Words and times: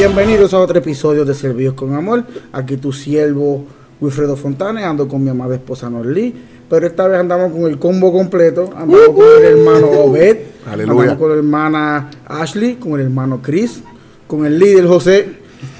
Bienvenidos 0.00 0.54
a 0.54 0.60
otro 0.60 0.78
episodio 0.78 1.26
de 1.26 1.34
Servicios 1.34 1.74
con 1.74 1.94
Amor. 1.94 2.24
Aquí 2.54 2.78
tu 2.78 2.90
siervo 2.90 3.66
Wilfredo 4.00 4.34
Fontana, 4.34 4.88
ando 4.88 5.06
con 5.06 5.22
mi 5.22 5.28
amada 5.28 5.56
esposa 5.56 5.90
Norly. 5.90 6.34
Pero 6.70 6.86
esta 6.86 7.06
vez 7.06 7.20
andamos 7.20 7.52
con 7.52 7.70
el 7.70 7.78
combo 7.78 8.10
completo. 8.10 8.70
Andamos 8.74 9.10
con 9.10 9.26
el 9.26 9.58
hermano 9.58 9.90
Obed. 9.90 10.38
Aleluya. 10.64 11.02
Andamos 11.02 11.18
con 11.18 11.28
la 11.28 11.36
hermana 11.36 12.10
Ashley, 12.24 12.76
con 12.76 12.94
el 12.94 13.00
hermano 13.02 13.42
Chris, 13.42 13.82
con 14.26 14.46
el 14.46 14.58
líder 14.58 14.86
José 14.86 15.28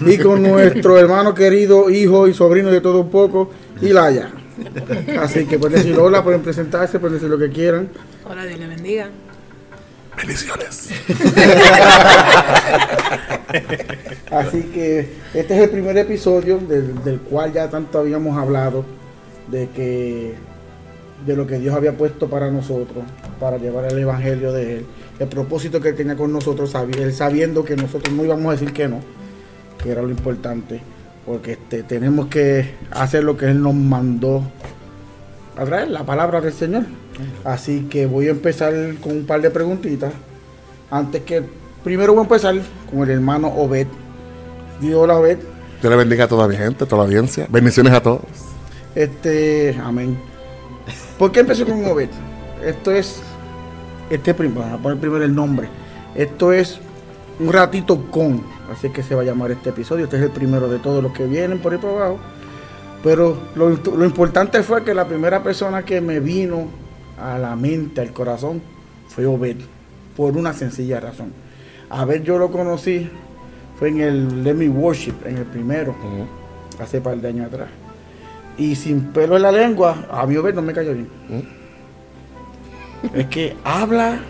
y 0.05 0.19
con 0.19 0.43
nuestro 0.51 0.99
hermano 0.99 1.35
querido, 1.35 1.89
hijo 1.89 2.29
y 2.29 2.35
sobrino 2.35 2.71
de 2.71 2.83
todo 2.83 3.01
un 3.01 3.09
poco, 3.09 3.49
Ilaya. 3.81 4.33
Así 5.19 5.47
que 5.47 5.59
pueden 5.59 5.79
decir 5.79 5.99
hola, 5.99 6.23
pueden 6.23 6.43
presentarse, 6.43 6.99
pueden 6.99 7.15
decir 7.15 7.31
lo 7.31 7.39
que 7.39 7.49
quieran. 7.49 7.89
Hola, 8.29 8.45
Dios 8.45 8.61
le 8.61 8.67
bendiga. 8.67 9.09
Bendiciones. 10.21 10.91
Así 14.31 14.63
que 14.65 15.09
este 15.35 15.57
es 15.57 15.63
el 15.63 15.71
primer 15.71 15.97
episodio 15.99 16.59
del, 16.59 17.03
del 17.03 17.21
cual 17.21 17.53
ya 17.53 17.69
tanto 17.69 17.99
habíamos 17.99 18.37
hablado 18.37 18.85
de 19.51 19.69
que 19.71 20.35
de 21.27 21.37
lo 21.37 21.47
que 21.47 21.59
Dios 21.59 21.75
había 21.75 21.97
puesto 21.97 22.29
para 22.29 22.51
nosotros, 22.51 23.05
para 23.39 23.59
llevar 23.59 23.93
el 23.93 23.99
evangelio 23.99 24.53
de 24.53 24.79
él, 24.79 24.87
el 25.19 25.29
propósito 25.29 25.81
que 25.81 25.93
tenía 25.93 26.17
con 26.17 26.33
nosotros, 26.33 26.75
él 26.97 27.13
sabiendo 27.13 27.65
que 27.65 27.77
nosotros 27.77 28.15
no 28.15 28.25
íbamos 28.25 28.47
a 28.47 28.53
decir 28.53 28.73
que 28.73 28.89
no, 28.89 29.01
que 29.83 29.91
era 29.91 30.03
lo 30.03 30.11
importante, 30.11 30.81
porque 31.27 31.53
este, 31.53 31.83
tenemos 31.83 32.27
que 32.27 32.75
hacer 32.91 33.25
lo 33.25 33.37
que 33.37 33.47
él 33.47 33.63
nos 33.63 33.75
mandó 33.75 34.43
a 35.57 35.65
traer, 35.65 35.89
la 35.89 36.05
palabra 36.05 36.41
del 36.41 36.53
Señor. 36.53 36.85
Así 37.45 37.87
que 37.91 38.07
voy 38.07 38.29
a 38.29 38.31
empezar 38.31 38.73
con 39.03 39.13
un 39.13 39.27
par 39.27 39.41
de 39.41 39.51
preguntitas. 39.51 40.13
Antes 40.91 41.23
que, 41.23 41.43
primero 41.85 42.13
voy 42.13 42.21
a 42.21 42.25
empezar 42.25 42.55
con 42.91 43.03
el 43.03 43.11
hermano 43.11 43.49
Obed. 43.49 43.87
Dios 44.81 44.97
hola 44.97 45.17
Obed. 45.17 45.39
Dios 45.81 45.91
le 45.91 45.97
bendiga 45.97 46.25
a 46.25 46.29
toda 46.29 46.47
mi 46.49 46.57
gente, 46.57 46.85
a 46.85 46.87
toda 46.87 47.03
la 47.03 47.07
audiencia. 47.07 47.47
Bendiciones 47.49 47.93
a 47.93 48.03
todos. 48.03 48.23
Este, 48.95 49.79
amén. 49.83 50.19
¿Por 51.19 51.33
qué 51.33 51.41
empecé 51.41 51.65
con 51.65 51.85
Obed? 51.85 52.09
Esto 52.65 52.91
es, 52.91 53.23
este 54.11 54.35
primero, 54.35 54.63
voy 54.63 54.73
a 54.73 54.79
poner 54.79 54.99
primero 54.99 55.25
el 55.25 55.35
nombre. 55.35 55.69
Esto 56.15 56.53
es 56.53 56.79
un 57.39 57.53
ratito 57.53 58.11
con, 58.11 58.43
así 58.71 58.91
que 58.91 59.03
se 59.03 59.15
va 59.15 59.23
a 59.23 59.25
llamar 59.25 59.51
este 59.51 59.71
episodio. 59.71 60.05
Este 60.05 60.17
es 60.17 60.23
el 60.23 60.31
primero 60.31 60.69
de 60.69 60.79
todos 60.79 61.03
los 61.03 61.13
que 61.13 61.27
vienen 61.27 61.59
por 61.61 61.73
ahí 61.73 61.79
por 61.79 61.91
abajo. 61.91 62.19
Pero 63.03 63.39
lo, 63.55 63.71
lo 63.71 64.05
importante 64.05 64.63
fue 64.63 64.85
que 64.85 64.93
la 64.93 65.07
primera 65.07 65.43
persona 65.43 65.83
que 65.83 66.01
me 66.01 66.21
vino 66.21 66.69
a 67.21 67.39
la 67.39 67.57
mente, 67.57 68.01
al 68.01 68.13
corazón, 68.13 68.63
fue 69.09 69.27
Obed, 69.27 69.57
por 70.17 70.37
una 70.37 70.53
sencilla 70.53 71.01
razón. 71.01 71.33
A 71.89 72.05
ver, 72.05 72.23
yo 72.23 72.39
lo 72.39 72.51
conocí, 72.51 73.09
fue 73.79 73.89
en 73.89 74.01
el 74.01 74.45
Let 74.45 74.55
Me 74.55 74.69
Worship, 74.69 75.15
en 75.25 75.39
el 75.39 75.45
primero, 75.45 75.95
hace 76.79 77.01
par 77.01 77.17
de 77.17 77.29
años 77.29 77.47
atrás. 77.47 77.69
Y 78.57 78.77
sin 78.77 79.13
pelo 79.13 79.37
en 79.37 79.43
la 79.43 79.53
lengua, 79.53 80.07
a 80.11 80.27
mí 80.27 80.37
Obed 80.37 80.55
no 80.55 80.63
me 80.63 80.73
cayó 80.73 80.93
bien. 80.93 81.09
Es 83.15 83.27
que 83.27 83.57
habla, 83.65 84.21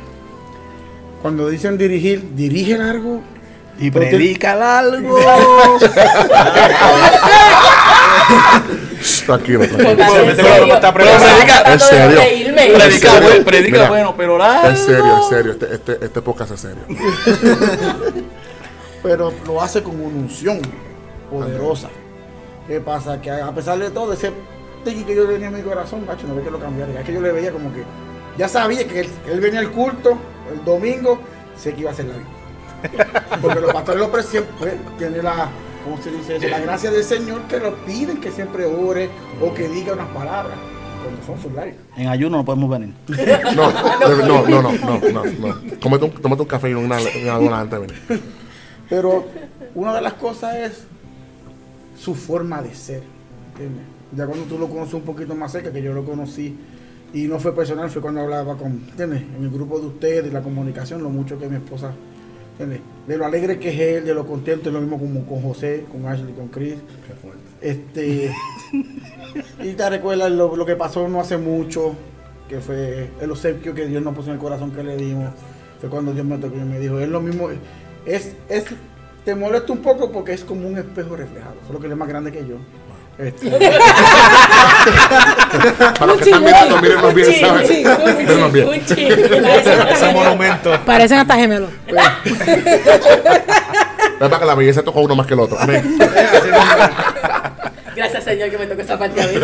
cuando 1.22 1.48
dicen 1.48 1.76
dirigir, 1.76 2.34
dirige 2.34 2.78
largo. 2.78 3.20
Y 3.78 3.90
predica 3.90 4.54
largo. 4.54 5.18
Tranquilo, 9.26 9.60
tranquilo. 9.66 9.90
Este 9.90 10.34
serio. 10.36 10.44
programa 10.44 10.74
está 10.74 10.92
Pero 10.92 11.06
preparado. 11.06 11.26
estoy 11.26 11.46
tratando 11.46 11.70
¿En 11.72 11.78
de 11.78 11.84
serio? 11.84 12.16
reírme. 12.18 12.66
¿En 12.66 12.72
Predica, 12.74 13.10
serio? 13.12 13.28
bueno, 13.28 13.44
predica 13.44 13.88
bueno, 13.88 14.14
pero 14.16 14.38
largo. 14.38 14.68
Es 14.68 14.78
serio, 14.80 15.18
es 15.20 15.28
serio. 15.28 15.52
Este, 15.52 15.74
este, 15.74 16.04
este, 16.04 16.22
podcast 16.22 16.50
es 16.52 16.60
serio. 16.60 16.82
pero 19.02 19.32
lo 19.46 19.62
hace 19.62 19.82
con 19.82 19.94
una 20.00 20.14
unción 20.16 20.60
poderosa. 21.30 21.88
¿Qué 22.66 22.80
pasa? 22.80 23.20
Que 23.20 23.30
a 23.30 23.50
pesar 23.52 23.78
de 23.78 23.90
todo, 23.90 24.12
ese 24.12 24.30
tiki 24.84 25.04
que 25.04 25.14
yo 25.16 25.26
tenía 25.26 25.48
en 25.48 25.54
mi 25.54 25.62
corazón, 25.62 26.04
macho, 26.06 26.26
no 26.26 26.34
ve 26.34 26.42
que 26.42 26.50
lo 26.50 26.58
cambiara. 26.60 26.92
Es 27.00 27.06
que 27.06 27.12
yo 27.14 27.20
le 27.20 27.32
veía 27.32 27.50
como 27.52 27.72
que 27.72 27.82
ya 28.36 28.48
sabía 28.48 28.86
que 28.86 29.00
él, 29.00 29.08
que 29.24 29.32
él 29.32 29.40
venía 29.40 29.60
al 29.60 29.70
culto 29.70 30.16
el 30.52 30.64
domingo, 30.64 31.20
sé 31.56 31.74
que 31.74 31.80
iba 31.82 31.90
a 31.90 31.94
ser 31.94 32.06
largo. 32.06 32.24
Porque 33.42 33.60
los 33.60 33.72
pastores 33.72 34.00
lo 34.00 34.10
pre- 34.10 34.22
siempre 34.22 34.76
tienen 34.98 35.24
la, 35.24 35.48
¿cómo 35.84 36.02
se 36.02 36.10
dice 36.10 36.36
eso? 36.36 36.48
La 36.48 36.60
gracia 36.60 36.90
del 36.90 37.04
Señor 37.04 37.42
que 37.42 37.58
lo 37.58 37.74
piden 37.84 38.20
que 38.20 38.30
siempre 38.30 38.64
ore 38.64 39.08
o 39.40 39.52
que 39.54 39.68
diga 39.68 39.92
unas 39.92 40.08
palabras 40.08 40.56
cuando 41.02 41.22
son 41.24 41.40
sus. 41.40 41.52
En 41.96 42.08
ayuno 42.08 42.38
no 42.38 42.44
podemos 42.44 42.70
venir. 42.70 42.94
No, 43.54 43.72
no, 43.72 44.46
no, 44.46 44.62
no, 44.62 44.62
no, 44.62 45.12
no, 45.12 45.24
no. 45.24 45.80
Cómete 45.80 46.04
un, 46.04 46.10
tómate 46.12 46.42
un 46.42 46.48
café 46.48 46.70
y 46.70 46.74
una, 46.74 46.98
una 47.38 47.60
antes 47.60 47.80
de 47.80 47.86
venir. 47.86 48.22
Pero 48.88 49.24
una 49.74 49.94
de 49.94 50.00
las 50.02 50.14
cosas 50.14 50.56
es 50.56 50.84
su 51.98 52.14
forma 52.14 52.62
de 52.62 52.74
ser. 52.74 53.02
¿entiendes? 53.52 53.84
Ya 54.16 54.26
cuando 54.26 54.44
tú 54.46 54.58
lo 54.58 54.68
conoces 54.68 54.94
un 54.94 55.02
poquito 55.02 55.34
más 55.34 55.52
cerca, 55.52 55.72
que 55.72 55.82
yo 55.82 55.92
lo 55.92 56.04
conocí, 56.04 56.58
y 57.12 57.22
no 57.24 57.38
fue 57.38 57.54
personal, 57.54 57.90
fue 57.90 58.02
cuando 58.02 58.20
hablaba 58.20 58.56
con, 58.56 58.72
¿entiendes? 58.90 59.22
En 59.36 59.44
el 59.44 59.50
grupo 59.50 59.78
de 59.78 59.86
ustedes, 59.86 60.32
la 60.32 60.42
comunicación, 60.42 61.02
lo 61.02 61.10
mucho 61.10 61.38
que 61.38 61.48
mi 61.48 61.56
esposa, 61.56 61.92
¿entiendes? 62.60 62.80
De 63.06 63.16
lo 63.16 63.24
alegre 63.24 63.58
que 63.58 63.70
es 63.70 63.80
él, 63.80 64.04
de 64.04 64.14
lo 64.14 64.26
contento, 64.26 64.68
es 64.68 64.74
lo 64.74 64.80
mismo 64.80 64.98
como 64.98 65.24
con 65.24 65.42
José, 65.42 65.84
con 65.90 66.06
Ashley, 66.06 66.32
con 66.32 66.48
Chris. 66.48 66.76
Este, 67.60 68.34
y 69.62 69.72
te 69.72 69.90
recuerdas 69.90 70.30
lo, 70.30 70.54
lo 70.54 70.66
que 70.66 70.76
pasó 70.76 71.08
no 71.08 71.20
hace 71.20 71.36
mucho, 71.36 71.94
que 72.48 72.60
fue 72.60 73.10
el 73.20 73.30
obsequio 73.30 73.74
que 73.74 73.86
Dios 73.86 74.02
nos 74.02 74.14
puso 74.14 74.28
en 74.28 74.34
el 74.34 74.40
corazón 74.40 74.70
que 74.72 74.82
le 74.82 74.96
dimos. 74.96 75.30
Fue 75.80 75.88
cuando 75.88 76.12
Dios 76.12 76.26
me 76.26 76.36
tocó 76.38 76.56
y 76.56 76.60
me 76.60 76.78
dijo, 76.78 77.00
es 77.00 77.08
lo 77.08 77.20
mismo, 77.20 77.48
es, 78.04 78.36
es, 78.48 78.66
te 79.24 79.34
molesta 79.34 79.72
un 79.72 79.78
poco 79.78 80.12
porque 80.12 80.32
es 80.32 80.44
como 80.44 80.68
un 80.68 80.78
espejo 80.78 81.16
reflejado, 81.16 81.56
solo 81.66 81.80
que 81.80 81.86
él 81.86 81.92
es 81.92 81.98
más 81.98 82.08
grande 82.08 82.30
que 82.30 82.46
yo. 82.46 82.56
Este, 83.20 83.50
Para 85.98 86.06
los 86.06 86.16
que 86.16 86.24
están 86.24 86.42
mirando, 86.42 86.80
mírennos 86.80 87.14
bien, 87.14 87.40
¿sabes? 87.40 87.68
Mírennos 87.68 88.52
bien. 88.52 88.70
Ese 88.72 90.12
monumento. 90.12 90.80
Parecen 90.86 91.18
hasta 91.18 91.34
gemelos. 91.36 91.70
Es 91.86 91.96
para 94.18 94.38
que 94.38 94.44
la 94.46 94.54
belleza 94.54 94.82
toca 94.82 95.00
uno 95.00 95.14
más 95.14 95.26
que 95.26 95.34
el 95.34 95.40
otro. 95.40 95.58
Amén. 95.58 95.98
Gracias, 97.94 98.24
Señor, 98.24 98.50
que 98.50 98.56
me 98.56 98.66
tocó 98.66 98.80
esa 98.80 98.98
parte 98.98 99.22
a 99.22 99.26
mí. 99.26 99.34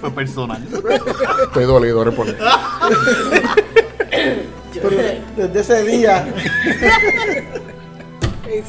Fue 0.00 0.10
personal. 0.10 0.62
Estoy 1.44 1.64
dolido, 1.64 2.04
mí. 2.04 2.34
pero 4.82 4.96
desde 5.36 5.60
ese 5.60 5.84
día, 5.84 6.26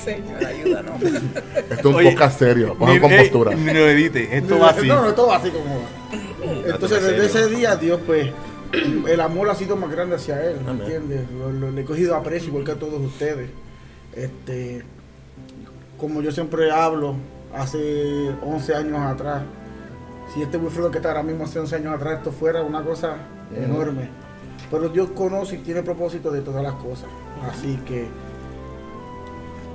Señor, 0.03 0.45
ayúdanos. 0.45 1.01
Esto 1.01 1.73
es 1.79 1.85
un 1.85 1.95
Oye, 1.95 2.11
podcast 2.11 2.39
serio. 2.39 2.75
Cojan 2.77 2.95
Ni- 2.95 3.01
compostura. 3.01 3.55
Ni 3.55 3.73
lo 3.73 3.87
edite. 3.89 4.37
Esto 4.37 4.59
va 4.59 4.69
así. 4.69 4.87
no, 4.87 5.03
no, 5.03 5.13
todo 5.13 5.27
va 5.27 5.37
así 5.37 5.49
como 5.49 5.65
va. 5.65 6.69
Entonces 6.69 7.03
desde 7.03 7.25
ese 7.25 7.47
día 7.55 7.75
Dios 7.75 7.99
pues 8.05 8.29
el 9.07 9.21
amor 9.21 9.49
ha 9.49 9.55
sido 9.55 9.75
más 9.75 9.91
grande 9.91 10.15
hacia 10.15 10.43
él, 10.43 10.57
¿me 10.65 10.71
entiendes? 10.71 11.21
Lo, 11.31 11.51
lo- 11.51 11.71
le 11.71 11.81
he 11.81 11.85
cogido 11.85 12.15
aprecio 12.15 12.49
igual 12.49 12.63
que 12.65 12.71
a 12.71 12.75
todos 12.75 12.99
ustedes. 13.01 13.49
Este, 14.13 14.83
como 15.97 16.21
yo 16.21 16.31
siempre 16.31 16.71
hablo, 16.71 17.15
hace 17.53 18.29
11 18.43 18.75
años 18.75 18.99
atrás, 18.99 19.43
si 20.33 20.41
este 20.41 20.57
Wilfredo 20.57 20.91
que 20.91 20.97
está 20.97 21.09
ahora 21.09 21.23
mismo 21.23 21.45
hace 21.45 21.59
11 21.59 21.75
años 21.75 21.93
atrás, 21.95 22.17
esto 22.17 22.31
fuera 22.31 22.61
una 22.63 22.83
cosa 22.83 23.15
enorme. 23.55 24.09
Pero 24.71 24.89
Dios 24.89 25.09
conoce 25.15 25.55
y 25.55 25.59
tiene 25.59 25.83
propósito 25.83 26.31
de 26.31 26.41
todas 26.41 26.63
las 26.63 26.73
cosas. 26.73 27.07
Así 27.49 27.77
que 27.85 28.07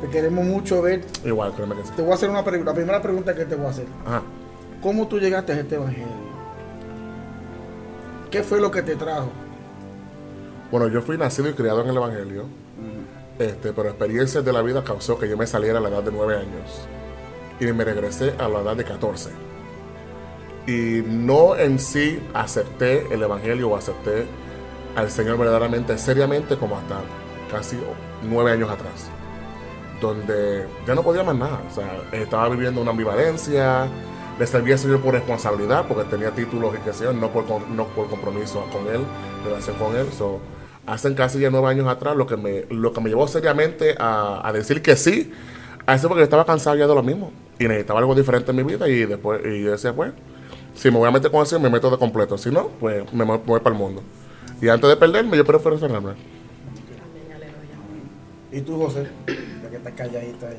te 0.01 0.09
queremos 0.09 0.45
mucho 0.45 0.83
ver. 0.83 1.05
Igual, 1.25 1.53
créeme 1.53 1.77
que 1.77 1.85
sí. 1.85 1.93
Te 1.97 2.03
voy 2.03 2.13
a 2.13 2.15
hacer 2.15 2.31
una 2.31 2.45
pregunta. 2.45 2.71
La 2.71 2.77
primera 2.77 3.03
pregunta 3.03 3.35
que 3.35 3.45
te 3.45 3.55
voy 3.55 3.67
a 3.67 3.71
hacer. 3.71 3.87
Ajá. 4.07 4.23
¿Cómo 4.83 5.07
tú 5.07 5.19
llegaste 5.19 5.53
a 5.53 5.61
este 5.61 5.75
evangelio? 5.75 6.31
¿Qué 8.31 8.43
fue 8.43 8.61
lo 8.61 8.71
que 8.71 8.83
te 8.83 8.97
trajo? 8.97 9.31
Bueno, 10.71 10.87
yo 10.87 11.03
fui 11.03 11.19
nacido 11.19 11.49
y 11.49 11.55
criado 11.55 11.83
en 11.83 11.89
el 11.89 11.97
Evangelio, 11.97 12.45
este, 13.41 13.73
pero 13.73 13.89
experiencias 13.89 14.45
de 14.45 14.53
la 14.53 14.63
vida 14.63 14.85
causó 14.85 15.19
que 15.19 15.29
yo 15.29 15.37
me 15.37 15.47
saliera 15.47 15.79
a 15.79 15.83
la 15.83 15.89
edad 15.89 16.03
de 16.05 16.13
9 16.13 16.37
años 16.37 16.87
y 17.59 17.65
me 17.73 17.85
regresé 17.85 18.35
a 18.39 18.49
la 18.49 18.61
edad 18.61 18.77
de 18.77 18.85
14. 18.85 19.31
Y 20.69 21.03
no 21.05 21.57
en 21.57 21.81
sí 21.81 22.21
acepté 22.33 23.13
el 23.13 23.21
Evangelio 23.21 23.71
o 23.71 23.77
acepté 23.77 24.27
al 24.95 25.11
Señor 25.11 25.39
verdaderamente, 25.39 25.99
seriamente, 25.99 26.57
como 26.57 26.77
hasta 26.77 27.01
casi 27.51 27.77
9 28.23 28.53
años 28.53 28.71
atrás, 28.71 29.11
donde 30.01 30.67
ya 30.87 30.95
no 30.95 31.03
podía 31.03 31.23
más 31.23 31.37
nada. 31.37 31.61
O 31.71 31.75
sea, 31.75 32.03
estaba 32.13 32.49
viviendo 32.49 32.81
una 32.81 32.91
ambivalencia, 32.91 33.89
le 34.39 34.47
servía 34.47 34.75
al 34.75 34.81
Señor 34.81 35.01
por 35.01 35.15
responsabilidad, 35.15 35.87
porque 35.87 36.05
tenía 36.05 36.31
títulos 36.31 36.75
y 36.75 37.03
yo, 37.03 37.13
no 37.13 37.31
por, 37.31 37.45
no 37.69 37.87
por 37.89 38.09
compromiso 38.09 38.65
con 38.73 38.87
Él, 38.93 39.03
relación 39.45 39.77
con 39.77 39.95
Él. 39.97 40.07
So, 40.17 40.41
hace 40.87 41.15
casi 41.15 41.39
ya 41.39 41.51
nueve 41.51 41.69
años 41.69 41.87
atrás, 41.89 42.17
lo 42.17 42.27
que 42.27 42.37
me, 42.37 42.65
lo 42.71 42.93
que 42.93 43.01
me 43.01 43.11
llevó 43.11 43.29
seriamente 43.29 43.95
a, 43.99 44.51
decir 44.53 44.83
que 44.83 44.97
sí, 44.97 45.33
a 45.87 45.95
eso 45.95 46.09
porque 46.09 46.23
estaba 46.23 46.45
cansado 46.45 46.77
ya 46.77 46.87
de 46.87 46.95
lo 46.95 47.03
mismo 47.03 47.33
y 47.59 47.65
necesitaba 47.65 48.01
algo 48.01 48.15
diferente 48.15 48.51
en 48.51 48.57
mi 48.57 48.63
vida 48.63 48.89
y 48.89 49.05
después 49.05 49.41
y 49.45 49.63
yo 49.63 49.73
decía, 49.73 49.93
pues, 49.93 50.13
si 50.75 50.91
me 50.91 50.99
voy 50.99 51.09
a 51.09 51.11
meter 51.11 51.31
con 51.31 51.43
eso, 51.43 51.61
me 51.61 51.69
meto 51.69 51.91
de 51.91 51.99
completo, 51.99 52.39
si 52.39 52.51
no, 52.51 52.69
pues 52.81 53.13
me 53.13 53.25
voy 53.25 53.61
para 53.61 53.75
el 53.75 53.81
mundo. 53.81 54.03
Y 54.63 54.69
antes 54.69 54.89
de 54.89 54.97
perderme, 54.97 55.37
yo 55.37 55.45
prefiero 55.45 55.79
cerrarme. 55.79 56.40
¿Y 58.53 58.61
tú, 58.63 58.77
José? 58.79 59.09
Ya 59.63 59.71
que 59.71 59.77
estás 59.77 59.93
calladita 59.93 60.49
ahí. 60.49 60.57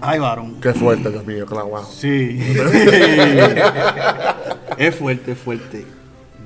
Ay, 0.00 0.18
varón. 0.18 0.60
Qué 0.60 0.74
fuerte, 0.74 1.10
Dios 1.10 1.24
mío, 1.24 1.46
claro, 1.46 1.68
wow. 1.68 1.84
Sí. 1.84 2.38
es 4.78 4.94
fuerte, 4.94 5.32
es 5.32 5.38
fuerte. 5.38 5.86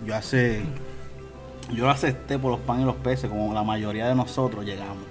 Yo 0.04 0.14
hace. 0.14 0.62
Yo 1.72 1.84
lo 1.84 1.90
acepté 1.90 2.38
por 2.38 2.52
los 2.52 2.60
panes 2.60 2.84
y 2.84 2.86
los 2.86 2.96
peces, 2.96 3.28
como 3.28 3.52
la 3.52 3.62
mayoría 3.62 4.08
de 4.08 4.14
nosotros 4.14 4.64
llegamos. 4.64 5.04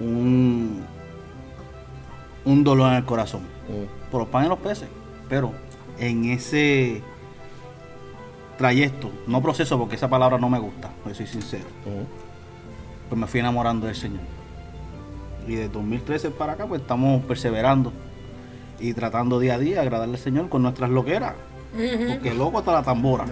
Un. 0.00 0.84
Un 2.44 2.64
dolor 2.64 2.92
en 2.92 2.98
el 2.98 3.04
corazón. 3.04 3.42
Mm. 3.68 4.10
Por 4.10 4.20
los 4.20 4.28
panes 4.28 4.46
y 4.46 4.50
los 4.50 4.60
peces. 4.60 4.88
Pero 5.28 5.52
en 5.98 6.26
ese 6.26 7.02
trayecto, 8.56 9.10
no 9.26 9.42
proceso 9.42 9.78
porque 9.78 9.96
esa 9.96 10.08
palabra 10.08 10.38
no 10.38 10.48
me 10.48 10.58
gusta, 10.58 10.90
soy 11.12 11.26
sincero. 11.26 11.64
Mm. 11.84 12.27
Pues 13.08 13.18
me 13.20 13.26
fui 13.26 13.40
enamorando 13.40 13.86
del 13.86 13.96
Señor. 13.96 14.20
Y 15.46 15.54
de 15.54 15.68
2013 15.68 16.30
para 16.30 16.52
acá, 16.54 16.66
pues 16.66 16.80
estamos 16.82 17.24
perseverando 17.24 17.92
y 18.80 18.92
tratando 18.92 19.38
día 19.40 19.54
a 19.54 19.58
día 19.58 19.80
agradarle 19.80 20.14
al 20.16 20.20
Señor 20.20 20.48
con 20.48 20.62
nuestras 20.62 20.90
loqueras. 20.90 21.32
Porque 21.72 22.32
loco 22.34 22.58
hasta 22.58 22.72
la 22.72 22.82
tambora. 22.82 23.24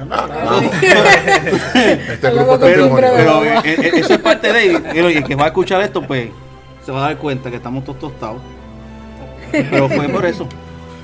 Este 1.74 2.30
grupo 2.30 2.58
de 2.58 2.72
Pero 2.74 2.88
guagua. 2.88 3.60
eh, 3.60 3.62
eh, 3.64 3.90
eso 3.94 4.14
es 4.14 4.18
parte 4.20 4.52
de 4.52 4.70
él. 4.76 4.82
Y 4.94 4.98
el 5.18 5.24
que 5.24 5.34
va 5.34 5.44
a 5.44 5.48
escuchar 5.48 5.80
esto, 5.82 6.02
pues 6.06 6.28
se 6.84 6.92
va 6.92 6.98
a 6.98 7.08
dar 7.08 7.18
cuenta 7.18 7.50
que 7.50 7.56
estamos 7.56 7.84
todos 7.84 7.98
tostados. 7.98 8.40
Pero 9.52 9.88
fue 9.88 10.08
por 10.08 10.24
eso. 10.26 10.46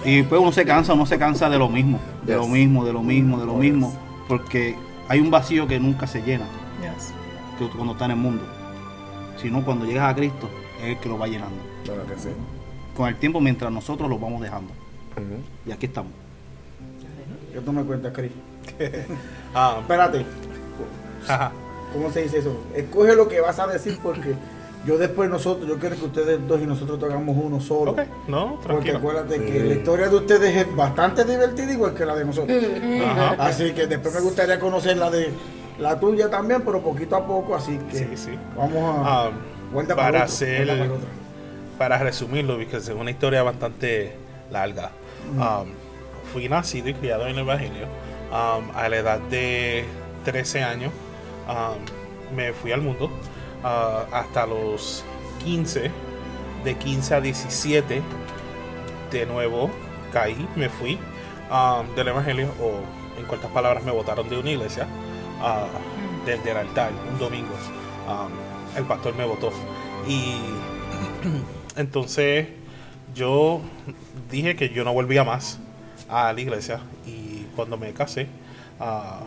Y 0.05 0.23
pues 0.25 0.41
uno 0.41 0.53
se 0.53 0.65
cansa, 0.65 0.93
uno 0.95 1.07
se 1.07 1.19
cansa 1.19 1.49
de 1.49 1.59
lo 1.59 1.69
mismo, 1.69 1.99
de 2.25 2.35
lo 2.35 2.47
mismo, 2.49 2.85
de 2.85 2.93
lo 2.93 3.03
mismo, 3.03 3.39
de 3.39 3.47
lo 3.47 3.55
mismo. 3.55 3.95
Porque 4.29 4.77
hay 5.09 5.21
un 5.21 5.31
vacío 5.31 5.67
que 5.67 5.79
nunca 5.79 6.07
se 6.07 6.23
llena, 6.23 6.45
Yes. 6.81 7.13
que 7.59 7.67
cuando 7.77 7.93
está 7.93 8.07
en 8.07 8.11
el 8.13 8.17
mundo. 8.17 8.43
Sino 9.43 9.65
cuando 9.65 9.85
llegas 9.85 10.11
a 10.11 10.15
Cristo, 10.15 10.49
es 10.81 10.91
el 10.91 10.99
que 10.99 11.09
lo 11.09 11.19
va 11.19 11.27
llenando. 11.27 11.57
Claro 11.85 12.07
que 12.07 12.15
sí. 12.19 12.29
Con 12.97 13.09
el 13.09 13.17
tiempo, 13.17 13.41
mientras 13.41 13.71
nosotros 13.73 14.09
lo 14.09 14.19
vamos 14.19 14.41
dejando. 14.41 14.73
Y 15.67 15.73
aquí 15.73 15.87
estamos. 15.87 16.13
¿Qué 17.53 17.61
tú 17.61 17.73
me 17.73 17.83
cuentas, 17.85 18.13
Chris? 18.15 18.33
Ah, 19.55 19.77
Espérate. 19.81 20.25
¿cómo 21.93 22.11
se 22.11 22.23
dice 22.23 22.39
eso? 22.39 22.57
Escoge 22.75 23.15
lo 23.15 23.29
que 23.29 23.41
vas 23.41 23.59
a 23.59 23.67
decir 23.67 23.99
porque 24.03 24.35
yo 24.87 24.97
después 24.97 25.29
nosotros, 25.29 25.69
yo 25.69 25.79
quiero 25.79 25.95
que 25.97 26.07
ustedes 26.07 26.49
dos 26.49 26.61
y 26.61 26.65
nosotros 26.67 26.99
tocamos 26.99 27.37
uno 27.39 27.61
solo. 27.61 27.91
Ok, 27.93 28.01
no, 28.29 28.53
Porque 28.63 28.67
tranquilo. 28.93 28.99
acuérdate 28.99 29.39
Sí. 29.39 29.45
que 29.53 29.65
la 29.65 29.75
historia 29.75 30.09
de 30.09 30.17
ustedes 30.17 30.57
es 30.57 30.75
bastante 30.75 31.25
divertida 31.25 31.71
igual 31.73 31.93
que 31.95 32.07
la 32.07 32.15
de 32.17 32.25
nosotros. 32.25 32.63
Ajá. 33.07 33.37
Así 33.45 33.73
que 33.73 33.87
después 33.87 34.15
me 34.15 34.21
gustaría 34.23 34.59
conocer 34.59 34.97
la 34.97 35.11
de 35.11 35.31
la 35.83 35.99
tuya 36.01 36.31
también, 36.31 36.63
pero 36.63 36.81
poquito 36.81 37.17
a 37.17 37.27
poco, 37.27 37.55
así 37.57 37.79
que 37.91 37.99
Sí, 37.99 38.07
sí. 38.17 38.39
vamos 38.57 39.07
a 39.07 39.31
vuelta 39.73 39.95
para 39.97 40.13
para, 40.13 40.19
el 40.19 40.23
otro, 40.25 40.95
hacer- 40.97 41.79
para 41.79 41.99
resumirlo, 41.99 42.57
porque 42.57 42.77
es 42.77 42.89
una 42.89 43.11
historia 43.11 43.43
bastante 43.43 44.17
larga. 44.51 44.91
Um, 45.37 45.69
fui 46.33 46.49
nacido 46.49 46.89
y 46.89 46.95
criado 46.95 47.25
en 47.27 47.33
el 47.33 47.39
Evangelio. 47.41 47.87
Um, 48.31 48.75
a 48.75 48.89
la 48.89 48.97
edad 48.97 49.19
de 49.31 49.85
13 50.25 50.63
años 50.63 50.93
um, 51.49 52.37
me 52.37 52.53
fui 52.53 52.73
al 52.73 52.81
mundo. 52.81 53.11
Ah, 53.65 54.05
hasta 54.13 54.47
los 54.47 55.05
15, 55.45 55.91
de 56.65 56.75
15 56.77 57.15
a 57.15 57.21
17, 57.21 58.03
de 59.13 59.27
nuevo 59.27 59.71
caí, 60.13 60.49
me 60.57 60.69
fui 60.69 60.99
um, 61.51 61.95
del 61.95 62.09
Evangelio, 62.09 62.49
o 62.61 62.81
en 63.21 63.27
cortas 63.27 63.51
palabras, 63.53 63.85
me 63.85 63.93
botaron 63.93 64.29
de 64.29 64.39
una 64.39 64.51
iglesia, 64.51 64.87
desde 66.25 66.51
el 66.51 66.57
altar, 66.57 66.91
un 67.11 67.19
domingo. 67.19 67.55
El 68.77 68.85
pastor 68.85 69.15
me 69.15 69.25
votó. 69.25 69.51
Y 70.09 70.37
entonces 71.77 72.49
yo 73.15 73.61
dije 74.31 74.57
que 74.57 74.71
yo 74.71 74.85
no 74.85 74.93
volvía 74.93 75.25
más 75.25 75.59
a 76.09 76.33
la 76.33 76.41
iglesia 76.41 76.81
y 77.07 77.47
cuando 77.55 77.77
me 77.77 77.93
casé, 77.93 78.29
ah, 78.81 79.21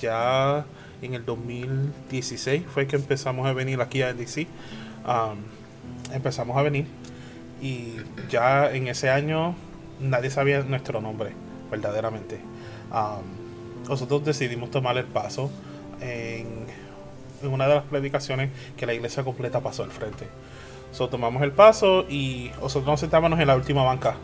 ya 0.00 0.64
en 1.02 1.14
el 1.14 1.24
2016 1.24 2.64
fue 2.72 2.86
que 2.86 2.96
empezamos 2.96 3.46
a 3.46 3.52
venir 3.52 3.80
aquí 3.80 4.02
a 4.02 4.12
DC. 4.12 4.46
Am, 5.04 5.38
empezamos 6.12 6.56
a 6.56 6.62
venir 6.62 6.86
y 7.60 7.94
ya 8.30 8.72
en 8.72 8.88
ese 8.88 9.10
año 9.10 9.54
nadie 10.00 10.30
sabía 10.30 10.62
nuestro 10.62 11.00
nombre, 11.00 11.32
verdaderamente. 11.70 12.40
Am, 12.90 13.43
nosotros 13.88 14.24
decidimos 14.24 14.70
tomar 14.70 14.96
el 14.96 15.04
paso 15.04 15.50
en, 16.00 16.66
en 17.42 17.52
una 17.52 17.66
de 17.68 17.74
las 17.76 17.84
predicaciones 17.84 18.50
que 18.76 18.86
la 18.86 18.94
iglesia 18.94 19.22
completa 19.24 19.60
pasó 19.60 19.82
al 19.82 19.90
frente. 19.90 20.26
So, 20.92 21.08
tomamos 21.08 21.42
el 21.42 21.50
paso 21.50 22.06
y 22.08 22.52
nosotros 22.60 22.86
nos 22.86 23.00
sentábamos 23.00 23.40
en 23.40 23.48
la 23.48 23.56
última 23.56 23.82
banca. 23.82 24.14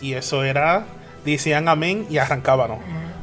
Y 0.00 0.12
eso 0.12 0.44
era, 0.44 0.84
decían 1.24 1.68
amén 1.68 2.06
y 2.10 2.18
arrancábamos. 2.18 2.80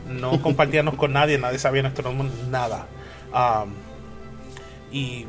No 0.08 0.42
compartíamos 0.42 0.96
con 0.96 1.14
nadie, 1.14 1.38
nadie 1.38 1.60
sabía 1.60 1.84
nuestro 1.84 2.12
nombre, 2.12 2.36
nada. 2.50 2.88
Um, 3.32 3.74
y 4.92 5.28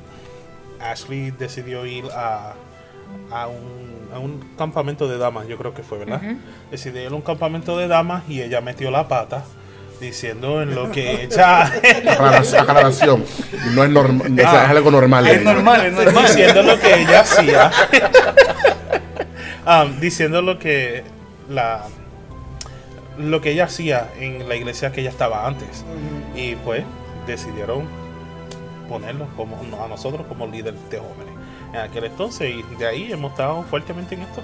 Ashley 0.81 1.33
decidió 1.33 1.85
ir 1.85 2.07
a, 2.15 2.55
a, 3.31 3.47
un, 3.47 4.09
a 4.15 4.19
un 4.19 4.41
campamento 4.57 5.07
de 5.07 5.19
damas, 5.19 5.47
yo 5.47 5.59
creo 5.59 5.75
que 5.75 5.83
fue, 5.83 5.99
¿verdad? 5.99 6.23
Decidió 6.71 7.03
ir 7.03 7.13
a 7.13 7.15
un 7.15 7.21
campamento 7.21 7.77
de 7.77 7.89
damas 7.89 8.23
y 8.27 8.41
ella 8.41 8.63
metió 8.63 8.91
la 8.91 9.07
pata 9.07 9.45
diciendo 10.01 10.63
en 10.63 10.75
lo 10.75 10.91
que 10.91 11.25
ella... 11.25 11.65
Aclaración, 11.65 12.63
aclaración. 12.63 13.25
No 13.75 13.85
es 13.85 13.91
normal, 13.91 14.39
es 14.39 14.47
algo 14.47 14.91
normal. 14.91 15.27
Es 15.27 15.43
normal, 15.43 15.87
es 15.87 15.93
normal. 15.93 16.27
diciendo 16.27 16.63
lo 16.63 16.81
que 16.81 16.95
ella 17.03 17.21
hacía. 17.21 17.71
Um, 19.67 20.01
diciendo 20.01 20.43
lo 20.43 20.59
que 20.59 21.05
la 21.49 21.85
lo 23.19 23.43
que 23.43 23.53
ella 23.53 23.65
hacía 23.65 24.09
en 24.19 24.49
la 24.49 24.57
iglesia 24.57 24.91
que 24.91 25.03
ella 25.03 25.11
estaba 25.11 25.47
antes. 25.47 25.85
Y 26.35 26.57
pues 26.57 26.85
decidieron 27.27 27.87
ponerlo 28.89 29.29
como 29.37 29.57
a 29.85 29.87
nosotros 29.87 30.27
como 30.27 30.47
líder 30.47 30.75
de 30.75 30.99
jóvenes 30.99 31.35
en 31.73 31.81
aquel 31.81 32.05
entonces 32.05 32.51
y 32.51 32.75
de 32.77 32.87
ahí 32.87 33.13
hemos 33.13 33.33
estado 33.33 33.63
fuertemente 33.65 34.15
en 34.15 34.23
esto. 34.23 34.43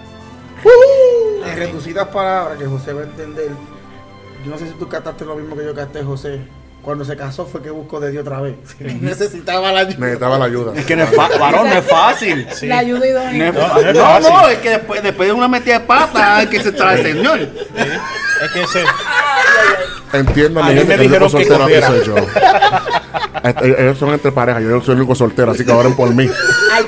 En 1.45 1.57
reducidas 1.57 2.09
palabras 2.09 2.59
que 2.59 2.67
José 2.67 2.93
va 2.93 3.03
a 3.03 3.05
entender. 3.05 3.51
Yo 4.47 4.53
no 4.53 4.59
sé 4.59 4.69
si 4.69 4.75
tú 4.75 4.89
cantaste 4.89 5.25
lo 5.25 5.35
mismo 5.35 5.57
que 5.57 5.65
yo 5.65 5.75
canté, 5.75 6.05
José. 6.05 6.39
Cuando 6.81 7.05
se 7.05 7.17
casó 7.17 7.47
fue 7.47 7.61
que 7.61 7.71
buscó 7.71 7.99
de 7.99 8.13
Dios 8.13 8.23
otra 8.23 8.41
vez. 8.41 8.55
Necesitaba 8.79 9.73
la 9.73 9.81
ayuda. 9.81 9.97
Necesitaba 9.99 10.39
la 10.39 10.45
ayuda. 10.45 10.73
Es 10.77 10.87
que 10.87 10.95
no 10.95 11.03
es 11.03 11.17
fácil, 11.17 11.41
varón, 11.41 11.69
no 11.69 11.75
es 11.75 11.85
fácil. 11.85 12.47
Sí. 12.53 12.69
La 12.69 12.79
ayuda 12.79 13.09
idónea. 13.09 13.49
es 13.49 13.55
No, 13.55 13.69
no 13.69 14.17
es 14.19 14.23
no, 14.23 14.49
es 14.49 14.59
que 14.59 14.71
después, 14.71 15.03
después 15.03 15.29
de 15.29 15.33
una 15.33 15.49
metida 15.49 15.81
de 15.81 15.87
pata 15.87 16.37
hay 16.37 16.47
que 16.47 16.63
se 16.63 16.71
trae 16.71 17.01
el 17.01 17.07
Señor. 17.07 17.41
Es 17.41 18.51
que 18.53 18.67
se, 18.69 18.85
Entiendo, 20.19 20.61
A 20.61 20.65
mi 20.69 20.75
mí 20.75 20.79
gente, 20.81 20.97
me 20.97 21.09
que 21.09 21.17
el 21.17 21.23
único 21.23 21.27
dijeron 21.27 21.29
que 21.29 21.49
soltero 21.49 21.65
aquí 21.65 21.75
cogiera. 21.75 21.87
soy 21.89 22.05
yo. 22.05 22.17
Este, 23.45 23.83
Ellos 23.83 23.99
son 23.99 24.11
entre 24.11 24.33
parejas, 24.33 24.63
yo 24.63 24.81
soy 24.83 24.95
el 24.95 25.01
único 25.01 25.15
soltero, 25.15 25.53
así 25.53 25.65
que 25.65 25.71
oren 25.71 25.95
por 25.95 26.13
mí. 26.13 26.29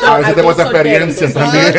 A 0.04 0.16
ver 0.16 0.25
si 0.25 0.30
hay 0.30 0.35
tengo 0.35 0.50
esa 0.52 0.62
experiencia 0.62 1.32
también. 1.32 1.75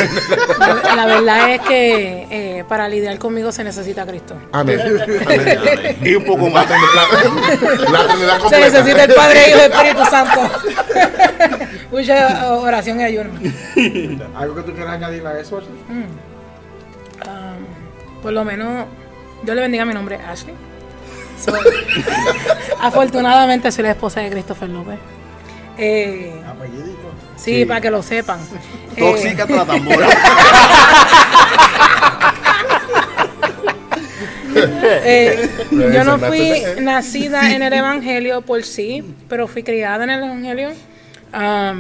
La, 0.96 1.06
verdad 1.06 1.53
es 1.56 1.62
que 1.62 2.27
eh, 2.29 2.63
para 2.68 2.88
lidiar 2.88 3.18
conmigo 3.18 3.51
se 3.51 3.63
necesita 3.63 4.06
Cristo. 4.06 4.36
Amén. 4.51 4.79
Amén. 4.79 5.98
Y 6.01 6.15
un 6.15 6.24
poco 6.24 6.50
más. 6.50 6.65
La 6.70 8.08
Trinidad 8.08 8.39
Se 8.50 8.60
necesita 8.60 9.03
el 9.03 9.13
Padre, 9.13 9.50
Hijo 9.50 9.58
y 9.58 9.62
Espíritu 9.62 10.06
Santo. 10.10 10.41
Mucha 11.91 12.53
oración 12.53 13.00
y 13.01 13.03
ayuno. 13.03 13.32
¿Algo 14.36 14.56
que 14.56 14.62
tú 14.62 14.74
quieras 14.74 14.94
añadir 14.94 15.25
a 15.25 15.39
eso? 15.39 15.58
Ashley? 15.58 15.74
Um, 17.27 18.22
por 18.22 18.32
lo 18.32 18.46
menos, 18.46 18.86
Dios 19.44 19.56
le 19.56 19.62
bendiga 19.62 19.86
mi 19.86 19.94
nombre, 19.94 20.18
Ashley. 20.18 20.53
So, 21.39 21.53
afortunadamente 22.81 23.72
soy 23.72 23.84
la 23.84 23.91
esposa 23.91 24.22
de 24.22 24.29
Christopher 24.29 24.69
López. 24.69 25.00
Eh, 25.77 26.34
Apellidito. 26.46 27.12
sí, 27.38 27.65
para 27.65 27.81
que 27.81 27.91
lo 27.91 28.03
sepan. 28.03 28.39
Eh, 28.96 29.01
Tóxica 29.01 29.46
la 29.46 29.65
tambora. 29.65 30.08
Eh, 34.81 35.50
yo 35.72 36.03
no 36.03 36.19
fui 36.19 36.63
nacida 36.81 37.51
en 37.53 37.62
el 37.62 37.72
Evangelio 37.72 38.41
por 38.41 38.63
sí, 38.63 39.15
pero 39.29 39.48
fui 39.48 39.63
criada 39.63 40.03
en 40.03 40.10
el 40.10 40.24
Evangelio. 40.24 40.72
A 41.31 41.74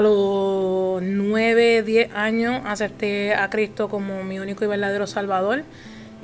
los 0.00 1.02
9, 1.02 1.82
10 1.82 2.14
años 2.14 2.62
acepté 2.64 3.34
a 3.34 3.50
Cristo 3.50 3.88
como 3.88 4.22
mi 4.22 4.38
único 4.38 4.64
y 4.64 4.68
verdadero 4.68 5.06
Salvador. 5.06 5.64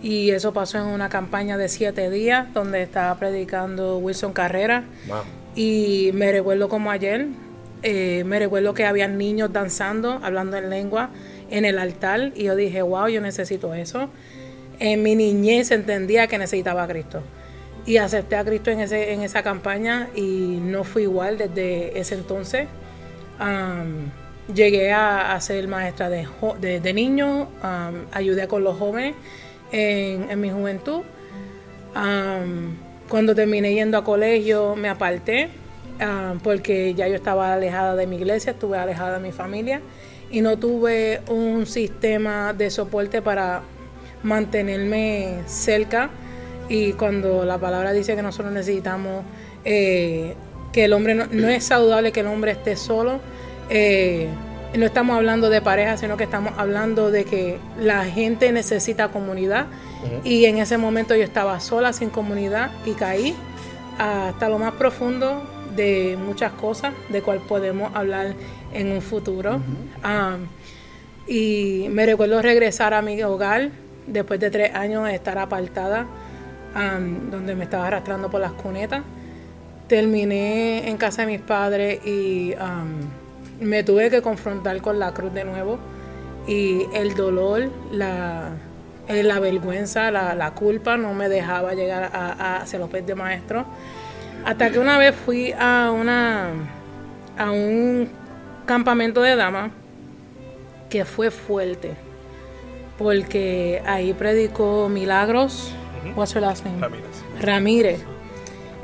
Y 0.04 0.32
eso 0.32 0.52
pasó 0.52 0.76
en 0.76 0.84
una 0.84 1.08
campaña 1.08 1.56
de 1.56 1.70
siete 1.70 2.10
días 2.10 2.52
donde 2.52 2.82
estaba 2.82 3.18
predicando 3.18 3.96
Wilson 3.96 4.34
Carrera. 4.34 4.84
Wow. 5.08 5.22
Y 5.54 6.10
me 6.12 6.30
recuerdo 6.30 6.68
como 6.68 6.90
ayer, 6.90 7.28
eh, 7.82 8.22
me 8.26 8.38
recuerdo 8.38 8.74
que 8.74 8.84
había 8.84 9.08
niños 9.08 9.50
danzando, 9.50 10.20
hablando 10.22 10.58
en 10.58 10.68
lengua 10.68 11.08
en 11.50 11.64
el 11.64 11.78
altar. 11.78 12.32
Y 12.34 12.44
yo 12.44 12.54
dije, 12.54 12.82
wow, 12.82 13.08
yo 13.08 13.22
necesito 13.22 13.72
eso. 13.72 14.10
En 14.78 15.02
mi 15.02 15.14
niñez 15.14 15.70
entendía 15.70 16.26
que 16.26 16.36
necesitaba 16.36 16.82
a 16.82 16.86
Cristo. 16.86 17.22
y 17.86 17.96
acepté 17.98 18.36
a 18.36 18.44
Cristo 18.44 18.70
en, 18.70 18.80
ese, 18.80 19.12
en 19.12 19.22
esa 19.22 19.42
campaña 19.42 20.08
y 20.14 20.58
no 20.60 20.84
fui 20.84 21.02
igual 21.02 21.38
desde 21.38 21.98
ese 21.98 22.14
entonces. 22.14 22.66
Llegué 24.54 24.92
a, 24.92 25.32
a 25.32 25.40
ser 25.40 25.66
maestra 25.68 26.10
de, 26.10 26.28
de, 26.60 26.80
de 26.80 26.92
niños, 26.92 27.48
ayudé 28.12 28.48
con 28.48 28.64
los 28.64 28.76
jóvenes 28.76 29.14
en, 29.72 30.40
mi 30.40 30.50
juventud. 30.50 31.02
Cuando 33.08 33.34
terminé 33.34 33.74
yendo 33.74 33.98
a 33.98 34.04
colegio 34.04 34.74
me 34.76 34.88
aparté 34.88 35.50
porque 36.42 36.94
ya 36.94 37.06
yo 37.08 37.14
estaba 37.14 37.54
alejada 37.54 37.94
de 37.94 38.06
mi 38.06 38.16
iglesia, 38.16 38.52
estuve 38.52 38.78
alejada 38.78 39.18
de 39.18 39.26
mi 39.26 39.32
familia 39.32 39.80
y 40.30 40.40
no 40.40 40.58
tuve 40.58 41.20
un 41.28 41.66
sistema 41.66 42.52
de 42.52 42.70
soporte 42.70 43.22
para 43.22 43.62
mantenerme 44.22 45.40
cerca 45.46 46.10
y 46.68 46.92
cuando 46.94 47.44
la 47.44 47.58
palabra 47.58 47.92
dice 47.92 48.16
que 48.16 48.22
nosotros 48.22 48.52
necesitamos 48.52 49.24
eh, 49.64 50.34
que 50.72 50.84
el 50.84 50.92
hombre 50.94 51.14
no, 51.14 51.26
no 51.30 51.48
es 51.48 51.64
saludable 51.64 52.10
que 52.10 52.20
el 52.20 52.26
hombre 52.26 52.52
esté 52.52 52.74
solo 52.74 53.20
eh, 53.68 54.28
no 54.76 54.86
estamos 54.86 55.16
hablando 55.16 55.50
de 55.50 55.60
pareja 55.60 55.96
sino 55.96 56.16
que 56.16 56.24
estamos 56.24 56.52
hablando 56.56 57.10
de 57.10 57.24
que 57.24 57.58
la 57.78 58.04
gente 58.04 58.50
necesita 58.52 59.08
comunidad. 59.08 59.66
Y 60.22 60.44
en 60.44 60.58
ese 60.58 60.76
momento 60.78 61.14
yo 61.14 61.22
estaba 61.24 61.58
sola 61.60 61.92
sin 61.92 62.10
comunidad 62.10 62.70
y 62.84 62.92
caí 62.92 63.34
hasta 63.98 64.48
lo 64.48 64.58
más 64.58 64.74
profundo 64.74 65.42
de 65.74 66.18
muchas 66.22 66.52
cosas 66.52 66.92
de 67.08 67.22
cual 67.22 67.40
podemos 67.40 67.94
hablar 67.94 68.34
en 68.72 68.92
un 68.92 69.00
futuro. 69.00 69.60
Y 71.26 71.86
me 71.90 72.04
recuerdo 72.04 72.42
regresar 72.42 72.92
a 72.92 73.00
mi 73.00 73.22
hogar 73.22 73.70
después 74.06 74.38
de 74.40 74.50
tres 74.50 74.74
años 74.74 75.06
de 75.06 75.14
estar 75.14 75.38
apartada, 75.38 76.06
donde 77.30 77.54
me 77.54 77.64
estaba 77.64 77.86
arrastrando 77.86 78.30
por 78.30 78.40
las 78.40 78.52
cunetas. 78.52 79.02
Terminé 79.88 80.88
en 80.88 80.96
casa 80.96 81.22
de 81.22 81.28
mis 81.28 81.40
padres 81.40 82.04
y 82.04 82.54
me 83.60 83.82
tuve 83.84 84.10
que 84.10 84.22
confrontar 84.22 84.80
con 84.80 84.98
la 84.98 85.12
cruz 85.12 85.32
de 85.32 85.44
nuevo. 85.44 85.78
Y 86.46 86.86
el 86.92 87.14
dolor, 87.14 87.70
la, 87.90 88.50
eh, 89.08 89.22
la 89.22 89.40
vergüenza, 89.40 90.10
la, 90.10 90.34
la 90.34 90.50
culpa 90.52 90.96
no 90.96 91.14
me 91.14 91.28
dejaba 91.28 91.74
llegar 91.74 92.10
a, 92.12 92.60
a- 92.62 92.88
pies 92.88 93.06
de 93.06 93.14
maestro. 93.14 93.64
Hasta 94.44 94.70
que 94.70 94.78
una 94.78 94.98
vez 94.98 95.14
fui 95.14 95.52
a, 95.58 95.90
una, 95.90 96.48
a 97.38 97.50
un 97.50 98.08
campamento 98.66 99.22
de 99.22 99.36
damas 99.36 99.70
que 100.90 101.04
fue 101.04 101.30
fuerte 101.30 101.94
porque 102.98 103.82
ahí 103.86 104.12
predicó 104.12 104.88
Milagros 104.88 105.72
what's 106.14 106.34
her 106.36 106.42
last 106.42 106.64
name? 106.64 106.78
Ramírez. 106.80 107.24
Ramírez 107.40 108.00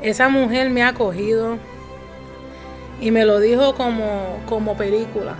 esa 0.01 0.27
mujer 0.29 0.69
me 0.69 0.83
ha 0.83 0.89
acogido 0.89 1.57
y 3.01 3.11
me 3.11 3.25
lo 3.25 3.39
dijo 3.39 3.73
como, 3.75 4.37
como 4.47 4.77
película 4.77 5.35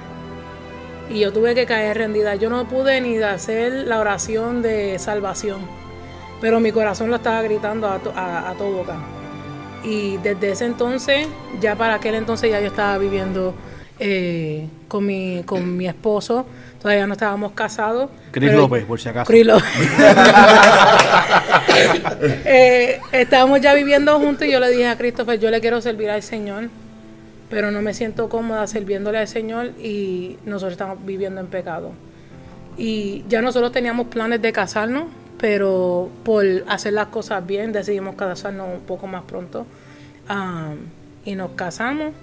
y 1.10 1.20
yo 1.20 1.32
tuve 1.32 1.54
que 1.56 1.66
caer 1.66 1.98
rendida 1.98 2.36
yo 2.36 2.50
no 2.50 2.68
pude 2.68 3.00
ni 3.02 3.18
hacer 3.18 3.72
la 3.88 4.00
oración 4.00 4.62
de 4.62 4.98
salvación 5.00 5.60
pero 6.42 6.60
mi 6.60 6.72
corazón 6.72 7.10
lo 7.10 7.18
estaba 7.18 7.42
gritando 7.44 7.88
a, 7.88 8.00
to- 8.00 8.14
a, 8.16 8.50
a 8.50 8.54
todo 8.56 8.72
boca 8.72 8.96
y 9.84 10.18
desde 10.18 10.52
ese 10.52 10.66
entonces, 10.66 11.28
ya 11.60 11.76
para 11.76 11.96
aquel 11.96 12.14
entonces 12.14 12.52
ya 12.52 12.60
yo 12.60 12.68
estaba 12.68 12.98
viviendo 13.00 13.56
eh, 14.00 14.68
con, 14.88 15.06
mi, 15.08 15.42
con 15.44 15.76
mi 15.76 15.88
esposo, 15.88 16.46
todavía 16.80 17.08
no 17.08 17.14
estábamos 17.14 17.54
casados. 17.54 18.10
Pero- 18.32 18.58
López, 18.62 18.86
por 18.86 19.00
si 19.00 19.10
acaso. 19.10 19.26
Chris 19.28 19.44
López. 19.46 19.66
Eh, 22.46 23.00
estábamos 23.12 23.62
ya 23.62 23.74
viviendo 23.74 24.18
juntos 24.20 24.48
y 24.48 24.52
yo 24.52 24.60
le 24.60 24.70
dije 24.70 24.88
a 24.88 24.98
Christopher, 24.98 25.40
yo 25.40 25.50
le 25.50 25.60
quiero 25.62 25.82
servir 25.82 26.10
al 26.10 26.22
Señor, 26.22 26.70
pero 27.52 27.70
no 27.70 27.82
me 27.84 27.94
siento 27.94 28.30
cómoda 28.30 28.66
sirviéndole 28.66 29.20
al 29.20 29.28
Señor 29.28 29.68
y 29.80 30.38
nosotros 30.46 30.72
estamos 30.72 31.06
viviendo 31.06 31.40
en 31.42 31.48
pecado. 31.48 31.92
Y 32.78 33.24
ya 33.28 33.42
nosotros 33.42 33.72
teníamos 33.72 34.08
planes 34.08 34.42
de 34.42 34.52
casarnos, 34.52 35.04
pero 35.38 36.10
por 36.24 36.46
hacer 36.68 36.94
las 36.94 37.08
cosas 37.08 37.46
bien 37.46 37.72
decidimos 37.72 38.16
casarnos 38.16 38.68
un 38.74 38.82
poco 38.82 39.06
más 39.08 39.24
pronto. 39.24 39.66
Am, 40.28 40.78
y 41.26 41.36
nos 41.36 41.52
casamos. 41.52 42.14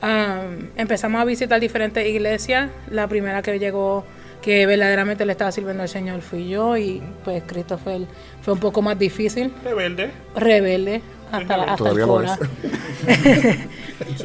Am, 0.00 0.68
empezamos 0.76 1.20
a 1.20 1.24
visitar 1.24 1.58
diferentes 1.60 2.06
iglesias. 2.06 2.70
La 2.90 3.08
primera 3.08 3.42
que 3.42 3.58
llegó, 3.58 4.04
que 4.42 4.66
verdaderamente 4.66 5.24
le 5.24 5.32
estaba 5.32 5.50
sirviendo 5.50 5.82
al 5.82 5.88
Señor, 5.88 6.20
fui 6.20 6.48
yo. 6.48 6.76
Y 6.76 7.02
pues 7.24 7.42
el- 7.86 8.06
fue 8.42 8.52
un 8.54 8.60
poco 8.60 8.82
más 8.82 8.98
difícil, 8.98 9.52
Rebelde. 9.64 10.10
rebelde, 10.36 11.00
hasta, 11.32 11.56
la- 11.56 11.62
hasta 11.64 11.72
el 11.72 11.76
Todavía 11.78 12.06
cora. 12.06 12.38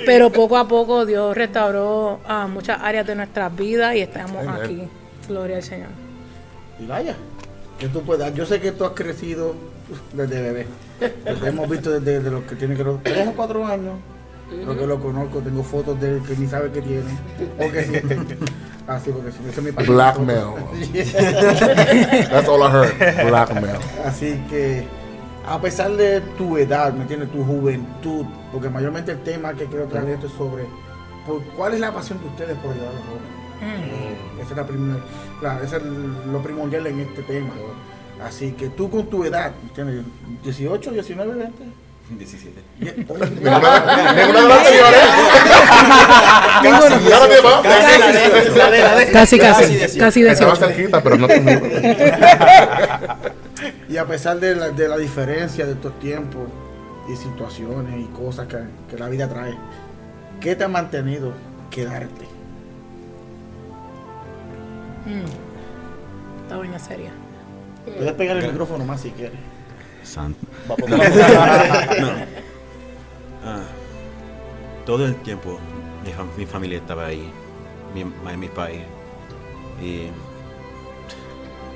Pero 0.06 0.32
poco 0.32 0.58
a 0.58 0.68
poco 0.68 1.06
Dios 1.06 1.36
restauró 1.36 2.20
ah, 2.28 2.48
muchas 2.48 2.82
áreas 2.82 3.06
de 3.06 3.16
nuestras 3.16 3.56
vidas 3.56 3.96
y 3.96 4.02
estamos 4.02 4.48
aquí. 4.48 4.84
Gloria 5.28 5.58
al 5.58 5.64
Señor. 5.64 5.90
Y 6.80 6.86
vaya, 6.86 7.16
que 7.78 7.88
tú 7.88 8.02
puedas. 8.02 8.34
Yo 8.34 8.46
sé 8.46 8.60
que 8.60 8.72
tú 8.72 8.86
has 8.86 8.92
crecido 8.92 9.56
desde 10.14 10.42
bebé. 10.42 10.68
Te 11.00 11.14
hemos 11.48 11.70
visto 11.70 11.92
desde, 11.92 12.18
desde 12.20 12.32
los 12.32 12.44
que 12.44 12.56
tiene 12.56 12.76
que 12.76 12.84
los 12.84 13.02
tres 13.04 13.28
o 13.28 13.34
cuatro 13.34 13.66
años. 13.66 13.96
Creo 14.50 14.76
que 14.76 14.88
lo 14.88 15.00
conozco, 15.00 15.40
tengo 15.40 15.62
fotos 15.64 16.00
de 16.02 16.16
él 16.16 16.22
que 16.28 16.36
ni 16.36 16.48
sabe 16.48 16.72
que 16.72 16.82
tiene. 16.82 17.04
O 17.60 17.72
que 17.72 17.84
sí. 17.84 17.94
Ah, 18.92 19.00
sí, 19.00 19.12
porque 19.12 19.32
si 19.32 19.38
es 19.48 19.62
mi 19.64 19.72
papá. 19.72 19.86
Blackmail. 19.88 20.48
That's 22.32 22.50
all 22.50 22.64
I 22.64 22.72
heard. 22.72 23.28
Blackmail. 23.30 23.78
Así 24.04 24.42
que, 24.50 24.88
a 25.50 25.60
pesar 25.62 25.92
de 25.92 26.22
tu 26.38 26.58
edad, 26.58 26.94
¿me 26.94 27.02
entiendes? 27.02 27.32
Tu 27.32 27.44
juventud, 27.44 28.26
porque 28.52 28.70
mayormente 28.70 29.12
el 29.14 29.20
tema 29.24 29.54
que 29.54 29.66
quiero 29.66 29.86
traer 29.86 30.10
esto 30.10 30.28
es 30.28 30.34
sobre 30.34 30.66
por- 31.26 31.44
cuál 31.56 31.74
es 31.74 31.80
la 31.80 31.92
pasión 31.92 32.20
de 32.20 32.28
ustedes 32.28 32.56
por 32.58 32.72
ayudar 32.72 32.90
a 32.90 32.94
los 32.94 33.02
jóvenes. 33.04 33.30
Esa 34.42 34.52
es 34.52 34.58
la 34.58 34.66
primera, 34.68 35.00
la- 35.42 35.62
esa 35.64 35.78
es 35.78 35.84
lo 36.32 36.42
primordial 36.42 36.88
en 36.88 37.00
este 37.02 37.24
tema. 37.24 37.50
Así 38.26 38.52
que 38.52 38.70
tú 38.70 38.90
con 38.90 39.08
tu 39.10 39.24
edad, 39.24 39.52
¿entiendes? 39.64 40.04
18, 40.44 40.92
19, 40.92 41.34
20. 41.36 41.64
17. 42.10 42.62
Ye- 42.80 42.96
Ninguna 42.98 43.26
ninguna 43.28 44.42
de 44.42 44.48
las 44.48 44.58
anteriores. 44.58 45.00
Ninguno. 46.64 47.10
Ya 47.10 47.20
no 47.20 47.28
te 47.28 47.42
va. 47.42 47.62
Casi, 49.14 49.38
casi, 49.40 49.78
Casi 49.78 49.98
casi 50.00 50.22
Estaba 50.26 50.54
18. 50.54 50.56
cerquita, 50.56 51.02
pero 51.04 51.18
no 51.18 51.28
conmigo. 51.28 51.62
Y 53.90 53.98
a 53.98 54.06
pesar 54.06 54.40
de 54.40 54.56
la, 54.56 54.70
de 54.70 54.88
la 54.88 54.98
diferencia 54.98 55.66
de 55.66 55.72
estos 55.74 55.98
tiempos 56.00 56.48
y 57.12 57.16
situaciones 57.16 58.00
y 58.00 58.06
cosas 58.14 58.48
que, 58.48 58.58
que 58.90 58.98
la 58.98 59.10
vida 59.10 59.28
trae, 59.28 59.56
¿qué 60.40 60.56
te 60.56 60.64
ha 60.64 60.68
mantenido 60.68 61.34
quedarte? 61.72 62.26
Está 66.44 66.58
buena 66.58 66.78
seria. 66.80 67.12
Puedes 67.86 68.14
pegar 68.14 68.38
el 68.38 68.48
micrófono 68.48 68.86
más 68.86 69.02
si 69.02 69.12
quieres. 69.12 69.40
Santo. 70.04 70.40
Va 70.70 70.76
por- 70.76 70.90
Ah, 73.42 73.62
todo 74.86 75.06
el 75.06 75.16
tiempo 75.22 75.58
mi, 76.06 76.12
fam- 76.12 76.28
mi 76.38 76.46
familia 76.46 76.78
estaba 76.80 77.06
ahí, 77.06 77.32
mi, 77.96 78.04
mi 78.36 78.48
país 78.50 78.82
y 79.82 80.10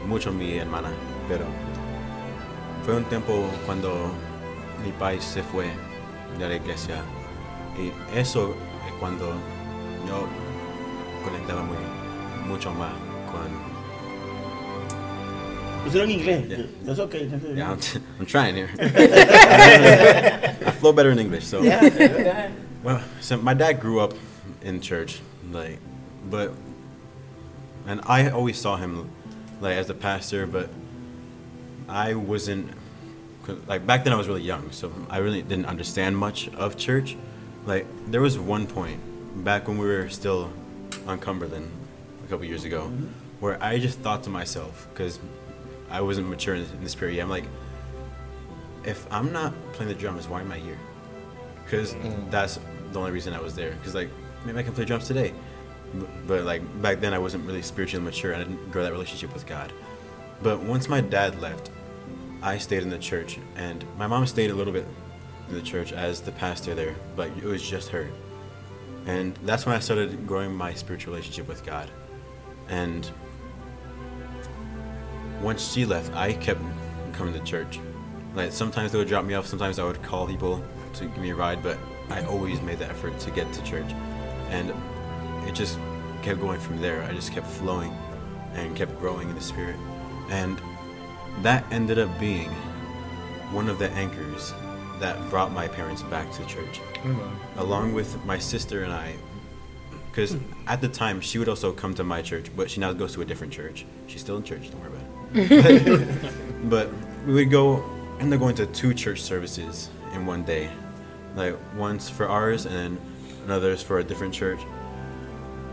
mucho 0.06 0.34
mi 0.34 0.58
hermana, 0.58 0.90
pero 1.30 1.46
fue 2.84 2.96
un 2.96 3.06
tiempo 3.06 3.50
cuando 3.66 4.12
mi 4.84 4.92
país 4.92 5.24
se 5.24 5.42
fue 5.42 5.68
de 6.38 6.48
la 6.48 6.56
iglesia 6.56 7.02
y 7.78 7.92
eso 8.18 8.56
es 8.86 8.94
cuando 9.00 9.34
yo 10.08 10.28
conectaba 11.24 11.64
muy, 11.64 11.78
mucho 12.48 12.72
más 12.74 12.92
con... 13.32 13.74
Pusieron 15.86 16.12
inglés. 16.12 16.48
Yeah. 16.48 16.66
That's 16.86 17.00
okay. 17.00 17.30
Yeah, 17.56 17.72
I'm, 17.72 17.80
I'm 18.20 18.26
trying 18.26 18.56
here. 18.56 18.70
I 18.80 20.72
flow 20.80 20.94
better 20.94 21.12
in 21.12 21.20
English, 21.20 21.46
so... 21.46 21.62
Well, 22.84 23.02
so 23.22 23.38
my 23.38 23.54
dad 23.54 23.80
grew 23.80 24.02
up 24.02 24.14
in 24.62 24.82
church, 24.82 25.22
like, 25.52 25.80
but, 26.30 26.52
and 27.88 28.02
I 28.06 28.30
always 28.30 28.58
saw 28.60 28.76
him, 28.76 29.10
like, 29.62 29.78
as 29.78 29.90
a 29.90 29.94
pastor, 29.94 30.46
but 30.46 30.70
I 31.94 32.16
wasn't 32.16 32.72
like, 33.68 33.86
back 33.86 34.04
then 34.04 34.14
I 34.14 34.16
was 34.16 34.28
really 34.28 34.42
young, 34.42 34.72
so 34.72 34.92
I 35.10 35.18
really 35.20 35.42
didn't 35.42 35.66
understand 35.66 36.18
much 36.18 36.50
of 36.56 36.78
church. 36.78 37.16
Like, 37.66 37.86
there 38.08 38.22
was 38.22 38.38
one 38.38 38.68
point 38.68 39.00
back 39.44 39.68
when 39.68 39.78
we 39.78 39.86
were 39.86 40.10
still 40.10 40.52
on 41.08 41.20
Cumberland 41.20 41.70
a 42.26 42.30
couple 42.30 42.46
years 42.46 42.64
ago, 42.64 42.84
mm-hmm. 42.84 43.08
where 43.40 43.62
I 43.64 43.80
just 43.80 44.00
thought 44.00 44.24
to 44.24 44.30
myself, 44.30 44.88
because 44.94 45.20
I 45.90 46.02
wasn't 46.02 46.30
mature 46.30 46.56
in 46.56 46.66
this 46.82 46.96
period, 46.96 47.22
I'm 47.22 47.30
like, 47.30 47.46
if 48.84 49.06
I'm 49.12 49.32
not 49.32 49.54
playing 49.74 49.90
the 49.94 49.98
drums, 49.98 50.28
why 50.28 50.42
am 50.42 50.52
I 50.52 50.58
here? 50.58 50.80
because 51.66 51.94
mm. 51.96 52.30
that's 52.30 52.60
the 52.92 53.00
only 53.00 53.12
reason 53.12 53.34
I 53.34 53.42
was 53.42 53.56
there. 53.56 53.72
Because 53.72 53.96
like 53.96 54.10
maybe 54.46 54.60
I 54.60 54.64
can 54.64 54.74
play 54.74 54.86
drums 54.86 55.08
today, 55.08 55.34
but 56.28 56.44
like 56.44 56.62
back 56.82 57.00
then 57.00 57.14
I 57.14 57.20
wasn't 57.20 57.46
really 57.46 57.62
spiritually 57.62 58.04
mature. 58.04 58.34
And 58.34 58.42
I 58.42 58.46
didn't 58.46 58.72
grow 58.72 58.84
that 58.84 58.92
relationship 58.92 59.34
with 59.34 59.46
God. 59.46 59.72
But 60.42 60.60
once 60.60 60.90
my 60.90 61.02
dad 61.02 61.40
left, 61.42 61.72
I 62.44 62.58
stayed 62.58 62.84
in 62.84 62.90
the 62.90 63.00
church, 63.00 63.40
and 63.56 63.86
my 63.98 64.06
mom 64.06 64.28
stayed 64.28 64.52
a 64.52 64.54
little 64.54 64.74
bit 64.74 64.86
in 65.48 65.56
the 65.56 65.62
church 65.62 65.94
as 65.94 66.20
the 66.20 66.34
pastor 66.34 66.76
there, 66.76 66.94
but 67.16 67.30
it 67.38 67.46
was 67.46 67.62
just 67.62 67.88
her. 67.90 68.10
And 69.06 69.34
that's 69.44 69.66
when 69.66 69.74
I 69.74 69.80
started 69.80 70.28
growing 70.28 70.54
my 70.54 70.74
spiritual 70.74 71.14
relationship 71.14 71.48
with 71.48 71.66
God. 71.66 71.90
And 72.68 73.10
once 75.42 75.72
she 75.72 75.86
left, 75.86 76.14
I 76.14 76.34
kept 76.34 76.62
coming 77.14 77.34
to 77.34 77.40
church. 77.40 77.80
Like 78.36 78.52
sometimes 78.52 78.92
they 78.92 78.98
would 78.98 79.08
drop 79.08 79.24
me 79.24 79.36
off, 79.36 79.48
sometimes 79.48 79.80
I 79.80 79.86
would 79.86 80.04
call 80.04 80.28
people 80.28 80.62
to 80.96 81.06
give 81.06 81.18
me 81.18 81.30
a 81.30 81.36
ride, 81.36 81.64
but 81.64 81.78
I 82.10 82.26
always 82.26 82.62
made 82.62 82.80
the 82.80 82.88
effort 82.88 83.18
to 83.20 83.32
get 83.32 83.52
to 83.54 83.64
church. 83.64 83.90
And 84.50 84.74
it 85.48 85.56
just 85.56 85.80
kept 86.24 86.42
going 86.42 86.60
from 86.60 86.82
there. 86.82 87.04
I 87.04 87.14
just 87.14 87.32
kept 87.32 87.48
flowing 87.48 87.96
and 88.54 88.76
kept 88.76 89.00
growing 89.00 89.30
in 89.30 89.36
the 89.36 89.42
spirit. 89.42 89.78
And 90.30 90.60
that 91.42 91.66
ended 91.72 92.00
up 92.00 92.20
being 92.20 92.50
one 93.52 93.70
of 93.70 93.80
the 93.80 93.90
anchors 93.92 94.54
that 95.00 95.18
brought 95.30 95.52
my 95.52 95.68
parents 95.68 96.02
back 96.04 96.32
to 96.32 96.46
church, 96.46 96.80
mm-hmm. 96.96 97.60
along 97.60 97.94
with 97.94 98.24
my 98.26 98.38
sister 98.40 98.84
and 98.84 98.94
I. 98.94 99.16
Because 100.10 100.34
hmm. 100.34 100.44
at 100.68 100.80
the 100.80 100.88
time, 100.88 101.20
she 101.20 101.40
would 101.40 101.50
also 101.50 101.72
come 101.72 101.94
to 101.96 102.04
my 102.04 102.22
church, 102.22 102.52
but 102.56 102.70
she 102.70 102.80
now 102.80 102.94
goes 102.94 103.14
to 103.14 103.22
a 103.22 103.26
different 103.26 103.52
church. 103.52 103.86
She's 104.08 104.22
still 104.22 104.38
in 104.38 104.44
church, 104.44 104.70
don't 104.70 104.80
worry 104.82 104.92
about 104.92 105.52
it. 105.52 106.34
but 106.70 106.90
we 107.26 107.34
would 107.34 107.50
go, 107.50 107.84
end 108.20 108.32
up 108.34 108.40
going 108.40 108.56
to 108.56 108.68
two 108.68 108.94
church 108.94 109.22
services 109.22 109.90
in 110.14 110.26
one 110.26 110.44
day. 110.44 110.70
Like 111.36 111.58
once 111.76 112.10
for 112.10 112.28
ours, 112.28 112.68
and 112.68 112.76
then 112.76 113.02
another's 113.46 113.82
for 113.82 114.00
a 114.00 114.04
different 114.04 114.34
church. 114.34 114.60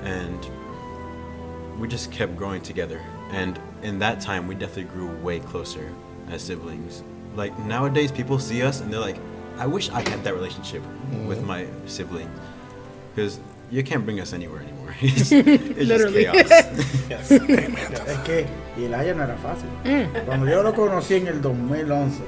And 0.02 0.40
we 1.78 1.86
just 1.86 2.10
kept 2.10 2.34
growing 2.36 2.62
together. 2.62 3.02
And 3.30 3.60
in 3.82 3.98
that 4.00 4.20
time, 4.20 4.46
we 4.46 4.54
definitely 4.54 4.84
grew 4.92 5.10
way 5.22 5.40
closer 5.40 5.90
as 6.30 6.42
siblings. 6.42 7.02
Like 7.36 7.56
nowadays, 7.60 8.10
people 8.12 8.38
see 8.38 8.62
us 8.62 8.80
and 8.80 8.92
they're 8.92 9.00
like, 9.00 9.16
I 9.58 9.66
wish 9.66 9.90
I 9.90 10.00
had 10.08 10.22
that 10.24 10.34
relationship 10.34 10.82
with 11.26 11.42
my 11.42 11.66
sibling. 11.86 12.30
Because 13.14 13.40
you 13.70 13.82
can't 13.82 14.04
bring 14.04 14.20
us 14.20 14.32
anywhere 14.32 14.60
anymore. 14.62 14.94
it's 15.00 15.30
it's 15.32 15.88
Literally. 15.88 16.24
just 16.24 16.48
chaos. 16.48 16.66
Yes. 17.10 17.30
Es 17.32 18.18
que 18.24 18.46
Elijah 18.78 19.14
no 19.14 19.22
era 19.24 19.36
fácil. 19.36 19.68
Cuando 20.26 20.46
yo 20.46 20.62
lo 20.62 20.72
conocí 20.72 21.14
en 21.16 21.26
el 21.28 21.40
2011, 21.42 22.20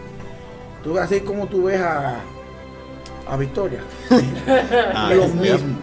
tú 0.82 0.98
así 0.98 1.20
como 1.20 1.46
tú 1.46 1.64
ves 1.64 1.80
a, 1.80 2.20
a 3.28 3.36
Victoria, 3.36 3.80
Ah, 4.94 5.12
lo 5.14 5.26
yep. 5.26 5.34
mismo. 5.34 5.76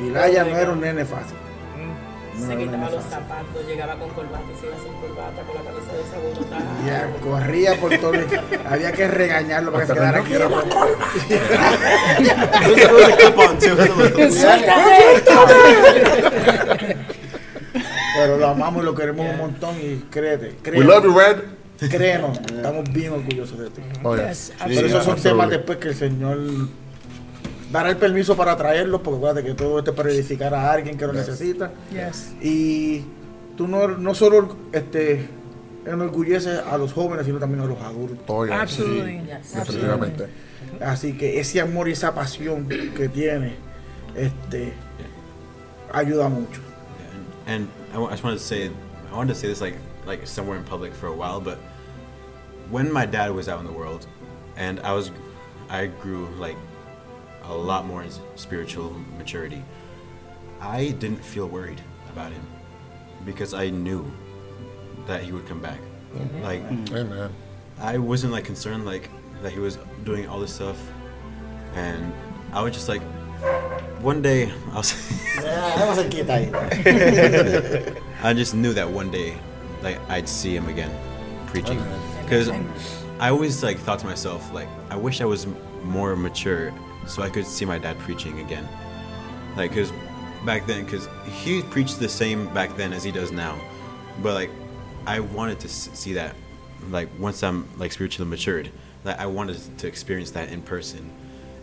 Elijah 0.00 0.44
no 0.44 0.56
era 0.56 0.70
un 0.72 0.80
nene 0.80 1.04
fácil. 1.04 1.36
No 2.34 2.46
Se 2.46 2.56
quitaba 2.56 2.90
los 2.90 3.04
zapatos, 3.04 3.66
llegaba 3.68 3.98
con 3.98 4.08
corbata 4.10 4.44
y 4.52 4.56
se 4.60 4.66
iba 4.66 4.76
sin 4.78 4.92
corbata, 4.94 5.42
con 5.42 5.54
la 5.54 5.62
camisa 5.70 5.92
desaborotada. 5.92 6.62
Ya, 6.86 7.10
corría 7.20 7.78
por 7.80 7.96
todo. 7.98 8.14
el- 8.14 8.26
Había 8.66 8.92
que 8.92 9.06
regañarlo 9.08 9.70
para 9.72 9.84
que 9.84 9.88
se 9.88 9.94
quedara 9.98 10.22
quieto. 10.22 10.48
Pero 18.14 18.36
lo 18.38 18.48
amamos 18.48 18.82
y 18.82 18.84
lo 18.84 18.94
queremos 18.94 19.26
un 19.30 19.38
montón 19.38 19.76
y 19.80 19.96
créete, 20.10 20.48
We 20.48 20.54
créenos, 20.62 20.86
love 20.86 21.04
you, 21.04 21.18
Red. 21.18 21.90
créenos, 21.90 22.38
estamos 22.38 22.92
bien 22.92 23.12
orgullosos 23.12 23.58
de 23.58 23.70
ti. 23.70 23.82
Oh, 24.02 24.16
yeah. 24.16 24.28
Yes, 24.28 24.52
Pero 24.66 24.86
esos 24.86 25.04
son 25.04 25.20
temas 25.20 25.50
después 25.50 25.78
que 25.78 25.88
el 25.88 25.94
Señor 25.94 26.38
dará 27.72 27.88
el 27.90 27.96
permiso 27.96 28.36
para 28.36 28.56
traerlos, 28.56 29.00
porque 29.00 29.16
acuérdate 29.18 29.46
que 29.48 29.54
todo 29.54 29.78
esto 29.78 29.90
es 29.92 29.96
para 29.96 30.10
edificar 30.10 30.54
a 30.54 30.70
alguien 30.70 30.96
que 30.96 31.06
lo 31.06 31.12
necesita. 31.12 31.72
Yes. 31.90 32.34
Y 32.42 33.04
tú 33.56 33.66
no, 33.66 33.88
no 33.88 34.14
solo 34.14 34.56
este, 34.72 35.28
enorgulleces 35.86 36.60
a 36.70 36.76
los 36.78 36.92
jóvenes, 36.92 37.26
sino 37.26 37.38
también 37.38 37.62
a 37.62 37.66
los 37.66 37.80
adultos. 37.80 38.18
Oh. 38.28 38.44
Absolutely. 38.44 39.22
Yes. 39.26 39.54
Definitivamente. 39.54 40.28
Así 40.80 41.16
que 41.16 41.40
ese 41.40 41.60
amor 41.60 41.88
y 41.88 41.92
esa 41.92 42.14
pasión 42.14 42.68
que 42.68 43.08
tiene 43.08 43.54
este, 44.14 44.72
ayuda 45.92 46.28
mucho. 46.28 46.60
and 47.46 47.68
I, 47.92 47.98
wa- 47.98 48.06
I 48.08 48.10
just 48.12 48.22
wanted 48.22 48.38
to 48.38 48.44
say, 48.44 48.70
I 49.10 49.16
wanted 49.16 49.34
to 49.34 49.38
say 49.40 49.48
this 49.48 49.60
like 49.60 49.76
like 50.06 50.26
somewhere 50.26 50.56
in 50.56 50.64
public 50.64 50.94
for 50.94 51.08
a 51.08 51.12
while, 51.12 51.40
but 51.40 51.58
when 52.70 52.90
my 52.92 53.04
dad 53.06 53.32
was 53.32 53.48
out 53.48 53.60
in 53.60 53.66
the 53.66 53.72
world, 53.72 54.06
and 54.56 54.80
I 54.80 54.92
was, 54.92 55.10
I 55.68 55.86
grew 55.86 56.28
like 56.38 56.56
a 57.44 57.54
lot 57.54 57.86
more 57.86 58.04
spiritual 58.36 58.90
maturity. 59.18 59.62
I 60.60 60.90
didn't 60.98 61.22
feel 61.24 61.48
worried 61.48 61.80
about 62.12 62.32
him 62.32 62.46
because 63.24 63.52
I 63.54 63.70
knew 63.70 64.10
that 65.06 65.22
he 65.22 65.32
would 65.32 65.46
come 65.46 65.60
back. 65.60 65.78
Like 66.42 66.62
Amen. 66.92 67.30
I 67.80 67.98
wasn't 67.98 68.32
like 68.32 68.44
concerned 68.44 68.84
like 68.84 69.10
that 69.42 69.50
he 69.52 69.58
was 69.58 69.78
doing 70.04 70.28
all 70.28 70.38
this 70.38 70.52
stuff, 70.54 70.78
and 71.74 72.12
I 72.52 72.62
was 72.62 72.72
just 72.74 72.88
like, 72.88 73.02
one 74.00 74.22
day 74.22 74.52
I 74.72 74.76
was. 74.76 74.92
Vamos 75.42 75.98
a 75.98 76.04
quieta 76.08 76.50
ahí. 76.70 78.02
I 78.22 78.34
just 78.34 78.54
knew 78.54 78.72
that 78.74 78.88
one 78.88 79.10
day, 79.10 79.34
like 79.82 79.98
I'd 80.08 80.28
see 80.28 80.54
him 80.54 80.68
again, 80.68 80.92
preaching. 81.46 81.82
Because 82.22 82.50
I 83.18 83.30
always 83.30 83.62
like 83.64 83.78
thought 83.78 83.98
to 84.00 84.06
myself, 84.06 84.52
like 84.52 84.68
I 84.90 84.96
wish 84.96 85.20
I 85.20 85.24
was 85.24 85.46
m- 85.46 85.56
more 85.82 86.14
mature 86.14 86.72
so 87.06 87.22
I 87.22 87.30
could 87.30 87.46
see 87.46 87.64
my 87.64 87.78
dad 87.78 87.98
preaching 88.00 88.40
again. 88.40 88.68
Like, 89.56 89.70
because 89.70 89.92
back 90.44 90.66
then, 90.66 90.84
because 90.84 91.08
he 91.24 91.62
preached 91.62 91.98
the 92.00 92.08
same 92.08 92.52
back 92.54 92.76
then 92.76 92.92
as 92.92 93.04
he 93.04 93.12
does 93.12 93.32
now, 93.32 93.58
but 94.22 94.34
like 94.34 94.50
I 95.06 95.20
wanted 95.20 95.60
to 95.60 95.68
see 95.68 96.14
that, 96.14 96.34
like 96.90 97.08
once 97.18 97.42
I'm 97.42 97.68
like 97.78 97.92
spiritually 97.92 98.30
matured, 98.30 98.70
Like, 99.04 99.18
I 99.18 99.26
wanted 99.26 99.78
to 99.78 99.86
experience 99.86 100.30
that 100.32 100.50
in 100.50 100.62
person. 100.62 101.10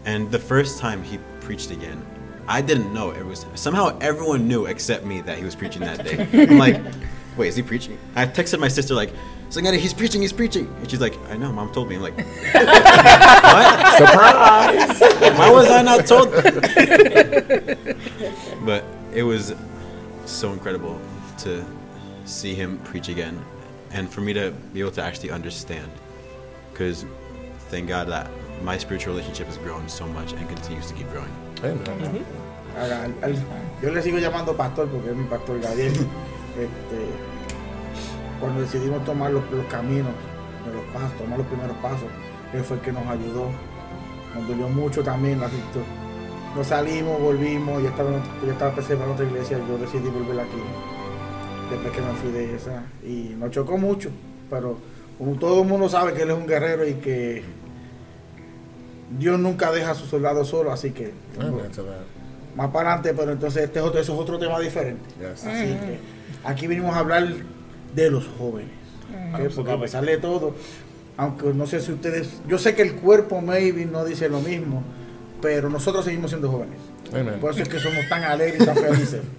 And 0.05 0.31
the 0.31 0.39
first 0.39 0.79
time 0.79 1.03
he 1.03 1.19
preached 1.41 1.71
again, 1.71 2.05
I 2.47 2.61
didn't 2.61 2.93
know 2.93 3.11
it 3.11 3.25
was 3.25 3.45
somehow 3.55 3.97
everyone 3.99 4.47
knew 4.47 4.65
except 4.65 5.05
me 5.05 5.21
that 5.21 5.37
he 5.37 5.45
was 5.45 5.55
preaching 5.55 5.81
that 5.81 6.03
day. 6.03 6.27
I'm 6.33 6.57
like, 6.57 6.81
wait, 7.37 7.47
is 7.49 7.55
he 7.55 7.61
preaching? 7.63 7.97
I 8.15 8.25
texted 8.25 8.59
my 8.59 8.67
sister 8.67 8.93
like, 8.93 9.11
Sangani, 9.49 9.77
he's 9.77 9.93
preaching, 9.93 10.21
he's 10.21 10.33
preaching. 10.33 10.67
And 10.79 10.89
she's 10.89 11.01
like, 11.01 11.17
I 11.29 11.35
know, 11.37 11.51
mom 11.51 11.71
told 11.71 11.89
me. 11.89 11.95
I'm 11.95 12.01
like, 12.01 12.15
what? 12.53 13.97
Surprise! 13.97 14.99
Why 15.37 15.49
was 15.51 15.69
I 15.71 15.81
not 15.81 16.05
told? 16.05 16.31
but 18.65 18.83
it 19.13 19.23
was 19.23 19.53
so 20.25 20.53
incredible 20.53 20.99
to 21.39 21.65
see 22.25 22.53
him 22.53 22.77
preach 22.79 23.09
again 23.09 23.43
and 23.91 24.07
for 24.11 24.21
me 24.21 24.33
to 24.33 24.51
be 24.73 24.81
able 24.81 24.91
to 24.91 25.01
actually 25.01 25.31
understand. 25.31 25.89
Because 26.71 27.05
thank 27.69 27.87
God 27.87 28.07
that 28.09 28.29
my 28.61 28.77
spiritual 28.77 29.13
relationship 29.13 29.47
has 29.47 29.57
grown 29.57 29.89
so 29.89 30.05
much 30.07 30.33
and 30.33 30.47
continues 30.47 30.85
to 30.87 30.93
keep 30.93 31.09
growing. 31.09 31.33
Amen. 31.63 32.23
Al- 32.77 32.91
al- 32.93 33.23
al- 33.23 33.33
yo 33.81 33.91
le 33.91 34.01
sigo 34.01 34.19
llamando 34.19 34.55
pastor 34.55 34.85
porque 34.87 35.09
es 35.09 35.15
mi 35.15 35.25
pastor 35.27 35.59
Gabriel. 35.59 35.93
Este, 36.63 37.05
cuando 38.39 38.61
decidimos 38.61 39.03
tomar 39.05 39.31
los, 39.31 39.49
los 39.51 39.65
caminos, 39.65 40.13
de 40.65 40.73
los 40.73 40.83
pasos, 40.93 41.17
tomar 41.17 41.37
los 41.37 41.47
primeros 41.47 41.77
pasos, 41.77 42.07
él 42.53 42.63
fue 42.63 42.77
el 42.77 42.83
que 42.83 42.91
nos 42.91 43.05
ayudó. 43.07 43.49
Nos 44.35 44.47
dolió 44.47 44.69
mucho 44.69 45.03
también 45.03 45.39
la 45.39 45.47
actitud. 45.47 45.81
Nos 46.55 46.67
salimos, 46.67 47.19
volvimos, 47.19 47.81
ya 47.83 47.89
estaba, 47.89 48.11
ya 48.45 48.51
estaba 48.51 49.05
en 49.05 49.11
otra 49.11 49.25
iglesia, 49.25 49.59
yo 49.67 49.77
decidí 49.77 50.09
volver 50.09 50.39
aquí. 50.39 50.57
Después 51.69 51.93
que 51.93 52.01
me 52.01 52.13
fui 52.13 52.31
de 52.31 52.55
esa. 52.55 52.83
Y 53.03 53.35
nos 53.37 53.51
chocó 53.51 53.77
mucho, 53.77 54.09
pero 54.49 54.77
como 55.17 55.33
todo 55.33 55.61
el 55.61 55.67
mundo 55.67 55.89
sabe 55.89 56.13
que 56.13 56.23
él 56.23 56.31
es 56.31 56.37
un 56.37 56.47
guerrero 56.47 56.87
y 56.87 56.95
que 56.95 57.43
Dios 59.17 59.39
nunca 59.39 59.71
deja 59.71 59.91
a 59.91 59.95
sus 59.95 60.09
soldados 60.09 60.47
solos, 60.47 60.73
así 60.73 60.91
que 60.91 61.13
that. 61.37 61.51
más 62.55 62.69
para 62.69 62.93
adelante, 62.93 63.13
pero 63.19 63.31
entonces 63.31 63.63
este 63.63 63.79
es 63.79 63.85
otro, 63.85 63.99
eso 63.99 64.13
es 64.13 64.19
otro 64.19 64.39
tema 64.39 64.59
diferente. 64.59 65.03
Yes. 65.19 65.45
Así 65.45 65.73
que 65.73 66.18
aquí 66.43 66.67
vinimos 66.67 66.95
a 66.95 66.99
hablar 66.99 67.27
de 67.95 68.11
los 68.11 68.27
jóvenes. 68.37 68.71
¿ok? 69.33 69.53
Porque 69.55 69.71
a 69.71 69.79
pesar 69.79 70.05
de 70.05 70.17
todo, 70.17 70.55
aunque 71.17 71.53
no 71.53 71.67
sé 71.67 71.81
si 71.81 71.91
ustedes, 71.91 72.41
yo 72.47 72.57
sé 72.57 72.75
que 72.75 72.81
el 72.81 72.95
cuerpo 72.95 73.41
maybe 73.41 73.85
no 73.85 74.05
dice 74.05 74.29
lo 74.29 74.39
mismo, 74.39 74.83
pero 75.41 75.69
nosotros 75.69 76.05
seguimos 76.05 76.31
siendo 76.31 76.51
jóvenes. 76.51 76.79
Amen. 77.13 77.39
Por 77.39 77.51
eso 77.51 77.63
es 77.63 77.69
que 77.69 77.79
somos 77.79 78.07
tan 78.07 78.23
alegres 78.23 78.61
y 78.61 78.65
tan 78.65 78.75
felices. 78.75 79.21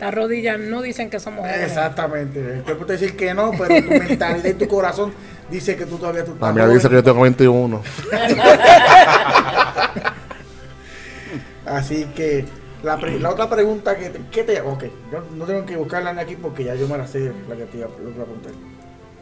Las 0.00 0.14
rodillas 0.14 0.58
no 0.58 0.82
dicen 0.82 1.10
que 1.10 1.20
somos 1.20 1.40
jóvenes. 1.40 1.68
Exactamente. 1.68 2.56
El 2.56 2.62
cuerpo 2.62 2.86
te 2.86 2.96
dice 2.96 3.14
que 3.14 3.34
no, 3.34 3.52
pero 3.56 3.82
tu 3.82 3.90
mentalidad 3.90 4.44
y 4.44 4.54
tu 4.54 4.66
corazón 4.66 5.12
dice 5.50 5.76
que 5.76 5.86
tú 5.86 5.96
todavía 5.96 6.24
tú 6.24 6.32
La 6.40 6.48
estás 6.48 6.54
mía 6.54 6.68
dice 6.68 6.88
que 6.88 6.94
yo 6.94 7.04
tengo 7.04 7.20
21. 7.20 7.82
Así 11.66 12.06
que 12.16 12.44
la, 12.82 12.98
pre- 12.98 13.18
la 13.20 13.30
otra 13.30 13.48
pregunta 13.48 13.96
que 13.96 14.10
te, 14.10 14.20
¿qué 14.30 14.42
te 14.44 14.60
ok, 14.60 14.84
yo 15.12 15.22
no 15.36 15.44
tengo 15.44 15.64
que 15.66 15.76
buscarla 15.76 16.10
aquí 16.20 16.36
porque 16.36 16.64
ya 16.64 16.74
yo 16.74 16.88
me 16.88 16.98
la 16.98 17.06
sé 17.06 17.32
la 17.48 17.56
que 17.56 17.64
te 17.66 17.78
iba, 17.78 17.86
lo 17.88 17.94
que 17.96 18.14
iba 18.14 18.22
a 18.22 18.26
preguntar. 18.26 18.52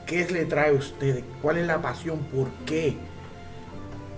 ¿Qué 0.06 0.26
le 0.28 0.44
trae 0.46 0.70
a 0.70 0.72
ustedes? 0.72 1.22
¿Cuál 1.42 1.58
es 1.58 1.66
la 1.66 1.80
pasión? 1.80 2.18
¿Por 2.34 2.48
qué 2.66 2.96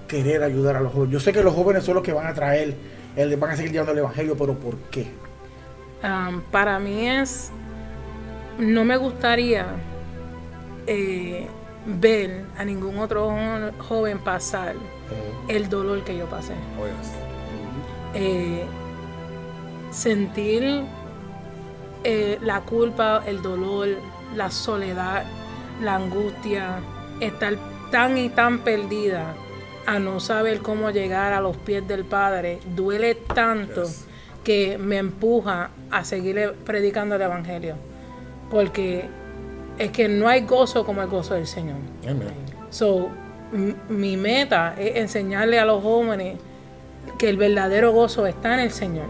querer 0.09 0.43
ayudar 0.43 0.77
a 0.77 0.81
los 0.81 0.93
jóvenes? 0.93 1.13
Yo 1.13 1.21
sé 1.21 1.33
que 1.33 1.43
los 1.43 1.55
jóvenes 1.55 1.85
son 1.85 1.95
los 1.97 2.03
que 2.03 2.13
van 2.13 2.27
a 2.27 2.35
traer, 2.35 2.75
el, 3.17 3.37
van 3.37 3.51
a 3.51 3.57
seguir 3.57 3.73
llevando 3.73 3.93
el 3.93 3.99
evangelio, 3.99 4.37
pero 4.37 4.55
¿por 4.55 4.77
qué? 4.91 5.09
Um, 6.03 6.41
para 6.51 6.79
mí 6.79 7.09
es, 7.09 7.51
no 8.59 8.85
me 8.85 8.97
gustaría 8.97 9.67
eh, 10.87 11.47
ver 11.87 12.45
a 12.57 12.65
ningún 12.65 12.99
otro 12.99 13.31
jo- 13.31 13.85
joven 13.85 14.19
pasar 14.19 14.75
el 15.49 15.69
dolor 15.69 16.03
que 16.05 16.17
yo 16.17 16.27
pasé. 16.27 16.55
Oh, 16.81 16.87
yes. 16.87 17.13
Eh, 18.15 18.65
sentir 19.93 20.83
eh, 22.03 22.39
la 22.43 22.63
culpa, 22.63 23.23
el 23.27 23.43
dolor, 23.43 23.89
la 24.35 24.51
soledad, 24.51 25.25
la 25.81 25.97
angustia, 25.97 26.79
estar 27.21 27.55
tan 27.91 28.19
y 28.19 28.29
tan 28.31 28.61
perdida 28.61 29.35
a 29.87 29.99
no 29.99 30.19
saber 30.19 30.61
cómo 30.61 30.91
llegar 30.91 31.33
a 31.33 31.41
los 31.41 31.57
pies 31.57 31.87
del 31.87 32.05
Padre, 32.05 32.59
duele 32.75 33.15
tanto 33.15 33.83
Yes. 33.85 34.07
que 34.43 34.79
me 34.79 34.99
empuja 34.99 35.71
a 35.91 36.05
seguir 36.05 36.55
predicando 36.65 37.15
el 37.17 37.23
Evangelio. 37.23 37.77
Porque 38.51 39.09
es 39.79 39.91
que 39.91 40.09
no 40.09 40.29
hay 40.29 40.43
gozo 40.43 40.85
como 40.85 41.03
el 41.03 41.09
gozo 41.09 41.35
del 41.35 41.47
Señor. 41.47 41.77
Amen. 42.05 42.29
So, 42.71 43.09
mi 43.89 44.17
meta 44.17 44.75
es 44.79 44.97
enseñarle 44.97 45.59
a 45.59 45.65
los 45.65 45.83
jóvenes 45.83 46.39
que 47.19 47.29
el 47.29 47.37
verdadero 47.37 47.93
gozo 47.93 48.27
está 48.27 48.55
en 48.55 48.61
el 48.61 48.71
Señor. 48.71 49.07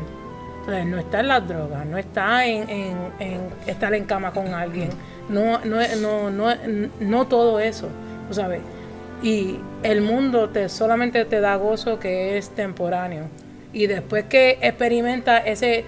Entonces, 0.63 0.87
no 0.87 0.99
está 0.99 1.21
en 1.21 1.29
las 1.29 1.47
drogas, 1.49 1.85
no 1.87 1.99
está 1.99 2.47
en, 2.47 2.69
en- 2.71 3.13
en 3.19 3.41
estar 3.67 3.93
en 3.95 4.05
cama 4.05 4.33
con 4.33 4.55
alguien, 4.55 4.91
no, 5.29 5.59
no, 5.65 5.77
no, 6.01 6.31
no, 6.31 6.55
no 7.01 7.27
todo 7.27 7.59
eso, 7.61 7.89
¿tú 8.29 8.35
¿sabes? 8.35 8.61
Y 9.23 9.59
el 9.83 10.01
mundo 10.03 10.49
te 10.51 10.69
solamente 10.69 11.25
te 11.25 11.41
da 11.41 11.57
gozo 11.57 11.99
que 11.99 12.39
es 12.39 12.51
temporáneo. 12.51 13.25
Y 13.73 13.87
después 13.87 14.25
que 14.25 14.59
experimenta 14.61 15.39
ese, 15.39 15.85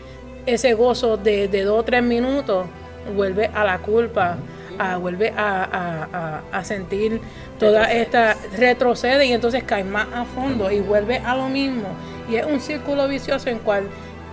ese 0.46 0.74
gozo 0.74 1.16
de, 1.16 1.48
de 1.48 1.62
dos 1.64 1.80
o 1.80 1.82
tres 1.84 2.02
minutos, 2.02 2.66
vuelve 3.14 3.50
a 3.54 3.64
la 3.64 3.78
culpa, 3.78 4.36
a, 4.78 4.96
vuelve 4.96 5.32
a, 5.36 5.64
a- 5.64 6.08
a- 6.12 6.42
a 6.58 6.64
sentir 6.64 7.20
toda 7.58 7.92
esta, 7.92 8.36
retrocede 8.56 9.26
y 9.26 9.32
entonces 9.32 9.62
cae 9.64 9.84
más 9.84 10.06
a 10.14 10.24
fondo 10.24 10.70
y 10.70 10.80
vuelve 10.80 11.18
a 11.18 11.36
lo 11.36 11.48
mismo. 11.48 11.88
Y 12.28 12.36
es 12.36 12.46
un 12.46 12.60
círculo 12.60 13.06
vicioso 13.08 13.50
en 13.50 13.58
cual 13.58 13.84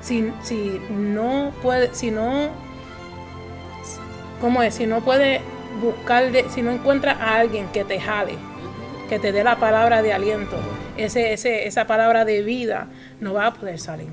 si, 0.01 0.31
si 0.43 0.79
no 0.89 1.51
puede, 1.61 1.93
si 1.93 2.11
no, 2.11 2.49
¿cómo 4.39 4.61
es? 4.63 4.75
Si 4.75 4.85
no 4.87 5.01
puede 5.01 5.41
buscar, 5.81 6.31
de- 6.31 6.49
si 6.49 6.61
no 6.61 6.71
encuentra 6.71 7.13
a 7.13 7.37
alguien 7.37 7.67
que 7.67 7.83
te 7.83 7.99
jale, 7.99 8.35
que 9.09 9.19
te 9.19 9.31
dé 9.31 9.43
la 9.43 9.57
palabra 9.57 10.01
de 10.01 10.13
aliento, 10.13 10.57
ese, 10.97 11.33
ese, 11.33 11.67
esa 11.67 11.85
palabra 11.87 12.25
de 12.25 12.41
vida, 12.41 12.87
no 13.19 13.33
va 13.33 13.47
a 13.47 13.53
poder 13.53 13.79
salir. 13.79 14.07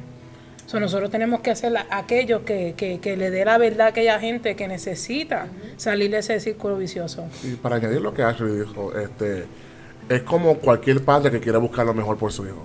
So, 0.67 0.79
nosotros 0.81 1.11
tenemos 1.11 1.41
que 1.41 1.51
hacer 1.51 1.73
aquello 1.91 2.45
que, 2.45 2.75
que, 2.77 3.01
que 3.01 3.17
le 3.17 3.31
dé 3.31 3.43
la 3.45 3.57
verdad 3.57 3.87
a 3.87 3.91
aquella 3.91 4.21
gente 4.21 4.55
que 4.55 4.69
necesita 4.69 5.47
salir 5.79 6.11
de 6.11 6.19
ese 6.19 6.39
círculo 6.41 6.77
vicioso. 6.77 7.25
Y 7.43 7.55
para 7.55 7.77
añadir 7.77 8.03
lo 8.03 8.13
que 8.13 8.23
Ashley 8.23 8.55
dijo, 8.55 8.93
este, 8.95 9.47
es 10.11 10.23
como 10.25 10.57
cualquier 10.59 11.03
padre 11.03 11.31
que 11.31 11.41
quiere 11.41 11.57
buscar 11.57 11.87
lo 11.87 11.95
mejor 11.95 12.19
por 12.19 12.33
su 12.33 12.45
hijo. 12.45 12.63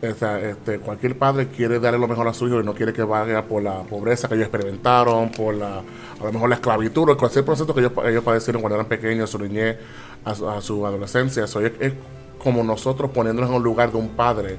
O 0.00 0.14
sea, 0.14 0.38
este, 0.38 0.78
cualquier 0.78 1.18
padre 1.18 1.48
quiere 1.48 1.80
darle 1.80 1.98
lo 1.98 2.06
mejor 2.06 2.28
a 2.28 2.32
su 2.32 2.46
hijo 2.46 2.60
y 2.60 2.64
no 2.64 2.72
quiere 2.72 2.92
que 2.92 3.02
vaya 3.02 3.44
por 3.44 3.62
la 3.62 3.82
pobreza 3.82 4.28
que 4.28 4.34
ellos 4.34 4.46
experimentaron, 4.46 5.30
por 5.30 5.54
la, 5.54 5.78
a 5.78 6.24
lo 6.24 6.32
mejor 6.32 6.48
la 6.48 6.54
esclavitud, 6.54 7.10
o 7.10 7.16
cualquier 7.16 7.44
proceso 7.44 7.74
que 7.74 7.80
ellos, 7.80 7.92
ellos 8.04 8.22
padecieron 8.22 8.62
cuando 8.62 8.76
eran 8.76 8.86
pequeños, 8.86 9.30
su 9.30 9.40
niñez, 9.40 9.76
a 10.24 10.36
su, 10.36 10.48
a 10.48 10.60
su 10.60 10.86
adolescencia. 10.86 11.44
Eso 11.44 11.60
es, 11.60 11.72
es 11.80 11.94
como 12.38 12.62
nosotros 12.62 13.10
poniéndonos 13.10 13.50
en 13.50 13.56
un 13.56 13.62
lugar 13.62 13.90
de 13.90 13.98
un 13.98 14.10
padre 14.10 14.58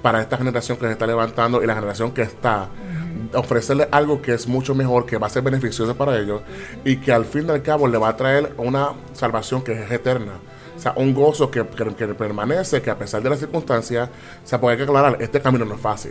para 0.00 0.20
esta 0.20 0.36
generación 0.36 0.78
que 0.78 0.86
se 0.86 0.92
está 0.92 1.06
levantando 1.06 1.62
y 1.62 1.66
la 1.66 1.74
generación 1.74 2.12
que 2.12 2.22
está, 2.22 2.68
ofrecerle 3.34 3.88
algo 3.90 4.20
que 4.20 4.32
es 4.34 4.48
mucho 4.48 4.74
mejor, 4.74 5.06
que 5.06 5.16
va 5.16 5.26
a 5.28 5.30
ser 5.30 5.42
beneficioso 5.42 5.94
para 5.96 6.18
ellos 6.18 6.42
y 6.84 6.96
que 6.96 7.12
al 7.12 7.24
fin 7.24 7.46
y 7.46 7.50
al 7.50 7.62
cabo 7.62 7.86
le 7.86 7.98
va 7.98 8.08
a 8.08 8.16
traer 8.16 8.52
una 8.58 8.92
salvación 9.12 9.62
que 9.62 9.72
es 9.72 9.90
eterna. 9.90 10.32
O 10.82 10.84
sea, 10.84 10.94
un 10.96 11.14
gozo 11.14 11.48
que, 11.48 11.64
que- 11.64 11.94
que 11.94 12.06
permanece, 12.08 12.82
que 12.82 12.90
a 12.90 12.98
pesar 12.98 13.22
de 13.22 13.30
las 13.30 13.38
circunstancias, 13.38 14.08
o 14.44 14.46
sea, 14.48 14.60
porque 14.60 14.72
hay 14.72 14.76
que 14.78 14.82
aclarar, 14.82 15.16
este 15.20 15.40
camino 15.40 15.64
no 15.64 15.76
es 15.76 15.80
fácil. 15.80 16.10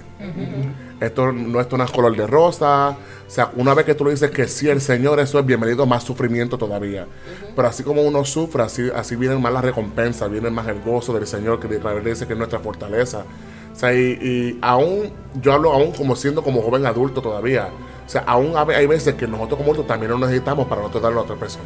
Esto 1.01 1.33
no 1.33 1.59
es 1.59 1.67
una 1.73 1.85
color 1.87 2.15
de 2.15 2.25
rosa. 2.25 2.91
O 3.27 3.29
sea, 3.29 3.51
una 3.57 3.73
vez 3.73 3.85
que 3.85 3.95
tú 3.95 4.05
le 4.05 4.11
dices 4.11 4.31
que 4.31 4.47
sí, 4.47 4.69
el 4.69 4.79
Señor, 4.79 5.19
eso 5.19 5.39
es 5.39 5.45
bienvenido, 5.45 5.85
más 5.85 6.03
sufrimiento 6.03 6.57
todavía. 6.57 7.05
Pero 7.53 7.67
así 7.67 7.83
como 7.83 8.01
uno 8.01 8.23
sufre, 8.23 8.63
así, 8.63 8.89
así 8.95 9.17
vienen 9.17 9.41
más 9.41 9.51
las 9.51 9.65
recompensas, 9.65 10.31
viene 10.31 10.49
más 10.49 10.65
el 10.69 10.79
gozo 10.81 11.11
del 11.13 11.27
Señor, 11.27 11.59
que 11.59 11.67
la 11.67 11.91
Biblia 11.93 12.13
dice 12.13 12.25
que 12.25 12.31
es 12.31 12.39
nuestra 12.39 12.59
fortaleza. 12.59 13.25
O 13.73 13.75
sea, 13.75 13.93
y, 13.93 13.99
y 14.21 14.59
aún, 14.61 15.11
yo 15.41 15.51
hablo 15.51 15.73
aún 15.73 15.91
como 15.91 16.15
siendo 16.15 16.43
como 16.43 16.61
joven 16.61 16.85
adulto 16.85 17.21
todavía. 17.21 17.67
O 18.05 18.09
sea, 18.09 18.21
aún 18.25 18.53
hay 18.55 18.75
hay 18.75 18.87
veces 18.87 19.15
que 19.15 19.27
nosotros 19.27 19.57
como 19.57 19.71
adultos 19.73 19.87
también 19.87 20.11
lo 20.11 20.17
necesitamos 20.17 20.65
para 20.67 20.79
nosotros 20.79 21.03
darlo 21.03 21.19
a 21.19 21.23
otra 21.23 21.35
persona. 21.35 21.65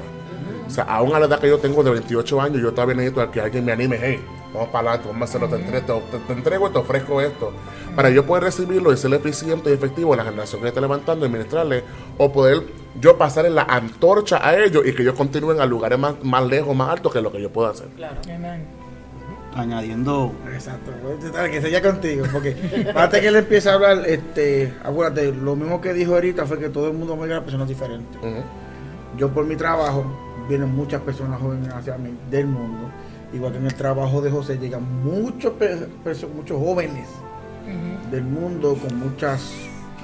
O 0.76 0.84
sea, 0.84 0.84
aún 0.94 1.16
a 1.16 1.20
la 1.20 1.28
edad 1.28 1.40
que 1.40 1.48
yo 1.48 1.58
tengo 1.58 1.82
de 1.84 1.92
28 1.92 2.42
años, 2.42 2.62
yo 2.62 2.74
todavía 2.74 2.96
necesito 2.96 3.32
que 3.32 3.40
alguien 3.40 3.64
me 3.64 3.72
anime, 3.72 3.98
hey, 4.02 4.20
vamos 4.54 4.68
para 4.70 4.90
adelante, 4.90 5.08
vamos 5.08 5.22
a 5.22 5.24
hacerlo, 5.24 5.48
te, 5.48 5.56
entre- 5.56 5.80
te- 5.80 5.94
te- 6.28 6.34
entrego 6.34 6.68
y 6.68 6.72
te 6.74 6.78
ofrezco 6.80 7.22
esto. 7.22 7.54
Para 7.96 8.10
yo 8.10 8.26
poder 8.26 8.44
recibirlo 8.44 8.92
y 8.92 8.98
ser 8.98 9.14
eficiente 9.14 9.70
y 9.70 9.74
efectivo 9.74 10.12
en 10.14 10.18
la 10.18 10.26
generación 10.26 10.62
que 10.62 10.68
está 10.68 10.82
levantando 10.82 11.26
y 11.26 11.30
ministrarle, 11.30 11.82
o 12.18 12.30
poder 12.30 12.62
yo 13.00 13.18
pasarle 13.18 13.52
la 13.52 13.62
antorcha 13.62 14.46
a 14.46 14.58
ellos 14.58 14.84
y 14.86 14.92
que 14.94 15.04
ellos 15.04 15.16
continúen 15.16 15.62
a 15.62 15.66
lugares 15.66 15.98
más, 15.98 16.16
más 16.24 16.46
lejos, 16.46 16.76
más 16.76 16.90
altos 16.90 17.14
que 17.14 17.22
lo 17.22 17.32
que 17.32 17.42
yo 17.42 17.50
puedo 17.50 17.70
hacer. 17.70 17.88
Claro. 17.96 18.18
Añadiendo 19.56 20.34
Exacto, 20.54 20.92
intentar 21.14 21.50
que 21.50 21.62
sea 21.62 21.82
contigo, 21.82 22.26
porque 22.34 22.58
antes 22.94 23.22
que 23.22 23.28
él 23.30 23.36
empiece 23.38 23.70
a 23.70 23.76
hablar, 23.76 24.04
este, 24.06 24.74
acuérdate, 24.84 25.32
lo 25.32 25.56
mismo 25.56 25.80
que 25.80 25.94
dijo 25.94 26.14
ahorita 26.16 26.46
fue 26.46 26.60
que 26.60 26.68
todo 26.68 26.88
el 26.88 26.94
mundo 26.98 27.16
me 27.16 27.34
a 27.34 27.40
personas 27.42 27.70
diferentes. 27.70 28.20
Yo 29.18 29.30
por 29.30 29.46
mi 29.46 29.56
trabajo, 29.56 30.04
vienen 30.48 30.76
muchas 30.76 31.02
personas 31.02 31.42
jóvenes 31.42 31.70
hacia 31.74 31.98
mí 31.98 32.12
del 32.30 32.48
mundo, 32.48 32.90
igual 33.34 33.54
que 33.54 33.58
en 33.60 33.66
el 33.66 33.76
trabajo 33.76 34.22
de 34.22 34.32
José 34.32 34.58
llegan 34.58 35.04
muchos, 35.04 35.54
muchos 36.36 36.60
jóvenes 36.60 37.08
del 38.12 38.24
mundo 38.24 38.76
con 38.76 39.00
muchas 39.00 39.52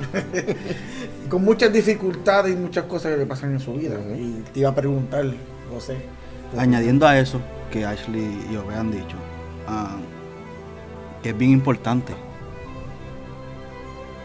con 1.30 1.44
muchas 1.44 1.72
dificultades 1.72 2.54
y 2.54 2.58
muchas 2.58 2.86
cosas 2.86 3.14
que 3.14 3.18
le 3.20 3.26
pasan 3.26 3.52
en 3.52 3.60
su 3.60 3.74
vida. 3.74 3.96
Y 4.18 4.44
te 4.54 4.62
iba 4.62 4.70
a 4.70 4.76
preguntar, 4.76 5.26
José. 5.72 5.98
Añadiendo 6.58 7.08
a 7.08 7.18
eso 7.18 7.40
que 7.72 7.86
Ashley 7.86 8.48
y 8.52 8.56
Ove 8.56 8.76
han 8.76 8.92
dicho, 8.92 9.16
ah, 9.68 9.96
que 11.24 11.30
es 11.30 11.38
bien 11.38 11.52
importante, 11.52 12.14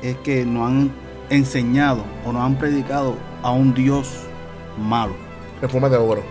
es 0.02 0.16
que 0.18 0.44
nos 0.44 0.68
han 0.68 0.90
enseñado 1.30 2.04
o 2.24 2.32
nos 2.32 2.42
han 2.42 2.56
predicado 2.56 3.16
a 3.42 3.52
un 3.52 3.74
Dios 3.74 4.26
malo. 4.78 5.25
En 5.62 5.70
forma 5.70 5.88
de 5.88 5.96
oro. 5.96 6.22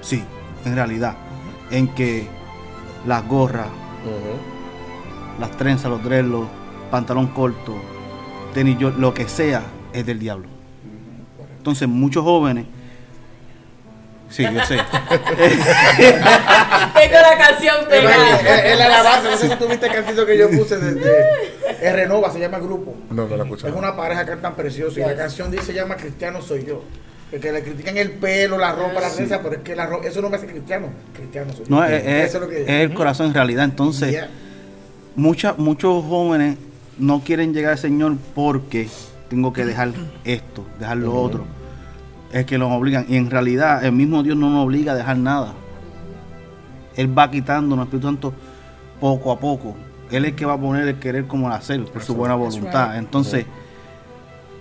Sí, 0.00 0.22
en 0.64 0.74
realidad, 0.74 1.14
en 1.70 1.88
que 1.94 2.26
las 3.06 3.26
gorras, 3.26 3.68
las 5.38 5.50
trenzas, 5.52 5.90
los 5.90 6.02
dreadlocks, 6.04 6.48
pantalón 6.90 7.28
corto, 7.28 7.74
tenis, 8.54 8.76
yo- 8.78 8.90
lo 8.90 9.14
que 9.14 9.28
sea, 9.28 9.62
es 9.92 10.04
del 10.06 10.18
diablo. 10.18 10.48
Entonces, 11.58 11.88
muchos 11.88 12.22
jóvenes, 12.24 12.66
sí, 14.30 14.42
yo 14.44 14.64
sé, 14.64 14.76
Tengo 15.98 17.14
la 17.14 17.38
canción 17.38 17.76
pegada. 17.88 18.40
Es 18.64 18.78
la 18.78 18.86
alabanza, 18.86 19.30
no 19.30 19.36
sé 19.36 19.48
si 19.48 19.56
tuviste 19.56 19.86
el 19.86 19.92
cantito 19.92 20.26
que 20.26 20.38
yo 20.38 20.50
puse 20.50 20.76
de, 20.78 20.94
de- 20.94 21.50
es 21.80 21.92
Renova, 21.94 22.30
se 22.30 22.38
llama 22.40 22.58
el 22.58 22.64
grupo. 22.64 22.94
No, 23.10 23.26
no 23.26 23.36
la 23.36 23.44
escuché. 23.44 23.68
Es 23.68 23.74
una 23.74 23.96
pareja 23.96 24.24
que 24.26 24.36
tan 24.36 24.54
precioso 24.54 24.98
y 25.00 25.02
la 25.02 25.16
canción 25.16 25.50
dice 25.50 25.64
se 25.66 25.74
llama 25.74 25.96
Cristiano 25.96 26.42
soy 26.42 26.64
yo. 26.66 26.82
Porque 27.30 27.52
le 27.52 27.62
critican 27.62 27.96
el 27.96 28.12
pelo, 28.12 28.58
la 28.58 28.72
ropa, 28.72 29.00
la 29.00 29.10
trenza, 29.10 29.40
pero 29.42 29.56
es 29.56 29.60
que 29.62 29.76
la 29.76 29.86
ropa, 29.86 30.08
eso 30.08 30.20
no 30.20 30.28
me 30.30 30.36
hace 30.36 30.46
cristiano. 30.46 30.88
Cristiano 31.14 31.52
soy 31.52 31.64
no, 31.68 31.84
es, 31.84 32.04
es- 32.04 32.28
Eso 32.28 32.38
es 32.38 32.42
lo 32.42 32.48
que 32.48 32.62
es 32.62 32.68
el 32.68 32.92
corazón 32.94 33.26
en 33.28 33.34
realidad. 33.34 33.64
Entonces, 33.64 34.10
Yeah. 34.10 34.28
mucha- 35.14 35.54
muchos 35.56 36.04
jóvenes 36.04 36.56
no 36.98 37.20
quieren 37.20 37.54
llegar 37.54 37.72
al 37.72 37.78
Señor 37.78 38.16
porque 38.34 38.88
tengo 39.28 39.52
que 39.52 39.64
dejar 39.64 39.92
esto, 40.24 40.64
dejar 40.80 40.96
lo 40.96 41.14
otro. 41.14 41.44
Es 42.32 42.46
que 42.46 42.58
los 42.58 42.70
obligan. 42.72 43.06
Y 43.08 43.16
en 43.16 43.30
realidad, 43.30 43.84
el 43.84 43.92
mismo 43.92 44.22
Dios 44.24 44.36
no 44.36 44.50
nos 44.50 44.64
obliga 44.64 44.92
a 44.92 44.96
dejar 44.96 45.16
nada. 45.16 45.54
Él 46.96 47.16
va 47.16 47.30
quitando 47.30 47.74
el 47.76 47.82
Espíritu 47.82 48.08
Santo 48.08 48.34
poco 49.00 49.30
a 49.32 49.38
poco. 49.38 49.76
Él 50.10 50.24
es 50.24 50.30
el 50.32 50.36
que 50.36 50.44
va 50.44 50.54
a 50.54 50.58
poner 50.60 50.86
el 50.88 50.98
querer 50.98 51.26
como 51.26 51.46
el 51.46 51.52
hacer 51.52 51.84
por 51.84 52.02
su 52.02 52.14
buena 52.14 52.34
voluntad. 52.34 52.90
right. 52.90 52.98
Entonces, 52.98 53.46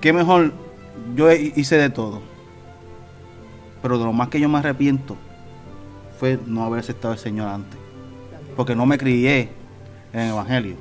qué 0.01 0.13
mejor. 0.13 0.53
Yo 1.15 1.31
hi- 1.31 1.53
hice 1.55 1.77
de 1.77 1.89
todo. 1.89 2.21
Pero 3.81 3.97
de 3.97 4.05
lo 4.05 4.13
más 4.13 4.29
que 4.29 4.39
yo 4.39 4.49
me 4.49 4.59
arrepiento 4.59 5.15
fue 6.19 6.39
no 6.45 6.63
haber 6.63 6.81
aceptado 6.81 7.13
al 7.13 7.19
Señor 7.19 7.47
antes. 7.47 7.79
Porque 8.55 8.75
no 8.75 8.85
me 8.85 8.97
crié 8.97 9.49
en 10.13 10.19
el 10.19 10.29
Evangelio. 10.29 10.75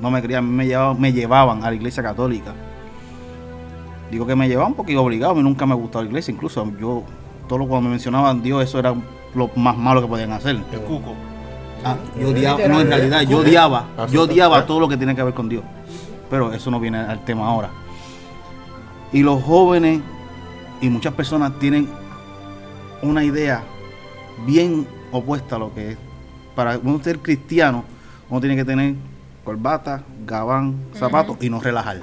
No 0.00 0.12
me 0.12 0.22
crié, 0.22 0.36
a 0.36 0.42
mí 0.42 0.50
me 0.50 0.66
llevaban, 0.66 1.00
me 1.00 1.12
llevaban 1.12 1.64
a 1.64 1.70
la 1.70 1.74
iglesia 1.74 2.02
católica. 2.04 2.54
Digo 4.12 4.26
que 4.26 4.36
me 4.36 4.48
llevaban 4.48 4.74
porque 4.74 4.92
iba 4.92 5.00
obligado, 5.00 5.32
a 5.32 5.34
mí 5.34 5.42
nunca 5.42 5.66
me 5.66 5.74
gustaba 5.74 6.04
la 6.04 6.10
iglesia. 6.10 6.32
Incluso 6.32 6.64
yo, 6.78 7.02
todo 7.48 7.58
lo 7.58 7.66
cuando 7.66 7.88
me 7.88 7.90
mencionaban 7.90 8.40
Dios, 8.42 8.62
eso 8.62 8.78
era 8.78 8.94
lo 9.34 9.50
más 9.56 9.76
malo 9.76 10.00
que 10.00 10.06
podían 10.06 10.30
hacer. 10.32 10.56
El 10.72 10.80
cuco. 10.80 11.14
Ah, 11.84 11.96
yo 12.18 12.30
odiaba, 12.30 12.68
no, 12.68 12.80
en 12.80 12.88
realidad, 12.88 13.22
yo 13.22 13.38
odiaba, 13.38 13.86
yo 14.10 14.22
odiaba 14.22 14.66
todo 14.66 14.80
lo 14.80 14.88
que 14.88 14.96
tiene 14.96 15.14
que 15.16 15.22
ver 15.22 15.34
con 15.34 15.48
Dios. 15.48 15.64
Pero 16.30 16.52
eso 16.52 16.70
no 16.70 16.78
viene 16.78 16.98
al 16.98 17.24
tema 17.24 17.48
ahora. 17.48 17.70
Y 19.12 19.22
los 19.22 19.42
jóvenes 19.42 20.00
y 20.80 20.88
muchas 20.88 21.14
personas 21.14 21.58
tienen 21.58 21.88
una 23.02 23.24
idea 23.24 23.62
bien 24.46 24.86
opuesta 25.12 25.56
a 25.56 25.58
lo 25.58 25.74
que 25.74 25.92
es. 25.92 25.98
Para 26.54 26.78
uno 26.78 27.02
ser 27.02 27.20
cristiano, 27.20 27.84
uno 28.28 28.40
tiene 28.40 28.56
que 28.56 28.64
tener 28.64 28.94
corbata, 29.44 30.02
gabán, 30.26 30.76
zapatos 30.94 31.36
y 31.40 31.48
no 31.48 31.60
relajar. 31.60 32.02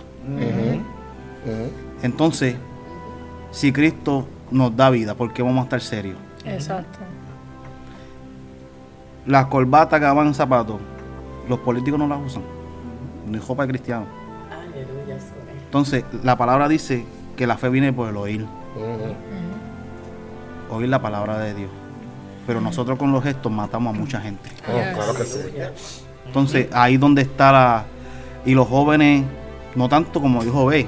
Entonces, 2.01 2.55
si 3.51 3.71
Cristo 3.71 4.27
nos 4.51 4.75
da 4.75 4.89
vida, 4.89 5.15
¿por 5.15 5.33
qué 5.33 5.43
vamos 5.43 5.61
a 5.61 5.63
estar 5.63 5.81
serios? 5.81 6.17
Exacto. 6.45 6.99
Las 9.25 9.45
corbatas, 9.47 9.99
gabán, 9.99 10.33
zapatos, 10.33 10.79
los 11.49 11.59
políticos 11.59 11.99
no 11.99 12.07
las 12.07 12.19
usan. 12.23 12.43
Ni 13.27 13.39
ropa 13.39 13.63
de 13.63 13.69
cristiano. 13.69 14.05
Entonces, 15.65 16.03
la 16.23 16.37
palabra 16.37 16.67
dice 16.67 17.05
que 17.35 17.47
la 17.47 17.57
fe 17.57 17.69
viene 17.69 17.91
por 17.91 18.09
el 18.09 18.17
oír. 18.17 18.45
Oír 20.69 20.89
la 20.89 21.01
palabra 21.01 21.39
de 21.39 21.53
Dios. 21.53 21.69
Pero 22.47 22.61
nosotros 22.61 22.97
con 22.97 23.11
los 23.11 23.23
gestos 23.23 23.51
matamos 23.51 23.95
a 23.95 23.99
mucha 23.99 24.21
gente. 24.21 24.49
Oh, 24.67 24.95
claro 24.95 25.15
que 25.15 25.23
sí. 25.23 25.39
Entonces, 26.25 26.67
ahí 26.73 26.97
donde 26.97 27.23
está 27.23 27.51
la... 27.51 27.85
Y 28.45 28.53
los 28.53 28.67
jóvenes, 28.67 29.23
no 29.75 29.89
tanto 29.89 30.21
como 30.21 30.43
dijo 30.43 30.65
B, 30.65 30.85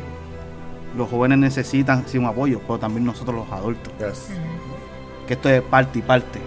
los 0.96 1.10
jóvenes 1.10 1.40
necesitan 1.40 2.04
sí, 2.08 2.18
un 2.18 2.26
apoyo, 2.26 2.60
pero 2.62 2.78
también 2.78 3.06
nosotros 3.06 3.36
los 3.36 3.52
adultos. 3.52 3.92
Yes. 3.98 4.30
Que 5.28 5.34
esto 5.34 5.50
es 5.50 5.62
parte 5.62 6.00
y 6.00 6.02
parte. 6.02 6.40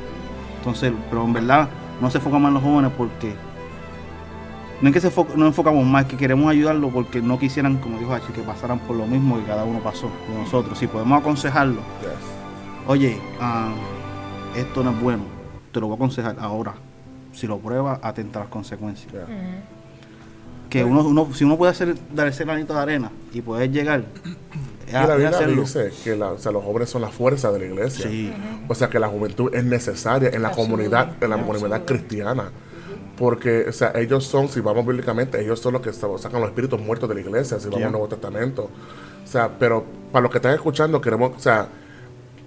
Entonces, 0.59 0.93
pero 1.09 1.25
en 1.25 1.33
verdad, 1.33 1.69
no 2.01 2.11
se 2.11 2.19
enfoca 2.19 2.39
más 2.39 2.51
en 2.51 2.55
los 2.55 2.63
jóvenes 2.63 2.93
porque... 2.97 3.35
No 4.81 4.89
es 4.89 4.95
que 4.95 5.01
se 5.01 5.13
no 5.37 5.47
enfocamos 5.47 5.85
más, 5.85 6.05
es 6.05 6.11
que 6.11 6.17
queremos 6.17 6.51
ayudarlos 6.51 6.91
porque 6.93 7.21
no 7.21 7.39
quisieran, 7.39 7.77
como 7.79 7.99
dijo 7.99 8.15
Hachi, 8.15 8.33
que 8.33 8.41
pasaran 8.41 8.79
por 8.81 8.97
lo 8.97 9.07
mismo 9.07 9.39
que 9.39 9.45
cada 9.45 9.65
uno 9.65 9.81
pasó 9.81 10.11
de 10.29 10.39
nosotros. 10.43 10.79
Si 10.79 10.87
podemos 10.87 11.21
aconsejarlo, 11.21 11.81
Yes. 12.01 12.87
oye, 12.87 13.19
ah, 13.41 13.73
esto 14.57 14.83
no 14.83 14.91
es 14.93 15.01
bueno, 15.01 15.25
te 15.73 15.81
lo 15.81 15.87
voy 15.89 15.95
a 15.95 15.97
aconsejar 15.97 16.37
ahora. 16.41 16.75
Si 17.33 17.47
lo 17.47 17.59
pruebas, 17.59 18.01
atenta 18.03 18.39
a 18.39 18.43
las 18.45 18.49
consecuencias. 18.51 19.13
Yeah. 19.13 19.27
Que 20.71 20.85
uno, 20.85 21.03
uno, 21.03 21.29
si 21.35 21.45
uno 21.45 21.57
puede 21.59 21.73
hacer, 21.73 21.97
dar 22.15 22.29
ese 22.29 22.45
granito 22.45 22.73
de 22.75 22.81
arena 22.81 23.11
y 23.35 23.41
poder 23.43 23.71
llegar, 23.71 24.05
Y 24.91 24.95
a- 24.95 25.07
la 25.07 25.15
Biblia 25.17 25.29
hacerlo. 25.31 25.63
dice 25.63 25.91
que 26.05 26.17
la- 26.17 26.33
o 26.33 26.39
sea, 26.39 26.53
los 26.53 26.65
jóvenes 26.65 26.89
son 26.89 27.03
la 27.03 27.09
fuerza 27.09 27.53
de 27.53 27.59
la 27.59 27.65
iglesia. 27.67 28.09
Sí. 28.09 28.33
O 28.69 28.75
sea 28.75 28.89
que 28.89 28.99
la 28.99 29.09
juventud 29.09 29.55
es 29.55 29.63
necesaria 29.65 30.31
en 30.33 30.43
la 30.43 30.53
comunidad, 30.53 31.23
en 31.23 31.31
la 31.31 31.37
comunidad 31.39 31.85
cristiana. 31.85 32.51
Porque, 33.21 33.67
o 33.69 33.73
sea, 33.73 33.93
ellos 33.97 34.25
son, 34.25 34.49
si 34.49 34.61
vamos 34.61 34.85
bíblicamente, 34.87 35.39
ellos 35.41 35.61
son 35.61 35.75
los 35.75 35.83
que 35.83 35.93
sa- 35.93 36.09
sacan 36.19 36.41
los 36.41 36.49
espíritus 36.49 36.81
muertos 36.81 37.07
de 37.07 37.15
la 37.17 37.21
iglesia, 37.21 37.61
si 37.61 37.67
vamos 37.69 37.85
al 37.85 37.93
Nuevo 37.93 38.09
Testamento. 38.09 38.71
O 39.23 39.27
sea, 39.27 39.51
pero 39.59 39.85
para 40.11 40.23
los 40.23 40.31
que 40.33 40.39
están 40.39 40.55
escuchando, 40.55 41.03
queremos, 41.03 41.33
o 41.37 41.39
sea, 41.39 41.69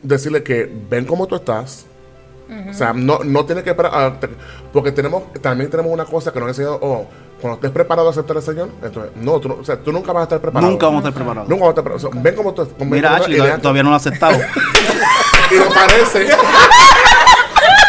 decirle 0.01 0.41
que 0.41 0.67
ven 0.89 1.05
cómo 1.05 1.27
tú 1.27 1.35
estás. 1.35 1.85
O 2.69 2.73
sea, 2.73 2.91
no, 2.91 3.19
no 3.23 3.45
tienes 3.45 3.63
que 3.63 3.69
esperar, 3.69 3.91
a- 3.95 4.19
te- 4.19 4.29
porque 4.73 4.91
tenemos, 4.91 5.31
también 5.41 5.69
tenemos 5.69 5.91
una 5.91 6.05
cosa 6.05 6.33
que 6.33 6.39
nos 6.39 6.47
han 6.47 6.49
enseñado, 6.49 6.79
oh, 6.81 7.05
cuando 7.39 7.55
estés 7.57 7.71
preparado 7.71 8.07
a 8.07 8.11
aceptar 8.11 8.37
al 8.37 8.43
Señor, 8.43 8.69
entonces, 8.81 9.11
no, 9.15 9.39
tú, 9.39 9.51
o 9.59 9.63
sea, 9.63 9.77
tú 9.77 9.91
nunca 9.91 10.11
vas 10.11 10.21
a 10.21 10.23
estar 10.23 10.39
preparado. 10.41 10.71
Nunca 10.71 10.87
vamos 10.87 11.05
a 11.05 11.09
estar 11.09 11.13
preparados. 11.23 11.49
Nunca 11.49 11.61
vas 11.65 11.67
a 11.67 11.71
estar 11.71 11.83
preparado. 11.83 12.09
O 12.09 12.11
sea, 12.13 12.21
ven 12.21 12.35
cómo 12.35 12.53
tú, 12.53 12.67
ven 12.79 12.89
Mira, 12.89 13.15
Ashley, 13.15 13.35
y 13.39 13.61
todavía, 13.61 13.83
no 13.83 13.89
lo 13.89 13.93
ha 13.95 13.97
aceptado. 13.97 14.37
y 15.51 15.55
lo 15.55 15.69
parece. 15.69 16.27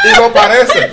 y 0.05 0.17
lo 0.17 0.33
parece. 0.33 0.91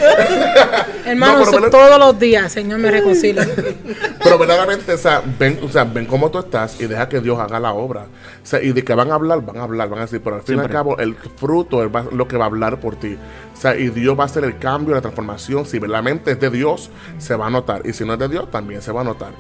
Hermano, 1.06 1.44
No, 1.46 1.70
todos 1.70 2.00
los 2.00 2.20
días, 2.20 2.52
Señor, 2.52 2.80
me 2.80 2.92
reconcilia. 2.92 3.48
Pero 4.24 4.38
verdaderamente, 4.38 4.94
o 4.94 4.98
sea, 4.98 5.22
ven, 5.40 5.60
o 5.64 5.70
sea, 5.70 5.84
ven 5.84 6.06
cómo 6.06 6.30
tú 6.32 6.40
estás 6.40 6.80
y 6.80 6.88
deja 6.88 7.10
que 7.10 7.20
Dios 7.20 7.40
haga 7.40 7.60
la 7.60 7.74
obra. 7.74 8.06
O 8.44 8.46
sea, 8.46 8.62
y 8.62 8.72
de 8.72 8.84
que 8.84 8.94
van 8.94 9.12
a 9.12 9.16
hablar, 9.16 9.42
van 9.42 9.58
a 9.58 9.64
hablar, 9.64 9.90
van 9.90 10.00
a 10.00 10.02
decir, 10.04 10.22
pero 10.24 10.38
al 10.38 10.44
fin 10.44 10.58
y 10.58 10.60
al 10.60 10.70
cabo, 10.70 10.98
el 10.98 11.16
fruto 11.16 11.84
es 11.84 11.92
lo 12.12 12.28
que 12.28 12.38
va 12.38 12.46
a 12.46 12.48
hablar 12.48 12.80
por 12.80 12.96
ti. 12.96 13.18
O 13.54 13.60
sea, 13.60 13.76
y 13.76 13.90
Dios 13.90 14.18
va 14.18 14.24
a 14.24 14.26
hacer 14.28 14.44
el 14.44 14.58
cambio, 14.58 14.96
la 14.96 15.02
transformación. 15.02 15.66
Si 15.66 15.80
verdaderamente 15.80 16.32
es 16.32 16.40
de 16.40 16.50
Dios, 16.50 16.90
se 17.18 17.36
va 17.36 17.48
a 17.48 17.50
notar. 17.50 17.82
Y 17.86 17.94
si 17.94 18.06
no 18.06 18.14
es 18.14 18.20
de 18.20 18.28
Dios, 18.28 18.50
también 18.52 18.82
se 18.82 18.92
va 18.92 19.02
a 19.02 19.04
notar. 19.04 19.32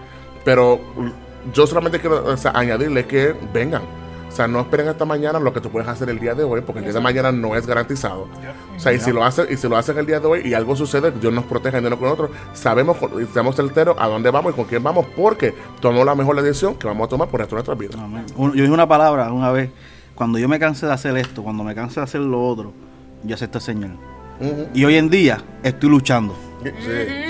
Pero 0.43 0.79
yo 1.53 1.67
solamente 1.67 1.99
quiero 1.99 2.25
o 2.25 2.38
sea, 2.38 2.51
añadirle 2.51 3.05
que 3.05 3.36
vengan. 3.53 4.01
O 4.32 4.34
sea, 4.36 4.48
no 4.48 4.62
esperen 4.62 4.88
hasta 4.88 5.04
mañana 5.04 5.39
lo 5.39 5.52
que 5.52 5.60
tú 5.60 5.70
puedes 5.70 5.89
hacer 5.89 6.10
el 6.10 6.17
día 6.17 6.34
de 6.34 6.44
hoy, 6.46 6.62
porque 6.62 6.80
el 6.80 6.86
día 6.86 6.94
de 6.94 7.02
mañana 7.02 7.32
no 7.34 7.54
es 7.56 7.67
garantizado. 7.67 8.28
O 8.76 8.80
sea, 8.80 8.94
y 8.94 9.00
si 9.00 9.12
lo 9.12 9.26
hacen, 9.26 9.46
y 9.50 9.58
si 9.58 9.67
lo 9.67 9.76
hacen 9.76 9.98
el 9.98 10.06
día 10.06 10.20
de 10.22 10.28
hoy 10.28 10.41
y 10.46 10.54
algo 10.54 10.76
sucede, 10.76 11.12
Dios 11.12 11.34
nos 11.34 11.44
protege 11.46 11.82
de 11.82 11.88
uno 11.88 12.00
con 12.00 12.08
otro, 12.10 12.30
sabemos 12.54 12.96
estamos 13.20 13.56
certeros 13.58 13.98
a 14.00 14.08
dónde 14.08 14.32
vamos 14.32 14.54
y 14.54 14.56
con 14.56 14.65
quién 14.65 14.82
vamos, 14.82 15.06
porque 15.17 15.54
tomamos 15.82 16.06
la 16.06 16.15
mejor 16.15 16.41
decisión 16.41 16.76
que 16.76 16.88
vamos 16.88 17.08
a 17.08 17.10
tomar 17.10 17.28
por 17.28 17.41
el 17.41 17.48
resto 17.50 17.56
de 17.56 17.76
nuestras 17.76 17.78
vidas. 17.78 17.96
Amén. 18.02 18.26
Yo 18.38 18.52
dije 18.63 18.70
una 18.72 18.88
palabra 18.88 19.34
una 19.34 19.52
vez, 19.52 19.70
cuando 20.15 20.39
yo 20.39 20.48
me 20.48 20.60
cansé 20.60 20.86
de 20.86 20.94
hacer 20.94 21.17
esto, 21.17 21.44
cuando 21.44 21.63
me 21.65 21.76
cansé 21.76 22.00
de 22.00 22.06
hacer 22.06 22.22
lo 22.22 22.41
otro, 22.48 22.72
yo 23.24 23.36
acepté 23.36 23.58
al 23.58 23.62
Señor. 23.63 23.89
Y 24.74 24.86
hoy 24.86 24.96
en 24.96 25.10
día 25.10 25.39
estoy 25.62 25.89
luchando, 25.89 26.36
Sí, 26.63 26.70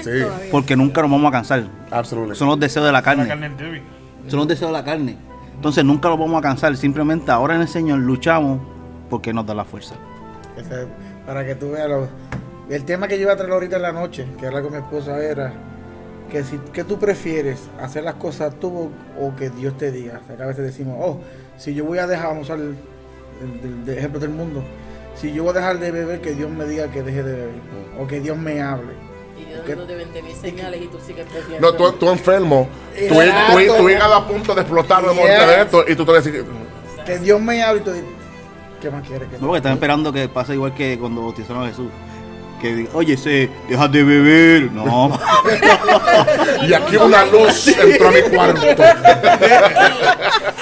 sí, 0.04 0.10
porque 0.52 0.76
nunca 0.76 1.02
nos 1.02 1.10
vamos 1.10 1.30
a 1.30 1.32
cansar. 1.32 1.64
absolutamente. 1.90 2.38
Son 2.38 2.48
los 2.48 2.60
deseos 2.60 2.86
de 2.86 2.92
la 2.92 3.00
La 3.00 3.02
carne. 3.04 3.28
carne 3.28 3.48
es 3.48 3.58
débil. 3.58 3.82
Son 4.28 4.38
los 4.40 4.48
deseos 4.48 4.70
de 4.72 4.78
la 4.78 4.84
carne. 4.84 5.18
Entonces 5.56 5.84
nunca 5.86 6.10
los 6.10 6.18
vamos 6.20 6.38
a 6.40 6.42
cansar. 6.42 6.76
Simplemente 6.76 7.32
ahora 7.32 7.56
en 7.56 7.62
el 7.62 7.68
Señor 7.68 8.00
luchamos 8.00 8.60
porque 9.10 9.34
nos 9.34 9.46
da 9.46 9.54
la 9.54 9.66
fuerza. 9.66 9.96
Para 11.26 11.46
que 11.46 11.56
tú 11.56 11.72
veas 11.72 11.88
lo- 11.90 12.08
el 12.70 12.84
tema 12.86 13.08
que 13.08 13.18
yo 13.18 13.24
iba 13.24 13.34
a 13.34 13.36
traer 13.38 13.52
ahorita 13.54 13.76
en 13.76 13.82
la 13.82 13.92
noche, 13.92 14.26
que 14.40 14.46
era 14.46 14.62
con 14.62 14.72
mi 14.72 14.78
esposa, 14.78 15.18
era 15.24 15.54
que 16.30 16.44
si 16.44 16.58
que 16.72 16.84
tú 16.84 16.98
prefieres 16.98 17.70
hacer 17.82 18.04
las 18.04 18.16
cosas 18.16 18.56
tú 18.60 18.90
o, 19.20 19.36
que 19.36 19.50
Dios 19.50 19.78
te 19.78 19.92
diga. 19.92 20.22
O 20.24 20.28
sea, 20.28 20.38
que 20.38 20.44
a 20.44 20.46
veces 20.48 20.64
decimos, 20.64 20.96
oh, 21.00 21.20
si 21.58 21.74
yo 21.74 21.84
voy 21.86 21.98
a 22.00 22.08
dejar, 22.08 22.28
vamos 22.30 22.50
a 22.50 22.54
usar 22.56 22.66
el, 22.66 22.76
el- 23.88 23.98
ejemplo 23.98 24.20
del 24.20 24.30
mundo, 24.30 24.64
si 25.16 25.34
yo 25.34 25.44
voy 25.44 25.52
a 25.52 25.56
dejar 25.56 25.80
de 25.80 25.92
beber, 25.92 26.22
que 26.22 26.34
Dios 26.34 26.50
me 26.50 26.66
diga 26.66 26.88
que 26.90 27.04
deje 27.04 27.22
de 27.24 27.34
beber, 27.36 27.62
o 28.00 28.08
que 28.08 28.22
Dios 28.22 28.38
me 28.38 28.62
hable. 28.62 28.94
Y 29.52 29.54
Dios 29.54 29.66
¿Qué? 29.66 29.72
dando 29.76 29.86
de 29.86 29.96
20 29.96 30.22
mil 30.22 30.36
señales 30.36 30.82
y 30.82 30.88
tú 30.88 30.98
sigues. 31.06 31.26
No, 31.60 31.74
tú, 31.74 31.92
tú 31.94 32.10
enfermo, 32.10 32.70
tu, 33.10 33.22
hígado 33.90 34.16
a 34.16 34.26
punto 34.28 34.56
de 34.56 34.62
explotar 34.62 35.02
de 35.04 35.10
Yes. 35.10 35.16
muerte 35.18 35.46
de 35.46 35.62
esto, 35.62 35.84
y 35.88 35.96
tú 35.96 36.06
te 36.06 36.14
decir, 36.14 36.46
Que 37.06 37.18
Dios 37.20 37.42
me 37.42 37.62
hable 37.62 37.82
y 37.82 37.84
tú 37.84 37.92
dices, 37.92 38.08
¿qué 38.82 38.90
más 38.90 39.06
quieres 39.08 39.28
que 39.30 39.36
No, 39.38 39.48
porque 39.48 39.58
están 39.58 39.74
esperando 39.74 40.14
que 40.14 40.30
pase 40.30 40.54
igual 40.54 40.74
que 40.74 40.98
cuando 40.98 41.22
bautizaron 41.24 41.64
a 41.64 41.68
Jesús. 41.68 41.88
Que 42.62 42.76
diga, 42.76 42.92
oye, 42.94 43.18
se 43.18 43.50
deja 43.68 43.88
de 43.88 44.04
beber. 44.04 44.72
No. 44.72 45.10
y 46.62 46.74
aquí 46.74 46.96
una 46.96 47.26
luz 47.26 47.68
entró 47.70 48.10
a 48.10 48.12
mi 48.12 48.22
cuarto. 48.22 48.62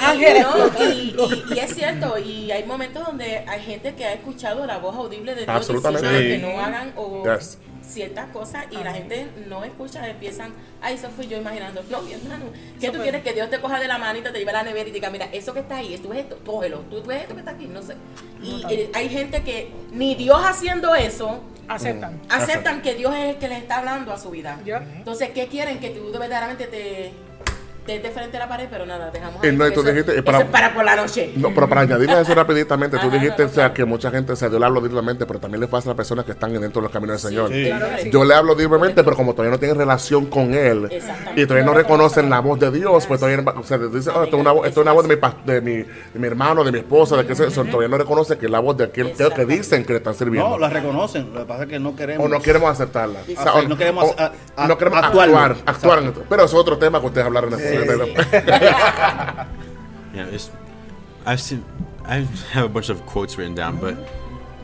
Ángeles. 0.02 0.46
No, 0.46 0.84
y, 0.84 1.14
y- 1.14 1.54
y 1.54 1.58
es 1.58 1.74
cierto, 1.74 2.18
y 2.18 2.50
hay 2.50 2.64
momentos 2.64 3.04
donde 3.04 3.44
hay 3.46 3.60
gente 3.62 3.94
que 3.94 4.04
ha 4.06 4.14
escuchado 4.14 4.66
la 4.66 4.78
voz 4.78 4.96
audible 4.96 5.32
de 5.34 5.42
Dios 5.42 5.54
Absolutamente. 5.54 6.08
diciendo 6.08 6.46
Sí. 6.48 6.52
que 6.52 6.56
no 6.56 6.64
hagan 6.64 6.92
o 6.96 7.22
Yes. 7.24 7.58
Ciertas 7.90 8.30
cosas 8.30 8.66
y 8.70 8.76
la 8.76 8.92
gente 8.92 9.28
no 9.48 9.64
escucha, 9.64 10.08
empiezan, 10.08 10.52
ay, 10.80 10.94
eso 10.94 11.10
fui 11.10 11.26
yo 11.26 11.36
imaginando. 11.36 11.82
No, 11.90 12.02
mi 12.02 12.12
hermano, 12.12 12.46
¿qué 12.80 12.90
tú 12.90 13.00
quieres 13.00 13.22
que 13.22 13.32
Dios 13.32 13.50
te 13.50 13.60
coja 13.60 13.78
de 13.78 13.88
la 13.88 13.98
manita, 13.98 14.32
te 14.32 14.38
lleve 14.38 14.50
a 14.50 14.54
la 14.54 14.62
nevera 14.62 14.88
y 14.88 14.92
te 14.92 14.96
diga, 14.96 15.10
mira, 15.10 15.26
eso 15.32 15.52
que 15.52 15.60
está 15.60 15.76
ahí, 15.76 15.98
tú 15.98 16.08
ves 16.08 16.20
esto, 16.20 16.38
cógelo, 16.44 16.78
tú 16.90 17.02
ves 17.02 17.22
esto 17.22 17.34
que 17.34 17.40
está 17.40 17.52
aquí, 17.52 17.66
no 17.66 17.82
sé. 17.82 17.96
Y 18.42 18.64
eh, 18.70 18.90
hay 18.94 19.08
gente 19.08 19.42
que 19.42 19.72
ni 19.92 20.14
Dios 20.14 20.40
haciendo 20.42 20.94
eso, 20.94 21.40
Aceptan. 21.68 22.20
aceptan 22.28 22.82
que 22.82 22.94
Dios 22.94 23.14
es 23.14 23.34
el 23.34 23.36
que 23.36 23.48
les 23.48 23.58
está 23.58 23.78
hablando 23.78 24.12
a 24.12 24.18
su 24.18 24.30
vida. 24.30 24.58
Entonces, 24.96 25.30
¿qué 25.30 25.46
quieren? 25.46 25.78
Que 25.78 25.90
tú 25.90 26.10
verdaderamente 26.10 26.66
te 26.66 27.12
te 27.29 27.29
de 27.86 28.10
frente 28.10 28.36
a 28.36 28.40
la 28.40 28.48
pared, 28.48 28.68
pero 28.70 28.86
nada, 28.86 29.10
dejamos 29.10 29.42
Y 29.42 29.48
ahí, 29.48 29.56
no, 29.56 29.64
tú 29.72 29.80
eso- 29.80 29.90
dijiste, 29.90 30.14
eso 30.14 30.24
para- 30.24 30.38
es 30.40 30.44
para 30.46 30.74
por 30.74 30.84
la 30.84 30.94
noche. 30.96 31.32
No, 31.36 31.52
pero 31.54 31.68
para 31.68 31.80
añadirle 31.82 32.14
a 32.14 32.20
eso 32.20 32.34
rapiditamente, 32.34 32.96
tú 32.98 33.06
Ajá, 33.08 33.16
dijiste 33.16 33.42
no, 33.42 33.44
no, 33.46 33.50
o 33.50 33.54
sea, 33.54 33.64
claro. 33.64 33.74
que 33.74 33.84
mucha 33.84 34.10
gente, 34.10 34.32
o 34.32 34.36
sea, 34.36 34.48
Dios 34.48 34.60
le 34.60 34.66
habla 34.66 34.80
libremente, 34.80 35.26
pero 35.26 35.40
también 35.40 35.60
le 35.60 35.66
pasa 35.66 35.88
a 35.88 35.90
las 35.90 35.96
personas 35.96 36.24
que 36.24 36.32
están 36.32 36.52
dentro 36.52 36.80
de 36.80 36.82
los 36.82 36.92
caminos 36.92 37.20
del 37.22 37.30
Señor. 37.32 37.50
Claro 37.50 37.96
que 37.96 38.02
sí. 38.02 38.10
Yo 38.10 38.24
le 38.24 38.34
hablo 38.34 38.54
libremente, 38.54 39.02
pero 39.02 39.16
como 39.16 39.32
todavía 39.32 39.50
no 39.52 39.58
tienen 39.58 39.76
relación 39.76 40.26
con 40.26 40.54
Él 40.54 40.88
y 41.36 41.46
todavía 41.46 41.66
no 41.66 41.74
reconocen 41.74 42.30
la 42.30 42.40
voz 42.40 42.60
de 42.60 42.70
Dios, 42.70 43.06
pues 43.06 43.18
todavía 43.20 43.42
o 43.56 43.62
sea, 43.64 43.78
dicen, 43.78 44.12
oh, 44.16 44.22
esto 44.24 44.36
es 44.36 44.40
una 44.40 44.52
voz, 44.52 44.66
esto 44.68 44.80
es 44.80 44.84
una 44.84 44.92
voz 44.92 45.08
de 45.08 45.16
mi, 45.16 45.20
de 45.46 45.60
mi, 45.60 45.72
de 45.82 45.86
mi 46.14 46.26
hermano, 46.26 46.62
de 46.62 46.72
mi 46.72 46.78
esposa, 46.78 47.16
de 47.16 47.26
que 47.26 47.32
eso, 47.32 47.64
todavía 47.64 47.88
no 47.88 47.98
reconocen 47.98 48.38
que 48.38 48.46
es 48.46 48.52
la 48.52 48.60
voz 48.60 48.76
de 48.76 48.84
aquel 48.84 49.12
que, 49.12 49.46
dicen 49.46 49.84
que 49.84 49.94
le 49.94 49.98
están 49.98 50.14
sirviendo. 50.14 50.48
No, 50.50 50.58
la 50.58 50.68
reconocen. 50.68 51.32
Lo 51.34 51.40
que 51.40 51.46
pasa 51.46 51.62
es 51.64 51.68
que 51.68 51.78
no 51.80 51.96
queremos. 51.96 52.24
o 52.24 52.28
no 52.28 52.40
queremos 52.40 52.70
aceptarla. 52.70 53.20
O 53.22 53.24
sea, 53.26 53.52
Ah, 53.52 53.54
o- 53.56 53.62
no 53.62 53.76
queremos 53.76 54.04
o- 54.04 54.14
a- 54.20 54.32
a- 54.56 54.68
no 54.68 54.78
queremos 54.78 55.02
actuarlo. 55.02 55.38
actuar, 55.38 55.62
actuar 55.66 55.98
en 56.00 56.08
esto. 56.08 56.22
Pero 56.28 56.44
eso 56.44 56.56
es 56.56 56.60
otro 56.60 56.78
tema 56.78 57.00
que 57.00 57.06
ustedes 57.06 57.26
hablaron 57.26 57.50
después. 57.50 57.69
Yeah, 60.12 60.26
it's. 60.26 60.50
I've 61.24 61.40
seen. 61.40 61.64
I 62.04 62.16
have 62.52 62.64
a 62.64 62.68
bunch 62.68 62.88
of 62.88 63.04
quotes 63.06 63.38
written 63.38 63.54
down, 63.54 63.78
but 63.78 63.96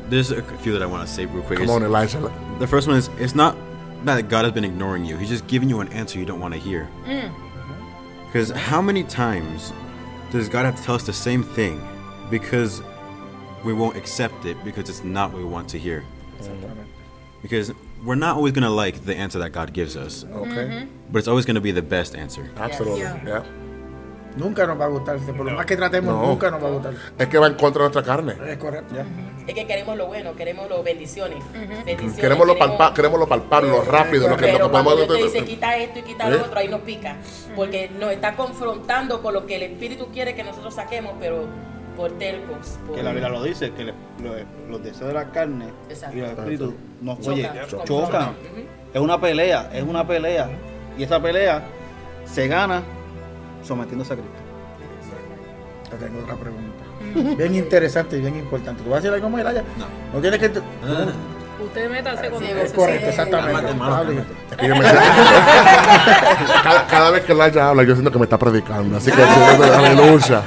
there's 0.09 0.33
a 0.33 0.43
few 0.43 0.73
that 0.73 0.83
I 0.83 0.87
want 0.87 1.07
to 1.07 1.15
say 1.15 1.27
real 1.27 1.43
quick. 1.45 1.59
Come 1.59 1.65
It's- 1.65 1.77
on, 1.77 1.83
Elijah. 1.85 2.33
The 2.59 2.67
first 2.67 2.89
one 2.89 2.97
is 2.97 3.09
it's 3.19 3.35
not 3.37 3.57
that 4.05 4.29
God 4.29 4.45
has 4.45 4.53
been 4.53 4.65
ignoring 4.65 5.05
you. 5.05 5.17
He's 5.17 5.29
just 5.29 5.47
giving 5.47 5.69
you 5.69 5.81
an 5.81 5.89
answer 5.93 6.19
you 6.19 6.25
don't 6.25 6.41
want 6.41 6.55
to 6.55 6.61
hear. 6.61 6.89
Mm. 7.05 7.33
Because 8.27 8.51
how 8.51 8.83
many 8.83 9.05
times 9.05 9.73
does 10.33 10.49
God 10.49 10.65
have 10.65 10.77
to 10.77 10.83
tell 10.83 10.97
us 10.97 11.05
the 11.05 11.13
same 11.13 11.43
thing 11.45 11.81
because 12.29 12.83
we 13.65 13.73
won't 13.73 13.97
accept 13.97 14.45
it 14.47 14.57
because 14.65 14.89
it's 14.89 15.05
not 15.05 15.31
what 15.33 15.39
we 15.39 15.45
want 15.49 15.69
to 15.71 15.79
hear? 15.79 16.05
Mm. 16.41 16.87
Because 17.43 17.73
we're 18.07 18.15
not 18.19 18.37
always 18.37 18.53
going 18.55 18.65
to 18.65 18.71
like 18.71 19.05
the 19.05 19.15
answer 19.17 19.39
that 19.41 19.53
God 19.53 19.73
gives 19.75 19.97
us, 19.97 20.25
Okay. 20.33 20.87
but 21.11 21.19
it's 21.19 21.29
always 21.29 21.45
going 21.45 21.57
to 21.57 21.61
be 21.61 21.73
the 21.73 21.83
best 21.83 22.15
answer. 22.15 22.49
Absolutely. 22.57 23.01
Yeah. 23.01 23.19
Yeah. 23.27 23.43
Nunca 24.37 24.67
nos 24.67 24.79
va 24.79 24.85
a 24.85 24.89
gustar. 24.89 25.17
Por 25.19 25.47
lo 25.47 25.53
más 25.53 25.65
que 25.65 25.77
tratemos, 25.79 26.15
No. 26.15 26.27
nunca 26.27 26.51
nos 26.51 26.63
va 26.63 26.69
a 26.69 26.71
gustar. 26.71 26.95
Es 27.19 27.27
que 27.27 27.39
va 27.39 27.47
en 27.47 27.55
contra 27.55 27.85
de 27.85 27.89
nuestra 27.91 28.03
carne. 28.03 28.35
Es 28.47 28.59
correcto. 28.59 28.95
Es 29.47 29.55
que 29.55 29.67
queremos 29.67 29.97
lo 29.97 30.07
bueno, 30.09 30.37
queremos 30.37 30.69
las 30.69 30.85
bendiciones. 30.85 31.39
bendiciones. 31.87 32.19
Queremos 32.21 32.47
lo, 32.47 32.59
palpa, 32.59 32.93
queremos 32.93 33.19
lo 33.19 33.27
palpable, 33.27 33.71
lo 33.71 33.83
rápido, 33.83 34.29
lo 34.29 34.37
que, 34.37 34.47
lo 34.47 34.53
Pero 34.53 34.67
que 34.67 34.71
cuando 34.73 34.91
podemos... 34.91 35.17
Dios 35.17 35.33
te 35.33 35.39
dice 35.41 35.45
quita 35.51 35.77
esto 35.79 36.01
y 36.01 36.03
quita 36.03 36.29
¿Eh? 36.29 36.33
lo 36.33 36.45
otro, 36.45 36.59
ahí 36.59 36.69
nos 36.69 36.81
pica. 36.83 37.17
Porque 37.57 37.91
nos 37.99 38.13
está 38.13 38.37
confrontando 38.37 39.23
con 39.23 39.33
lo 39.33 39.47
que 39.47 39.57
el 39.57 39.63
Espíritu 39.63 40.09
quiere 40.13 40.35
que 40.35 40.45
nosotros 40.45 40.75
saquemos, 40.75 41.15
pero 41.19 41.47
por 41.97 42.13
tercos. 42.13 42.79
por- 42.87 42.97
Que 42.97 43.03
la 43.03 43.11
Biblia 43.11 43.29
lo 43.29 43.43
dice, 43.43 43.73
que 43.73 43.85
le- 43.85 43.95
lo- 44.23 44.69
los 44.71 44.83
deseos 44.83 45.09
de 45.09 45.15
la 45.15 45.31
carne 45.33 45.67
Exacto. 45.89 46.17
y 46.17 46.21
el 46.21 46.27
espíritu 46.27 46.75
nos 47.01 47.19
Chocan, 47.21 47.35
oye, 47.35 47.51
chocan. 47.85 48.31
Es 48.95 49.01
una 49.01 49.21
pelea, 49.21 49.71
es 49.73 49.83
una 49.83 50.07
pelea. 50.07 50.49
Y 50.99 51.03
esa 51.03 51.21
pelea 51.21 51.63
se 52.25 52.49
gana 52.49 52.83
sometiéndose 53.63 54.13
a 54.15 54.17
Cristo. 54.17 54.33
Te 55.91 55.97
tengo 55.97 56.21
otra 56.21 56.35
pregunta. 56.37 57.37
Bien 57.37 57.55
interesante 57.55 58.17
y 58.19 58.21
bien 58.21 58.37
importante. 58.37 58.83
¿Tú 58.83 58.91
vas 58.91 58.99
a 58.99 59.03
decir 59.03 59.15
algo 59.15 59.31
más, 59.31 59.41
Elaya? 59.43 59.63
No. 59.79 59.87
No 60.15 60.21
tienes 60.21 60.41
que... 60.41 60.51
Usted 61.77 61.91
métase 61.91 62.31
con 62.31 62.43
Sí, 62.43 62.49
Es 62.51 62.73
correcto, 62.73 63.05
Sí. 63.05 63.11
exactamente. 63.11 63.71
Es 64.51 64.57
que 64.57 64.67
yo 64.67 64.77
me 64.77 64.83
cada, 66.63 66.87
cada 66.87 67.11
vez 67.11 67.25
que 67.25 67.35
Laya 67.35 67.69
habla, 67.69 67.83
yo 67.83 67.93
siento 67.93 68.11
que 68.11 68.19
me 68.19 68.25
está 68.25 68.39
predicando. 68.39 68.97
Así 68.97 69.11
que, 69.13 69.23
aleluya. 69.23 70.43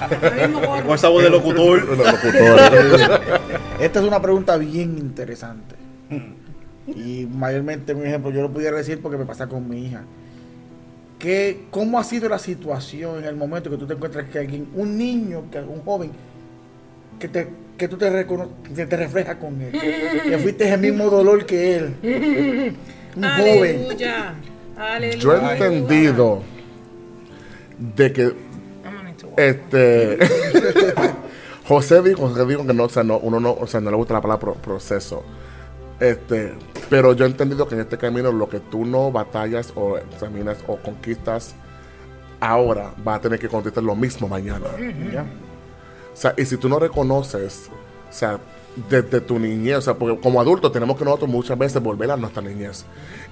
Con 0.84 0.96
esa 0.96 1.10
voz 1.10 1.22
de 1.22 1.30
locutor. 1.30 1.88
Esta 3.80 4.00
es 4.00 4.06
una 4.06 4.20
pregunta 4.20 4.58
bien 4.58 4.98
interesante. 4.98 5.76
Y 6.88 7.28
mayormente, 7.32 7.94
un 7.94 8.08
ejemplo, 8.08 8.32
yo 8.32 8.42
lo 8.42 8.50
pudiera 8.50 8.76
decir 8.78 9.00
porque 9.00 9.20
me 9.20 9.26
pasa 9.26 9.46
con 9.46 9.70
mi 9.70 9.86
hija. 9.86 10.02
¿Qué, 11.20 11.68
¿Cómo 11.70 12.00
ha 12.00 12.04
sido 12.04 12.28
la 12.28 12.40
situación 12.40 13.20
en 13.20 13.26
el 13.26 13.36
momento 13.36 13.70
que 13.70 13.78
tú 13.78 13.86
te 13.86 13.94
encuentras 13.94 14.28
que 14.30 14.40
alguien, 14.40 14.68
un 14.74 14.98
niño, 14.98 15.44
que 15.52 15.60
un 15.60 15.82
joven, 15.84 16.10
que, 17.20 17.28
te, 17.28 17.50
que 17.80 17.88
tú 17.88 17.98
te, 17.98 18.28
que 18.76 18.86
te 18.86 18.96
reflejas 18.98 19.38
con 19.38 19.60
él? 19.62 19.72
Que 19.72 20.38
fuiste 20.38 20.72
el 20.72 20.80
mismo 20.80 21.10
dolor 21.10 21.46
que 21.48 21.76
él. 21.78 21.96
Un 23.16 23.24
joven. 23.24 23.88
Aleluya. 24.78 25.20
Yo 25.20 25.36
he 25.36 25.54
entendido 25.54 26.44
de 27.96 28.14
que 28.14 28.34
este 29.38 30.18
José 31.68 32.02
dijo, 32.02 32.28
José 32.30 32.46
dijo 32.46 32.66
que 32.66 32.74
no, 32.74 32.84
o 32.86 32.90
sea, 32.90 33.04
no, 33.04 33.18
uno 33.20 33.40
no, 33.40 33.54
o 33.54 33.68
sea, 33.68 33.80
no 33.80 33.92
le 33.92 33.98
gusta 33.98 34.14
la 34.14 34.22
palabra 34.22 34.40
pro- 34.40 34.54
proceso. 34.56 35.24
Este, 36.00 36.54
pero 36.90 37.14
yo 37.14 37.26
he 37.26 37.28
entendido 37.28 37.68
que 37.68 37.76
en 37.76 37.82
este 37.82 37.98
camino 37.98 38.32
lo 38.32 38.48
que 38.50 38.60
tú 38.60 38.86
no 38.86 39.12
batallas 39.12 39.72
o 39.76 39.98
examinas 39.98 40.58
o 40.68 40.78
conquistas 40.78 41.56
ahora 42.40 42.94
va 43.06 43.16
a 43.16 43.22
tener 43.22 43.38
que 43.38 43.50
conquistar 43.50 43.84
lo 43.84 43.96
mismo 43.96 44.28
mañana. 44.28 44.66
Ya. 45.14 45.26
Sea, 46.20 46.34
y 46.36 46.46
si 46.46 46.58
tú 46.58 46.68
no 46.68 46.80
reconoces, 46.80 47.70
o 48.10 48.12
sea, 48.14 48.42
desde 48.90 49.22
tu 49.22 49.40
niñez, 49.40 49.78
o 49.78 49.82
sea, 49.82 49.94
porque 49.94 50.20
como 50.20 50.42
adultos 50.42 50.70
tenemos 50.74 50.98
que 50.98 51.06
nosotros 51.06 51.30
muchas 51.30 51.58
veces 51.58 51.82
volver 51.82 52.12
a 52.12 52.18
nuestra 52.18 52.42
niñez 52.42 52.84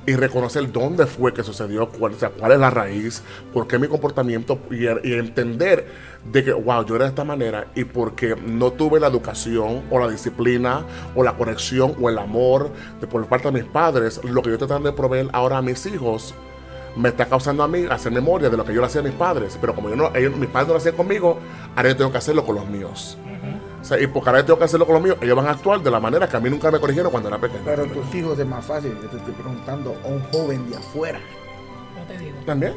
y 0.05 0.15
reconocer 0.15 0.71
dónde 0.71 1.05
fue 1.05 1.33
que 1.33 1.43
sucedió, 1.43 1.89
cuál, 1.89 2.13
o 2.13 2.17
sea, 2.17 2.29
cuál 2.29 2.53
es 2.53 2.59
la 2.59 2.69
raíz, 2.69 3.23
por 3.53 3.67
qué 3.67 3.77
mi 3.77 3.89
comportamiento 3.89 4.59
y, 4.71 4.85
y 4.85 5.13
entender 5.15 5.85
de 6.31 6.45
que, 6.45 6.53
wow, 6.53 6.85
yo 6.85 6.95
era 6.95 7.03
de 7.03 7.09
esta 7.09 7.25
manera 7.25 7.67
y 7.75 7.83
porque 7.83 8.37
no 8.37 8.71
tuve 8.71 9.01
la 9.01 9.07
educación 9.07 9.83
o 9.91 9.99
la 9.99 10.07
disciplina 10.07 10.85
o 11.13 11.25
la 11.25 11.35
corrección 11.35 11.93
o 12.01 12.09
el 12.09 12.17
amor 12.17 12.71
de 13.01 13.07
por 13.07 13.25
parte 13.27 13.51
de 13.51 13.63
mis 13.63 13.69
padres, 13.69 14.21
lo 14.23 14.41
que 14.41 14.49
yo 14.49 14.57
tratando 14.57 14.89
de 14.89 14.95
proveer 14.95 15.27
ahora 15.33 15.57
a 15.57 15.61
mis 15.61 15.85
hijos 15.87 16.33
me 16.97 17.09
está 17.09 17.25
causando 17.25 17.63
a 17.63 17.67
mí 17.67 17.85
hacer 17.89 18.11
memoria 18.11 18.49
de 18.49 18.57
lo 18.57 18.65
que 18.65 18.73
yo 18.73 18.81
le 18.81 18.87
hacía 18.87 19.01
a 19.01 19.03
mis 19.03 19.13
padres. 19.13 19.57
Pero 19.59 19.75
como 19.75 19.89
yo 19.89 19.95
no, 19.95 20.15
ellos, 20.15 20.35
mis 20.35 20.49
padres 20.49 20.67
no 20.67 20.73
lo 20.73 20.79
hacían 20.79 20.95
conmigo, 20.95 21.39
ahora 21.75 21.89
yo 21.89 21.97
tengo 21.97 22.11
que 22.11 22.17
hacerlo 22.17 22.45
con 22.45 22.55
los 22.55 22.67
míos. 22.67 23.17
O 23.79 23.85
sea, 23.85 24.01
y 24.01 24.07
porque 24.07 24.29
ahora 24.29 24.41
yo 24.41 24.45
tengo 24.47 24.59
que 24.59 24.65
hacerlo 24.65 24.85
con 24.85 24.95
los 24.95 25.03
míos, 25.03 25.17
ellos 25.21 25.35
van 25.35 25.47
a 25.47 25.51
actuar 25.51 25.79
de 25.81 25.91
la 25.91 25.99
manera 25.99 26.27
que 26.27 26.35
a 26.35 26.39
mí 26.39 26.49
nunca 26.49 26.71
me 26.71 26.79
corrigieron 26.79 27.11
cuando 27.11 27.29
era 27.29 27.37
pequeño. 27.37 27.61
Pero 27.63 27.85
tus 27.85 28.13
hijos 28.15 28.37
es 28.37 28.45
más 28.45 28.65
fácil. 28.65 28.97
Yo 29.01 29.09
te 29.09 29.17
estoy 29.17 29.33
preguntando 29.33 29.95
a 30.03 30.07
un 30.07 30.21
joven 30.31 30.69
de 30.69 30.77
afuera. 30.77 31.19
No 31.95 32.03
te 32.05 32.17
digo. 32.21 32.37
También. 32.45 32.73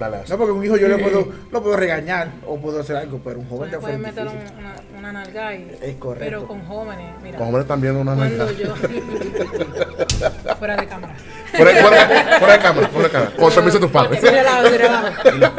No, 0.00 0.38
porque 0.38 0.52
un 0.52 0.64
hijo 0.64 0.76
yo 0.78 0.88
le 0.88 0.96
puedo, 0.96 1.28
lo 1.50 1.62
puedo 1.62 1.76
regañar 1.76 2.28
o 2.46 2.58
puedo 2.58 2.80
hacer 2.80 2.96
algo, 2.96 3.20
pero 3.22 3.38
un 3.38 3.46
joven 3.48 3.70
de 3.70 3.78
Puedes 3.78 3.96
afuera 3.96 4.08
es 4.10 4.14
meter 4.16 4.26
un- 4.28 4.58
una, 4.58 4.98
una 4.98 5.12
nalga 5.12 5.54
y, 5.54 5.76
Es 5.82 5.94
correcto. 5.96 6.24
Pero 6.24 6.46
con 6.48 6.62
jóvenes, 6.66 7.06
mira. 7.22 7.38
Los 7.38 7.46
hombres 7.48 7.66
también 7.66 7.96
una 7.96 8.14
Cuando 8.14 8.46
nalga. 8.46 8.52
yo. 8.58 8.74
Fuera 10.58 10.76
de 10.76 10.86
cámara. 10.86 11.14
Fuera, 11.54 11.70
fuera, 11.82 12.38
fuera 12.38 12.52
de 12.54 12.58
cámara, 12.62 12.88
fuera 12.88 13.08
de 13.08 13.12
cámara. 13.12 13.32
Con 13.36 13.52
permiso 13.52 13.78
de 13.78 13.80
tus 13.82 13.90
padres. 13.90 14.22
Relajo. 14.22 15.06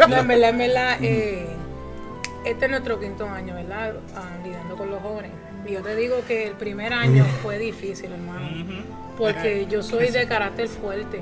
No, 0.10 0.18
en 0.18 0.28
verdad, 0.28 0.50
en 0.50 0.58
verdad, 0.58 0.98
eh, 1.02 1.48
este 2.46 2.66
es 2.66 2.72
nuestro 2.72 3.00
quinto 3.00 3.28
año, 3.30 3.54
¿verdad? 3.56 3.94
Ah, 4.16 4.30
lidiando 4.44 4.76
con 4.76 4.90
los 4.90 5.02
jóvenes. 5.02 5.32
Y 5.68 5.74
yo 5.74 5.82
te 5.84 5.96
digo 5.96 6.16
que 6.28 6.48
el 6.48 6.54
primer 6.54 6.94
año 6.94 7.24
fue 7.44 7.58
difícil, 7.60 8.12
hermano. 8.12 8.50
Porque 9.18 9.68
yo 9.70 9.84
soy 9.84 10.08
de 10.10 10.26
carácter 10.28 10.68
fuerte. 10.68 11.22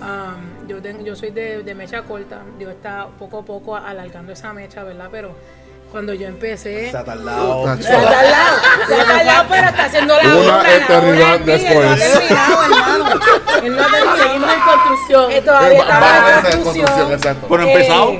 Am, 0.00 0.59
yo, 0.70 0.80
tengo, 0.80 1.04
yo 1.04 1.16
soy 1.16 1.30
de, 1.30 1.62
de 1.62 1.74
mecha 1.74 2.02
corta. 2.02 2.42
Dios 2.58 2.72
está 2.72 3.08
poco 3.18 3.38
a 3.38 3.44
poco 3.44 3.76
alargando 3.76 4.32
esa 4.32 4.52
mecha, 4.52 4.84
¿verdad? 4.84 5.08
Pero 5.10 5.34
cuando 5.90 6.14
yo 6.14 6.28
empecé. 6.28 6.86
Está 6.86 7.04
tardado. 7.04 7.64
That's 7.64 7.84
Se 7.86 7.92
ha 7.92 8.00
tardado, 8.02 8.56
se 8.88 8.94
ha 8.94 9.04
tardado, 9.04 9.44
pero 9.50 9.68
está 9.68 9.84
haciendo 9.84 10.16
la 10.16 10.22
Una 10.22 10.36
obra. 10.38 10.62
la 10.62 10.74
eternidad 10.76 11.34
obra 11.42 11.54
es 11.54 11.62
mía, 11.62 11.70
después. 11.70 11.86
Él 11.86 11.86
no 11.86 11.92
ha 11.92 12.20
terminado, 12.20 12.64
hermano. 12.64 13.20
Él 13.64 13.76
no 13.76 13.82
ha 13.82 13.90
terminado. 13.90 14.16
Seguimos 14.16 14.52
en 14.54 14.60
construcción. 14.60 15.32
Eh, 15.32 15.42
todavía 15.42 15.78
Va- 15.78 15.84
estaba 15.84 16.00
va 16.00 16.06
a 16.16 16.18
en 16.28 16.42
construcción. 16.42 16.86
construcción, 16.86 17.12
exacto. 17.12 17.46
Pero 17.50 17.62
Eh, 17.62 17.72
empezado. 17.72 18.10
De 18.10 18.16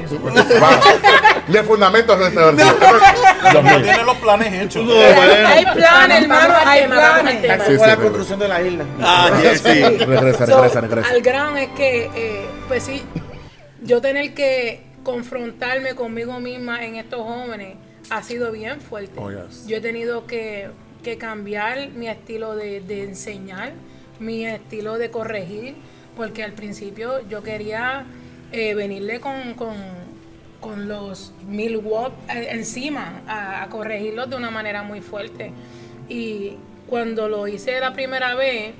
este 2.26 2.40
versión. 2.40 2.56
Dios 2.56 3.64
No 3.64 3.82
tiene 3.82 4.02
los 4.04 4.16
planes 4.18 4.52
hechos. 4.62 4.84
Hay 4.90 5.64
planes, 5.64 6.22
hermano, 6.22 6.54
hay 6.66 6.86
planes. 6.86 7.34
Sí, 7.66 7.72
sí, 7.78 7.86
la 7.86 7.96
construcción 7.96 8.38
de 8.38 8.48
la 8.48 8.60
isla. 8.62 8.84
Ah, 9.02 9.30
yes, 9.42 9.60
sí. 9.62 9.82
Regresa, 10.06 10.46
regresa, 10.46 10.80
regresa. 10.80 11.08
Al 11.10 11.20
grano 11.22 11.56
es 11.56 11.68
que, 11.70 12.10
eh, 12.14 12.46
pues 12.68 12.82
sí, 12.84 13.02
yo 13.82 14.00
tener 14.00 14.34
que 14.34 14.89
confrontarme 15.02 15.94
conmigo 15.94 16.40
misma 16.40 16.84
en 16.84 16.96
estos 16.96 17.22
jóvenes 17.22 17.76
ha 18.10 18.22
sido 18.22 18.52
bien 18.52 18.80
fuerte. 18.80 19.12
Oh, 19.16 19.30
yes. 19.30 19.66
Yo 19.66 19.76
he 19.76 19.80
tenido 19.80 20.26
que, 20.26 20.68
que 21.02 21.16
cambiar 21.16 21.90
mi 21.90 22.08
estilo 22.08 22.56
de, 22.56 22.80
de 22.80 23.04
enseñar, 23.04 23.72
mi 24.18 24.46
estilo 24.46 24.98
de 24.98 25.10
corregir, 25.10 25.76
porque 26.16 26.42
al 26.42 26.52
principio 26.52 27.26
yo 27.28 27.42
quería 27.42 28.04
eh, 28.52 28.74
venirle 28.74 29.20
con, 29.20 29.54
con, 29.54 29.76
con 30.60 30.88
los 30.88 31.32
mil 31.46 31.78
watts 31.78 32.16
eh, 32.34 32.48
encima 32.50 33.22
a, 33.26 33.62
a 33.62 33.68
corregirlos 33.68 34.28
de 34.28 34.36
una 34.36 34.50
manera 34.50 34.82
muy 34.82 35.00
fuerte. 35.00 35.52
Y 36.08 36.56
cuando 36.88 37.28
lo 37.28 37.46
hice 37.46 37.78
la 37.78 37.92
primera 37.92 38.34
vez, 38.34 38.72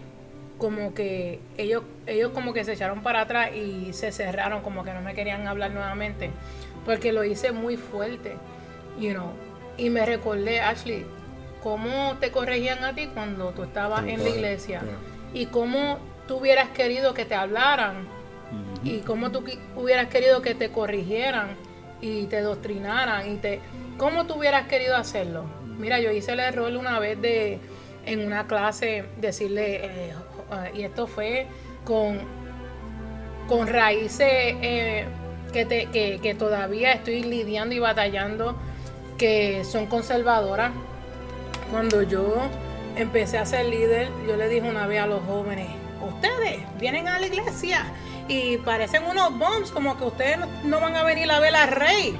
como 0.60 0.94
que 0.94 1.40
ellos, 1.56 1.82
ellos 2.06 2.30
como 2.32 2.52
que 2.52 2.64
se 2.64 2.74
echaron 2.74 3.02
para 3.02 3.22
atrás 3.22 3.50
y 3.56 3.92
se 3.94 4.12
cerraron, 4.12 4.62
como 4.62 4.84
que 4.84 4.92
no 4.92 5.00
me 5.00 5.14
querían 5.14 5.48
hablar 5.48 5.72
nuevamente, 5.72 6.30
porque 6.84 7.12
lo 7.12 7.24
hice 7.24 7.50
muy 7.50 7.76
fuerte, 7.76 8.36
you 9.00 9.12
know. 9.12 9.32
Y 9.78 9.88
me 9.88 10.04
recordé, 10.04 10.60
Ashley, 10.60 11.06
cómo 11.62 12.16
te 12.20 12.30
corregían 12.30 12.84
a 12.84 12.94
ti 12.94 13.08
cuando 13.08 13.50
tú 13.50 13.62
estabas 13.62 14.06
en 14.06 14.22
la 14.22 14.28
iglesia 14.28 14.82
y 15.32 15.46
cómo 15.46 15.98
tú 16.28 16.36
hubieras 16.36 16.68
querido 16.68 17.14
que 17.14 17.24
te 17.24 17.34
hablaran 17.34 18.06
y 18.84 18.98
cómo 18.98 19.30
tú 19.30 19.42
hubieras 19.76 20.08
querido 20.08 20.42
que 20.42 20.54
te 20.54 20.70
corrigieran 20.70 21.56
y 22.02 22.26
te 22.26 22.42
doctrinaran 22.42 23.32
y 23.32 23.36
te 23.36 23.60
cómo 23.96 24.26
tú 24.26 24.34
hubieras 24.34 24.68
querido 24.68 24.96
hacerlo. 24.96 25.44
Mira, 25.78 26.00
yo 26.00 26.10
hice 26.10 26.32
el 26.32 26.40
error 26.40 26.70
una 26.76 26.98
vez 26.98 27.20
de 27.20 27.58
en 28.04 28.26
una 28.26 28.46
clase 28.46 29.04
decirle 29.20 29.84
eh, 29.84 30.14
eh, 30.52 30.72
y 30.74 30.82
esto 30.82 31.06
fue 31.06 31.46
con 31.84 32.20
con 33.48 33.66
raíces 33.66 34.28
eh, 34.30 35.06
que, 35.52 35.64
te- 35.64 35.86
que, 35.86 36.20
que 36.22 36.34
todavía 36.36 36.92
estoy 36.92 37.24
lidiando 37.24 37.74
y 37.74 37.80
batallando 37.80 38.54
que 39.18 39.64
son 39.64 39.86
conservadoras. 39.86 40.70
Cuando 41.72 42.02
yo 42.02 42.34
empecé 42.96 43.38
a 43.38 43.46
ser 43.46 43.66
líder, 43.66 44.08
yo 44.26 44.36
le 44.36 44.48
dije 44.48 44.68
una 44.68 44.86
vez 44.86 45.00
a 45.00 45.06
los 45.06 45.20
jóvenes, 45.24 45.66
ustedes 46.00 46.60
vienen 46.78 47.08
a 47.08 47.18
la 47.18 47.26
iglesia 47.26 47.84
y 48.28 48.56
parecen 48.58 49.02
unos 49.04 49.36
bombs, 49.36 49.72
como 49.72 49.96
que 49.98 50.04
ustedes 50.04 50.38
no 50.62 50.80
van 50.80 50.94
a 50.94 51.02
venir 51.02 51.28
a 51.30 51.40
ver 51.40 51.56
al 51.56 51.68
rey. 51.72 52.16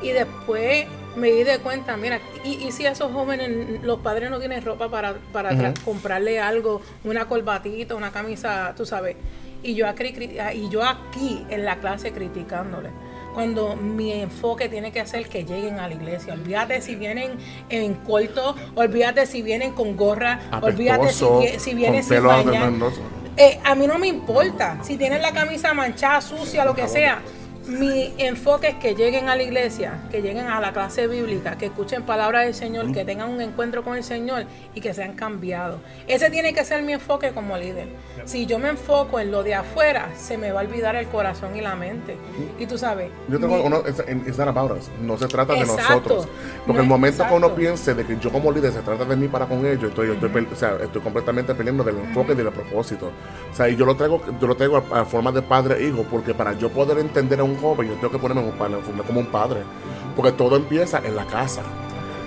Y 0.00 0.08
después 0.12 0.86
me 1.16 1.30
di 1.30 1.44
de 1.44 1.58
cuenta, 1.58 1.96
mira, 1.96 2.20
y, 2.44 2.54
y 2.66 2.72
si 2.72 2.86
esos 2.86 3.12
jóvenes, 3.12 3.82
los 3.82 3.98
padres 4.00 4.30
no 4.30 4.38
tienen 4.38 4.64
ropa 4.64 4.88
para, 4.88 5.14
para 5.32 5.50
comprarle 5.84 6.40
algo, 6.40 6.80
una 7.04 7.26
corbatita, 7.26 7.94
una 7.94 8.10
camisa, 8.12 8.74
tú 8.76 8.86
sabes. 8.86 9.16
Y 9.62 9.74
yo, 9.74 9.86
aquí, 9.88 10.04
cri- 10.04 10.54
y 10.56 10.68
yo 10.68 10.82
aquí 10.84 11.44
en 11.50 11.64
la 11.64 11.76
clase 11.76 12.12
criticándole. 12.12 12.90
Cuando 13.32 13.76
mi 13.76 14.12
enfoque 14.12 14.68
tiene 14.68 14.92
que 14.92 15.06
ser 15.06 15.26
que 15.28 15.44
lleguen 15.44 15.78
a 15.78 15.88
la 15.88 15.94
iglesia. 15.94 16.34
Olvídate 16.34 16.82
si 16.82 16.96
vienen 16.96 17.32
en 17.70 17.94
corto, 17.94 18.54
olvídate 18.74 19.24
si 19.26 19.40
vienen 19.40 19.72
con 19.72 19.96
gorra, 19.96 20.38
olvídate 20.60 21.12
si, 21.12 21.24
Apestoso, 21.24 21.40
vie- 21.40 21.58
si 21.58 21.74
vienen 21.74 22.02
sin 22.02 22.16
bañar. 22.50 22.62
Eh, 23.38 23.58
a 23.64 23.74
mí 23.74 23.86
no 23.86 23.98
me 23.98 24.08
importa 24.08 24.78
si 24.82 24.98
tienen 24.98 25.22
la 25.22 25.32
camisa 25.32 25.72
manchada, 25.72 26.20
sucia, 26.20 26.64
lo 26.66 26.74
que 26.74 26.82
sea. 26.88 27.20
Mi 27.66 28.12
enfoque 28.18 28.68
es 28.68 28.74
que 28.76 28.94
lleguen 28.94 29.28
a 29.28 29.36
la 29.36 29.42
iglesia, 29.42 30.02
que 30.10 30.20
lleguen 30.20 30.46
a 30.48 30.60
la 30.60 30.72
clase 30.72 31.06
bíblica, 31.06 31.56
que 31.56 31.66
escuchen 31.66 32.02
palabras 32.02 32.44
del 32.44 32.54
Señor, 32.54 32.92
que 32.92 33.04
tengan 33.04 33.30
un 33.30 33.40
encuentro 33.40 33.84
con 33.84 33.96
el 33.96 34.02
Señor 34.02 34.44
y 34.74 34.80
que 34.80 34.92
sean 34.92 35.12
cambiados. 35.14 35.80
Ese 36.08 36.28
tiene 36.30 36.52
que 36.54 36.64
ser 36.64 36.82
mi 36.82 36.92
enfoque 36.92 37.30
como 37.30 37.56
líder. 37.56 37.88
Si 38.24 38.46
yo 38.46 38.58
me 38.58 38.68
enfoco 38.68 39.20
en 39.20 39.30
lo 39.30 39.42
de 39.44 39.54
afuera, 39.54 40.08
se 40.16 40.36
me 40.38 40.50
va 40.52 40.60
a 40.60 40.64
olvidar 40.64 40.96
el 40.96 41.06
corazón 41.06 41.56
y 41.56 41.60
la 41.60 41.74
mente. 41.76 42.16
Y 42.58 42.66
tú 42.66 42.76
sabes. 42.78 43.10
Yo 43.28 43.38
tengo 43.38 43.56
mi- 43.56 43.62
uno, 43.64 43.82
it's, 43.88 44.00
it's 44.26 44.38
not 44.38 44.48
about 44.48 44.72
us. 44.78 44.90
No 45.00 45.16
se 45.16 45.28
trata 45.28 45.52
de 45.54 45.60
nosotros. 45.60 46.28
Porque 46.66 46.78
No 46.78 46.82
el 46.82 46.88
momento 46.88 47.26
que 47.26 47.34
uno 47.34 47.54
piense 47.54 47.94
de 47.94 48.04
que 48.04 48.18
yo 48.18 48.30
como 48.32 48.50
líder 48.50 48.72
se 48.72 48.80
trata 48.80 49.04
de 49.04 49.16
mí 49.16 49.28
para 49.28 49.46
con 49.46 49.64
ellos, 49.64 49.84
estoy, 49.84 50.08
yo 50.08 50.14
estoy, 50.14 50.48
o 50.52 50.56
sea, 50.56 50.76
estoy 50.82 51.00
completamente 51.00 51.54
perdiendo 51.54 51.84
del 51.84 51.96
enfoque 51.98 52.32
y 52.32 52.36
del 52.36 52.48
propósito. 52.50 53.10
O 53.52 53.54
sea, 53.56 53.68
y 53.68 53.76
yo 53.76 53.84
lo 53.86 53.94
traigo, 53.96 54.20
yo 54.40 54.46
lo 54.46 54.56
traigo 54.56 54.82
a, 54.92 55.00
a 55.00 55.04
forma 55.04 55.30
de 55.32 55.42
padre 55.42 55.76
e 55.82 55.88
hijo, 55.88 56.04
porque 56.10 56.34
para 56.34 56.52
yo 56.54 56.68
poder 56.70 56.98
entender 56.98 57.40
a 57.40 57.44
un 57.44 57.51
joven, 57.56 57.88
yo 57.88 57.94
tengo 57.94 58.10
que 58.10 58.18
ponerme 58.18 58.42
un 58.42 59.02
como 59.06 59.20
un 59.20 59.26
padre. 59.26 59.60
Porque 60.16 60.32
todo 60.32 60.56
empieza 60.56 60.98
en 61.04 61.16
la 61.16 61.26
casa. 61.26 61.62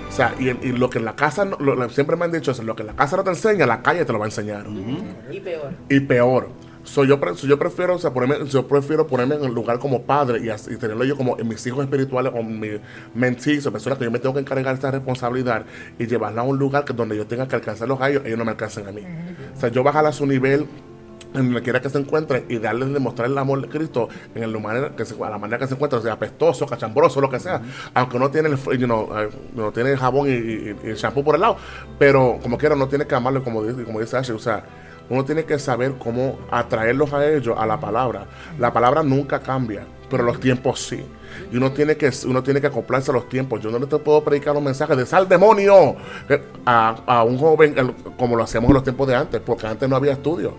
O 0.10 0.12
sea, 0.12 0.34
y, 0.40 0.50
y 0.50 0.72
lo 0.72 0.90
que 0.90 1.00
en 1.00 1.06
la 1.06 1.16
casa, 1.16 1.46
no- 1.46 1.58
lo- 1.58 1.90
siempre 1.90 2.16
me 2.16 2.26
han 2.26 2.32
dicho 2.32 2.52
eso, 2.52 2.64
lo 2.64 2.76
que 2.76 2.84
en 2.84 2.88
la 2.88 2.96
casa 2.96 3.18
no 3.18 3.24
te 3.24 3.32
enseña, 3.32 3.66
la 3.66 3.82
calle 3.82 4.06
te 4.06 4.14
lo 4.14 4.20
va 4.20 4.26
a 4.26 4.28
enseñar 4.30 4.66
Y 5.32 5.40
peor. 5.42 5.72
y 5.90 6.00
peor. 6.00 6.50
So, 6.84 7.04
yo, 7.04 7.20
pre- 7.20 7.34
so, 7.36 7.48
yo 7.48 7.58
prefiero 7.58 7.96
o 7.96 7.98
sea, 8.00 8.14
ponerme, 8.14 8.46
yo 8.48 8.68
prefiero 8.68 9.08
ponerme 9.08 9.36
en 9.36 9.44
el 9.46 9.52
lugar 9.54 9.80
como 9.80 10.04
padre 10.04 10.40
y, 10.40 10.50
y 10.74 10.78
tenerlo 10.78 11.04
yo 11.04 11.18
como 11.18 11.36
en 11.40 11.48
mis 11.48 11.66
hijos 11.66 11.84
espirituales 11.84 12.32
o 12.36 12.44
mis 12.44 12.80
mentees 13.16 13.66
o 13.66 13.72
personas 13.72 13.98
que 13.98 14.06
yo 14.06 14.12
me 14.12 14.20
tengo 14.20 14.36
que 14.36 14.42
encargar 14.42 14.66
de 14.68 14.74
esta 14.76 14.92
responsabilidad 14.92 15.66
y 15.98 16.06
llevarla 16.06 16.42
a 16.42 16.44
un 16.44 16.58
lugar 16.60 16.86
que 16.86 16.94
donde 16.94 17.18
yo 17.18 17.26
tenga 17.26 17.48
que 17.48 17.56
alcanzarlos 17.56 18.00
a 18.00 18.10
ellos, 18.12 18.22
ellos 18.26 18.38
no 18.38 18.46
me 18.46 18.52
alcancen 18.52 18.88
a 18.88 18.92
mí. 18.92 19.02
O 19.56 19.60
sea, 19.60 19.70
yo 19.70 19.82
bajar 19.84 20.06
a 20.06 20.12
su 20.12 20.28
nivel 20.28 20.68
en 21.36 21.46
donde 21.46 21.62
quiera 21.62 21.82
que 21.82 21.90
se 21.90 21.98
encuentren 21.98 22.46
y 22.50 22.58
darles 22.58 22.94
demostrar 22.94 23.30
el 23.30 23.38
amor 23.38 23.62
de 23.62 23.68
Cristo 23.68 24.10
en 24.34 24.44
el 24.44 24.60
manera 24.60 24.96
que 24.96 25.06
se, 25.06 25.16
a 25.24 25.30
la 25.30 25.38
manera 25.38 25.58
que 25.60 25.68
se 25.68 25.74
encuentran, 25.76 26.02
sea, 26.02 26.14
apestoso, 26.14 26.66
cachambroso, 26.66 27.22
lo 27.22 27.30
que 27.30 27.40
sea, 27.40 27.62
aunque 27.94 28.18
no 28.20 28.30
tiene 28.32 28.50
el, 28.50 28.58
you 28.78 28.86
know, 28.86 29.10
eh, 29.18 29.30
no 29.54 29.72
tiene 29.72 29.92
el 29.92 29.98
jabón 29.98 30.28
y, 30.28 30.32
y- 30.32 30.76
y 30.84 30.88
el 30.90 30.96
shampoo 30.96 31.24
por 31.24 31.36
el 31.36 31.42
lado, 31.42 31.58
pero 32.00 32.40
como 32.42 32.58
quiera 32.58 32.76
no 32.76 32.88
tiene 32.88 33.06
que 33.06 33.16
amarlo 33.16 33.44
como 33.44 33.64
dice, 33.64 33.84
como 33.84 34.00
dice 34.00 34.18
Ashley, 34.18 34.36
o 34.36 34.40
sea, 34.40 34.64
uno 35.10 35.24
tiene 35.24 35.44
que 35.46 35.60
saber 35.60 35.94
cómo 36.00 36.40
atraerlos 36.50 37.14
a 37.14 37.28
ellos 37.30 37.56
a 37.60 37.66
la 37.68 37.80
palabra. 37.80 38.26
La 38.58 38.74
palabra 38.74 39.04
nunca 39.04 39.40
cambia, 39.40 39.86
pero 40.10 40.24
los 40.24 40.40
tiempos 40.40 40.80
sí. 40.82 41.06
Y 41.52 41.58
uno 41.58 41.72
tiene 41.74 41.96
que 41.96 42.10
uno 42.26 42.42
tiene 42.42 42.60
que 42.60 42.68
acoplarse 42.68 43.12
a 43.12 43.14
los 43.14 43.30
tiempos. 43.30 43.62
Yo 43.62 43.70
no 43.70 43.78
le 43.78 43.86
te 43.86 43.98
puedo 44.00 44.24
predicar 44.24 44.56
un 44.58 44.64
mensaje 44.64 44.96
de 44.96 45.06
sal 45.06 45.28
demonio 45.30 45.96
eh, 46.28 46.42
a, 46.66 46.96
a 47.06 47.24
un 47.24 47.38
joven 47.38 47.76
como 48.18 48.36
lo 48.36 48.44
hacíamos 48.44 48.70
en 48.70 48.74
los 48.74 48.84
tiempos 48.84 49.08
de 49.08 49.16
antes, 49.16 49.42
porque 49.42 49.68
antes 49.68 49.88
no 49.88 49.96
había 49.96 50.14
estudio. 50.14 50.56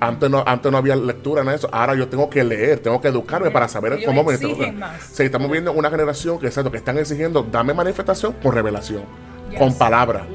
Antes 0.00 0.30
no, 0.30 0.44
antes 0.46 0.70
no 0.70 0.78
había 0.78 0.94
lectura 0.94 1.42
en 1.42 1.48
eso. 1.48 1.68
Ahora 1.72 1.94
yo 1.94 2.06
tengo 2.08 2.30
que 2.30 2.44
leer, 2.44 2.78
tengo 2.78 3.00
que 3.00 3.08
educarme 3.08 3.50
para 3.50 3.66
saber 3.68 3.94
Ellos 3.94 4.04
cómo 4.06 4.22
me. 4.22 4.36
Sí, 4.36 5.22
estamos 5.24 5.50
viendo 5.50 5.72
una 5.72 5.90
generación 5.90 6.38
que, 6.38 6.46
exacto, 6.46 6.70
que 6.70 6.76
están 6.78 6.98
exigiendo, 6.98 7.42
dame 7.50 7.74
manifestación 7.74 8.34
con 8.42 8.52
revelación, 8.54 9.02
Yes. 9.50 9.58
con 9.58 9.74
palabra. 9.76 10.26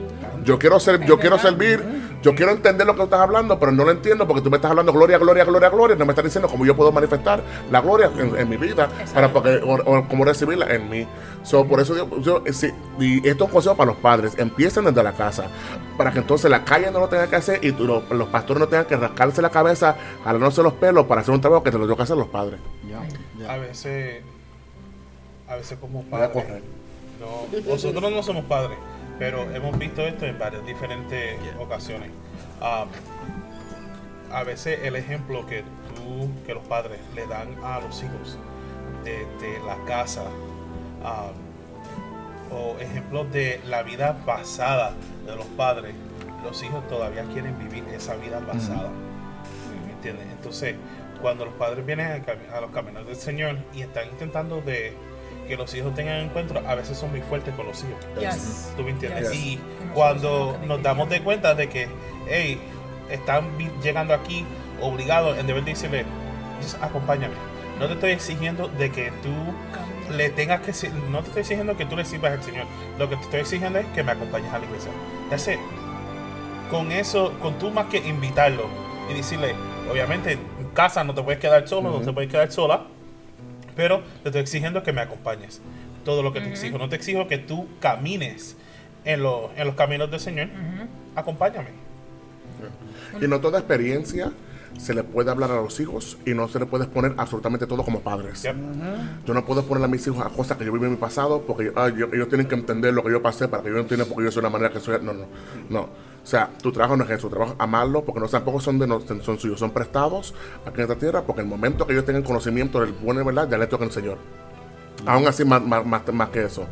Yo 0.43 0.59
quiero 0.59 0.80
ser, 0.80 1.05
yo 1.05 1.18
quiero 1.20 1.38
servir, 1.39 1.82
yo 2.24 2.34
quiero 2.34 2.51
entender 2.53 2.88
lo 2.88 2.95
que 2.95 3.03
estás 3.03 3.19
hablando, 3.19 3.59
pero 3.59 3.71
no 3.71 3.84
lo 3.86 3.91
entiendo 3.91 4.26
porque 4.28 4.41
tú 4.41 4.49
me 4.49 4.55
estás 4.55 4.71
hablando 4.71 4.91
gloria, 4.93 5.17
gloria, 5.19 5.43
gloria, 5.45 5.69
gloria, 5.69 5.95
no 5.95 6.05
me 6.05 6.13
estás 6.13 6.24
diciendo 6.26 6.47
cómo 6.47 6.65
yo 6.65 6.76
puedo 6.76 6.91
manifestar 6.91 7.43
la 7.69 7.82
gloria 7.82 8.09
en, 8.17 8.36
en 8.38 8.49
mi 8.49 8.57
vida, 8.57 8.89
para 9.13 9.32
porque, 9.32 9.57
o, 9.63 9.74
o 9.76 10.07
cómo 10.07 10.26
recibirla 10.26 10.74
en 10.74 10.89
mí. 10.89 11.05
So, 11.43 11.65
por 11.65 11.82
eso 11.82 11.95
yo, 11.95 12.19
yo, 12.21 12.41
eh, 12.45 12.74
y 12.99 13.17
esto 13.28 13.43
es 13.43 13.49
un 13.49 13.53
consejo 13.53 13.76
para 13.76 13.91
los 13.91 13.97
padres, 13.99 14.34
empiecen 14.38 14.86
desde 14.86 15.03
la 15.03 15.11
casa, 15.11 15.47
para 15.97 16.11
que 16.11 16.19
entonces 16.19 16.49
la 16.49 16.63
calle 16.63 16.89
no 16.91 17.01
lo 17.01 17.09
tenga 17.09 17.28
que 17.28 17.36
hacer 17.36 17.59
y 17.63 17.74
tú- 17.74 17.86
lo- 17.86 18.01
los 18.11 18.30
pastores 18.30 18.61
no 18.61 18.67
tengan 18.67 18.86
que 18.86 18.95
rascarse 18.95 19.41
la 19.41 19.49
cabeza, 19.49 19.95
jalándose 20.24 20.63
los 20.63 20.74
pelos 20.74 21.05
para 21.05 21.19
hacer 21.21 21.34
un 21.34 21.41
trabajo 21.41 21.61
que 21.63 21.71
te 21.71 21.78
lo 21.78 21.84
tengo 21.84 21.97
que 21.97 22.03
hacer 22.03 22.15
los 22.17 22.28
padres. 22.30 22.59
A 23.49 23.57
veces, 23.57 24.24
a 25.49 25.55
veces 25.57 25.78
como 25.82 26.03
Voy 26.03 26.21
a 26.21 26.32
padres, 26.32 26.43
correr. 26.45 26.63
no, 27.19 27.69
nosotros 27.71 28.11
no 28.11 28.24
somos 28.24 28.45
padres, 28.45 28.78
pero 29.24 29.49
hemos 29.55 29.80
visto 29.80 30.05
esto 30.05 30.26
en 30.26 30.38
varias 30.38 30.65
diferentes 30.65 31.39
ocasiones. 31.57 32.09
Ah, 32.59 32.86
a 34.34 34.43
veces 34.43 34.80
el 34.84 34.97
ejemplo 34.97 35.45
que 35.45 35.61
tú, 35.95 36.30
que 36.45 36.53
los 36.53 36.67
padres 36.67 36.99
le 37.15 37.26
dan 37.26 37.47
a 37.63 37.80
los 37.80 38.03
hijos 38.03 38.38
de, 39.05 39.19
de 39.39 39.59
la 39.65 39.78
casa, 39.86 40.26
ah, 41.05 41.32
o 42.51 42.76
ejemplos 42.82 43.32
de 43.32 43.61
la 43.65 43.82
vida 43.82 44.17
pasada 44.26 44.91
de 45.26 45.38
los 45.38 45.45
padres, 45.45 45.95
los 46.43 46.61
hijos 46.61 46.86
todavía 46.89 47.24
quieren 47.32 47.57
vivir 47.57 47.86
esa 47.95 48.15
vida 48.15 48.41
pasada. 48.41 48.89
¿Me 49.86 49.93
entiendes? 49.93 50.28
Entonces, 50.34 50.76
cuando 51.21 51.45
los 51.45 51.53
padres 51.53 51.86
vienen 51.86 52.26
cami- 52.26 52.51
a 52.53 52.59
los 52.59 52.71
caminos 52.71 53.07
del 53.07 53.15
Señor 53.15 53.55
y 53.74 53.84
están 53.84 54.09
intentando 54.09 54.59
de 54.59 54.93
que 55.47 55.57
los 55.57 55.73
hijos 55.73 55.93
tengan 55.93 56.19
encuentro, 56.19 56.61
a 56.67 56.75
veces 56.75 56.97
son 56.97 57.11
muy 57.11 57.21
fuertes 57.21 57.53
con 57.55 57.67
los 57.67 57.83
hijos. 57.83 57.99
Yes. 58.19 58.73
¿Tú 58.75 58.83
me 58.83 58.91
entiendes? 58.91 59.31
Yes. 59.31 59.39
Y 59.39 59.59
cuando 59.93 60.57
nos 60.65 60.81
damos 60.81 61.09
de 61.09 61.21
cuenta 61.21 61.55
de 61.55 61.69
que, 61.69 61.87
hey, 62.27 62.59
están 63.09 63.45
llegando 63.81 64.13
aquí 64.13 64.45
obligados 64.81 65.37
en 65.37 65.47
deber 65.47 65.63
decirle, 65.63 66.05
"Just 66.61 66.81
acompáñame. 66.81 67.35
No 67.79 67.87
te 67.87 67.93
estoy 67.93 68.11
exigiendo 68.11 68.67
de 68.67 68.91
que 68.91 69.11
tú 69.21 69.33
le 70.11 70.29
tengas 70.29 70.61
que 70.61 70.89
no 71.09 71.19
te 71.19 71.27
estoy 71.27 71.41
exigiendo 71.41 71.75
que 71.75 71.85
tú 71.85 71.95
le 71.95 72.05
sirvas 72.05 72.33
al 72.33 72.43
Señor. 72.43 72.65
Lo 72.99 73.09
que 73.09 73.15
te 73.15 73.23
estoy 73.23 73.39
exigiendo 73.41 73.79
es 73.79 73.85
que 73.87 74.03
me 74.03 74.11
acompañes 74.11 74.51
a 74.53 74.59
la 74.59 74.65
iglesia. 74.65 74.91
That's 75.29 75.47
it. 75.47 75.59
Con 76.69 76.91
eso, 76.91 77.33
con 77.41 77.57
tú 77.59 77.71
más 77.71 77.87
que 77.87 77.97
invitarlo 77.97 78.65
y 79.09 79.13
decirle, 79.13 79.55
obviamente 79.91 80.33
en 80.33 80.69
casa 80.73 81.03
no 81.03 81.13
te 81.13 81.21
puedes 81.21 81.39
quedar 81.39 81.67
solo, 81.67 81.91
no 81.91 81.99
te 81.99 82.11
puedes 82.11 82.31
quedar 82.31 82.51
sola, 82.51 82.85
pero 83.76 84.01
te 84.24 84.30
estoy 84.30 84.41
exigiendo 84.41 84.84
que 84.84 84.93
me 84.93 85.01
acompañes. 85.01 85.61
Todo 86.05 86.21
lo 86.24 86.34
que 86.34 86.41
te 86.41 86.49
exijo. 86.49 86.78
No 86.78 86.89
te 86.89 86.95
exijo 86.97 87.28
que 87.28 87.38
tú 87.38 87.67
camines 87.80 88.57
en, 89.05 89.24
lo- 89.24 89.51
en 89.55 89.65
los 89.67 89.76
caminos 89.76 90.11
del 90.11 90.19
Señor. 90.19 90.49
Acompáñame. 91.15 91.69
Y 93.21 93.28
no 93.28 93.39
toda 93.39 93.59
experiencia 93.59 94.32
se 94.78 94.93
le 94.95 95.03
puede 95.03 95.30
hablar 95.30 95.51
a 95.51 95.55
los 95.55 95.80
hijos 95.80 96.17
y 96.26 96.34
no 96.34 96.47
se 96.47 96.57
le 96.59 96.65
puede 96.65 96.86
exponer 96.86 97.13
absolutamente 97.17 97.67
todo 97.67 97.84
como 97.84 97.99
padres. 97.99 98.41
Yep. 98.41 98.55
Yo 99.26 99.34
no 99.36 99.45
puedo 99.45 99.63
poner 99.65 99.84
a 99.84 99.88
mis 99.88 100.05
hijos 100.07 100.26
a 100.26 100.30
cosas 100.30 100.57
que 100.57 100.65
yo 100.65 100.71
viví 100.74 100.86
en 100.86 100.91
mi 100.91 100.97
pasado 100.97 101.41
porque 101.45 101.71
ah, 101.76 101.89
yo- 101.95 102.07
ellos 102.11 102.28
tienen 102.28 102.47
que 102.47 102.55
entender 102.55 102.93
lo 102.93 103.03
que 103.03 103.11
yo 103.11 103.21
pasé 103.21 103.47
para 103.47 103.61
que 103.63 103.69
ellos 103.69 103.82
entiendan 103.82 104.07
porque 104.09 104.24
yo 104.26 104.32
soy 104.32 104.41
la 104.43 104.49
manera 104.49 104.71
que 104.74 104.80
soy. 104.80 104.97
No, 105.03 105.13
no, 105.13 105.26
no. 105.69 105.89
O 106.24 106.26
sea, 106.26 106.49
tu 106.61 106.71
trabajo 106.71 106.95
no 106.95 107.03
es 107.03 107.09
eso, 107.09 107.28
tu 107.28 107.32
trabajo 107.32 107.51
es 107.53 107.59
amarlo 107.59 108.03
porque 108.05 108.21
no 108.21 108.28
tampoco 108.28 108.61
son 108.61 108.80
de 108.80 108.88
nos- 108.88 109.03
son 109.05 109.38
suyos, 109.38 109.59
son 109.59 109.71
prestados 109.71 110.34
aquí 110.65 110.78
en 110.78 110.82
esta 110.84 110.95
tierra 110.95 111.21
porque 111.24 111.41
el 111.41 111.47
momento 111.47 111.86
que 111.86 111.91
ellos 111.93 112.05
tengan 112.05 112.24
conocimiento 112.24 112.80
del 112.80 112.93
bueno 112.93 113.21
y 113.21 113.26
verdad, 113.26 113.49
ya 113.49 113.57
le 113.57 113.67
toca 113.67 113.84
al 113.84 113.91
Señor. 113.91 114.17
Aún 115.05 115.28
así, 115.28 115.43
más, 115.43 115.61
más, 115.61 115.86
más, 115.86 116.01
más 116.13 116.30
que 116.30 116.43
eso. 116.45 116.65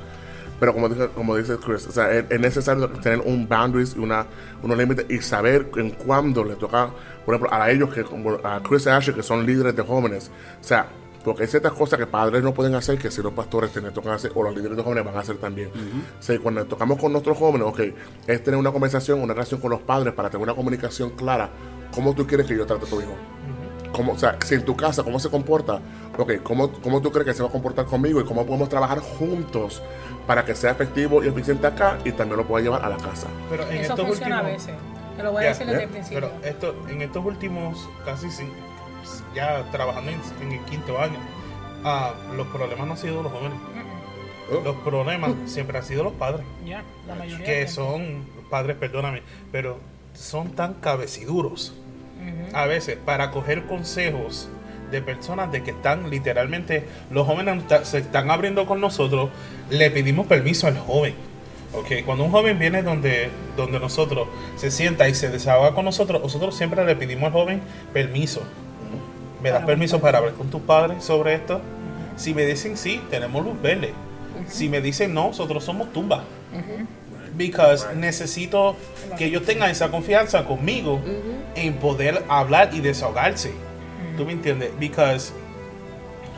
Pero 0.60 0.74
como 0.74 0.88
dice, 0.88 1.10
como 1.16 1.36
dice 1.36 1.58
Chris, 1.58 1.88
o 1.88 1.92
sea, 1.92 2.12
es, 2.12 2.26
es 2.30 2.40
necesario 2.40 2.88
tener 2.88 3.20
un 3.26 3.48
boundaries 3.50 3.96
y 3.96 4.00
una, 4.00 4.26
unos 4.62 4.78
límites 4.78 5.06
y 5.10 5.18
saber 5.20 5.70
en 5.76 5.90
cuándo 5.90 6.44
le 6.44 6.56
toca, 6.56 6.92
por 7.26 7.36
ejemplo, 7.36 7.54
a 7.54 7.70
ellos, 7.72 7.92
que 7.94 8.04
como 8.04 8.38
a 8.44 8.62
Chris 8.62 8.86
y 8.86 8.90
Ashley, 8.90 9.16
que 9.16 9.24
son 9.24 9.46
líderes 9.46 9.76
de 9.76 9.82
jóvenes. 9.84 10.30
O 10.62 10.64
sea, 10.64 10.86
porque 11.24 11.44
hay 11.44 11.48
ciertas 11.48 11.74
cosas 11.74 12.00
que 12.00 12.08
padres 12.08 12.42
no 12.44 12.54
pueden 12.54 12.74
hacer 12.76 12.98
que 12.98 13.12
si 13.12 13.22
los 13.22 13.34
pastores 13.34 13.72
tienen 13.72 13.94
tocan 13.94 14.14
hacer, 14.14 14.32
o 14.36 14.44
los 14.44 14.56
líderes 14.56 14.78
de 14.78 14.84
jóvenes 14.84 15.06
van 15.06 15.16
a 15.16 15.20
hacer 15.20 15.38
también. 15.38 15.70
O 16.20 16.22
sea, 16.24 16.40
cuando 16.40 16.66
tocamos 16.66 16.98
con 17.00 17.12
nuestros 17.12 17.38
jóvenes, 17.38 17.68
ok, 17.68 17.80
es 18.28 18.44
tener 18.44 18.60
una 18.60 18.72
conversación, 18.72 19.22
una 19.22 19.34
relación 19.34 19.60
con 19.62 19.72
los 19.72 19.82
padres 19.82 20.14
para 20.14 20.30
tener 20.30 20.44
una 20.44 20.56
comunicación 20.56 21.12
clara. 21.12 21.50
¿Cómo 21.94 22.14
tú 22.16 22.26
quieres 22.26 22.48
que 22.48 22.56
yo 22.58 22.66
trate 22.66 22.86
a 22.86 22.90
tu 22.90 23.02
hijo? 23.02 23.14
¿Cómo, 23.92 24.14
o 24.14 24.18
sea, 24.18 24.38
si 24.46 24.56
en 24.56 24.64
tu 24.64 24.76
casa, 24.78 25.04
¿cómo 25.04 25.20
se 25.20 25.30
comporta? 25.30 25.82
Ok, 26.18 26.36
¿cómo, 26.44 26.72
¿cómo 26.72 27.02
tú 27.02 27.12
crees 27.12 27.26
que 27.28 27.34
se 27.34 27.44
va 27.44 27.50
a 27.50 27.52
comportar 27.52 27.86
conmigo 27.86 28.22
y 28.22 28.24
cómo 28.24 28.46
podemos 28.46 28.70
trabajar 28.70 29.00
juntos 29.00 29.82
para 30.26 30.46
que 30.46 30.56
sea 30.56 30.72
efectivo 30.72 31.22
y 31.24 31.28
eficiente 31.28 31.68
acá 31.68 31.98
y 32.06 32.14
también 32.14 32.38
lo 32.38 32.48
pueda 32.48 32.64
llevar 32.64 32.86
a 32.86 32.90
la 32.90 32.96
casa? 32.98 33.28
Pero 33.50 33.64
en 33.64 33.78
Eso 33.78 33.94
estos 33.94 34.08
funciona 34.08 34.40
a 34.40 34.42
últimos- 34.44 34.66
veces. 34.68 34.82
Te 35.18 35.24
lo 35.24 35.32
voy 35.34 35.42
a 35.42 35.44
Ya, 35.44 35.50
decir 35.50 35.66
desde 35.68 35.80
ya, 35.80 35.84
el 35.86 35.90
principio. 35.90 36.20
Pero 36.42 36.50
esto, 36.50 36.76
en 36.88 37.02
estos 37.02 37.26
últimos 37.26 37.90
casi 38.06 38.28
cin- 38.28 38.50
ya 39.36 39.64
trabajando 39.72 40.12
en, 40.12 40.20
en 40.42 40.52
el 40.54 40.66
quinto 40.66 41.00
año, 41.00 41.18
ah, 41.84 42.14
los 42.36 42.48
problemas 42.48 42.86
no 42.86 42.94
han 42.94 42.98
sido 42.98 43.24
los 43.24 43.32
jóvenes. 43.32 43.58
Oh. 44.52 44.62
Los 44.64 44.76
problemas 44.78 45.32
siempre 45.46 45.78
han 45.78 45.86
sido 45.86 46.04
los 46.04 46.14
padres. 46.14 46.46
La 47.08 47.16
mayoría 47.16 47.46
que 47.46 47.68
son 47.68 48.26
padres, 48.50 48.76
perdóname, 48.78 49.24
pero 49.52 49.80
son 50.14 50.52
tan 50.52 50.76
cabeciduros 50.76 51.74
a 52.54 52.66
veces 52.66 52.98
para 53.04 53.32
coger 53.32 53.66
consejos 53.66 54.50
de 54.92 55.02
personas 55.02 55.52
de 55.52 55.64
que 55.64 55.72
están 55.72 56.10
literalmente, 56.10 56.84
los 57.10 57.26
jóvenes 57.26 57.64
se 57.84 58.00
están 58.00 58.30
abriendo 58.30 58.66
con 58.66 58.82
nosotros, 58.82 59.30
le 59.70 59.90
pedimos 59.90 60.28
permiso 60.28 60.68
al 60.68 60.78
joven. 60.78 61.16
Okay, 61.74 62.04
cuando 62.04 62.26
un 62.26 62.32
joven 62.32 62.60
viene 62.60 62.84
donde, 62.84 63.30
donde 63.56 63.80
nosotros 63.80 64.28
se 64.58 64.70
sienta 64.70 65.08
y 65.08 65.16
se 65.16 65.30
desahoga 65.30 65.74
con 65.74 65.86
nosotros, 65.86 66.22
nosotros 66.22 66.56
siempre 66.56 66.84
le 66.84 66.98
pedimos 66.98 67.28
al 67.28 67.32
joven 67.32 67.62
permiso. 67.94 68.44
¿Me 69.42 69.50
das 69.50 69.60
Para 69.60 69.66
permiso 69.66 70.00
para 70.00 70.18
hablar 70.20 70.34
con 70.36 70.50
tus 70.50 70.62
padres 70.62 71.04
sobre 71.04 71.34
esto? 71.36 71.62
Si 72.16 72.34
me 72.34 72.46
dicen 72.46 72.78
sí, 72.78 73.02
tenemos 73.10 73.44
luz 73.44 73.60
verde. 73.62 73.94
Si 74.48 74.70
me 74.70 74.82
dicen 74.82 75.14
no, 75.14 75.28
nosotros 75.28 75.64
somos 75.64 75.92
tumba. 75.94 76.24
Because 77.36 77.88
necesito 77.96 78.76
que 79.18 79.26
ellos 79.26 79.44
tengan 79.44 79.70
esa 79.70 79.90
confianza 79.90 80.46
conmigo 80.46 81.02
en 81.56 81.74
poder 81.76 82.24
hablar 82.28 82.70
y 82.74 82.82
desahogarse. 82.82 83.52
¿Tú 84.18 84.26
me 84.26 84.34
entiendes? 84.34 84.72
Because 84.80 85.32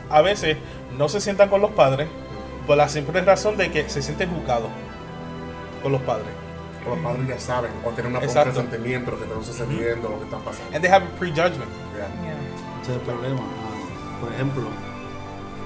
a 0.08 0.22
veces 0.22 0.56
no 0.96 1.08
se 1.08 1.20
sientan 1.20 1.48
con 1.48 1.60
los 1.60 1.72
padres 1.72 2.08
por 2.66 2.76
la 2.76 2.88
simple 2.88 3.20
razón 3.22 3.56
de 3.56 3.70
que 3.70 3.88
se 3.88 4.00
sienten 4.02 4.30
juzgados 4.30 4.70
con 5.82 5.92
los 5.92 6.00
padres. 6.02 6.28
Los 6.86 6.98
padres 6.98 7.26
ya 7.26 7.40
saben, 7.40 7.70
o 7.84 7.90
tienen 7.90 8.14
un 8.14 8.22
Exacto. 8.22 8.52
presentimiento 8.52 9.10
de 9.12 9.26
lo 9.26 9.34
que 9.34 9.40
está 9.40 9.52
sucediendo, 9.52 10.08
lo 10.10 10.18
que 10.18 10.24
está 10.24 10.38
pasando. 10.38 10.74
And 10.74 10.82
they 10.82 10.90
have 10.90 11.04
a 11.04 11.18
prejudgment. 11.18 11.70
Yeah. 11.96 12.08
Yeah. 12.22 12.43
Ese 12.84 12.92
es 12.92 12.98
el 12.98 13.02
problema. 13.02 13.40
Ah, 13.40 14.20
Por 14.20 14.32
ejemplo, 14.32 14.62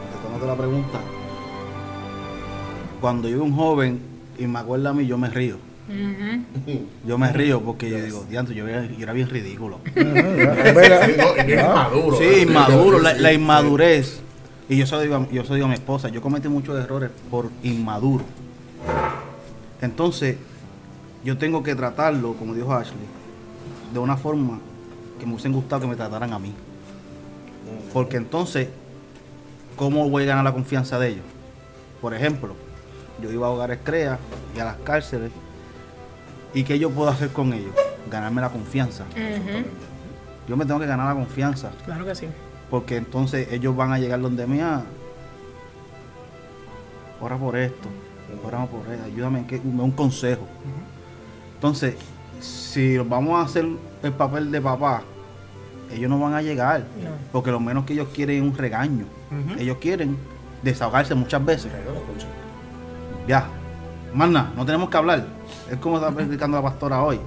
contestándote 0.01 0.47
la 0.47 0.55
pregunta, 0.57 1.01
cuando 3.01 3.29
yo 3.29 3.37
veo 3.39 3.45
un 3.45 3.55
joven 3.57 4.01
y 4.39 4.47
me 4.47 4.59
acuerda 4.59 4.91
a 4.91 4.93
mí, 4.93 5.07
yo 5.07 5.19
me 5.19 5.29
río. 5.29 5.57
Yo 7.07 7.17
me 7.19 7.33
río 7.33 7.61
porque 7.63 7.89
yo 7.91 8.01
digo, 8.01 8.25
diantre, 8.29 8.55
yo, 8.55 8.69
era- 8.69 8.85
yo 8.87 9.03
era 9.03 9.13
bien 9.13 9.29
ridículo. 9.29 9.79
Sí, 9.95 10.03
inmaduro. 11.53 12.17
Sí, 12.19 12.25
inmaduro, 12.43 12.99
la, 13.01 13.33
inmadurez. 13.33 14.21
Y 14.69 14.77
yo 14.77 14.87
se 14.87 15.01
digo, 15.01 15.17
a- 15.17 15.29
yo 15.31 15.43
se 15.43 15.49
lo 15.49 15.55
digo 15.55 15.67
a 15.67 15.71
mi 15.71 15.75
esposa, 15.75 16.09
yo 16.11 16.21
cometí 16.21 16.49
muchos 16.49 16.79
errores 16.79 17.11
por 17.31 17.51
inmaduro. 17.63 18.25
Entonces, 19.81 20.37
yo 21.25 21.39
tengo 21.39 21.63
que 21.63 21.75
tratarlo, 21.75 22.35
como 22.35 22.55
dijo 22.55 22.73
Ashley, 22.75 22.99
de 23.93 23.99
una 23.99 24.17
forma 24.17 24.59
que 25.19 25.25
me 25.27 25.33
hubiesen 25.33 25.53
gustado 25.53 25.81
que 25.83 25.89
me 25.89 25.97
trataran 25.97 26.33
a 26.33 26.39
mí. 26.39 26.53
Porque 27.93 28.17
entonces, 28.17 28.69
¿cómo 29.77 30.09
voy 30.09 30.25
a 30.25 30.27
ganar 30.27 30.45
la 30.45 30.53
confianza 30.53 30.99
de 30.99 31.09
ellos? 31.09 31.25
Por 32.01 32.15
ejemplo, 32.15 32.55
yo 33.23 33.31
iba 33.31 33.47
a 33.47 33.51
hogares 33.51 33.79
CREA 33.83 34.19
y 34.57 34.61
a 34.61 34.65
las 34.65 34.77
cárceles. 34.77 35.31
¿Y 36.55 36.65
qué 36.65 36.79
yo 36.79 36.91
puedo 36.91 37.11
hacer 37.11 37.31
con 37.31 37.53
ellos? 37.53 37.73
Ganarme 38.11 38.41
la 38.41 38.51
confianza. 38.51 39.05
Yo 40.49 40.57
me 40.57 40.65
tengo 40.65 40.81
que 40.81 40.87
ganar 40.87 41.07
la 41.07 41.15
confianza. 41.15 41.71
Claro 41.85 42.05
que 42.05 42.15
sí. 42.15 42.27
Porque 42.71 42.97
entonces 42.97 43.49
ellos 43.53 43.77
van 43.77 43.93
a 43.93 43.99
llegar 43.99 44.21
donde 44.21 44.47
me 44.47 44.63
ah, 44.63 44.83
ora 47.21 47.37
por 47.37 47.57
esto, 47.57 47.89
ora 48.45 48.65
por 48.67 48.81
esto, 48.93 49.05
ayúdame, 49.05 49.47
que, 49.47 49.57
un 49.57 49.91
consejo. 49.91 50.47
Entonces, 51.55 51.97
si 52.41 52.99
vamos 52.99 53.39
a 53.39 53.43
hacer 53.43 53.67
el 54.03 54.13
papel 54.13 54.51
de 54.51 54.61
papá, 54.61 55.03
ellos 55.93 56.11
no 56.11 56.19
van 56.19 56.35
a 56.35 56.43
llegar. 56.43 56.81
No. 56.81 57.11
Porque 57.33 57.51
lo 57.51 57.61
menos 57.61 57.85
que 57.85 57.95
ellos 57.95 58.09
quieren 58.15 58.37
es 58.37 58.43
un 58.43 58.57
regaño. 58.57 59.07
Ellos 59.59 59.79
quieren 59.81 60.17
desahogarse 60.63 61.15
muchas 61.15 61.45
veces. 61.45 61.71
Ya, 63.27 63.47
nada, 64.15 64.53
no 64.57 64.65
tenemos 64.65 64.89
que 64.89 64.97
hablar. 64.97 65.27
Es 65.71 65.77
como 65.79 65.97
está 65.97 66.11
predicando 66.11 66.57
la 66.57 66.63
pastora 66.63 67.03
hoy. 67.03 67.21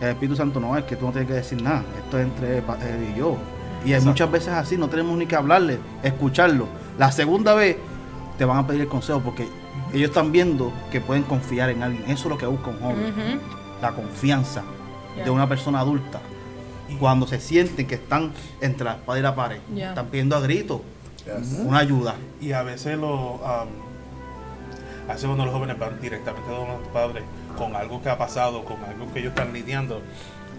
El 0.00 0.08
Espíritu 0.08 0.36
Santo 0.36 0.60
no 0.60 0.76
es 0.76 0.84
que 0.84 0.96
tú 0.96 1.06
no 1.06 1.12
tienes 1.12 1.28
que 1.28 1.34
decir 1.34 1.62
nada. 1.62 1.82
Esto 2.04 2.18
es 2.18 2.26
entre 2.26 2.58
él 2.58 3.14
y 3.14 3.18
yo. 3.18 3.36
Y 3.84 3.92
hay 3.92 4.00
muchas 4.00 4.30
veces 4.30 4.48
así, 4.48 4.76
no 4.76 4.88
tenemos 4.88 5.16
ni 5.16 5.26
que 5.26 5.36
hablarle, 5.36 5.78
escucharlo. 6.02 6.66
La 6.98 7.12
segunda 7.12 7.54
vez 7.54 7.76
te 8.36 8.44
van 8.44 8.58
a 8.58 8.66
pedir 8.66 8.82
el 8.82 8.88
consejo 8.88 9.20
porque 9.20 9.48
ellos 9.92 10.08
están 10.08 10.32
viendo 10.32 10.72
que 10.90 11.00
pueden 11.00 11.22
confiar 11.22 11.70
en 11.70 11.82
alguien. 11.82 12.02
Eso 12.04 12.24
es 12.24 12.30
lo 12.30 12.38
que 12.38 12.46
busca 12.46 12.70
un 12.70 12.80
joven. 12.80 13.40
La 13.80 13.92
confianza 13.92 14.62
de 15.24 15.30
una 15.30 15.48
persona 15.48 15.80
adulta. 15.80 16.20
Cuando 17.00 17.26
se 17.26 17.40
sienten 17.40 17.86
que 17.86 17.96
están 17.96 18.32
entre 18.60 18.84
la 18.84 18.92
espada 18.92 19.18
y 19.18 19.22
la 19.22 19.34
pared, 19.34 19.58
están 19.76 20.06
pidiendo 20.06 20.36
a 20.36 20.40
gritos 20.40 20.80
Yes. 21.24 21.58
una 21.64 21.78
ayuda. 21.80 22.14
Y 22.40 22.52
a 22.52 22.62
veces 22.62 22.96
lo, 22.96 23.32
um, 23.34 23.40
a 25.08 25.12
veces 25.12 25.24
cuando 25.26 25.44
los 25.44 25.52
jóvenes 25.52 25.76
van 25.78 26.00
directamente 26.00 26.48
a 26.48 26.58
los 26.78 26.88
padres 26.92 27.24
con 27.58 27.74
algo 27.74 28.00
que 28.00 28.08
ha 28.08 28.16
pasado, 28.16 28.64
con 28.64 28.76
algo 28.84 29.12
que 29.12 29.18
ellos 29.18 29.30
están 29.30 29.52
lidiando, 29.52 30.00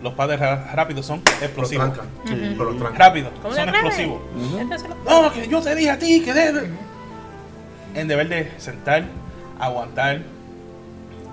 los 0.03 0.13
padres 0.13 0.39
ra- 0.41 0.71
rápido 0.73 1.01
son 1.01 1.21
Los 1.25 1.41
explosivos. 1.41 1.93
trancan. 1.93 2.09
Pero 2.25 2.63
los 2.65 2.77
trancan. 2.77 2.99
Rápido, 2.99 3.31
¿Cómo 3.41 3.53
son 3.55 3.69
explosivos. 3.69 4.19
No, 5.05 5.31
que 5.31 5.47
yo 5.47 5.61
te 5.61 5.73
dije 5.75 5.89
a 5.91 5.97
ti 5.99 6.21
que 6.21 6.33
debe. 6.33 6.69
En 7.95 8.07
deber 8.09 8.27
de 8.29 8.51
sentar, 8.57 9.05
aguantar. 9.59 10.21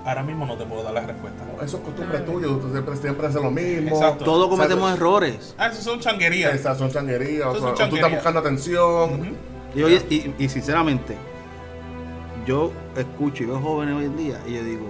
Ahora 0.05 0.23
mismo 0.23 0.45
no 0.45 0.57
te 0.57 0.67
puedo 0.67 0.83
dar 0.83 0.93
la 0.93 1.01
respuesta. 1.01 1.43
Eso 1.63 1.79
es 1.79 1.83
costumbre 1.83 2.19
tuya, 2.21 2.47
tú 2.47 2.71
siempre, 2.71 2.97
siempre 2.97 3.27
haces 3.27 3.43
lo 3.43 3.51
mismo. 3.51 3.97
Exacto. 3.97 4.25
Todos 4.25 4.49
cometemos 4.49 4.93
errores. 4.93 5.55
Ah, 5.57 5.69
eso 5.69 5.81
son 5.81 5.99
changuerías. 5.99 6.55
Esas 6.55 6.77
son 6.77 6.91
changuerías, 6.91 7.47
o, 7.47 7.75
sea, 7.75 7.89
tú 7.89 7.97
estás 7.97 8.11
buscando 8.11 8.41
atención. 8.41 9.35
Y, 9.75 9.83
oye, 9.83 10.05
y, 10.11 10.45
y 10.45 10.49
sinceramente, 10.49 11.17
yo 12.47 12.71
escucho 12.97 13.45
y 13.45 13.47
veo 13.47 13.59
jóvenes 13.59 13.97
hoy 13.97 14.05
en 14.05 14.17
día 14.17 14.41
y 14.47 14.55
yo 14.55 14.65
digo, 14.65 14.87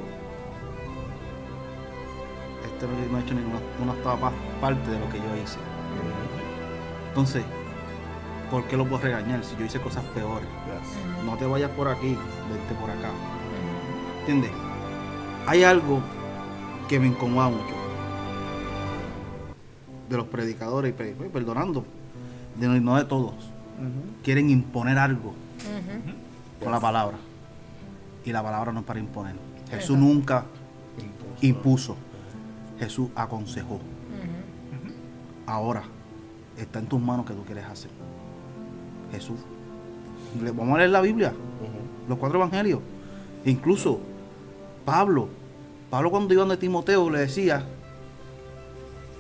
este 2.65 2.87
no, 2.87 3.17
ha 3.17 3.21
hecho 3.21 3.35
ninguna 3.35 3.61
una 3.81 3.93
octava 3.93 4.33
parte 4.61 4.91
de 4.91 4.99
lo 4.99 5.09
que 5.11 5.19
yo 5.19 5.43
hice. 5.43 5.59
Entonces, 7.09 7.45
¿por 8.51 8.65
qué 8.65 8.77
lo 8.77 8.85
puedo 8.85 9.03
regañar 9.03 9.45
si 9.45 9.57
yo 9.57 9.65
hice 9.65 9.81
cosas 9.81 10.03
peores? 10.15 10.49
Yes. 10.67 11.25
No 11.25 11.37
te 11.37 11.47
vayas 11.47 11.71
por 11.71 11.89
aquí, 11.89 12.17
vete 12.51 12.81
por 12.81 12.91
acá. 12.91 13.11
¿Entiendes? 14.21 14.51
Hay 15.47 15.63
algo 15.63 16.01
que 16.89 16.99
me 16.99 17.07
incomoda 17.09 17.49
mucho 17.49 17.75
de 20.09 20.17
los 20.17 20.27
predicadores, 20.27 20.95
y 20.99 21.29
perdonando, 21.29 21.85
de, 22.59 22.69
no- 22.69 22.81
no 22.81 22.97
de 22.97 23.05
todos. 23.05 23.35
Quieren 24.23 24.51
imponer 24.51 24.99
algo 24.99 25.35
con 26.63 26.73
la 26.73 26.81
palabra. 26.81 27.17
Y 28.25 28.33
la 28.33 28.43
palabra 28.43 28.73
no 28.73 28.81
es 28.81 28.87
para 28.87 29.01
imponer. 29.01 29.35
Jesús 29.71 29.99
nunca 29.99 30.45
impuso. 31.41 31.97
Jesús 32.79 33.09
aconsejó. 33.15 33.81
Ahora 35.47 35.83
está 36.57 36.79
en 36.79 36.87
tus 36.87 37.01
manos 37.01 37.27
que 37.27 37.35
tú 37.35 37.43
quieres 37.45 37.65
hacer. 37.65 37.91
Jesús. 39.13 39.39
Le- 40.43 40.53
Vamos 40.53 40.75
a 40.77 40.79
leer 40.79 40.91
la 40.91 41.01
Biblia. 41.01 41.33
Los 42.09 42.19
cuatro 42.19 42.39
evangelios. 42.39 42.81
Incluso 43.45 44.01
Pablo. 44.85 45.29
Pablo 45.91 46.11
cuando 46.11 46.33
iba 46.35 46.41
donde 46.43 46.57
Timoteo 46.57 47.09
le 47.11 47.21
decía, 47.21 47.65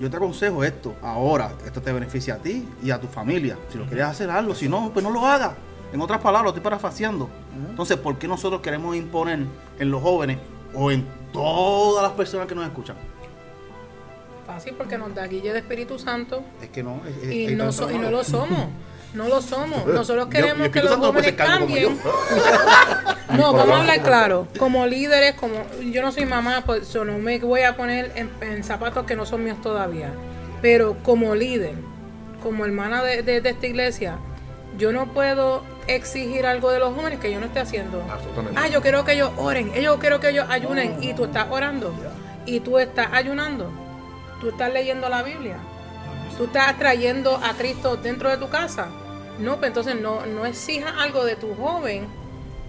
yo 0.00 0.10
te 0.10 0.16
aconsejo 0.16 0.64
esto. 0.64 0.94
Ahora, 1.02 1.52
esto 1.64 1.80
te 1.80 1.92
beneficia 1.92 2.34
a 2.34 2.38
ti 2.38 2.66
y 2.82 2.90
a 2.90 3.00
tu 3.00 3.06
familia. 3.06 3.56
Si 3.70 3.78
lo 3.78 3.86
quieres 3.86 4.06
hacer, 4.06 4.30
hazlo. 4.30 4.54
Si 4.54 4.68
no, 4.68 4.90
pues 4.92 5.04
no 5.04 5.10
lo 5.10 5.24
hagas. 5.26 5.52
En 5.92 6.00
otras 6.00 6.20
palabras, 6.20 6.42
lo 6.44 6.48
estoy 6.50 6.62
parafaseando. 6.64 7.28
Entonces, 7.70 7.96
¿por 7.96 8.18
qué 8.18 8.26
nosotros 8.26 8.60
queremos 8.60 8.96
imponer 8.96 9.46
en 9.78 9.90
los 9.90 10.02
jóvenes 10.02 10.38
o 10.74 10.90
en 10.90 11.06
todas 11.32 12.02
las 12.02 12.12
personas 12.12 12.48
que 12.48 12.54
nos 12.56 12.64
escuchan? 12.66 12.96
Fácil 14.46 14.74
porque 14.76 14.98
nos 14.98 15.14
da 15.14 15.26
guille 15.26 15.52
de 15.52 15.60
Espíritu 15.60 15.98
Santo 15.98 16.42
Es 16.60 16.68
que 16.68 16.82
no. 16.82 17.00
es- 17.06 17.28
es- 17.28 17.34
y 17.50 17.54
no, 17.54 17.64
tanto 17.64 17.72
so- 17.72 17.90
y 17.90 17.94
no 17.94 18.02
malo. 18.04 18.18
lo 18.18 18.24
somos. 18.24 18.58
No 19.14 19.28
lo 19.28 19.40
somos. 19.40 19.86
Nosotros 19.86 20.24
Yo- 20.26 20.30
queremos 20.30 20.68
que 20.68 20.82
los 20.82 20.96
jóvenes 20.96 21.32
cambien. 21.32 21.98
No, 23.34 23.52
vamos 23.52 23.74
a 23.74 23.80
hablar 23.80 24.00
claro. 24.02 24.46
Como 24.58 24.86
líderes, 24.86 25.34
como 25.34 25.54
yo 25.80 26.02
no 26.02 26.12
soy 26.12 26.24
mamá, 26.24 26.62
pues 26.64 26.92
yo 26.92 27.04
no 27.04 27.18
me 27.18 27.38
voy 27.40 27.62
a 27.62 27.74
poner 27.76 28.12
en, 28.14 28.30
en 28.40 28.62
zapatos 28.62 29.06
que 29.06 29.16
no 29.16 29.26
son 29.26 29.42
míos 29.42 29.56
todavía. 29.60 30.12
Pero 30.62 30.96
como 31.02 31.34
líder, 31.34 31.74
como 32.42 32.64
hermana 32.64 33.02
de, 33.02 33.22
de- 33.22 33.40
de 33.40 33.50
esta 33.50 33.66
iglesia, 33.66 34.18
yo 34.78 34.92
no 34.92 35.06
puedo 35.12 35.64
exigir 35.88 36.46
algo 36.46 36.70
de 36.70 36.78
los 36.78 36.94
jóvenes 36.94 37.18
que 37.18 37.32
yo 37.32 37.40
no 37.40 37.46
esté 37.46 37.58
haciendo. 37.58 38.04
Absolutamente. 38.08 38.60
Ah, 38.62 38.68
yo 38.68 38.80
quiero 38.82 39.04
que 39.04 39.12
ellos 39.14 39.30
oren, 39.36 39.72
yo 39.72 39.98
quiero 39.98 40.20
que 40.20 40.28
ellos 40.28 40.46
ayunen 40.48 41.02
y 41.02 41.14
tú 41.14 41.24
estás 41.24 41.46
orando 41.50 41.92
y 42.46 42.60
tú 42.60 42.78
estás 42.78 43.08
ayunando, 43.12 43.68
tú 44.40 44.50
estás 44.50 44.72
leyendo 44.72 45.08
la 45.08 45.24
Biblia, 45.24 45.56
tú 46.38 46.44
estás 46.44 46.78
trayendo 46.78 47.36
a 47.42 47.52
Cristo 47.54 47.96
dentro 47.96 48.30
de 48.30 48.36
tu 48.36 48.48
casa. 48.48 48.86
No, 49.38 49.56
pues 49.58 49.68
entonces 49.68 50.00
no, 50.00 50.26
no 50.26 50.46
exijas 50.46 50.92
algo 50.98 51.24
de 51.24 51.36
tu 51.36 51.54
joven 51.54 52.06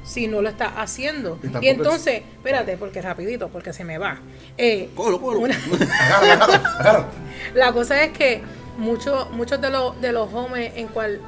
si 0.04 0.28
no 0.28 0.42
lo 0.42 0.50
estás 0.50 0.72
haciendo. 0.76 1.40
Y 1.42 1.48
Y, 1.48 1.50
tampoco 1.50 1.66
es- 1.66 1.78
entonces, 1.78 2.22
espérate, 2.38 2.78
porque 2.78 3.02
rapidito, 3.02 3.50
porque 3.50 3.74
se 3.74 3.84
me 3.84 3.98
va. 3.98 4.20
Eh, 4.58 4.90
Cógelo, 4.96 5.20
cógelo. 5.22 5.42
una- 5.42 5.56
Agárralo, 6.00 6.44
agárralo, 6.54 6.68
agárralo. 6.80 7.06
la 7.54 7.72
cosa 7.72 8.04
es 8.04 8.12
que 8.12 8.42
muchos 8.78 9.32
muchos 9.32 9.62
de 9.62 9.70
los 9.70 10.00
de 10.02 10.12
los 10.12 10.30
jóvenes 10.32 10.74
en 10.76 10.88
cual 10.90 11.22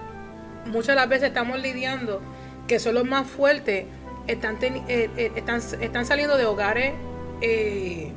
muchas 0.66 0.88
de 0.90 0.96
las 0.96 1.08
veces 1.10 1.30
estamos 1.30 1.60
lidiando 1.60 2.22
que 2.68 2.78
son 2.80 2.94
los 2.96 3.06
más 3.06 3.26
fuertes 3.26 3.86
están 4.28 4.58
eh, 4.62 5.10
eh, 5.16 5.32
están, 5.38 5.62
están 5.80 6.06
saliendo 6.06 6.38
de 6.38 6.46
hogares 6.46 6.94
eh, 7.42 8.12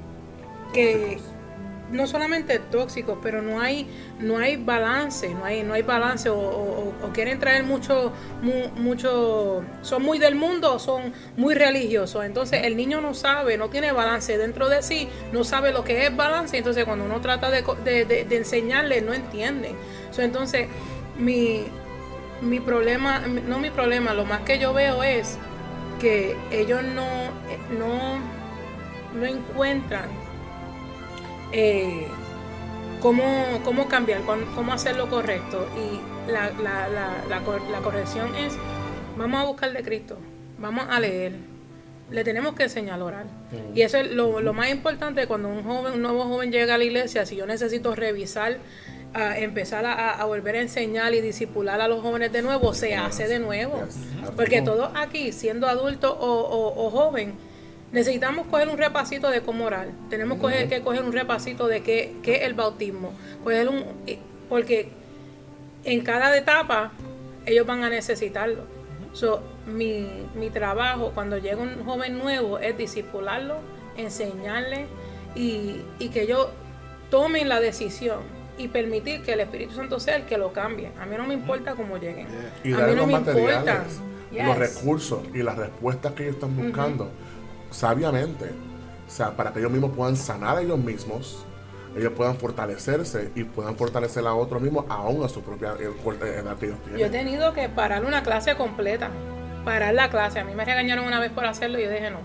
que 0.74 1.18
no 1.90 2.06
solamente 2.06 2.58
tóxicos 2.58 3.18
pero 3.22 3.42
no 3.42 3.60
hay 3.60 3.86
no 4.18 4.38
hay 4.38 4.56
balance 4.56 5.28
no 5.34 5.44
hay 5.44 5.62
no 5.62 5.74
hay 5.74 5.82
balance 5.82 6.28
o, 6.30 6.92
quieren 7.12 7.38
traer 7.38 7.64
mucho 7.64 8.12
mu- 8.42 8.68
mucho 8.80 9.62
son 9.82 10.02
muy 10.02 10.18
del 10.18 10.34
mundo 10.36 10.78
son 10.78 11.12
muy 11.36 11.54
religiosos. 11.54 12.24
Entonces 12.24 12.60
el 12.64 12.76
niño 12.76 13.00
no 13.00 13.14
sabe 13.14 13.56
no 13.58 13.68
tiene 13.68 13.92
balance 13.92 14.38
dentro 14.38 14.68
de 14.68 14.82
sí 14.82 15.08
no 15.32 15.44
sabe 15.44 15.72
lo 15.72 15.84
que 15.84 16.06
es 16.06 16.16
balance 16.16 16.56
entonces 16.56 16.84
cuando 16.84 17.04
uno 17.04 17.20
trata 17.20 17.50
de, 17.50 17.62
de, 18.04 18.36
enseñarle 18.36 19.00
no 19.02 19.12
entienden. 19.12 19.74
Entonces 20.16 20.68
mi 21.18 21.64
mi 22.40 22.60
problema 22.60 23.20
no 23.20 23.58
mi 23.58 23.70
problema 23.70 24.14
lo 24.14 24.24
más 24.24 24.40
que 24.42 24.58
yo 24.58 24.72
veo 24.72 25.02
es 25.02 25.38
que 26.00 26.36
ellos 26.50 26.82
no 26.82 27.02
eh, 27.02 27.58
no 27.78 28.18
no 29.18 29.26
encuentran 29.26 30.08
eh, 31.52 32.06
cómo, 33.00 33.24
cómo 33.64 33.88
cambiar, 33.88 34.20
cómo, 34.54 34.72
hacer 34.72 34.96
lo 34.96 35.08
correcto. 35.08 35.66
Y 35.76 36.30
la, 36.30 36.50
la, 36.62 36.88
la, 36.88 37.24
la, 37.28 37.40
cor- 37.40 37.62
la 37.70 37.78
corrección 37.80 38.34
es, 38.36 38.54
vamos 39.16 39.40
a 39.40 39.44
buscar 39.44 39.72
de 39.72 39.82
Cristo, 39.82 40.18
vamos 40.58 40.86
a 40.88 41.00
leer, 41.00 41.32
le 42.10 42.24
tenemos 42.24 42.54
que 42.54 42.64
enseñar 42.64 43.00
a 43.00 43.04
orar. 43.04 43.24
Y 43.74 43.82
eso 43.82 43.98
es 43.98 44.10
lo, 44.12 44.40
lo 44.40 44.52
más 44.52 44.70
importante 44.70 45.26
cuando 45.26 45.48
un 45.48 45.62
joven, 45.64 45.94
un 45.94 46.02
nuevo 46.02 46.24
joven 46.24 46.52
llega 46.52 46.74
a 46.74 46.78
la 46.78 46.84
iglesia, 46.84 47.26
si 47.26 47.36
yo 47.36 47.46
necesito 47.46 47.94
revisar, 47.94 48.58
a 49.12 49.36
empezar 49.38 49.86
a, 49.86 50.20
a 50.20 50.24
volver 50.24 50.54
a 50.54 50.60
enseñar 50.60 51.12
y 51.14 51.20
disipular 51.20 51.80
a 51.80 51.88
los 51.88 52.00
jóvenes 52.00 52.30
de 52.32 52.42
nuevo, 52.42 52.74
se 52.74 52.94
hace 52.94 53.26
de 53.26 53.40
nuevo. 53.40 53.82
Porque 54.36 54.62
todos 54.62 54.90
aquí, 54.94 55.32
siendo 55.32 55.66
adultos 55.66 56.14
o, 56.16 56.26
o, 56.32 56.86
o 56.86 56.90
joven, 56.90 57.34
necesitamos 57.92 58.46
coger 58.46 58.68
un 58.68 58.78
repasito 58.78 59.30
de 59.30 59.40
cómo 59.42 59.64
orar. 59.64 59.88
Tenemos 60.08 60.38
coger- 60.38 60.68
que 60.68 60.80
coger 60.82 61.02
un 61.02 61.12
repasito 61.12 61.66
de 61.66 61.82
qué, 61.82 62.14
qué 62.22 62.36
es 62.36 62.42
el 62.42 62.54
bautismo. 62.54 63.12
Coger 63.42 63.68
un, 63.68 63.84
y- 64.06 64.18
porque 64.48 64.90
en 65.84 66.02
cada 66.02 66.36
etapa 66.36 66.92
ellos 67.46 67.66
van 67.66 67.82
a 67.84 67.90
necesitarlo. 67.90 68.64
So, 69.12 69.42
mi, 69.66 70.06
mi 70.34 70.50
trabajo 70.50 71.10
cuando 71.14 71.38
llega 71.38 71.56
un 71.56 71.84
joven 71.84 72.18
nuevo 72.18 72.58
es 72.58 72.76
disipularlo, 72.78 73.56
enseñarle 73.96 74.86
y, 75.34 75.76
y 75.98 76.08
que 76.10 76.22
ellos 76.22 76.48
tomen 77.10 77.48
la 77.48 77.60
decisión 77.60 78.20
y 78.56 78.68
permitir 78.68 79.22
que 79.22 79.32
el 79.32 79.40
Espíritu 79.40 79.74
Santo 79.74 79.98
sea 79.98 80.16
el 80.16 80.24
que 80.26 80.36
lo 80.38 80.52
cambie. 80.52 80.90
A 81.00 81.06
mí 81.06 81.16
no 81.16 81.26
me 81.26 81.34
importa 81.34 81.74
cómo 81.74 81.96
lleguen. 81.96 82.26
Y 82.62 82.72
a 82.72 82.76
mí 82.78 82.82
no 82.94 82.94
los 82.98 83.06
me 83.06 83.12
importa. 83.14 83.84
los 84.46 84.58
recursos 84.58 85.22
y 85.34 85.42
las 85.42 85.56
respuestas 85.56 86.12
que 86.12 86.24
ellos 86.24 86.36
están 86.36 86.56
buscando 86.56 87.10
sabiamente. 87.70 88.46
O 89.06 89.10
sea, 89.10 89.36
para 89.36 89.52
que 89.52 89.58
ellos 89.58 89.72
mismos 89.72 89.92
puedan 89.96 90.16
sanar 90.16 90.58
a 90.58 90.60
ellos 90.60 90.78
mismos, 90.78 91.44
ellos 91.96 92.12
puedan 92.12 92.36
fortalecerse 92.36 93.32
y 93.34 93.44
puedan 93.44 93.76
fortalecer 93.76 94.26
a 94.26 94.34
otros 94.34 94.62
mismos 94.62 94.84
aún 94.88 95.24
a 95.24 95.28
su 95.28 95.42
propia 95.42 95.74
eh, 95.80 95.90
edad 96.38 96.56
que 96.56 96.66
ellos 96.66 96.78
Yo 96.96 97.06
he 97.06 97.10
tenido 97.10 97.52
que 97.52 97.68
parar 97.68 98.04
una 98.04 98.22
clase 98.22 98.54
completa. 98.56 99.10
Parar 99.64 99.94
la 99.94 100.08
clase. 100.08 100.40
A 100.40 100.44
mí 100.44 100.54
me 100.54 100.64
regañaron 100.64 101.04
una 101.04 101.20
vez 101.20 101.32
por 101.32 101.44
hacerlo 101.44 101.78
y 101.78 101.84
yo 101.84 101.90
dije 101.90 102.10
no. 102.10 102.20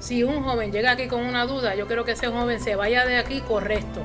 Si 0.00 0.22
un 0.22 0.42
joven 0.42 0.70
llega 0.70 0.92
aquí 0.92 1.08
con 1.08 1.24
una 1.24 1.44
duda, 1.44 1.74
yo 1.74 1.86
quiero 1.86 2.04
que 2.04 2.12
ese 2.12 2.28
joven 2.28 2.60
se 2.60 2.76
vaya 2.76 3.04
de 3.04 3.16
aquí 3.16 3.40
correcto. 3.40 4.00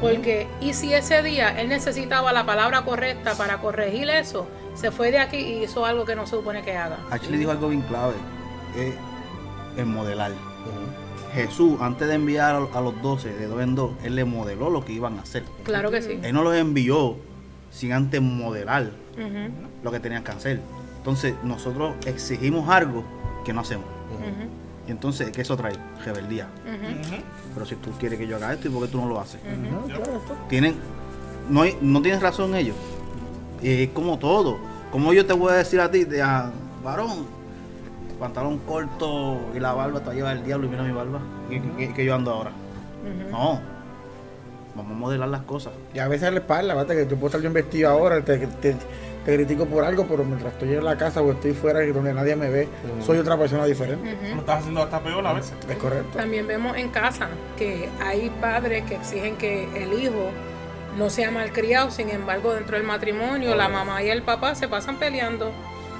Porque, 0.00 0.46
y 0.60 0.74
si 0.74 0.92
ese 0.92 1.22
día 1.22 1.60
él 1.60 1.68
necesitaba 1.68 2.32
la 2.32 2.44
palabra 2.44 2.82
correcta 2.82 3.34
para 3.34 3.58
corregir 3.58 4.08
eso, 4.10 4.46
se 4.74 4.90
fue 4.90 5.10
de 5.10 5.18
aquí 5.18 5.36
y 5.36 5.64
hizo 5.64 5.86
algo 5.86 6.04
que 6.04 6.14
no 6.14 6.26
se 6.26 6.36
supone 6.36 6.62
que 6.62 6.76
haga. 6.76 6.98
Ashley 7.10 7.38
dijo 7.38 7.50
algo 7.50 7.68
bien 7.68 7.82
clave, 7.82 8.14
es 8.76 8.94
el 9.76 9.86
modelar. 9.86 10.32
Jesús, 11.34 11.80
antes 11.80 12.06
de 12.08 12.14
enviar 12.14 12.54
a 12.54 12.78
a 12.78 12.80
los 12.80 13.00
12 13.02 13.28
de 13.34 13.46
dos 13.48 13.60
en 13.60 13.74
dos, 13.74 13.90
él 14.04 14.14
le 14.14 14.24
modeló 14.24 14.70
lo 14.70 14.84
que 14.84 14.92
iban 14.92 15.18
a 15.18 15.22
hacer. 15.22 15.42
Claro 15.64 15.90
que 15.90 16.00
sí. 16.00 16.18
Él 16.22 16.32
no 16.32 16.42
los 16.44 16.54
envió 16.54 17.16
sin 17.72 17.92
antes 17.92 18.20
modelar 18.22 18.90
lo 19.82 19.90
que 19.90 19.98
tenían 20.00 20.22
que 20.22 20.30
hacer. 20.30 20.60
Entonces, 20.98 21.34
nosotros 21.42 21.94
exigimos 22.06 22.68
algo 22.68 23.04
que 23.44 23.52
no 23.52 23.60
hacemos. 23.62 23.86
Y 24.86 24.90
entonces, 24.90 25.30
¿qué 25.32 25.40
eso 25.42 25.56
trae? 25.56 25.72
Rebeldía. 26.04 26.46
Pero 27.54 27.66
si 27.66 27.74
tú 27.76 27.90
quieres 27.98 28.18
que 28.18 28.26
yo 28.26 28.36
haga 28.36 28.52
esto, 28.52 28.68
¿y 28.68 28.70
por 28.70 28.82
qué 28.86 28.92
tú 28.92 29.00
no 29.00 29.08
lo 29.08 29.18
haces? 29.20 29.40
Tienen, 30.48 30.74
no, 31.50 31.62
hay- 31.62 31.76
no 31.80 32.00
tienes 32.00 32.22
razón 32.22 32.54
ellos. 32.54 32.76
Es 33.62 33.88
como 33.90 34.18
todo. 34.18 34.56
Como 34.92 35.12
yo 35.12 35.26
te 35.26 35.32
voy 35.32 35.52
a 35.52 35.56
decir 35.56 35.80
a 35.80 35.90
ti, 35.90 36.04
de, 36.04 36.22
ah, 36.22 36.50
varón, 36.84 37.26
pantalón 38.24 38.58
corto 38.60 39.38
y 39.54 39.60
la 39.60 39.72
barba 39.74 40.00
te 40.00 40.06
va 40.06 40.12
a 40.12 40.14
llevar 40.14 40.36
el 40.38 40.44
diablo 40.44 40.66
y 40.66 40.70
mira 40.70 40.82
mi 40.82 40.92
barba. 40.92 41.20
¿Qué, 41.50 41.60
qué- 41.76 41.92
qué 41.94 42.04
yo 42.06 42.14
ando 42.14 42.32
ahora? 42.32 42.52
No. 43.30 43.60
Vamos 44.74 44.92
a 44.92 44.94
modelar 44.94 45.28
las 45.28 45.42
cosas. 45.42 45.72
Y 45.92 45.98
a 45.98 46.08
veces 46.08 46.26
a 46.28 46.30
la 46.30 46.38
espalda, 46.38 46.74
¿verdad? 46.74 46.94
que 46.96 47.02
yo 47.06 47.16
puedo 47.16 47.26
estar 47.26 47.40
bien 47.40 47.52
vestido 47.52 47.90
ahora, 47.90 48.24
te, 48.24 48.38
te, 48.38 48.74
te 49.24 49.34
critico 49.36 49.66
por 49.66 49.84
algo, 49.84 50.06
pero 50.08 50.24
mientras 50.24 50.52
estoy 50.54 50.72
en 50.74 50.84
la 50.84 50.96
casa 50.96 51.20
o 51.22 51.30
estoy 51.32 51.52
fuera 51.52 51.84
y 51.84 51.92
donde 51.92 52.12
nadie 52.14 52.34
me 52.34 52.48
ve, 52.48 52.66
soy 53.04 53.18
otra 53.18 53.36
persona 53.36 53.66
diferente. 53.66 54.16
Lo 54.34 54.40
estás 54.40 54.60
haciendo 54.60 54.82
hasta 54.82 55.00
peor 55.00 55.24
a 55.26 55.32
veces. 55.34 55.52
Es 55.68 55.76
correcto. 55.76 56.16
También 56.18 56.46
vemos 56.46 56.76
en 56.76 56.88
casa 56.88 57.28
que 57.58 57.88
hay 58.02 58.30
padres 58.40 58.84
que 58.84 58.94
exigen 58.96 59.36
que 59.36 59.68
el 59.82 59.92
hijo 60.02 60.30
no 60.98 61.10
sea 61.10 61.30
malcriado, 61.30 61.90
sin 61.90 62.08
embargo 62.08 62.54
dentro 62.54 62.76
del 62.76 62.86
matrimonio 62.86 63.54
la 63.54 63.68
mamá 63.68 64.02
y 64.02 64.08
el 64.08 64.22
papá 64.22 64.54
se 64.54 64.66
pasan 64.66 64.96
peleando. 64.96 65.50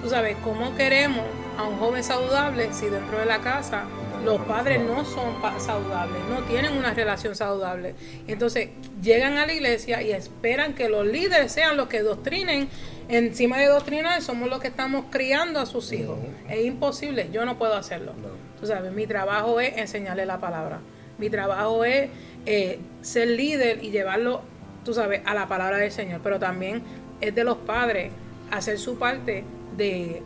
Tú 0.02 0.08
sabes, 0.10 0.36
¿cómo 0.42 0.74
queremos 0.74 1.24
a 1.56 1.64
un 1.64 1.78
joven 1.78 2.02
saludable 2.02 2.72
si 2.72 2.86
dentro 2.86 3.18
de 3.18 3.26
la 3.26 3.40
casa 3.40 3.84
los 4.24 4.40
padres 4.42 4.80
no 4.80 5.04
son 5.04 5.34
saludables, 5.58 6.22
no 6.30 6.42
tienen 6.44 6.76
una 6.76 6.94
relación 6.94 7.34
saludable? 7.34 7.94
Entonces 8.26 8.70
llegan 9.02 9.36
a 9.36 9.46
la 9.46 9.52
iglesia 9.52 10.02
y 10.02 10.12
esperan 10.12 10.74
que 10.74 10.88
los 10.88 11.06
líderes 11.06 11.52
sean 11.52 11.76
los 11.76 11.88
que 11.88 12.02
doctrinen. 12.02 12.68
Encima 13.08 13.58
de 13.58 13.66
doctrinar 13.66 14.22
somos 14.22 14.48
los 14.48 14.60
que 14.60 14.68
estamos 14.68 15.06
criando 15.10 15.60
a 15.60 15.66
sus 15.66 15.92
hijos. 15.92 16.18
Es 16.48 16.64
imposible, 16.64 17.28
yo 17.30 17.44
no 17.44 17.58
puedo 17.58 17.74
hacerlo. 17.74 18.12
Tú 18.58 18.66
sabes, 18.66 18.92
mi 18.92 19.06
trabajo 19.06 19.60
es 19.60 19.76
enseñarle 19.76 20.24
la 20.24 20.40
palabra. 20.40 20.80
Mi 21.18 21.28
trabajo 21.28 21.84
es 21.84 22.08
eh, 22.46 22.78
ser 23.02 23.28
líder 23.28 23.84
y 23.84 23.90
llevarlo, 23.90 24.42
tú 24.84 24.94
sabes, 24.94 25.20
a 25.26 25.34
la 25.34 25.48
palabra 25.48 25.76
del 25.76 25.92
Señor. 25.92 26.20
Pero 26.22 26.38
también 26.38 26.82
es 27.20 27.34
de 27.34 27.44
los 27.44 27.58
padres 27.58 28.10
hacer 28.50 28.78
su 28.78 28.98
parte 28.98 29.44
de, 29.76 30.22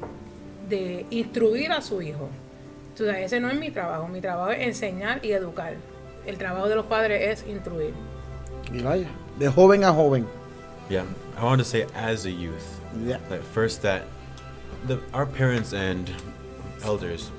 de 0.69 1.07
instruir 1.11 1.73
a 1.73 1.81
su 1.81 2.03
hijo. 2.03 2.29
Tú 2.97 3.07
sabes, 3.07 3.27
ese 3.27 3.41
no 3.41 3.49
es 3.49 3.59
mi 3.59 3.71
trabajo. 3.71 4.09
Mi 4.09 4.21
trabajo 4.21 4.51
es 4.51 4.66
enseñar 4.66 5.25
y 5.25 5.33
educar. 5.33 5.75
El 6.27 6.37
trabajo 6.37 6.69
de 6.69 6.75
los 6.77 6.87
padres 6.87 7.43
es 7.43 7.49
instruir. 7.49 7.95
Y 8.73 8.83
vaya, 8.83 9.09
de 9.39 9.49
joven 9.49 9.85
a 9.85 9.93
joven. 9.93 10.27
Yeah, 10.91 11.05
I 11.39 11.45
want 11.45 11.59
to 11.61 11.64
say 11.64 11.87
as 11.95 12.25
a 12.27 12.31
youth, 12.31 12.64
Yeah. 13.05 13.19
that 13.29 13.43
first 13.43 13.83
that 13.83 14.03
the 14.87 14.99
our 15.12 15.27
parents 15.27 15.73
and 15.73 16.11
elders 16.83 17.31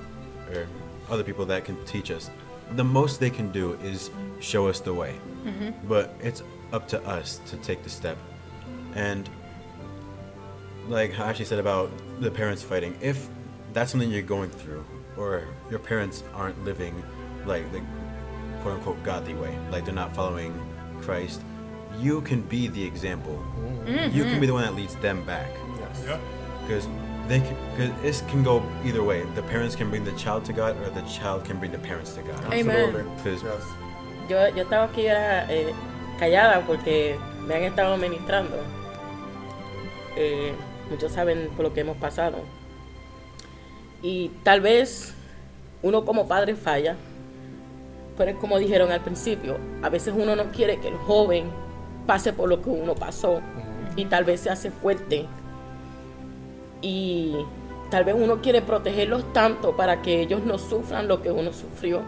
or 0.54 0.68
other 1.10 1.24
people 1.24 1.46
that 1.48 1.66
can 1.66 1.76
teach 1.86 2.12
us, 2.12 2.30
the 2.76 2.84
most 2.84 3.20
they 3.20 3.30
can 3.32 3.52
do 3.52 3.78
is 3.84 4.12
show 4.40 4.68
us 4.68 4.80
the 4.80 4.94
way. 4.94 5.16
Mm-hmm. 5.46 5.88
But 5.88 6.14
it's 6.22 6.44
up 6.72 6.88
to 6.90 7.02
us 7.08 7.42
to 7.50 7.58
take 7.58 7.84
the 7.84 7.90
step. 7.90 8.18
And 8.96 9.30
like 10.90 11.14
how 11.14 11.26
Ashley 11.26 11.46
said 11.46 11.60
about 11.60 11.92
the 12.20 12.32
parents 12.32 12.64
fighting, 12.64 12.98
if 13.02 13.30
that's 13.74 13.92
something 13.92 14.10
you're 14.10 14.22
going 14.22 14.50
through, 14.50 14.84
or 15.18 15.44
your 15.70 15.80
parents 15.80 16.24
aren't 16.34 16.64
living 16.66 17.02
like 17.46 17.72
the 17.72 17.82
quote 18.62 18.76
unquote 18.76 19.02
godly 19.04 19.36
way, 19.36 19.58
like 19.72 19.86
they're 19.86 19.94
not 19.94 20.14
following 20.16 20.54
Christ, 21.02 21.42
you 22.00 22.22
can 22.22 22.42
be 22.42 22.68
the 22.68 22.84
example. 22.84 23.44
You 23.88 24.24
can 24.24 24.40
be 24.40 24.46
the 24.46 24.54
one 24.54 24.64
that 24.64 24.76
leads 24.76 24.96
them 24.98 25.26
back. 25.26 25.50
Yeah. 26.06 26.20
Because 26.62 26.88
they 27.28 27.40
can, 27.40 27.56
cause 27.76 28.22
it 28.22 28.28
can 28.28 28.44
go 28.44 28.64
either 28.84 29.04
way. 29.04 29.24
The 29.36 29.44
parents 29.44 29.76
can 29.76 29.90
bring 29.90 30.04
the 30.04 30.12
child 30.14 30.46
to 30.46 30.54
God, 30.54 30.78
or 30.82 30.90
the 30.90 31.02
child 31.04 31.46
can 31.46 31.58
bring 31.58 31.72
the 31.72 31.80
parents 31.80 32.14
to 32.14 32.22
God. 32.22 32.54
Amen. 32.54 32.70
Absolutely. 32.70 33.12
Because 33.16 33.44
Yes. 33.44 33.64
Yo, 34.30 34.46
yo 34.56 34.64
estaba 34.64 34.88
aquí 34.88 35.08
era, 35.08 35.48
eh, 35.50 35.74
callada 36.20 36.62
porque 36.68 37.18
me 37.48 37.56
han 37.56 37.64
estado 37.64 37.98
ministrando. 37.98 38.64
Eh, 40.16 40.54
muchos 40.90 41.12
saben 41.12 41.50
por 41.56 41.66
lo 41.66 41.74
que 41.74 41.82
hemos 41.82 41.98
pasado. 41.98 42.38
Y 44.02 44.30
tal 44.44 44.62
vez 44.62 45.14
uno 45.82 46.06
como 46.06 46.28
padre 46.28 46.56
falla, 46.56 46.96
pero 48.18 48.32
es 48.32 48.38
como 48.38 48.58
dijeron 48.58 48.92
al 48.92 49.02
principio, 49.02 49.58
a 49.82 49.90
veces 49.90 50.14
uno 50.18 50.36
no 50.36 50.52
quiere 50.52 50.80
que 50.80 50.90
el 50.90 50.96
joven 50.96 51.46
pase 52.08 52.34
por 52.34 52.50
lo 52.50 52.62
que 52.62 52.70
uno 52.70 52.96
pasó 52.96 53.40
y 53.96 54.06
tal 54.06 54.24
vez 54.24 54.42
se 54.42 54.50
hace 54.50 54.72
fuerte. 54.72 55.26
Y 56.82 57.36
tal 57.90 58.06
vez 58.06 58.16
uno 58.18 58.42
quiere 58.42 58.62
protegerlos 58.62 59.32
tanto 59.34 59.76
para 59.76 60.02
que 60.02 60.22
ellos 60.22 60.44
no 60.44 60.58
sufran 60.58 61.08
lo 61.08 61.22
que 61.22 61.32
uno 61.32 61.52
sufrió 61.54 62.02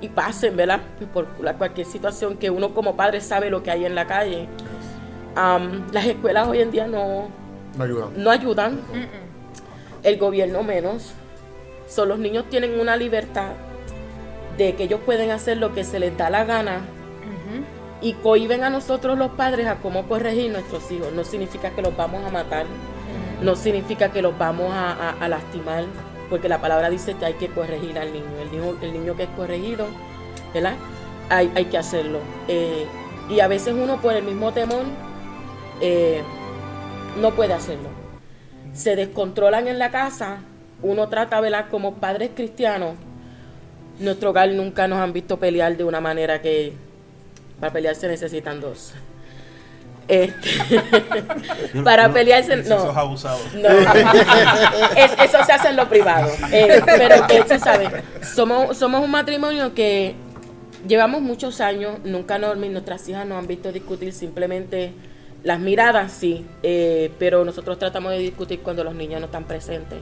y 0.00 0.08
pasen, 0.08 0.56
¿verdad? 0.56 0.80
Pues 0.98 1.10
por 1.10 1.26
la- 1.42 1.54
cualquier 1.54 1.86
situación 1.86 2.36
que 2.36 2.50
uno 2.50 2.74
como 2.74 2.96
padre 2.96 3.20
sabe 3.20 3.50
lo 3.50 3.62
que 3.62 3.70
hay 3.70 3.84
en 3.84 3.94
la 3.94 4.06
calle. 4.06 4.46
Am, 5.34 5.86
las 5.92 6.06
escuelas 6.06 6.46
hoy 6.48 6.60
en 6.60 6.70
día 6.70 6.86
no, 6.86 7.28
No 7.76 7.84
ayudan. 7.84 8.22
no 8.24 8.30
ayudan, 8.30 8.80
el 10.02 10.18
gobierno 10.18 10.62
menos. 10.62 11.12
So, 11.88 12.04
los 12.04 12.18
niños 12.18 12.44
tienen 12.50 12.80
una 12.80 12.96
libertad 12.96 13.52
de 14.56 14.74
que 14.74 14.84
ellos 14.84 15.00
pueden 15.04 15.30
hacer 15.30 15.58
lo 15.58 15.72
que 15.74 15.84
se 15.84 15.98
les 16.00 16.16
da 16.16 16.30
la 16.30 16.44
gana 16.44 16.80
y 18.02 18.12
cohiben 18.14 18.62
a 18.64 18.70
nosotros 18.70 19.16
los 19.18 19.30
padres 19.32 19.66
a 19.66 19.76
cómo 19.76 20.06
corregir 20.06 20.50
nuestros 20.52 20.90
hijos. 20.90 21.12
No 21.12 21.24
significa 21.24 21.70
que 21.70 21.82
los 21.82 21.96
vamos 21.96 22.24
a 22.24 22.30
matar, 22.30 22.66
no 23.42 23.54
significa 23.56 24.10
que 24.10 24.22
los 24.22 24.36
vamos 24.38 24.72
a, 24.72 24.92
a- 24.92 25.10
a 25.24 25.28
lastimar, 25.28 25.84
porque 26.30 26.48
la 26.48 26.60
palabra 26.60 26.90
dice 26.90 27.14
que 27.14 27.24
hay 27.24 27.34
que 27.34 27.48
corregir 27.48 27.98
al 27.98 28.12
niño. 28.12 28.26
El 28.42 28.50
niño, 28.50 28.74
el 28.82 28.92
niño 28.92 29.16
que 29.16 29.24
es 29.24 29.28
corregido, 29.36 29.86
¿verdad? 30.54 30.74
Hay, 31.30 31.50
hay 31.54 31.64
que 31.66 31.78
hacerlo. 31.78 32.18
Eh, 32.48 32.86
y 33.30 33.40
a 33.40 33.48
veces 33.48 33.74
uno 33.74 34.00
por 34.00 34.14
el 34.14 34.22
mismo 34.24 34.52
temor 34.52 34.82
eh, 35.80 36.22
no 37.20 37.34
puede 37.34 37.52
hacerlo. 37.54 37.88
Se 38.72 38.94
descontrolan 38.96 39.68
en 39.68 39.78
la 39.78 39.90
casa, 39.90 40.38
uno 40.82 41.08
trata, 41.08 41.40
¿verdad? 41.40 41.66
Como 41.70 41.94
padres 41.94 42.30
cristianos, 42.34 42.94
nuestro 43.98 44.30
hogar 44.30 44.50
nunca 44.50 44.86
nos 44.88 44.98
han 44.98 45.12
visto 45.12 45.38
pelear 45.38 45.76
de 45.76 45.84
una 45.84 46.00
manera 46.00 46.42
que 46.42 46.72
Para 47.60 47.72
pelear 47.72 47.94
se 47.94 48.08
necesitan 48.08 48.60
dos. 48.60 48.92
Este, 50.08 50.50
para 51.84 52.12
pelearse, 52.12 52.54
Esos 52.60 52.84
no. 52.84 52.90
abusados. 52.92 53.40
No, 53.54 53.68
Es- 54.96 55.16
eso 55.24 55.44
se 55.44 55.52
hace 55.52 55.68
en 55.68 55.76
lo 55.76 55.88
privado. 55.88 56.30
Eh, 56.52 56.80
pero 56.84 57.26
que 57.26 57.42
tú 57.42 57.58
sabes, 57.58 57.88
somos, 58.34 58.76
somos 58.76 59.02
un 59.02 59.10
matrimonio 59.10 59.74
que 59.74 60.14
llevamos 60.86 61.22
muchos 61.22 61.60
años, 61.60 61.98
nunca 62.04 62.38
nos, 62.38 62.56
nuestras 62.56 63.08
hijas 63.08 63.26
nos 63.26 63.38
han 63.38 63.46
visto 63.48 63.72
discutir, 63.72 64.12
simplemente 64.12 64.92
las 65.46 65.60
miradas 65.60 66.10
sí, 66.10 66.44
eh, 66.64 67.12
pero 67.20 67.44
nosotros 67.44 67.78
tratamos 67.78 68.10
de 68.10 68.18
discutir 68.18 68.62
cuando 68.62 68.82
los 68.82 68.96
niños 68.96 69.20
no 69.20 69.26
están 69.26 69.44
presentes. 69.44 70.00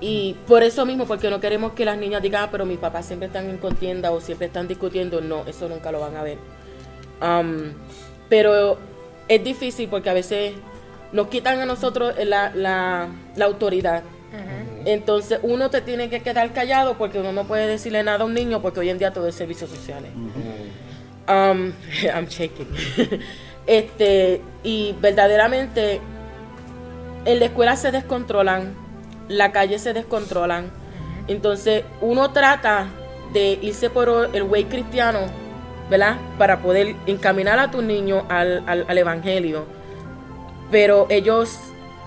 Y 0.00 0.36
por 0.46 0.62
eso 0.62 0.86
mismo, 0.86 1.06
porque 1.06 1.28
no 1.28 1.40
queremos 1.40 1.72
que 1.72 1.84
las 1.84 1.98
niñas 1.98 2.22
digan, 2.22 2.44
"Ah, 2.44 2.48
pero 2.52 2.64
mis 2.64 2.78
papás 2.78 3.04
siempre 3.04 3.26
están 3.26 3.50
en 3.50 3.58
contienda 3.58 4.12
o 4.12 4.20
siempre 4.20 4.46
están 4.46 4.68
discutiendo, 4.68 5.20
no, 5.20 5.42
eso 5.48 5.68
nunca 5.68 5.90
lo 5.90 5.98
van 5.98 6.14
a 6.14 6.22
ver. 6.22 6.38
Um, 7.20 7.72
pero 8.28 8.78
es 9.26 9.42
difícil 9.42 9.88
porque 9.88 10.10
a 10.10 10.14
veces 10.14 10.52
nos 11.10 11.26
quitan 11.26 11.58
a 11.58 11.66
nosotros 11.66 12.14
la, 12.24 12.52
la, 12.54 13.08
la 13.34 13.44
autoridad. 13.44 14.04
Entonces 14.84 15.40
uno 15.42 15.68
te 15.68 15.80
tiene 15.80 16.08
que 16.10 16.20
quedar 16.20 16.52
callado 16.52 16.96
porque 16.96 17.18
uno 17.18 17.32
no 17.32 17.44
puede 17.44 17.66
decirle 17.66 18.04
nada 18.04 18.22
a 18.22 18.24
un 18.24 18.34
niño 18.34 18.62
porque 18.62 18.78
hoy 18.80 18.90
en 18.90 18.98
día 18.98 19.12
todo 19.12 19.26
es 19.26 19.34
servicios 19.34 19.68
sociales. 19.68 20.12
Um, 21.26 21.72
I'm 22.14 22.26
shaking. 22.28 22.68
Este, 23.66 24.40
y 24.62 24.94
verdaderamente 25.00 26.00
en 27.24 27.38
la 27.38 27.44
escuela 27.46 27.76
se 27.76 27.90
descontrolan, 27.90 28.74
la 29.28 29.52
calle 29.52 29.78
se 29.78 29.92
descontrolan. 29.92 30.70
Entonces 31.28 31.84
uno 32.00 32.30
trata 32.32 32.86
de 33.32 33.58
irse 33.62 33.88
por 33.90 34.30
el 34.32 34.42
way 34.42 34.64
cristiano, 34.64 35.20
¿verdad? 35.90 36.16
Para 36.38 36.60
poder 36.60 36.94
encaminar 37.06 37.58
a 37.58 37.70
tu 37.70 37.80
niño 37.82 38.26
al, 38.28 38.62
al- 38.66 38.84
al 38.88 38.98
evangelio. 38.98 39.64
Pero 40.70 41.06
ellos 41.08 41.58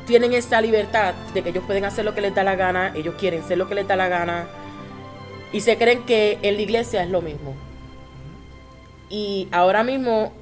tienen 0.06 0.34
esa 0.34 0.62
libertad 0.62 1.14
de 1.34 1.42
que 1.44 1.50
ellos 1.50 1.64
pueden 1.66 1.86
hacer 1.86 2.06
lo 2.06 2.14
que 2.16 2.22
les 2.22 2.34
da 2.34 2.44
la 2.44 2.56
gana, 2.56 2.92
ellos 2.96 3.16
quieren 3.20 3.44
ser 3.44 3.58
lo 3.58 3.68
que 3.68 3.76
les 3.76 3.88
da 3.88 3.96
la 3.96 4.08
gana. 4.08 4.48
Y 5.52 5.62
se 5.62 5.78
creen 5.78 6.04
que 6.04 6.38
en 6.42 6.56
la 6.56 6.62
iglesia 6.62 7.04
es 7.04 7.10
lo 7.10 7.22
mismo. 7.22 7.56
Y 9.10 9.48
ahora 9.52 9.84
mismo, 9.84 10.34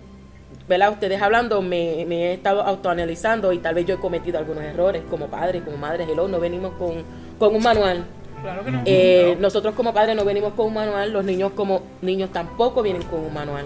¿verdad? 0.67 0.91
Ustedes 0.91 1.21
hablando, 1.21 1.61
me, 1.61 2.05
me 2.07 2.27
he 2.31 2.33
estado 2.33 2.63
autoanalizando 2.63 3.53
y 3.53 3.59
tal 3.59 3.75
vez 3.75 3.85
yo 3.85 3.95
he 3.95 3.99
cometido 3.99 4.39
algunos 4.39 4.63
errores 4.63 5.03
como 5.09 5.27
padre, 5.27 5.61
como 5.63 5.77
madre. 5.77 6.05
Hello, 6.09 6.27
no 6.27 6.39
venimos 6.39 6.73
con, 6.73 7.03
con 7.39 7.55
un 7.55 7.61
manual. 7.63 8.03
Claro 8.41 8.63
que 8.65 8.71
no. 8.71 8.81
Eh, 8.85 9.37
Nosotros 9.39 9.73
como 9.75 9.93
padres 9.93 10.15
no 10.15 10.25
venimos 10.25 10.53
con 10.53 10.67
un 10.67 10.73
manual, 10.73 11.11
los 11.11 11.23
niños 11.23 11.51
como 11.55 11.81
niños 12.01 12.31
tampoco 12.31 12.81
vienen 12.81 13.03
con 13.03 13.19
un 13.21 13.33
manual. 13.33 13.65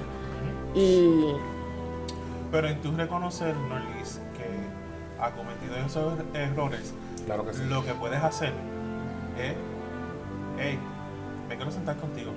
Y 0.76 1.34
Pero 2.52 2.68
en 2.68 2.82
tu 2.82 2.92
reconocer, 2.96 3.56
Norlis, 3.56 4.22
que 4.38 5.24
ha 5.24 5.32
cometido 5.32 5.76
esos 5.86 6.14
errores, 6.34 6.94
Claro 7.26 7.46
que 7.46 7.54
sí. 7.54 7.64
lo 7.68 7.84
que 7.84 7.94
puedes 7.94 8.22
hacer 8.24 8.54
es, 9.40 9.54
hey, 10.60 10.80
me 11.48 11.56
quiero 11.56 11.72
sentar 11.72 11.96
contigo. 11.98 12.32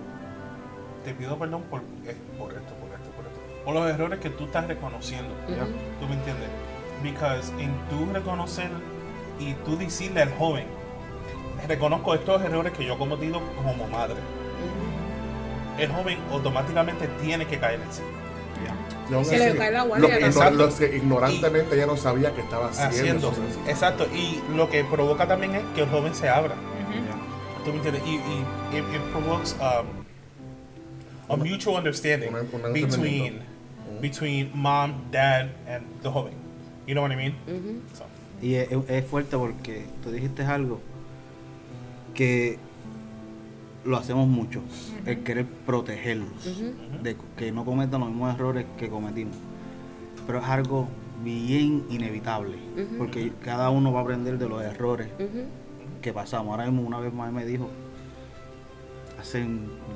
Te 1.05 1.15
pido 1.15 1.37
perdón 1.39 1.63
por, 1.71 1.81
eh, 2.07 2.17
por 2.39 2.53
esto, 2.53 2.75
por 2.75 2.91
esto, 2.95 3.11
Por 3.65 3.75
los 3.75 3.89
errores 3.91 4.19
que 4.21 4.31
tú 4.31 4.45
estás 4.45 4.67
reconociendo. 4.67 5.33
¿ya? 5.49 5.63
Ujú. 5.65 5.73
¿Tú 6.01 6.07
me 6.09 6.15
entiendes? 6.15 6.49
Because 7.03 7.53
en 7.59 7.73
tu 7.89 8.13
reconocer 8.13 8.71
y 9.39 9.55
tú 9.65 9.77
decirle 9.77 10.23
al 10.23 10.33
joven, 10.37 10.67
reconozco 11.69 12.15
estos 12.15 12.43
errores 12.43 12.73
que 12.73 12.85
yo 12.85 12.95
he 12.95 12.99
cometido 12.99 13.41
como 13.65 13.87
madre. 13.89 14.17
El 15.79 15.91
joven 15.91 16.19
automáticamente 16.31 17.09
tiene 17.23 17.47
que 17.47 17.59
caer 17.59 17.81
en 17.81 17.93
sí. 17.93 18.03
Y 19.11 19.15
aún 19.15 19.25
Se 19.25 19.37
le 19.39 19.47
así, 19.49 19.59
cae 19.59 19.73
la 19.73 19.81
lo 19.81 19.87
guardia, 19.89 20.19
que, 20.19 20.25
¿no? 20.25 20.31
igno- 20.31 20.51
lo 20.51 20.75
que 20.77 20.97
ignorantemente 20.97 21.75
ella 21.75 21.87
no 21.87 21.97
sabía 21.97 22.33
que 22.35 22.41
estaba 22.43 22.69
haciendo. 22.69 23.31
haciendo. 23.31 23.69
Exacto. 23.71 24.07
Y 24.15 24.41
lo 24.57 24.71
que 24.71 24.85
provoca 24.85 25.27
también 25.27 25.55
es 25.57 25.63
que 25.75 25.83
el 25.83 25.89
joven 25.89 26.15
se 26.15 26.29
abra. 26.29 26.55
Ujú. 26.55 27.65
¿Tú 27.65 27.71
me 27.71 27.77
entiendes? 27.77 28.03
Y, 28.07 28.11
y 28.15 28.77
it, 28.79 28.85
it 28.95 29.01
provokes 29.13 29.55
um, 29.61 29.87
a 31.33 31.37
mutual 31.37 31.77
understanding 31.79 32.29
Un- 32.35 32.49
un 32.65 32.73
between. 32.73 33.43
Between 34.01 34.51
mom, 34.55 34.95
dad, 35.11 35.51
and 35.69 35.85
the 36.03 36.11
joven. 36.11 36.35
You 36.87 36.95
know 36.95 37.03
what 37.03 37.13
I 37.13 37.17
mean? 37.17 37.35
So, 37.95 38.05
Y 38.41 38.55
es, 38.55 38.69
es 38.89 39.07
fuerte 39.07 39.37
porque 39.37 39.85
tú 40.03 40.11
dijiste 40.11 40.45
algo 40.45 40.81
que 42.15 42.59
lo 43.85 43.97
hacemos 43.97 44.29
mucho, 44.29 44.61
el 45.07 45.23
querer 45.23 45.47
protegerlos, 45.47 46.29
de 47.03 47.17
que 47.37 47.53
no 47.53 47.65
cometan 47.65 48.01
los 48.01 48.11
mismos 48.11 48.35
errores 48.35 48.67
que 48.79 48.89
cometimos. 48.89 49.37
Pero 50.27 50.39
es 50.39 50.45
algo 50.45 50.89
bien 51.25 51.85
inevitable, 51.91 52.57
porque 52.99 53.33
cada 53.45 53.71
uno 53.71 53.93
va 53.93 54.01
a 54.01 54.03
aprender 54.03 54.39
de 54.39 54.49
los 54.49 54.63
errores 54.63 55.09
que 56.01 56.13
pasamos. 56.13 56.51
Ahora 56.51 56.67
mismo 56.67 56.87
una 56.87 56.99
vez 57.01 57.13
más 57.13 57.33
me 57.33 57.45
dijo, 57.45 57.69
hace 59.21 59.47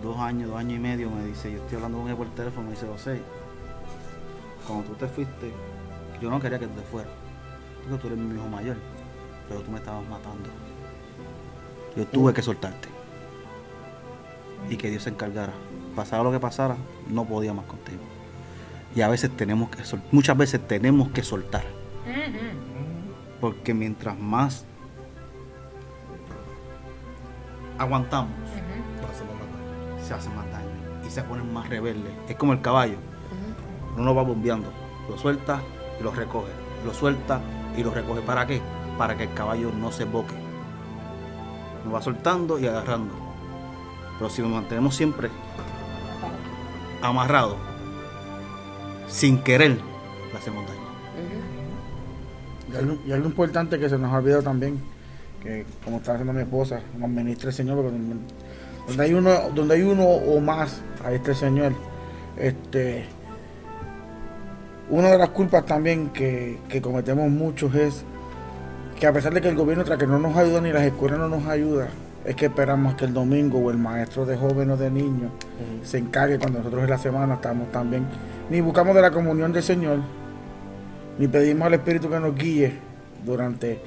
dos 0.02 0.18
años, 0.18 0.50
dos 0.50 0.58
años 0.58 0.78
y 0.78 0.80
medio, 0.80 1.10
me 1.10 1.24
dice, 1.24 1.50
yo 1.50 1.58
estoy 1.58 1.76
hablando 1.76 1.98
con 1.98 2.08
él 2.08 2.16
por 2.16 2.28
teléfono, 2.28 2.66
me 2.66 2.72
dice, 2.72 2.86
José, 2.86 3.20
cuando 4.66 4.84
tú 4.88 4.94
te 4.94 5.06
fuiste, 5.06 5.52
yo 6.20 6.30
no 6.30 6.40
quería 6.40 6.58
que 6.58 6.66
tú 6.66 6.74
te 6.74 6.82
fueras, 6.86 7.12
porque 7.82 7.98
tú 8.00 8.06
eres 8.08 8.18
mi 8.18 8.34
hijo 8.36 8.48
mayor, 8.48 8.76
pero 9.48 9.60
tú 9.60 9.70
me 9.70 9.78
estabas 9.78 10.02
matando. 10.08 10.48
Yo 11.96 12.06
tuve 12.06 12.32
que 12.34 12.42
soltarte. 12.42 12.88
Y 14.68 14.76
que 14.76 14.90
Dios 14.90 15.04
se 15.04 15.10
encargara. 15.10 15.52
Pasara 15.94 16.22
lo 16.22 16.32
que 16.32 16.40
pasara, 16.40 16.76
no 17.08 17.24
podía 17.24 17.52
más 17.54 17.66
contigo. 17.66 18.02
Y 18.94 19.00
a 19.02 19.08
veces 19.08 19.30
tenemos 19.36 19.70
que 19.70 19.84
sol- 19.84 20.02
muchas 20.10 20.36
veces 20.36 20.66
tenemos 20.66 21.08
que 21.10 21.22
soltar. 21.22 21.64
Porque 23.40 23.74
mientras 23.74 24.18
más 24.18 24.64
aguantamos, 27.78 28.32
se 30.06 30.14
hace 30.14 30.28
más 30.30 30.50
daño 30.50 31.04
y 31.06 31.10
se 31.10 31.22
ponen 31.22 31.52
más 31.52 31.68
rebeldes. 31.68 32.12
Es 32.28 32.36
como 32.36 32.52
el 32.52 32.60
caballo. 32.60 32.96
Uno 33.96 34.14
va 34.14 34.22
bombeando, 34.22 34.68
lo 35.08 35.16
suelta 35.18 35.60
y 35.98 36.02
lo 36.02 36.10
recoge. 36.12 36.50
Lo 36.84 36.92
suelta 36.92 37.40
y 37.76 37.82
lo 37.82 37.92
recoge. 37.92 38.20
¿Para 38.20 38.46
qué? 38.46 38.60
Para 38.98 39.16
que 39.16 39.24
el 39.24 39.32
caballo 39.34 39.70
no 39.72 39.90
se 39.90 40.04
boque. 40.04 40.34
Nos 41.84 41.94
va 41.94 42.02
soltando 42.02 42.58
y 42.58 42.66
agarrando. 42.66 43.14
Pero 44.18 44.30
si 44.30 44.42
nos 44.42 44.50
mantenemos 44.50 44.94
siempre 44.94 45.30
amarrados, 47.02 47.56
sin 49.08 49.38
querer, 49.42 49.72
le 50.32 50.38
hacemos 50.38 50.64
daño. 50.66 50.86
Y 53.06 53.12
algo, 53.12 53.26
importante 53.28 53.78
que 53.78 53.88
se 53.88 53.96
nos 53.96 54.12
ha 54.12 54.16
olvidado 54.18 54.42
también, 54.42 54.80
que 55.42 55.64
como 55.84 55.98
está 55.98 56.12
haciendo 56.12 56.32
mi 56.32 56.40
esposa, 56.42 56.80
nos 56.98 57.08
ministra 57.08 57.50
el 57.50 57.54
Señor, 57.54 57.76
porque 57.76 57.92
donde- 57.92 58.16
donde 58.88 59.02
hay 59.04 59.14
uno, 59.14 59.30
donde 59.54 59.74
hay 59.74 59.82
uno 59.82 60.04
o 60.04 60.40
más, 60.40 60.82
ahí 61.04 61.16
está 61.16 61.30
el 61.30 61.36
Señor. 61.36 61.72
Este, 62.36 63.06
una 64.90 65.10
de 65.10 65.18
las 65.18 65.30
culpas 65.30 65.66
también 65.66 66.08
que, 66.10 66.58
que 66.68 66.80
cometemos 66.80 67.28
muchos 67.30 67.74
es 67.74 68.04
que 68.98 69.06
a 69.06 69.12
pesar 69.12 69.34
de 69.34 69.40
que 69.40 69.48
el 69.48 69.56
gobierno 69.56 69.84
tras 69.84 69.98
que 69.98 70.06
no 70.06 70.18
nos 70.18 70.36
ayuda 70.36 70.60
ni 70.60 70.72
las 70.72 70.82
escuelas 70.82 71.18
no 71.18 71.28
nos 71.28 71.46
ayuda, 71.46 71.88
es 72.24 72.34
que 72.34 72.46
esperamos 72.46 72.94
que 72.94 73.04
el 73.04 73.12
domingo 73.12 73.58
o 73.58 73.70
el 73.70 73.78
maestro 73.78 74.26
de 74.26 74.36
jóvenes 74.36 74.74
o 74.74 74.82
de 74.82 74.90
niños 74.90 75.30
se 75.84 75.98
encargue 75.98 76.38
cuando 76.38 76.58
nosotros 76.58 76.82
en 76.82 76.90
la 76.90 76.98
semana 76.98 77.34
estamos 77.34 77.70
también, 77.70 78.06
ni 78.50 78.60
buscamos 78.60 78.94
de 78.94 79.02
la 79.02 79.10
comunión 79.10 79.52
del 79.52 79.62
Señor, 79.62 79.98
ni 81.18 81.28
pedimos 81.28 81.66
al 81.66 81.74
Espíritu 81.74 82.10
que 82.10 82.18
nos 82.18 82.34
guíe 82.34 82.78
durante 83.24 83.80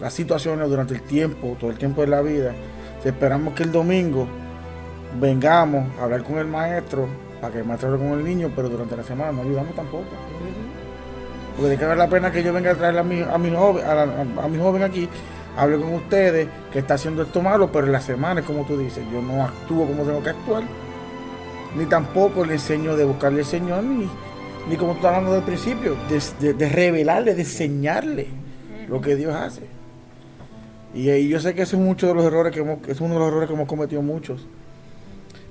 las 0.00 0.12
situaciones, 0.14 0.68
durante 0.68 0.94
el 0.94 1.02
tiempo, 1.02 1.56
todo 1.58 1.70
el 1.70 1.78
tiempo 1.78 2.00
de 2.02 2.08
la 2.08 2.22
vida. 2.22 2.52
Esperamos 3.04 3.54
que 3.54 3.64
el 3.64 3.72
domingo 3.72 4.26
vengamos 5.20 5.86
a 5.98 6.04
hablar 6.04 6.22
con 6.22 6.38
el 6.38 6.46
maestro, 6.46 7.06
para 7.40 7.52
que 7.52 7.58
el 7.60 7.64
maestro 7.64 7.88
hable 7.92 8.00
con 8.08 8.18
el 8.18 8.24
niño, 8.24 8.50
pero 8.54 8.68
durante 8.68 8.96
la 8.96 9.02
semana 9.04 9.32
no 9.32 9.42
ayudamos 9.42 9.74
tampoco. 9.74 10.04
Porque 11.56 11.70
de 11.70 11.76
que 11.76 11.84
vale 11.84 11.98
la 11.98 12.08
pena 12.08 12.30
que 12.30 12.42
yo 12.42 12.52
venga 12.52 12.70
a 12.70 12.74
traer 12.74 12.98
a 12.98 13.02
mi, 13.02 13.20
a 13.20 13.36
mi 13.38 13.50
joven, 13.50 13.84
a, 13.84 13.94
la- 13.94 14.42
a 14.44 14.48
mi 14.48 14.58
joven 14.58 14.82
aquí, 14.82 15.08
hable 15.56 15.76
con 15.78 15.94
ustedes, 15.94 16.48
que 16.72 16.78
está 16.78 16.94
haciendo 16.94 17.22
esto 17.22 17.42
malo, 17.42 17.70
pero 17.72 17.86
en 17.86 17.92
la 17.92 18.00
semana 18.00 18.40
es 18.40 18.46
como 18.46 18.64
tú 18.64 18.78
dices, 18.78 19.04
yo 19.12 19.20
no 19.20 19.42
actúo 19.44 19.86
como 19.86 20.04
tengo 20.04 20.22
que 20.22 20.30
actuar, 20.30 20.62
ni 21.76 21.84
tampoco 21.86 22.44
le 22.44 22.54
enseño 22.54 22.96
de 22.96 23.04
buscarle 23.04 23.40
al 23.40 23.46
Señor, 23.46 23.82
ni, 23.82 24.08
ni 24.68 24.76
como 24.76 24.92
tú 24.92 24.98
estás 24.98 25.14
hablando 25.16 25.32
del 25.34 25.42
principio, 25.42 25.96
de, 26.08 26.22
de- 26.46 26.54
de 26.54 26.68
revelarle, 26.68 27.34
de 27.34 27.42
enseñarle 27.42 28.28
lo 28.88 29.00
que 29.00 29.16
Dios 29.16 29.34
hace. 29.34 29.62
Y, 30.94 31.10
ahí 31.10 31.28
yo 31.28 31.38
sé 31.40 31.54
que 31.54 31.62
ese 31.62 31.76
es 31.76 31.82
mucho 31.82 32.06
de 32.06 32.14
los 32.14 32.24
errores 32.24 32.52
que 32.52 32.60
hemos, 32.60 32.78
es 32.88 33.00
uno 33.00 33.14
de 33.14 33.20
los 33.20 33.28
errores 33.28 33.48
que 33.48 33.54
hemos 33.54 33.68
cometido 33.68 34.00
muchos. 34.00 34.46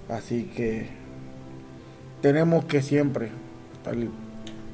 Así 0.09 0.45
que 0.55 0.88
tenemos 2.22 2.65
que 2.65 2.82
siempre 2.82 3.30
estar 3.74 3.95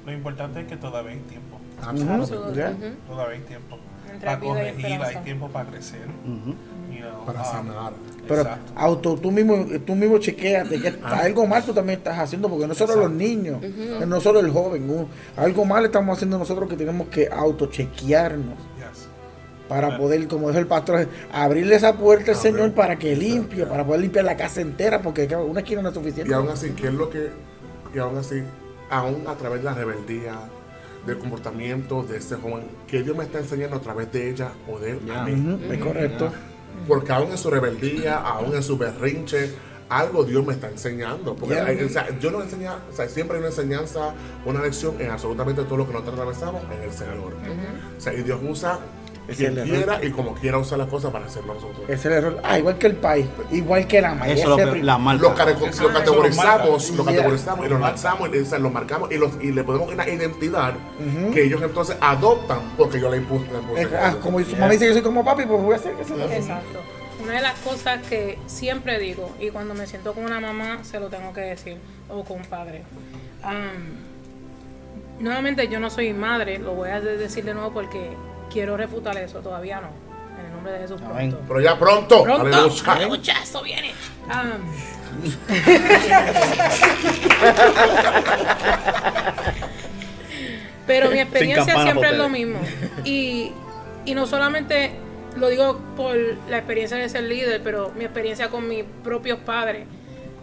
lo 0.06 0.12
importante 0.12 0.62
es 0.62 0.68
que 0.68 0.78
todavía 0.78 1.12
hay 1.12 1.20
tiempo. 1.20 1.60
Ujú. 1.82 2.96
Todavía 3.08 3.36
hay 3.36 3.42
tiempo. 3.42 3.78
Entre 4.12 4.26
Para 4.28 4.40
corregir, 4.40 5.02
hay 5.02 5.16
tiempo 5.24 5.48
para 5.48 5.70
crecer. 5.70 6.08
You 6.26 7.00
know, 7.00 7.26
Para 7.26 7.40
um, 7.40 7.46
sanar. 7.46 7.94
Pero 8.28 8.42
Exacto. 8.42 8.74
auto, 8.76 9.16
tú 9.16 9.32
mismo, 9.32 9.66
tú 9.86 9.96
mismo 9.96 10.18
chequeate 10.18 10.80
que 10.80 10.94
algo 11.04 11.46
mal 11.48 11.64
tú 11.64 11.74
también 11.74 12.00
estás 12.00 12.20
haciendo, 12.20 12.50
porque 12.50 12.68
no 12.68 12.74
solo 12.74 12.96
los 12.96 13.12
niños, 13.12 13.60
no 14.08 14.22
solo 14.22 14.40
el 14.40 14.52
joven, 14.52 14.90
uh, 14.90 15.08
algo 15.36 15.66
mal 15.66 15.86
estamos 15.86 16.18
haciendo 16.18 16.38
nosotros 16.38 16.70
que 16.70 16.78
tenemos 16.78 17.08
que 17.08 17.28
autochequearnos. 17.28 18.56
Para 19.74 19.98
poder, 19.98 20.28
como 20.28 20.48
dijo 20.50 20.60
el 20.60 20.68
pastor, 20.68 21.08
abrirle 21.32 21.76
esa 21.76 21.98
puerta 21.98 22.32
al. 22.32 22.38
Señor 22.38 22.74
para 22.74 22.98
que 22.98 23.16
limpie, 23.16 23.66
para 23.66 23.84
poder 23.86 24.02
limpiar 24.02 24.24
la 24.26 24.38
casa 24.38 24.62
entera, 24.62 25.02
porque 25.02 25.26
una 25.36 25.62
esquina 25.62 25.82
no 25.82 25.90
es 25.90 25.96
suficiente. 25.96 26.30
Y 26.30 26.34
aún 26.34 26.50
así, 26.50 26.70
¿qué 26.72 26.88
es 26.88 26.94
lo 26.94 27.10
que.? 27.10 27.30
Y 27.94 27.98
aún 27.98 28.18
así, 28.18 28.44
aún 28.90 29.24
a 29.28 29.34
través 29.36 29.60
de 29.60 29.66
la 29.66 29.74
rebeldía, 29.74 30.36
del 31.08 31.18
comportamiento 31.18 32.04
de 32.04 32.18
este 32.18 32.36
joven, 32.36 32.66
que 32.88 33.02
Dios 33.02 33.18
me 33.18 33.24
está 33.24 33.40
enseñando 33.40 33.76
a 33.78 33.82
través 33.82 34.12
de 34.12 34.30
ella 34.30 34.52
o 34.72 34.78
de 34.80 34.92
él 34.92 35.00
a 35.12 35.26
mí. 35.26 35.34
Ujú, 35.34 35.74
es 35.74 35.80
correcto. 35.80 36.32
Porque 36.88 37.12
aún 37.12 37.32
en 37.32 37.38
su 37.38 37.50
rebeldía, 37.50 38.18
aún 38.18 38.56
en 38.56 38.62
su 38.64 38.78
berrinche, 38.78 39.52
algo 39.90 40.24
Dios 40.24 40.46
me 40.46 40.54
está 40.54 40.70
enseñando. 40.70 41.36
Porque 41.36 41.56
Ya. 41.56 41.66
hay- 41.66 41.84
o 41.84 41.90
sea, 41.90 42.08
yo 42.20 42.32
no 42.32 42.42
enseña, 42.42 42.76
o 42.92 42.96
sea, 42.96 43.08
siempre 43.10 43.38
hay 43.38 43.42
una 43.42 43.50
enseñanza, 43.50 44.14
una 44.46 44.62
lección 44.62 44.96
en 45.00 45.10
absolutamente 45.12 45.64
todo 45.64 45.78
lo 45.78 45.88
que 45.88 45.94
nosotros 45.94 46.14
atravesamos 46.20 46.62
en 46.72 46.84
el 46.84 46.92
Señor. 46.94 47.34
O 47.98 48.02
sea, 48.02 48.14
y 48.14 48.22
Dios 48.24 48.40
usa 48.48 48.80
Es 49.28 49.38
quien 49.38 49.58
el 49.58 49.64
quiera 49.70 50.04
y 50.04 50.12
como 50.12 50.34
quiera 50.36 50.58
usar 50.58 50.78
las 50.80 50.90
cosas 50.90 51.12
para 51.12 51.26
hacerlo 51.28 51.54
nosotros. 51.54 51.90
Es 51.90 52.04
el 52.06 52.12
error. 52.12 52.40
Ah, 52.44 52.60
igual 52.60 52.78
que 52.78 52.88
el 52.88 52.96
país, 52.98 53.26
igual 53.52 53.88
que 53.88 54.02
la 54.02 54.14
maíz. 54.16 54.40
Eso 54.42 54.58
es 54.60 54.66
lo 54.68 54.74
que- 54.74 54.84
la 54.84 54.98
marca. 54.98 55.24
Lo, 55.24 55.34
categorizamos, 55.36 55.84
lo 56.92 57.04
Yeah. 57.06 57.16
categorizamos 57.16 57.66
y 57.66 57.70
lo 57.70 57.80
lanzamos 57.80 58.30
y, 58.34 58.38
o 58.40 58.46
sea, 58.46 58.60
lo 58.60 58.70
marcamos 58.70 59.12
y, 59.12 59.18
los- 59.18 59.42
y 59.42 59.52
le 59.54 59.64
ponemos 59.64 59.92
una 59.94 60.08
identidad 60.10 60.74
que 61.34 61.44
ellos 61.44 61.62
entonces 61.62 61.96
adoptan 62.02 62.60
porque 62.78 63.00
yo 63.00 63.10
la 63.10 63.16
impuse. 63.18 63.46
la 63.52 63.60
impuse. 63.60 63.96
ah, 63.98 64.16
como 64.22 64.40
su 64.42 64.52
mamá 64.56 64.70
dice 64.70 64.80
que 64.86 64.88
yo 64.90 64.94
soy 64.94 65.04
como 65.04 65.24
papi, 65.24 65.46
pues 65.46 65.62
voy 65.62 65.74
a 65.74 65.78
hacer 65.78 65.94
así. 66.02 66.14
Exacto. 66.34 66.80
Una 67.24 67.34
de 67.36 67.42
las 67.42 67.58
cosas 67.60 68.02
que 68.10 68.38
siempre 68.48 69.00
digo, 69.00 69.32
y 69.40 69.50
cuando 69.52 69.74
me 69.74 69.88
siento 69.88 70.14
con 70.14 70.26
una 70.26 70.42
mamá, 70.42 70.80
se 70.84 71.00
lo 71.00 71.08
tengo 71.08 71.32
que 71.32 71.40
decir, 71.42 71.78
o 72.10 72.26
con 72.26 72.38
un 72.42 72.46
padre. 72.46 72.84
Am, 73.42 73.96
nuevamente, 75.20 75.68
yo 75.70 75.80
no 75.80 75.90
soy 75.90 76.12
madre, 76.14 76.60
lo 76.60 76.74
voy 76.74 76.90
a 76.90 77.00
de- 77.00 77.18
decir 77.18 77.46
de 77.46 77.54
nuevo 77.54 77.72
porque 77.72 78.12
quiero 78.54 78.78
refutar 78.78 79.18
eso, 79.18 79.40
todavía 79.40 79.82
no. 79.82 79.90
En 80.40 80.46
el 80.46 80.52
nombre 80.54 80.72
de 80.74 80.80
Jesús, 80.80 81.02
pronto. 81.02 81.40
Pero 81.48 81.60
ya 81.62 81.78
pronto, 81.78 82.24
Pronto, 82.24 82.42
aleluya. 82.48 82.92
aleluya, 82.94 83.34
eso 83.44 83.62
viene. 83.64 83.92
Am, 84.30 84.62
Pero 90.88 91.10
mi 91.12 91.20
experiencia 91.20 91.82
siempre 91.82 92.10
es 92.10 92.18
lo 92.18 92.30
mismo. 92.30 92.60
Y, 93.04 93.52
y 94.06 94.14
no 94.16 94.26
solamente 94.26 94.92
lo 95.38 95.50
digo 95.50 95.80
por 95.96 96.16
la 96.50 96.58
experiencia 96.58 96.98
de 96.98 97.10
ser 97.10 97.24
líder, 97.24 97.62
pero 97.64 97.92
mi 97.96 98.04
experiencia 98.04 98.50
con 98.50 98.68
mis 98.68 98.84
propios 99.04 99.40
padres. 99.40 99.86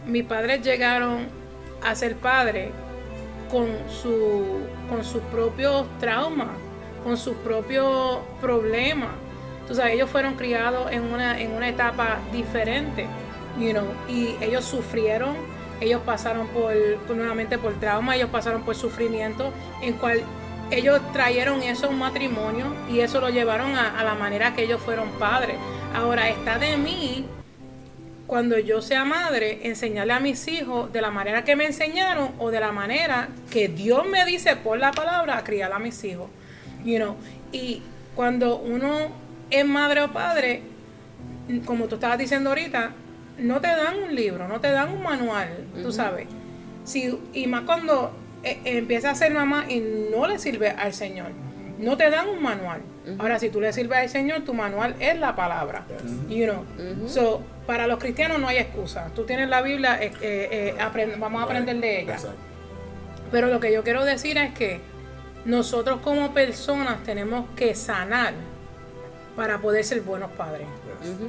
Mis 0.06 0.24
padres 0.24 0.62
llegaron 0.62 1.28
a 1.86 1.94
ser 1.94 2.16
padres 2.16 2.70
con, 3.50 3.68
su, 4.02 4.60
con 4.88 5.04
sus 5.04 5.20
propios 5.24 5.86
traumas, 5.98 6.48
con 7.04 7.16
sus 7.16 7.34
propios 7.36 8.18
problemas. 8.40 9.10
Sabes, 9.70 9.94
ellos 9.94 10.10
fueron 10.10 10.34
criados 10.34 10.90
en 10.90 11.02
una, 11.12 11.40
en 11.40 11.52
una 11.52 11.68
etapa 11.68 12.18
diferente, 12.32 13.06
you 13.56 13.70
know, 13.70 13.84
y 14.08 14.34
ellos 14.40 14.64
sufrieron, 14.64 15.36
ellos 15.80 16.02
pasaron 16.04 16.48
por- 16.48 16.74
nuevamente 17.14 17.56
por 17.56 17.74
trauma, 17.78 18.16
ellos 18.16 18.30
pasaron 18.30 18.62
por 18.62 18.74
sufrimiento, 18.74 19.52
en 19.80 19.94
cual 19.94 20.22
ellos 20.72 21.00
trajeron 21.12 21.62
eso 21.62 21.86
a 21.86 21.90
un 21.90 22.00
matrimonio 22.00 22.66
y 22.90 22.98
eso 22.98 23.20
lo 23.20 23.28
llevaron 23.28 23.76
a, 23.76 23.98
a 23.98 24.02
la 24.02 24.14
manera 24.14 24.54
que 24.56 24.64
ellos 24.64 24.80
fueron 24.82 25.08
padres. 25.20 25.56
Ahora 25.94 26.28
está 26.28 26.58
de 26.58 26.76
mí 26.76 27.26
cuando 28.26 28.58
yo 28.58 28.82
sea 28.82 29.04
madre, 29.04 29.60
enseñarle 29.68 30.12
a 30.12 30.20
mis 30.20 30.46
hijos 30.48 30.92
de 30.92 31.00
la 31.00 31.10
manera 31.12 31.44
que 31.44 31.54
me 31.56 31.66
enseñaron 31.66 32.30
o 32.40 32.50
de 32.50 32.58
la 32.60 32.72
manera 32.72 33.28
que 33.50 33.68
Dios 33.68 34.04
me 34.06 34.24
dice 34.24 34.56
por 34.56 34.78
la 34.78 34.90
palabra 34.92 35.38
a 35.38 35.44
criar 35.44 35.72
a 35.72 35.78
mis 35.78 36.02
hijos. 36.04 36.26
You 36.84 36.96
know, 36.98 37.16
y 37.52 37.82
cuando 38.14 38.58
uno 38.58 39.08
es 39.50 39.64
madre 39.66 40.02
o 40.02 40.12
padre, 40.12 40.62
como 41.64 41.86
tú 41.88 41.96
estabas 41.96 42.18
diciendo 42.18 42.50
ahorita, 42.50 42.92
no 43.38 43.60
te 43.60 43.68
dan 43.68 44.02
un 44.08 44.14
libro, 44.14 44.46
no 44.48 44.60
te 44.60 44.70
dan 44.70 44.90
un 44.90 45.02
manual, 45.02 45.48
tú 45.82 45.92
sabes. 45.92 46.26
Si, 46.84 47.18
y 47.34 47.46
más 47.46 47.62
cuando 47.62 48.12
eh, 48.42 48.60
empieza 48.64 49.10
a 49.10 49.14
ser 49.14 49.32
mamá 49.32 49.64
y 49.68 49.80
no 50.10 50.26
le 50.26 50.38
sirve 50.38 50.70
al 50.70 50.92
Señor, 50.94 51.28
no 51.78 51.96
te 51.96 52.10
dan 52.10 52.28
un 52.28 52.42
manual. 52.42 52.80
Ahora, 53.18 53.38
si 53.38 53.48
tú 53.48 53.60
le 53.60 53.72
sirves 53.72 53.98
al 53.98 54.08
Señor, 54.08 54.42
tu 54.42 54.54
manual 54.54 54.94
es 55.00 55.18
la 55.18 55.34
palabra. 55.34 55.84
You 56.28 56.44
know. 56.46 57.08
So, 57.08 57.42
para 57.66 57.86
los 57.86 57.98
cristianos 57.98 58.38
no 58.38 58.46
hay 58.48 58.58
excusa. 58.58 59.08
Tú 59.16 59.24
tienes 59.24 59.48
la 59.48 59.62
Biblia, 59.62 60.00
eh, 60.00 60.12
eh, 60.20 60.48
eh, 60.52 60.74
aprend- 60.80 61.18
vamos 61.18 61.40
a 61.40 61.44
aprender 61.44 61.76
de 61.80 62.02
ella. 62.02 62.12
Pero 63.32 63.48
lo 63.48 63.58
que 63.60 63.72
yo 63.72 63.82
quiero 63.82 64.04
decir 64.04 64.36
es 64.38 64.52
que 64.54 64.80
nosotros 65.44 66.00
como 66.02 66.32
personas 66.32 67.02
tenemos 67.04 67.46
que 67.56 67.74
sanar 67.74 68.34
para 69.36 69.58
poder 69.58 69.84
ser 69.84 70.02
buenos 70.02 70.30
padres. 70.32 70.66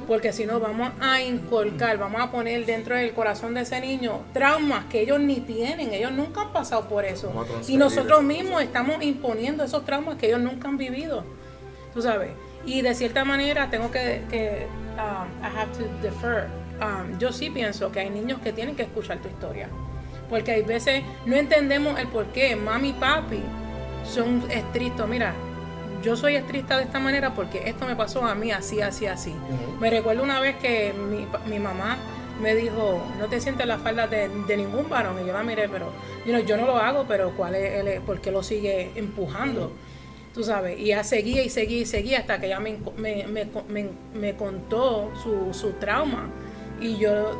Porque 0.06 0.32
si 0.32 0.44
no, 0.44 0.60
vamos 0.60 0.90
a 1.00 1.22
inculcar, 1.22 1.96
vamos 1.96 2.20
a 2.20 2.30
poner 2.30 2.66
dentro 2.66 2.94
del 2.94 3.12
corazón 3.14 3.54
de 3.54 3.62
ese 3.62 3.80
niño 3.80 4.20
traumas 4.34 4.84
que 4.86 5.00
ellos 5.00 5.18
ni 5.18 5.40
tienen, 5.40 5.94
ellos 5.94 6.12
nunca 6.12 6.42
han 6.42 6.52
pasado 6.52 6.88
por 6.88 7.06
eso. 7.06 7.32
Y 7.68 7.78
nosotros 7.78 8.22
mismos 8.22 8.62
estamos 8.62 9.02
imponiendo 9.02 9.64
esos 9.64 9.84
traumas 9.86 10.16
que 10.16 10.26
ellos 10.26 10.40
nunca 10.40 10.68
han 10.68 10.76
vivido. 10.76 11.24
Tú 11.94 12.02
sabes. 12.02 12.32
Y 12.66 12.82
de 12.82 12.94
cierta 12.94 13.24
manera 13.24 13.70
tengo 13.70 13.90
que, 13.90 14.22
que 14.28 14.66
um, 14.98 15.42
I 15.42 15.58
have 15.58 15.72
to 15.78 15.84
defer. 16.02 16.48
Um, 16.80 17.18
yo 17.18 17.32
sí 17.32 17.48
pienso 17.48 17.90
que 17.90 18.00
hay 18.00 18.10
niños 18.10 18.40
que 18.40 18.52
tienen 18.52 18.76
que 18.76 18.82
escuchar 18.82 19.22
tu 19.22 19.28
historia. 19.28 19.68
Porque 20.28 20.52
hay 20.52 20.62
veces 20.62 21.02
no 21.24 21.36
entendemos 21.36 21.98
el 21.98 22.08
por 22.08 22.26
qué. 22.26 22.56
Mami 22.56 22.90
y 22.90 22.92
papi 22.92 23.42
son 24.04 24.42
estrictos. 24.50 25.08
Mira, 25.08 25.34
yo 26.02 26.16
soy 26.16 26.36
estricta 26.36 26.76
de 26.78 26.84
esta 26.84 26.98
manera 26.98 27.34
porque 27.34 27.68
esto 27.68 27.86
me 27.86 27.96
pasó 27.96 28.24
a 28.24 28.34
mí 28.34 28.50
así, 28.50 28.80
así, 28.80 29.06
así. 29.06 29.32
Me 29.80 29.90
recuerdo 29.90 30.22
una 30.22 30.40
vez 30.40 30.56
que 30.56 30.92
mi, 30.92 31.26
mi 31.48 31.58
mamá 31.58 31.96
me 32.40 32.54
dijo, 32.54 33.00
no 33.18 33.26
te 33.26 33.40
sientes 33.40 33.66
la 33.66 33.78
falda 33.78 34.06
de, 34.08 34.28
de 34.28 34.56
ningún 34.56 34.88
varón. 34.88 35.16
Y 35.22 35.26
yo 35.26 35.32
la 35.32 35.42
miré, 35.42 35.68
pero 35.68 35.86
you 36.26 36.32
know, 36.32 36.44
yo 36.44 36.56
no 36.56 36.66
lo 36.66 36.76
hago, 36.76 37.04
pero 37.06 37.30
¿cuál 37.36 37.54
es 37.54 37.86
el, 37.86 38.00
por 38.02 38.20
qué 38.20 38.30
lo 38.30 38.42
sigue 38.42 38.90
empujando? 38.96 39.72
Tú 40.34 40.42
sabes, 40.42 40.78
y 40.78 40.84
ella 40.84 41.04
seguía 41.04 41.44
y 41.44 41.50
seguía 41.50 41.82
y 41.82 41.86
seguía 41.86 42.18
hasta 42.20 42.40
que 42.40 42.46
ella 42.46 42.58
me, 42.58 42.78
me, 42.96 43.26
me, 43.26 43.88
me 44.14 44.34
contó 44.34 45.12
su, 45.22 45.52
su 45.52 45.72
trauma. 45.74 46.30
Y 46.80 46.96
yo, 46.96 47.38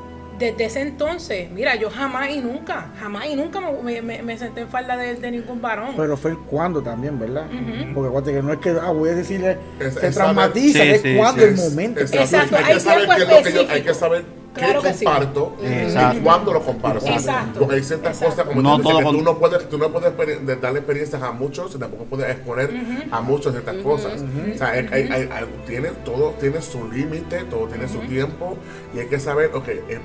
desde 0.51 0.64
ese 0.64 0.80
entonces, 0.82 1.51
mira, 1.51 1.74
yo 1.76 1.88
jamás 1.90 2.30
y 2.30 2.40
nunca, 2.40 2.90
jamás 2.99 3.26
y 3.26 3.36
nunca 3.36 3.61
me, 3.61 4.03
me- 4.03 4.22
me 4.22 4.38
senté 4.38 4.62
en 4.62 4.68
falda 4.68 4.97
de, 4.97 5.14
de 5.14 5.30
ningún 5.30 5.61
varón. 5.62 5.95
Pero 5.97 6.16
fue 6.16 6.32
el 6.32 6.38
cuándo 6.38 6.82
también, 6.82 7.18
¿verdad? 7.18 7.47
Porque 7.95 8.09
acuérdate 8.09 8.32
que 8.34 8.43
no 8.43 8.53
es 8.53 8.59
que 8.59 8.70
ah, 8.70 8.90
voy 8.90 9.11
a 9.11 9.14
decirle, 9.14 9.59
Es- 9.80 9.95
se 9.95 10.09
es 10.09 10.14
traumatiza, 10.14 10.78
saber- 10.78 10.95
es 10.97 11.03
Sí, 11.03 11.14
cuando 11.16 11.43
sí. 11.43 11.49
el 11.49 11.57
momento. 11.57 12.01
Exacto, 12.01 12.57
hay 12.57 12.64
hay 12.64 12.74
que 12.74 12.80
saber 12.80 13.09
qué 13.09 13.22
es 13.22 13.28
lo 13.28 13.43
que 13.43 13.53
yo, 13.53 13.70
hay 13.70 13.82
que 13.82 13.95
saber 13.95 14.24
Claro 14.53 14.82
que 14.82 14.90
comparto 14.93 15.57
y 15.62 16.18
cuándo 16.20 16.53
lo 16.53 16.61
comparto. 16.62 17.07
Exacto. 17.07 17.61
Porque 17.61 17.76
hay 17.76 17.82
ciertas 17.82 18.20
Exacto. 18.20 18.34
cosas 18.43 18.47
como 18.49 18.61
No 18.61 18.76
tú 18.76 18.88
dices, 18.90 19.05
que 19.07 19.11
tú 19.16 19.22
no 19.22 19.38
puedes, 19.38 19.68
tú 19.70 19.78
no 19.78 19.88
puedes 19.90 20.61
darle 20.61 20.78
experiencias 20.80 21.22
a 21.22 21.32
muchos 21.32 21.74
y 21.74 21.78
tampoco 21.78 22.05
puedes 22.05 22.30
exponer 22.30 22.70
a 23.11 23.20
muchos 23.22 23.55
de 23.55 23.61
estas 23.61 23.76
cosas. 23.76 24.22
O 24.55 24.59
sea, 24.59 24.68
hay- 24.72 24.88
hay- 24.93 25.28
tiene, 25.66 25.88
todo 26.05 26.34
tiene 26.38 26.61
su 26.61 26.86
límite, 26.93 27.45
todo 27.45 27.66
tiene 27.66 27.88
su 27.88 28.01
tiempo 28.01 28.59
y 28.95 28.99
hay 28.99 29.07
que 29.07 29.18
saber, 29.18 29.53
ok, 29.55 29.68
eh, 29.68 30.01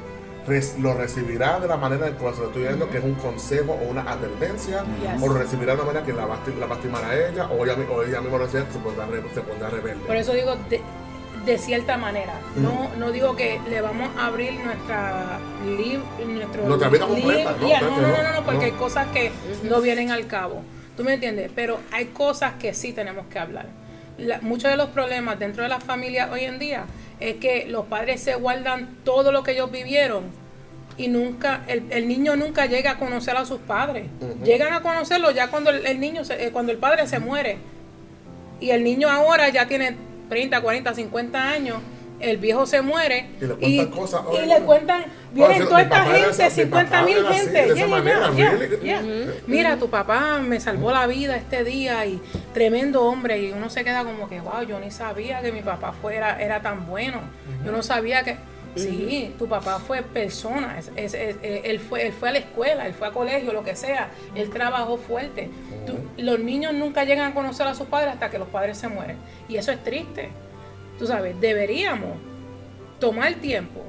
lo 0.79 0.93
recibirá 0.93 1.59
de 1.59 1.67
la 1.67 1.77
manera 1.77 2.07
en 2.07 2.13
que 2.15 2.19
se 2.33 2.39
lo 2.41 2.47
estoy 2.47 2.63
dando, 2.63 2.89
que 2.89 2.97
es 2.99 3.03
un 3.03 3.15
consejo 3.15 3.73
o 3.73 3.89
una 3.89 4.01
advertencia, 4.03 4.83
Yes. 5.01 5.21
o 5.21 5.27
lo 5.27 5.33
recibirá 5.39 5.73
de 5.75 5.81
una 5.81 5.87
manera 5.87 6.05
que 6.05 6.13
la 6.13 6.25
va, 6.25 6.35
a 6.35 6.37
esti- 6.37 6.57
la 6.57 6.65
va 6.67 6.75
a 6.75 6.77
estimar 6.77 7.03
a 7.03 7.27
ella, 7.27 7.47
o 7.47 7.65
ella, 7.65 7.75
o 7.89 8.03
ella 8.03 8.21
misma 8.21 8.37
lo 8.37 8.47
se 8.49 8.61
pondrá, 8.61 9.05
se 9.33 9.41
pondrá 9.41 9.69
rebelde. 9.69 10.05
Por 10.05 10.15
eso 10.15 10.33
digo 10.33 10.55
de, 10.69 10.81
de 11.45 11.57
cierta 11.57 11.97
manera. 11.97 12.33
No, 12.55 12.89
no 12.97 13.11
digo 13.11 13.35
que 13.35 13.59
le 13.69 13.81
vamos 13.81 14.09
a 14.17 14.27
abrir 14.27 14.53
nuestra 14.63 15.39
lib- 15.65 16.01
nuestro 16.25 16.65
Nuestra 16.65 16.89
vida 16.89 17.05
completa, 17.07 17.55
¿no? 17.59 17.67
Yeah, 17.67 17.81
no, 17.81 17.89
no, 17.91 18.01
no, 18.07 18.23
no, 18.23 18.33
no, 18.33 18.43
porque 18.43 18.57
no. 18.59 18.65
hay 18.65 18.71
cosas 18.71 19.07
que 19.07 19.31
no 19.63 19.81
vienen 19.81 20.11
al 20.11 20.27
cabo. 20.27 20.61
¿Tú 20.95 21.03
me 21.03 21.13
entiendes? 21.13 21.51
Pero 21.53 21.79
hay 21.91 22.05
cosas 22.05 22.53
que 22.59 22.73
sí 22.73 22.91
tenemos 22.93 23.27
que 23.27 23.37
hablar. 23.37 23.67
La- 24.17 24.39
muchos 24.41 24.71
de 24.71 24.77
los 24.77 24.89
problemas 24.89 25.37
dentro 25.39 25.63
de 25.63 25.69
las 25.69 25.83
familias 25.83 26.29
hoy 26.31 26.43
en 26.45 26.57
día 26.59 26.85
es 27.19 27.35
que 27.35 27.65
los 27.67 27.85
padres 27.85 28.21
se 28.21 28.35
guardan 28.35 28.97
todo 29.03 29.31
lo 29.31 29.43
que 29.43 29.51
ellos 29.51 29.71
vivieron 29.71 30.25
y 30.97 31.07
nunca 31.09 31.63
el, 31.67 31.83
el 31.91 32.07
niño 32.07 32.35
nunca 32.35 32.65
llega 32.65 32.91
a 32.91 32.97
conocer 32.97 33.35
a 33.37 33.45
sus 33.45 33.59
padres. 33.59 34.05
Llegan 34.43 34.73
a 34.73 34.81
conocerlo 34.81 35.29
ya 35.31 35.49
cuando 35.49 35.69
el, 35.69 35.85
el 35.85 35.99
niño 35.99 36.25
se- 36.25 36.45
eh, 36.47 36.51
cuando 36.51 36.71
el 36.71 36.77
padre 36.79 37.05
se 37.07 37.19
muere. 37.19 37.57
Y 38.59 38.71
el 38.71 38.83
niño 38.83 39.07
ahora 39.09 39.49
ya 39.49 39.67
tiene 39.67 39.95
30, 40.29 40.61
40, 40.61 40.93
50 40.95 41.49
años. 41.49 41.77
El 42.19 42.37
viejo 42.37 42.65
se 42.65 42.81
muere 42.81 43.29
Y 43.39 43.45
le 43.45 43.55
cuentan 43.55 43.87
cosas, 43.99 44.21
y 44.31 44.35
oye, 44.37 44.45
le 44.47 44.59
cuentan, 44.61 45.05
vienen 45.33 45.57
toda 45.69 45.81
esta 45.83 45.95
gente, 46.05 46.43
así, 46.43 46.61
mi 46.61 46.65
50 46.65 46.91
papá 46.91 47.05
mil 47.05 47.15
gente. 47.27 47.67
Mira, 49.45 49.77
tu 49.77 49.89
papá 49.89 50.39
me 50.39 50.59
salvó 50.59 50.91
la 50.91 51.05
vida 51.07 51.35
este 51.37 51.63
día 51.63 52.05
y 52.05 52.19
tremendo 52.53 53.03
hombre 53.03 53.39
y 53.41 53.51
uno 53.51 53.69
se 53.69 53.83
queda 53.83 54.03
como 54.03 54.27
que, 54.27 54.39
wow, 54.39 54.63
yo 54.67 54.79
ni 54.79 54.89
sabía 54.91 55.41
que 55.41 55.51
mi 55.51 55.61
papá 55.61 55.91
fuera, 55.91 56.41
era 56.41 56.61
tan 56.61 56.87
bueno. 56.87 57.19
Yo 57.65 57.71
no 57.71 57.83
sabía 57.83 58.23
que, 58.23 58.37
sí, 58.75 59.35
tu 59.39 59.47
papá 59.47 59.79
fue 59.79 60.01
persona, 60.01 60.77
es- 60.79 60.91
es- 60.95 61.13
es- 61.13 61.35
eh, 61.43 61.61
él, 61.65 61.79
fue, 61.79 62.05
él 62.07 62.13
fue 62.13 62.29
a 62.29 62.31
la 62.31 62.37
escuela, 62.39 62.85
él 62.87 62.93
fue 62.93 63.07
a 63.07 63.11
colegio, 63.11 63.53
lo 63.53 63.63
que 63.63 63.75
sea, 63.75 64.09
él 64.35 64.49
trabajó 64.49 64.97
fuerte. 64.97 65.49
Tú- 65.85 65.97
los 66.17 66.39
niños 66.39 66.73
nunca 66.73 67.03
llegan 67.03 67.31
a 67.31 67.33
conocer 67.33 67.65
a 67.67 67.73
sus 67.75 67.87
padres 67.87 68.13
hasta 68.13 68.29
que 68.31 68.37
los 68.39 68.47
padres 68.47 68.77
se 68.77 68.87
mueren. 68.87 69.17
Y 69.47 69.57
eso 69.57 69.71
es 69.71 69.83
triste. 69.83 70.29
Tú 70.97 71.05
sabes, 71.05 71.39
deberíamos 71.39 72.17
tomar 72.99 73.33
tiempo 73.35 73.83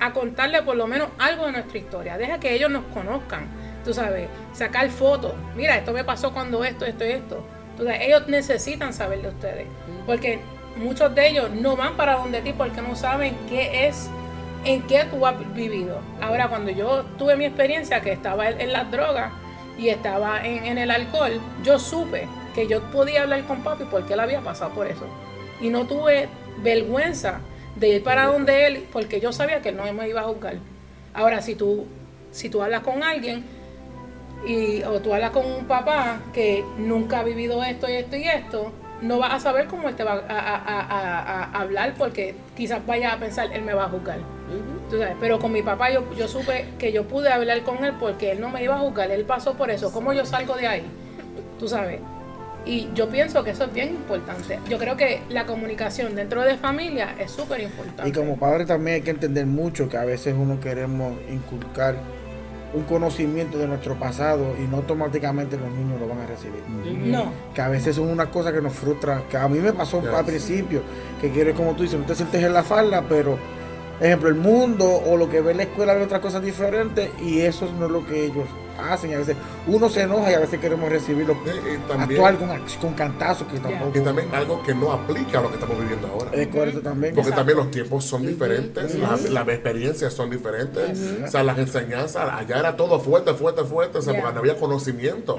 a 0.00 0.12
contarle 0.12 0.62
por 0.62 0.76
lo 0.76 0.86
menos 0.86 1.08
algo 1.18 1.46
de 1.46 1.52
nuestra 1.52 1.78
historia. 1.78 2.18
Deja 2.18 2.40
que 2.40 2.54
ellos 2.54 2.70
nos 2.70 2.84
conozcan. 2.86 3.46
Tú 3.84 3.94
sabes, 3.94 4.28
sacar 4.52 4.88
fotos. 4.90 5.32
Mira, 5.54 5.76
esto 5.76 5.92
me 5.92 6.02
pasó 6.02 6.32
cuando 6.32 6.64
esto, 6.64 6.84
esto 6.84 7.04
y 7.04 7.10
esto. 7.12 7.44
Tú 7.76 7.84
sabes, 7.84 8.00
ellos 8.02 8.26
necesitan 8.26 8.92
saber 8.92 9.22
de 9.22 9.28
ustedes. 9.28 9.66
Porque 10.06 10.40
muchos 10.76 11.14
de 11.14 11.28
ellos 11.28 11.50
no 11.50 11.76
van 11.76 11.96
para 11.96 12.14
donde 12.14 12.40
ti 12.40 12.52
porque 12.52 12.82
no 12.82 12.96
saben 12.96 13.36
qué 13.48 13.86
es, 13.86 14.10
en 14.64 14.82
qué 14.82 15.04
tú 15.04 15.24
has 15.24 15.36
vivido. 15.54 16.00
Ahora, 16.20 16.48
cuando 16.48 16.72
yo 16.72 17.04
tuve 17.16 17.36
mi 17.36 17.44
experiencia, 17.44 18.00
que 18.00 18.12
estaba 18.12 18.50
en, 18.50 18.60
en 18.60 18.72
las 18.72 18.90
drogas 18.90 19.32
y 19.78 19.88
estaba 19.88 20.44
en, 20.44 20.64
en 20.64 20.78
el 20.78 20.90
alcohol, 20.90 21.40
yo 21.62 21.78
supe 21.78 22.26
que 22.54 22.66
yo 22.66 22.82
podía 22.90 23.22
hablar 23.22 23.44
con 23.44 23.62
papi 23.62 23.84
porque 23.84 24.14
él 24.14 24.20
había 24.20 24.40
pasado 24.40 24.72
por 24.72 24.86
eso. 24.86 25.06
Y 25.60 25.68
no 25.70 25.86
tuve 25.86 26.28
vergüenza 26.62 27.40
de 27.76 27.88
ir 27.96 28.02
para 28.02 28.26
donde 28.26 28.66
él 28.66 28.86
porque 28.92 29.20
yo 29.20 29.32
sabía 29.32 29.62
que 29.62 29.70
él 29.70 29.76
no 29.76 29.90
me 29.92 30.08
iba 30.08 30.20
a 30.20 30.24
juzgar. 30.24 30.56
Ahora, 31.14 31.40
si 31.42 31.54
tú, 31.54 31.86
si 32.30 32.48
tú 32.48 32.62
hablas 32.62 32.80
con 32.82 33.02
alguien 33.02 33.44
y, 34.46 34.82
o 34.82 35.00
tú 35.00 35.14
hablas 35.14 35.30
con 35.30 35.46
un 35.46 35.66
papá 35.66 36.18
que 36.32 36.64
nunca 36.78 37.20
ha 37.20 37.22
vivido 37.22 37.62
esto 37.62 37.88
y 37.88 37.92
esto 37.92 38.16
y 38.16 38.24
esto, 38.24 38.72
no 39.00 39.18
vas 39.18 39.34
a 39.34 39.40
saber 39.40 39.66
cómo 39.66 39.88
él 39.88 39.96
te 39.96 40.04
va 40.04 40.12
a, 40.12 40.16
a- 40.16 40.56
a- 40.56 40.80
a- 40.80 41.44
a 41.44 41.60
hablar 41.60 41.94
porque 41.96 42.34
quizás 42.56 42.84
vaya 42.86 43.12
a 43.12 43.18
pensar, 43.18 43.52
él 43.52 43.62
me 43.62 43.72
va 43.74 43.84
a 43.84 43.88
juzgar. 43.88 44.18
Tú 44.90 44.98
sabes, 44.98 45.16
pero 45.18 45.38
con 45.38 45.50
mi 45.52 45.62
papá 45.62 45.90
yo, 45.90 46.04
yo 46.14 46.28
supe 46.28 46.66
que 46.78 46.92
yo 46.92 47.04
pude 47.04 47.30
hablar 47.32 47.62
con 47.62 47.82
él 47.84 47.94
porque 47.98 48.32
él 48.32 48.40
no 48.40 48.50
me 48.50 48.62
iba 48.62 48.76
a 48.76 48.80
juzgar, 48.80 49.10
él 49.10 49.24
pasó 49.24 49.54
por 49.54 49.70
eso. 49.70 49.92
¿Cómo 49.92 50.12
yo 50.12 50.26
salgo 50.26 50.54
de 50.56 50.66
ahí? 50.66 50.84
Tú 51.58 51.66
sabes. 51.68 52.00
Y 52.64 52.88
yo 52.94 53.08
pienso 53.08 53.42
que 53.42 53.50
eso 53.50 53.64
es 53.64 53.72
bien 53.72 53.88
importante. 53.90 54.60
Yo 54.68 54.78
creo 54.78 54.96
que 54.96 55.22
la 55.30 55.46
comunicación 55.46 56.14
dentro 56.14 56.42
de 56.42 56.56
familia 56.56 57.14
es 57.18 57.30
súper 57.30 57.60
importante. 57.60 58.08
Y 58.08 58.12
como 58.12 58.36
padre 58.36 58.64
también 58.64 58.96
hay 58.96 59.02
que 59.02 59.10
entender 59.10 59.46
mucho 59.46 59.88
que 59.88 59.96
a 59.96 60.04
veces 60.04 60.34
uno 60.38 60.60
queremos 60.60 61.14
inculcar 61.30 61.96
un 62.74 62.84
conocimiento 62.84 63.58
de 63.58 63.66
nuestro 63.66 63.96
pasado 63.98 64.54
y 64.58 64.62
no 64.66 64.78
automáticamente 64.78 65.58
los 65.58 65.70
niños 65.72 66.00
lo 66.00 66.08
van 66.08 66.20
a 66.20 66.26
recibir. 66.26 66.62
No. 67.04 67.32
Que 67.54 67.60
a 67.60 67.68
veces 67.68 67.96
son 67.96 68.08
una 68.08 68.30
cosa 68.30 68.52
que 68.52 68.62
nos 68.62 68.72
frustra, 68.72 69.22
que 69.30 69.36
a 69.36 69.46
mí 69.48 69.58
me 69.58 69.72
pasó 69.72 70.00
Yes. 70.00 70.10
al 70.10 70.24
principio, 70.24 70.80
que 71.20 71.30
quieres 71.30 71.54
como 71.54 71.72
tú 71.74 71.82
dices, 71.82 71.98
no 71.98 72.06
te 72.06 72.14
sientes 72.14 72.42
en 72.42 72.54
la 72.54 72.62
falda, 72.62 73.04
pero 73.06 73.36
ejemplo, 74.00 74.28
el 74.30 74.36
mundo 74.36 74.88
o 74.88 75.16
lo 75.18 75.28
que 75.28 75.40
ve 75.42 75.50
en 75.50 75.58
la 75.58 75.62
escuela 75.64 75.92
ve 75.94 76.02
otras 76.04 76.20
cosas 76.22 76.42
diferentes 76.42 77.10
y 77.20 77.40
eso 77.40 77.68
no 77.78 77.86
es 77.86 77.92
lo 77.92 78.06
que 78.06 78.24
ellos 78.24 78.46
hacen. 78.78 79.10
Y 79.10 79.14
a 79.14 79.18
veces 79.18 79.36
uno 79.66 79.88
se 79.88 80.02
enoja 80.02 80.30
y 80.30 80.34
a 80.34 80.40
veces 80.40 80.60
queremos 80.60 80.88
recibirlo, 80.90 81.36
Y- 81.44 81.74
y 81.74 81.78
también- 81.88 82.20
actuar 82.24 82.36
con, 82.36 82.48
con 82.80 82.94
cantazos 82.94 83.46
que 83.48 83.58
tampoco 83.58 83.98
Y 83.98 84.00
también 84.02 84.28
algo 84.34 84.62
que 84.62 84.74
no 84.74 84.92
aplica 84.92 85.38
a 85.38 85.42
lo 85.42 85.48
que 85.48 85.54
estamos 85.54 85.78
viviendo 85.80 86.08
ahora. 86.08 86.30
es 86.32 86.48
correcto 86.48 86.80
también. 86.80 87.14
Porque 87.14 87.32
también 87.32 87.58
los 87.58 87.70
tiempos 87.70 88.04
son 88.04 88.26
diferentes, 88.26 88.94
las, 88.96 89.28
las 89.30 89.48
experiencias 89.48 90.12
son 90.12 90.30
diferentes, 90.30 90.98
o 91.24 91.28
sea, 91.28 91.42
las 91.42 91.58
enseñanzas, 91.58 92.28
allá 92.32 92.58
era 92.58 92.76
todo 92.76 92.98
fuerte, 93.00 93.34
fuerte, 93.34 93.64
fuerte, 93.64 93.98
o 93.98 94.02
sea, 94.02 94.12
Yeah. 94.12 94.22
porque 94.22 94.34
no 94.34 94.40
había 94.40 94.56
conocimiento. 94.58 95.36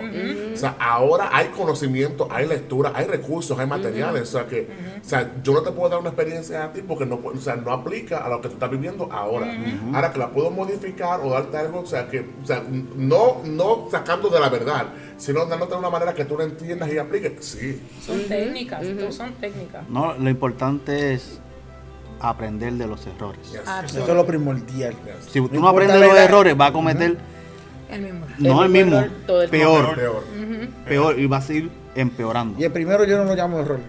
O 0.53 0.57
sea, 0.57 0.75
ahora 0.79 1.29
hay 1.31 1.47
conocimiento, 1.47 2.27
hay 2.31 2.47
lectura, 2.47 2.91
hay 2.95 3.05
recursos, 3.05 3.57
hay 3.59 3.67
materiales, 3.67 4.23
o 4.23 4.25
sea, 4.39 4.47
que, 4.47 4.67
o 5.03 5.07
sea, 5.07 5.31
yo 5.43 5.53
no 5.53 5.61
te 5.61 5.71
puedo 5.71 5.89
dar 5.89 5.99
una 5.99 6.09
experiencia 6.09 6.63
a 6.65 6.71
ti 6.73 6.81
porque 6.81 7.05
no, 7.05 7.15
o 7.23 7.37
sea, 7.37 7.55
no 7.55 7.71
aplica 7.71 8.19
a 8.19 8.29
lo 8.29 8.41
que 8.41 8.47
tú 8.49 8.53
estás 8.55 8.69
viviendo 8.71 9.09
ahora. 9.11 9.47
Ahora 9.93 10.11
que 10.11 10.19
la 10.19 10.29
puedo 10.29 10.51
modificar 10.51 11.19
o 11.21 11.29
darte 11.29 11.57
algo, 11.57 11.81
o 11.81 11.85
sea, 11.85 12.07
que, 12.09 12.19
o 12.43 12.45
sea, 12.45 12.63
no, 12.95 13.22
no 13.45 13.87
sacando 13.91 14.29
de 14.29 14.39
la 14.39 14.49
verdad, 14.49 14.87
sino 15.17 15.45
dándote 15.45 15.73
de 15.73 15.79
una 15.79 15.89
manera 15.89 16.13
que 16.13 16.25
tú 16.25 16.37
lo 16.37 16.43
entiendas 16.43 16.91
y 16.91 16.97
apliques, 16.97 17.33
sí. 17.45 17.81
Son 18.05 18.21
técnicas, 18.27 18.81
todo 18.99 19.11
son 19.11 19.33
técnicas. 19.33 19.87
No, 19.89 20.13
lo 20.13 20.29
importante 20.29 21.13
es 21.13 21.39
aprender 22.19 22.73
de 22.73 22.87
los 22.87 23.05
errores. 23.07 23.41
Yes. 23.51 23.59
Absolutamente. 23.59 23.99
Eso 24.01 24.11
es 24.11 24.15
lo 24.17 24.25
primordial. 24.25 24.95
Si 25.29 25.41
tú 25.41 25.49
no, 25.59 25.67
aprendes 25.67 25.99
la 25.99 26.05
de 26.07 26.11
los 26.13 26.19
errores, 26.21 26.55
vas 26.57 26.69
a 26.69 26.73
cometer 26.73 27.17
El 27.89 28.01
mismo. 28.01 28.25
no 28.39 28.63
el 28.63 28.69
mismo 28.69 28.91
mismo, 28.91 28.99
error 29.05 29.11
todo 29.27 29.41
el 29.43 29.49
peor, 29.49 29.95
Peor. 29.95 30.23
peor, 30.87 31.19
y 31.19 31.25
vas 31.27 31.49
a 31.49 31.53
ir 31.53 31.69
empeorando. 31.95 32.59
Y 32.59 32.63
el 32.63 32.71
primero 32.71 33.03
yo 33.05 33.17
no 33.17 33.25
lo 33.25 33.35
llamo 33.35 33.59
error. 33.59 33.79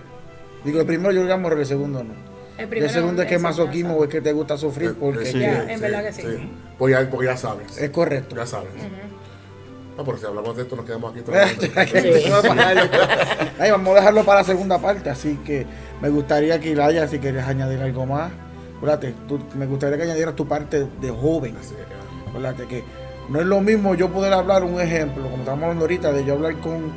Digo, 0.64 0.80
el 0.80 0.86
primero 0.86 1.12
yo 1.12 1.22
lo 1.22 1.28
llamo 1.28 1.46
error, 1.48 1.60
el 1.60 1.66
segundo 1.66 2.02
no. 2.02 2.12
El 2.56 2.72
El, 2.72 2.88
segundo 2.90 3.20
es 3.22 3.28
que 3.28 3.34
es 3.34 3.42
masoquismo 3.42 3.96
o 3.96 4.04
es 4.04 4.10
que 4.10 4.20
te 4.20 4.32
gusta 4.32 4.56
sufrir 4.56 4.94
porque 4.94 5.26
Sí. 5.26 5.40
Ya, 5.40 5.72
en 5.72 5.80
verdad 5.80 6.04
que 6.04 6.12
sí. 6.12 6.22
Pues 6.78 6.92
ya, 6.92 7.10
porque 7.10 7.26
ya 7.26 7.36
sabes. 7.36 7.76
es 7.78 7.90
correcto. 7.90 8.36
Ya 8.36 8.46
sabes. 8.46 8.68
No, 9.96 10.04
pero 10.04 10.18
si 10.18 10.26
hablamos 10.26 10.56
de 10.56 10.62
esto, 10.62 10.74
nos 10.76 10.84
quedamos 10.84 11.12
aquí 11.12 11.20
todo 11.22 11.36
el 11.36 11.46
mundo. 11.56 11.66
Ay, 13.60 13.70
vamos 13.70 13.92
a 13.92 13.94
dejarlo 14.00 14.24
para 14.24 14.40
la 14.40 14.44
segunda 14.44 14.78
parte, 14.78 15.08
así 15.10 15.38
que 15.44 15.66
me 16.02 16.08
gustaría 16.08 16.58
que 16.58 16.70
Ilaya, 16.70 17.06
si 17.06 17.18
querías 17.20 17.46
añadir 17.46 17.80
algo 17.80 18.04
más, 18.04 18.32
tú- 19.28 19.38
me 19.54 19.66
gustaría 19.66 19.96
que 19.96 20.02
añadieras 20.02 20.34
tu 20.34 20.46
parte 20.48 20.86
de 21.00 21.10
joven. 21.10 21.56
Que 22.68 22.82
no 23.28 23.40
es 23.40 23.46
lo 23.46 23.60
mismo 23.60 23.94
yo 23.94 24.10
poder 24.10 24.32
hablar 24.32 24.64
un 24.64 24.80
ejemplo, 24.80 25.22
como 25.24 25.36
estamos 25.38 25.62
hablando 25.62 25.84
ahorita, 25.84 26.12
de 26.12 26.24
yo 26.24 26.34
hablar 26.34 26.56
con, 26.56 26.92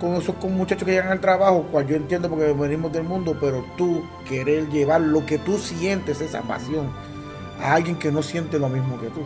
con 0.00 0.14
esos 0.14 0.34
con 0.36 0.56
muchachos 0.56 0.84
que 0.86 0.92
llegan 0.92 1.12
al 1.12 1.20
trabajo, 1.20 1.64
cual 1.70 1.86
yo 1.86 1.94
entiendo 1.96 2.30
porque 2.30 2.52
venimos 2.54 2.90
del 2.90 3.02
mundo, 3.04 3.36
pero 3.38 3.64
tú 3.76 4.02
querer 4.26 4.68
llevar 4.70 5.02
lo 5.02 5.26
que 5.26 5.36
tú 5.38 5.58
sientes, 5.58 6.22
esa 6.22 6.40
pasión, 6.40 6.90
a 7.60 7.74
alguien 7.74 7.96
que 7.96 8.10
no 8.10 8.22
siente 8.22 8.58
lo 8.58 8.70
mismo 8.70 8.98
que 8.98 9.08
tú. 9.08 9.20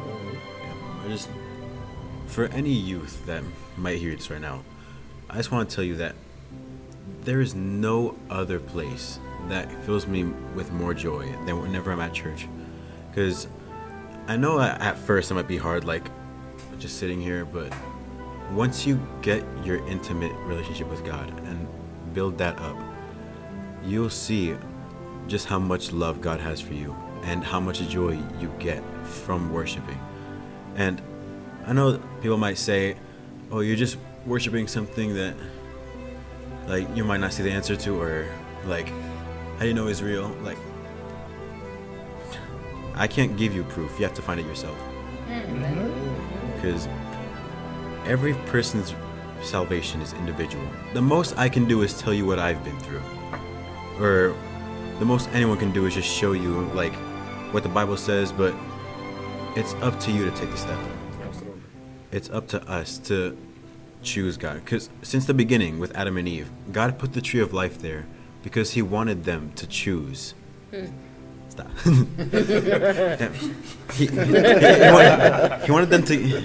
For 2.32 2.46
any 2.46 2.72
youth 2.72 3.26
that 3.26 3.42
might 3.76 3.98
hear 3.98 4.16
this 4.16 4.30
right 4.30 4.40
now, 4.40 4.62
I 5.28 5.36
just 5.36 5.52
want 5.52 5.68
to 5.68 5.76
tell 5.76 5.84
you 5.84 5.96
that 5.96 6.14
there 7.24 7.42
is 7.42 7.54
no 7.54 8.16
other 8.30 8.58
place 8.58 9.18
that 9.50 9.70
fills 9.84 10.06
me 10.06 10.24
with 10.54 10.72
more 10.72 10.94
joy 10.94 11.26
than 11.44 11.60
whenever 11.60 11.92
I'm 11.92 12.00
at 12.00 12.14
church. 12.14 12.48
Because 13.10 13.48
I 14.28 14.38
know 14.38 14.58
at 14.58 14.96
first 14.96 15.30
it 15.30 15.34
might 15.34 15.46
be 15.46 15.58
hard, 15.58 15.84
like 15.84 16.04
just 16.78 16.96
sitting 16.96 17.20
here, 17.20 17.44
but 17.44 17.70
once 18.50 18.86
you 18.86 18.98
get 19.20 19.44
your 19.62 19.86
intimate 19.86 20.32
relationship 20.46 20.88
with 20.88 21.04
God 21.04 21.28
and 21.40 21.68
build 22.14 22.38
that 22.38 22.58
up, 22.60 22.78
you'll 23.84 24.08
see 24.08 24.56
just 25.28 25.48
how 25.48 25.58
much 25.58 25.92
love 25.92 26.22
God 26.22 26.40
has 26.40 26.62
for 26.62 26.72
you 26.72 26.96
and 27.24 27.44
how 27.44 27.60
much 27.60 27.86
joy 27.90 28.18
you 28.40 28.50
get 28.58 28.82
from 29.04 29.52
worshiping. 29.52 30.00
And 30.76 31.02
I 31.66 31.72
know 31.72 32.00
people 32.20 32.38
might 32.38 32.58
say, 32.58 32.96
"Oh, 33.50 33.60
you're 33.60 33.76
just 33.76 33.96
worshiping 34.26 34.68
something 34.68 35.14
that 35.14 35.34
like 36.66 36.88
you 36.96 37.04
might 37.04 37.20
not 37.20 37.32
see 37.32 37.42
the 37.42 37.50
answer 37.50 37.76
to 37.76 38.00
or 38.00 38.26
like 38.66 38.88
how 39.56 39.60
do 39.60 39.68
you 39.68 39.74
know 39.74 39.88
is 39.88 40.02
real?" 40.02 40.28
Like 40.42 40.58
I 42.94 43.06
can't 43.06 43.36
give 43.36 43.54
you 43.54 43.64
proof. 43.64 43.98
You 43.98 44.04
have 44.06 44.14
to 44.14 44.22
find 44.22 44.38
it 44.40 44.46
yourself. 44.46 44.78
Mm-hmm. 45.28 46.54
Because 46.56 46.88
every 48.06 48.34
person's 48.46 48.94
salvation 49.42 50.00
is 50.00 50.12
individual. 50.14 50.66
The 50.94 51.02
most 51.02 51.36
I 51.36 51.48
can 51.48 51.66
do 51.66 51.82
is 51.82 51.98
tell 51.98 52.14
you 52.14 52.26
what 52.26 52.38
I've 52.38 52.62
been 52.64 52.78
through. 52.80 53.02
Or 54.00 54.34
the 54.98 55.04
most 55.04 55.28
anyone 55.32 55.58
can 55.58 55.72
do 55.72 55.86
is 55.86 55.94
just 55.94 56.08
show 56.08 56.32
you 56.32 56.62
like 56.74 56.94
what 57.52 57.62
the 57.62 57.68
Bible 57.68 57.96
says, 57.96 58.32
but 58.32 58.54
it's 59.56 59.74
up 59.74 59.98
to 60.00 60.12
you 60.12 60.24
to 60.24 60.30
take 60.36 60.50
the 60.50 60.56
step. 60.56 60.78
It's 62.12 62.28
up 62.30 62.46
to 62.48 62.62
us 62.70 62.98
to 63.08 63.36
choose 64.02 64.36
God. 64.36 64.56
Because 64.64 64.90
since 65.02 65.24
the 65.24 65.34
beginning 65.34 65.78
with 65.78 65.96
Adam 65.96 66.16
and 66.16 66.28
Eve, 66.28 66.50
God 66.70 66.98
put 66.98 67.14
the 67.14 67.20
tree 67.20 67.40
of 67.40 67.52
life 67.52 67.80
there 67.80 68.06
because 68.42 68.72
He 68.72 68.82
wanted 68.82 69.24
them 69.24 69.52
to 69.56 69.66
choose. 69.66 70.34
Stop. 71.48 71.68
He, 73.92 74.06
he, 74.06 74.06
he 74.06 74.16
wanted, 74.16 75.62
he 75.66 75.70
wanted 75.70 75.90
them 75.90 76.02
to. 76.04 76.42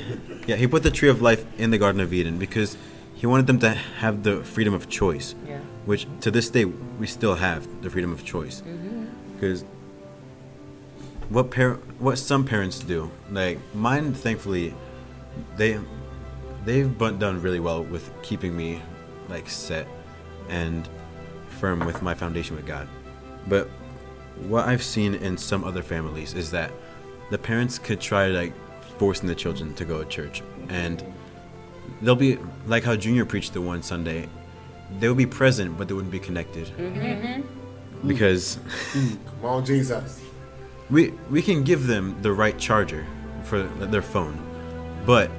Yeah, 0.48 0.58
He 0.58 0.68
put 0.68 0.84
the 0.84 0.92
tree 0.92 1.08
of 1.10 1.22
life 1.22 1.46
in 1.58 1.72
the 1.72 1.78
Garden 1.78 2.02
of 2.02 2.12
Eden 2.14 2.38
because 2.38 2.76
He 3.16 3.26
wanted 3.26 3.48
them 3.48 3.60
to 3.60 3.70
have 3.70 4.24
the 4.24 4.44
freedom 4.44 4.74
of 4.74 4.90
choice, 4.90 5.34
Yeah. 5.48 5.60
which 5.86 6.08
to 6.22 6.30
this 6.32 6.50
day 6.50 6.66
we 6.66 7.08
still 7.08 7.36
have 7.36 7.66
the 7.84 7.90
freedom 7.90 8.12
of 8.12 8.26
choice. 8.26 8.62
Mm-hmm. 8.62 9.06
Because 9.36 9.64
what 11.30 11.52
par- 11.52 11.80
what 12.00 12.18
some 12.18 12.44
parents 12.46 12.80
do, 12.80 13.12
like 13.32 13.60
mine, 13.74 14.14
thankfully, 14.14 14.74
they 15.56 15.80
they've 16.66 16.98
done 16.98 17.42
really 17.42 17.60
well 17.60 17.84
with 17.84 18.12
keeping 18.22 18.56
me 18.56 18.82
like 19.30 19.50
set 19.50 19.88
and 20.50 20.88
firm 21.60 21.86
with 21.86 22.02
my 22.02 22.14
foundation 22.14 22.56
with 22.56 22.66
God. 22.66 22.88
But 23.48 23.70
what 24.48 24.68
I've 24.68 24.84
seen 24.84 25.16
in 25.16 25.38
some 25.38 25.64
other 25.64 25.82
families 25.82 26.34
is 26.34 26.52
that 26.52 26.72
the 27.32 27.38
parents 27.38 27.80
could 27.80 28.00
try 28.00 28.28
like 28.28 28.54
forcing 28.98 29.28
the 29.28 29.36
children 29.36 29.74
to 29.76 29.86
go 29.86 30.04
to 30.04 30.10
church 30.10 30.42
and 30.70 31.04
they'll 32.02 32.16
be 32.16 32.38
like 32.66 32.84
how 32.84 32.96
Junior 32.96 33.26
preached 33.26 33.54
the 33.54 33.62
one 33.62 33.82
Sunday 33.82 34.28
they 35.00 35.08
would 35.08 35.18
be 35.18 35.26
present, 35.26 35.78
but 35.78 35.88
they 35.88 35.94
wouldn't 35.94 36.12
be 36.12 36.20
connected. 36.20 36.68
Mm-hmm. 36.68 37.00
Mm-hmm. 37.00 38.08
Because 38.08 38.58
mm. 38.94 39.18
Come 39.26 39.46
on, 39.46 39.66
Jesus. 39.66 40.22
we 40.90 41.12
we 41.30 41.42
can 41.42 41.64
give 41.64 41.88
them 41.88 42.16
the 42.22 42.32
right 42.32 42.58
charger 42.58 43.06
for 43.44 43.64
their 43.64 44.02
phone, 44.02 44.40
but 45.08 45.32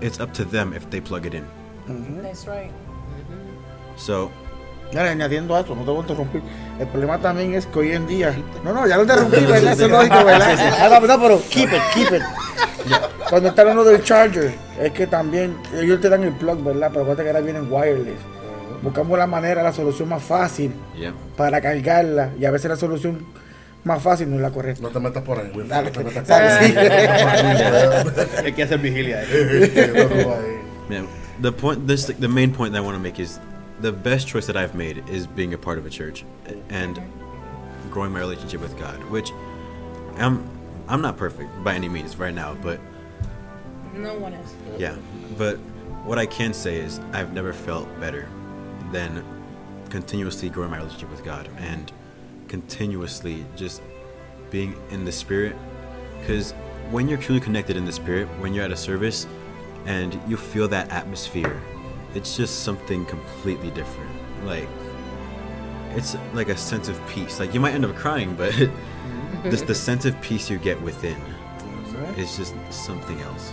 it's 0.00 0.20
up 0.20 0.32
to 0.32 0.44
them 0.44 0.72
if 0.72 0.88
they 0.88 1.00
plug 1.00 1.26
it 1.26 1.34
in. 1.34 1.44
That's 2.22 2.46
right. 2.46 2.70
So 3.96 4.30
Mira, 4.92 5.10
añadiendo 5.10 5.56
a 5.56 5.60
eso, 5.60 5.74
no 5.74 5.82
te 5.82 5.90
voy 5.90 5.98
a 5.98 6.00
interrumpir. 6.02 6.42
El 6.78 6.86
problema 6.86 7.18
también 7.18 7.54
es 7.54 7.66
que 7.66 7.78
hoy 7.80 7.92
en 7.92 8.06
día. 8.06 8.34
No, 8.64 8.72
no, 8.72 8.86
ya 8.86 8.96
lo 8.96 9.02
interrumpí, 9.02 9.40
¿verdad? 9.46 9.72
Eso 9.72 9.84
es 9.86 9.90
lógico, 9.90 10.24
¿verdad? 10.24 10.56
Ah, 10.80 11.00
no, 11.00 11.06
no, 11.06 11.20
pero 11.20 11.42
keep 11.50 11.70
it, 11.72 11.82
keep 11.92 12.14
it. 12.14 12.22
Cuando 13.28 13.48
está 13.48 13.62
hablando 13.62 13.82
del 13.82 14.04
charger, 14.04 14.54
es 14.80 14.92
que 14.92 15.08
también 15.08 15.56
ellos 15.74 16.00
te 16.00 16.08
dan 16.08 16.22
el 16.22 16.32
plug, 16.32 16.62
¿verdad? 16.62 16.90
Pero 16.92 17.02
acuérdate 17.02 17.24
que 17.24 17.30
ahora 17.30 17.40
vienen 17.40 17.66
wireless. 17.70 18.20
Buscamos 18.82 19.18
la 19.18 19.26
manera, 19.26 19.62
la 19.64 19.72
solución 19.72 20.08
más 20.08 20.22
fácil 20.22 20.72
yeah, 20.96 21.12
para 21.36 21.60
cargarla. 21.60 22.30
Y 22.38 22.44
a 22.44 22.52
veces 22.52 22.70
la 22.70 22.76
solución 22.76 23.26
más 23.86 24.02
fácil 24.02 24.28
no 24.28 24.36
es 24.36 24.42
la 24.42 24.50
correcta. 24.50 24.82
No 24.82 24.90
te 24.90 25.00
metas 25.00 25.22
por 25.22 25.38
ahí, 25.38 25.50
güey. 25.54 25.68
Dale, 25.68 25.90
no 25.90 25.92
te 25.92 26.04
metas 26.04 26.24
por 26.24 26.42
ahí. 26.42 26.76
Hay 28.44 28.52
que 28.52 28.62
hacer 28.62 28.78
vigilia. 28.78 29.22
yeah. 30.90 31.06
The 31.40 31.52
point, 31.52 31.86
this 31.86 32.06
the 32.06 32.28
main 32.28 32.52
point 32.52 32.72
that 32.72 32.78
I 32.78 32.84
want 32.84 32.96
to 32.96 33.02
make 33.02 33.20
is 33.20 33.38
the 33.80 33.92
best 33.92 34.26
choice 34.26 34.46
that 34.46 34.56
I've 34.56 34.74
made 34.74 35.04
is 35.08 35.26
being 35.26 35.54
a 35.54 35.58
part 35.58 35.78
of 35.78 35.86
a 35.86 35.90
church 35.90 36.24
and 36.70 37.00
growing 37.90 38.12
my 38.12 38.20
relationship 38.20 38.60
with 38.60 38.76
God, 38.78 38.98
which 39.10 39.30
I'm 40.18 40.42
I'm 40.88 41.00
not 41.02 41.16
perfect 41.16 41.50
by 41.62 41.74
any 41.74 41.88
means 41.88 42.16
right 42.18 42.34
now, 42.34 42.54
but 42.62 42.80
No 43.94 44.14
one 44.14 44.32
is. 44.34 44.54
Yeah, 44.78 44.96
but 45.38 45.56
what 46.04 46.18
I 46.18 46.26
can 46.26 46.52
say 46.54 46.76
is 46.76 47.00
I've 47.12 47.32
never 47.32 47.52
felt 47.52 47.88
better 48.00 48.28
than 48.92 49.22
continuously 49.90 50.48
growing 50.48 50.70
my 50.70 50.78
relationship 50.78 51.10
with 51.10 51.24
God 51.24 51.48
and 51.58 51.92
continuously 52.48 53.44
just 53.56 53.82
being 54.50 54.74
in 54.90 55.04
the 55.04 55.12
Spirit. 55.12 55.56
Because 56.20 56.52
when 56.90 57.08
you're 57.08 57.18
truly 57.18 57.40
connected 57.40 57.76
in 57.76 57.84
the 57.84 57.92
Spirit, 57.92 58.26
when 58.40 58.54
you're 58.54 58.64
at 58.64 58.72
a 58.72 58.76
service 58.76 59.26
and 59.86 60.18
you 60.26 60.36
feel 60.36 60.68
that 60.68 60.90
atmosphere, 60.90 61.60
it's 62.14 62.36
just 62.36 62.64
something 62.64 63.04
completely 63.06 63.70
different. 63.70 64.10
Like, 64.44 64.68
it's 65.90 66.16
like 66.32 66.48
a 66.48 66.56
sense 66.56 66.88
of 66.88 67.00
peace. 67.08 67.40
Like, 67.40 67.54
you 67.54 67.60
might 67.60 67.74
end 67.74 67.84
up 67.84 67.94
crying, 67.96 68.34
but 68.34 68.52
just 69.44 69.66
the 69.66 69.74
sense 69.74 70.04
of 70.04 70.20
peace 70.20 70.50
you 70.50 70.58
get 70.58 70.80
within 70.82 71.20
is 72.16 72.36
just 72.36 72.54
something 72.70 73.20
else. 73.20 73.52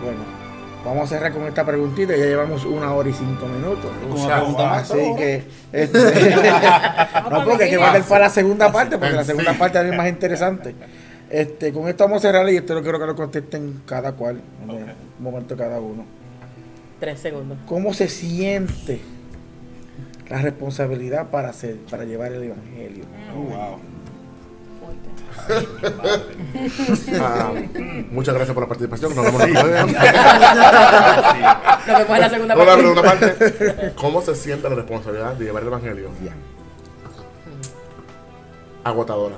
Bueno, 0.00 0.24
vamos 0.88 1.04
a 1.04 1.14
cerrar 1.16 1.32
con 1.32 1.44
esta 1.44 1.64
preguntita. 1.64 2.16
Ya 2.16 2.24
llevamos 2.24 2.64
una 2.64 2.92
hora 2.92 3.08
y 3.08 3.12
cinco 3.12 3.46
minutos. 3.46 3.90
Pregunta 4.00 4.66
más. 4.66 4.90
Así 4.90 5.14
que. 5.16 5.44
este, 5.72 5.98
no, 7.30 7.44
porque 7.44 7.64
hay 7.64 7.70
que 7.70 7.76
guardar 7.76 8.02
para 8.02 8.24
la 8.24 8.30
segunda 8.30 8.72
parte, 8.72 8.98
porque 8.98 9.14
la 9.14 9.24
segunda 9.24 9.52
parte 9.54 9.86
es 9.86 9.96
más 9.96 10.08
interesante. 10.08 10.74
Este, 11.30 11.72
con 11.72 11.88
esto 11.88 12.04
vamos 12.04 12.24
a 12.24 12.28
cerrar 12.28 12.48
y 12.48 12.56
esto 12.56 12.74
lo 12.74 12.82
quiero 12.82 12.98
que 12.98 13.06
lo 13.06 13.14
contesten 13.14 13.82
cada 13.84 14.12
cual, 14.12 14.40
en 14.64 14.70
un 14.70 14.94
momento 15.18 15.56
cada 15.56 15.78
uno. 15.78 16.04
Tres 17.00 17.20
segundos. 17.20 17.58
¿Cómo 17.66 17.92
se 17.92 18.08
siente 18.08 19.00
la 20.28 20.40
responsabilidad 20.40 21.28
para 21.28 21.50
hacer, 21.50 21.76
para 21.90 22.04
llevar 22.04 22.32
el 22.32 22.44
evangelio? 22.44 23.04
wow. 23.34 23.78
Ah, 27.20 27.52
muchas 28.10 28.34
gracias 28.34 28.54
por 28.54 28.64
la 28.64 28.68
participación. 28.68 29.14
Nos 29.14 29.24
vemos. 29.24 29.40
Nos 29.40 29.50
en 32.10 32.20
la 32.20 32.28
segunda 32.28 32.54
parte. 33.02 33.94
¿Cómo 33.96 34.20
se 34.22 34.34
siente 34.34 34.68
la 34.68 34.74
responsabilidad 34.76 35.34
de 35.34 35.44
llevar 35.44 35.62
el 35.62 35.68
evangelio? 35.68 36.10
Ya. 36.24 36.32
Agotadora. 38.84 39.36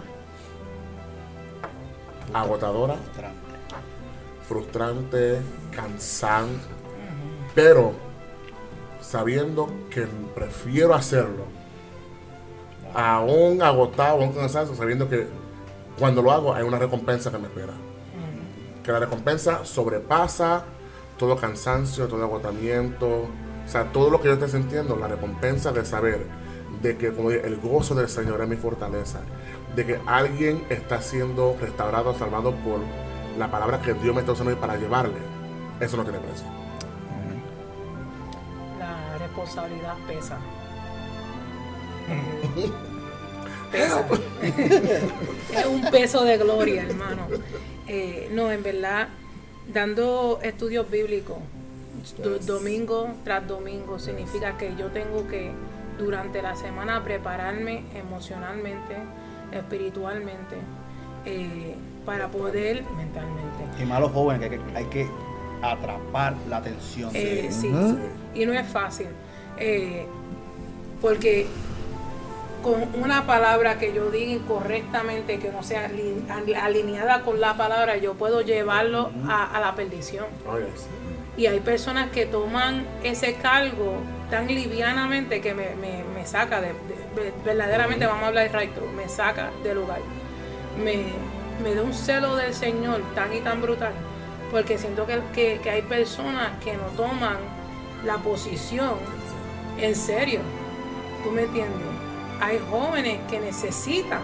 Agotadora, 2.32 2.94
frustrante, 4.46 5.40
cansante, 5.74 6.64
pero 7.56 7.92
sabiendo 9.00 9.68
que 9.90 10.06
prefiero 10.32 10.94
hacerlo, 10.94 11.46
aún 12.94 13.62
agotado, 13.62 14.22
aún 14.22 14.32
cansado, 14.32 14.76
sabiendo 14.76 15.08
que 15.08 15.26
cuando 16.00 16.22
lo 16.22 16.32
hago 16.32 16.54
hay 16.54 16.64
una 16.64 16.78
recompensa 16.78 17.30
que 17.30 17.38
me 17.38 17.46
espera. 17.46 17.74
Que 18.82 18.90
la 18.90 18.98
recompensa 18.98 19.64
sobrepasa 19.64 20.64
todo 21.18 21.36
cansancio, 21.36 22.08
todo 22.08 22.24
agotamiento, 22.24 23.06
o 23.06 23.68
sea, 23.68 23.92
todo 23.92 24.08
lo 24.08 24.22
que 24.22 24.28
yo 24.28 24.34
esté 24.34 24.48
sintiendo, 24.48 24.96
la 24.96 25.06
recompensa 25.06 25.70
de 25.70 25.84
saber 25.84 26.26
de 26.80 26.96
que 26.96 27.12
como 27.12 27.28
dije, 27.28 27.46
el 27.46 27.58
gozo 27.58 27.94
del 27.94 28.08
Señor 28.08 28.40
es 28.40 28.48
mi 28.48 28.56
fortaleza, 28.56 29.20
de 29.76 29.84
que 29.84 30.00
alguien 30.06 30.64
está 30.70 31.02
siendo 31.02 31.54
restaurado, 31.60 32.14
salvado 32.14 32.54
por 32.56 32.80
la 33.38 33.50
palabra 33.50 33.82
que 33.82 33.92
Dios 33.92 34.14
me 34.14 34.22
está 34.22 34.32
usando 34.32 34.58
para 34.58 34.78
llevarle, 34.78 35.18
eso 35.78 35.98
no 35.98 36.04
tiene 36.04 36.18
precio. 36.20 36.46
La 38.78 39.18
responsabilidad 39.18 39.96
pesa. 40.08 40.38
Es 45.52 45.66
un 45.66 45.82
peso 45.90 46.24
de 46.24 46.36
gloria, 46.38 46.82
hermano. 46.84 47.26
Eh, 47.86 48.28
no, 48.32 48.50
en 48.52 48.62
verdad, 48.62 49.08
dando 49.72 50.38
estudios 50.42 50.88
bíblicos 50.90 51.38
do- 52.18 52.38
domingo 52.38 53.08
tras 53.24 53.46
domingo 53.46 53.98
significa 53.98 54.56
que 54.56 54.74
yo 54.76 54.86
tengo 54.88 55.26
que 55.28 55.50
durante 55.98 56.40
la 56.40 56.54
semana 56.56 57.02
prepararme 57.04 57.84
emocionalmente, 57.94 58.96
espiritualmente, 59.52 60.56
eh, 61.26 61.74
para 62.06 62.28
poder 62.28 62.82
mentalmente 62.96 63.82
Y 63.82 63.84
más 63.84 64.00
los 64.00 64.12
jóvenes, 64.12 64.48
que 64.48 64.54
hay 64.56 64.60
que, 64.60 64.76
hay 64.78 64.84
que 64.86 65.08
atrapar 65.62 66.34
la 66.48 66.56
atención. 66.58 67.10
eh, 67.14 67.48
sí, 67.50 67.70
y 68.34 68.46
no 68.46 68.52
es 68.54 68.66
fácil. 68.68 69.08
eh, 69.58 70.06
porque 71.02 71.46
con 72.62 72.88
una 73.02 73.26
palabra 73.26 73.78
que 73.78 73.92
yo 73.92 74.10
diga 74.10 74.32
incorrectamente, 74.32 75.38
que 75.38 75.50
no 75.50 75.62
sea 75.62 75.86
ali- 75.86 76.24
ali- 76.30 76.54
alineada 76.54 77.22
con 77.22 77.40
la 77.40 77.56
palabra, 77.56 77.96
yo 77.96 78.14
puedo 78.14 78.42
llevarlo 78.42 79.10
a, 79.28 79.56
a 79.56 79.60
la 79.60 79.74
perdición. 79.74 80.26
Oh, 80.48 80.58
yes. 80.58 80.86
Y 81.36 81.46
hay 81.46 81.60
personas 81.60 82.10
que 82.10 82.26
toman 82.26 82.86
ese 83.02 83.34
cargo 83.34 83.94
tan 84.30 84.46
livianamente 84.48 85.40
que 85.40 85.54
me, 85.54 85.74
me- 85.76 86.04
me 86.14 86.26
saca 86.26 86.60
de, 86.60 86.68
de- 86.68 87.22
de- 87.22 87.32
verdaderamente 87.44 88.06
vamos 88.06 88.24
a 88.24 88.26
hablar 88.28 88.50
de 88.50 88.66
through, 88.68 88.90
me 88.92 89.08
saca 89.08 89.50
del 89.62 89.76
lugar. 89.78 90.00
Me, 90.82 91.04
me 91.62 91.74
da 91.74 91.82
un 91.82 91.94
celo 91.94 92.36
del 92.36 92.52
Señor 92.54 93.00
tan 93.14 93.32
y 93.34 93.40
tan 93.40 93.60
brutal. 93.62 93.92
Porque 94.50 94.76
siento 94.78 95.06
que, 95.06 95.20
que- 95.32 95.60
que 95.62 95.70
hay 95.70 95.82
personas 95.82 96.50
que 96.62 96.74
no 96.76 96.84
toman 96.96 97.38
la 98.04 98.16
posición 98.18 98.94
en 99.78 99.94
serio. 99.94 100.40
¿Tú 101.24 101.30
me 101.30 101.42
entiendes? 101.42 101.86
Hay 102.40 102.58
jóvenes 102.70 103.18
que 103.28 103.40
necesitan 103.40 104.22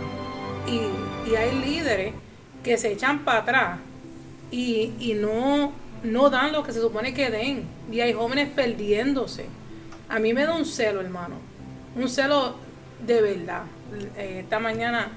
y, 0.67 1.31
y 1.31 1.37
hay 1.37 1.59
líderes 1.59 2.15
que 2.63 2.79
se 2.79 2.93
echan 2.93 3.25
para 3.25 3.41
atrás 3.41 3.79
y, 4.51 4.93
y 4.99 5.15
no, 5.15 5.73
no 6.03 6.31
dan 6.31 6.53
lo 6.53 6.63
que 6.63 6.73
se 6.73 6.81
supone 6.81 7.15
que 7.15 7.31
den. 7.31 7.65
Y 7.91 8.01
hay 8.01 8.13
jóvenes 8.13 8.49
perdiéndose. 8.49 9.47
A 10.09 10.19
mí 10.19 10.33
me 10.33 10.45
da 10.45 10.55
un 10.55 10.65
celo, 10.65 11.01
hermano. 11.01 11.37
Un 11.95 12.09
celo 12.09 12.57
de 13.05 13.23
verdad. 13.23 13.63
Eh, 14.17 14.41
esta 14.43 14.59
mañana 14.59 15.09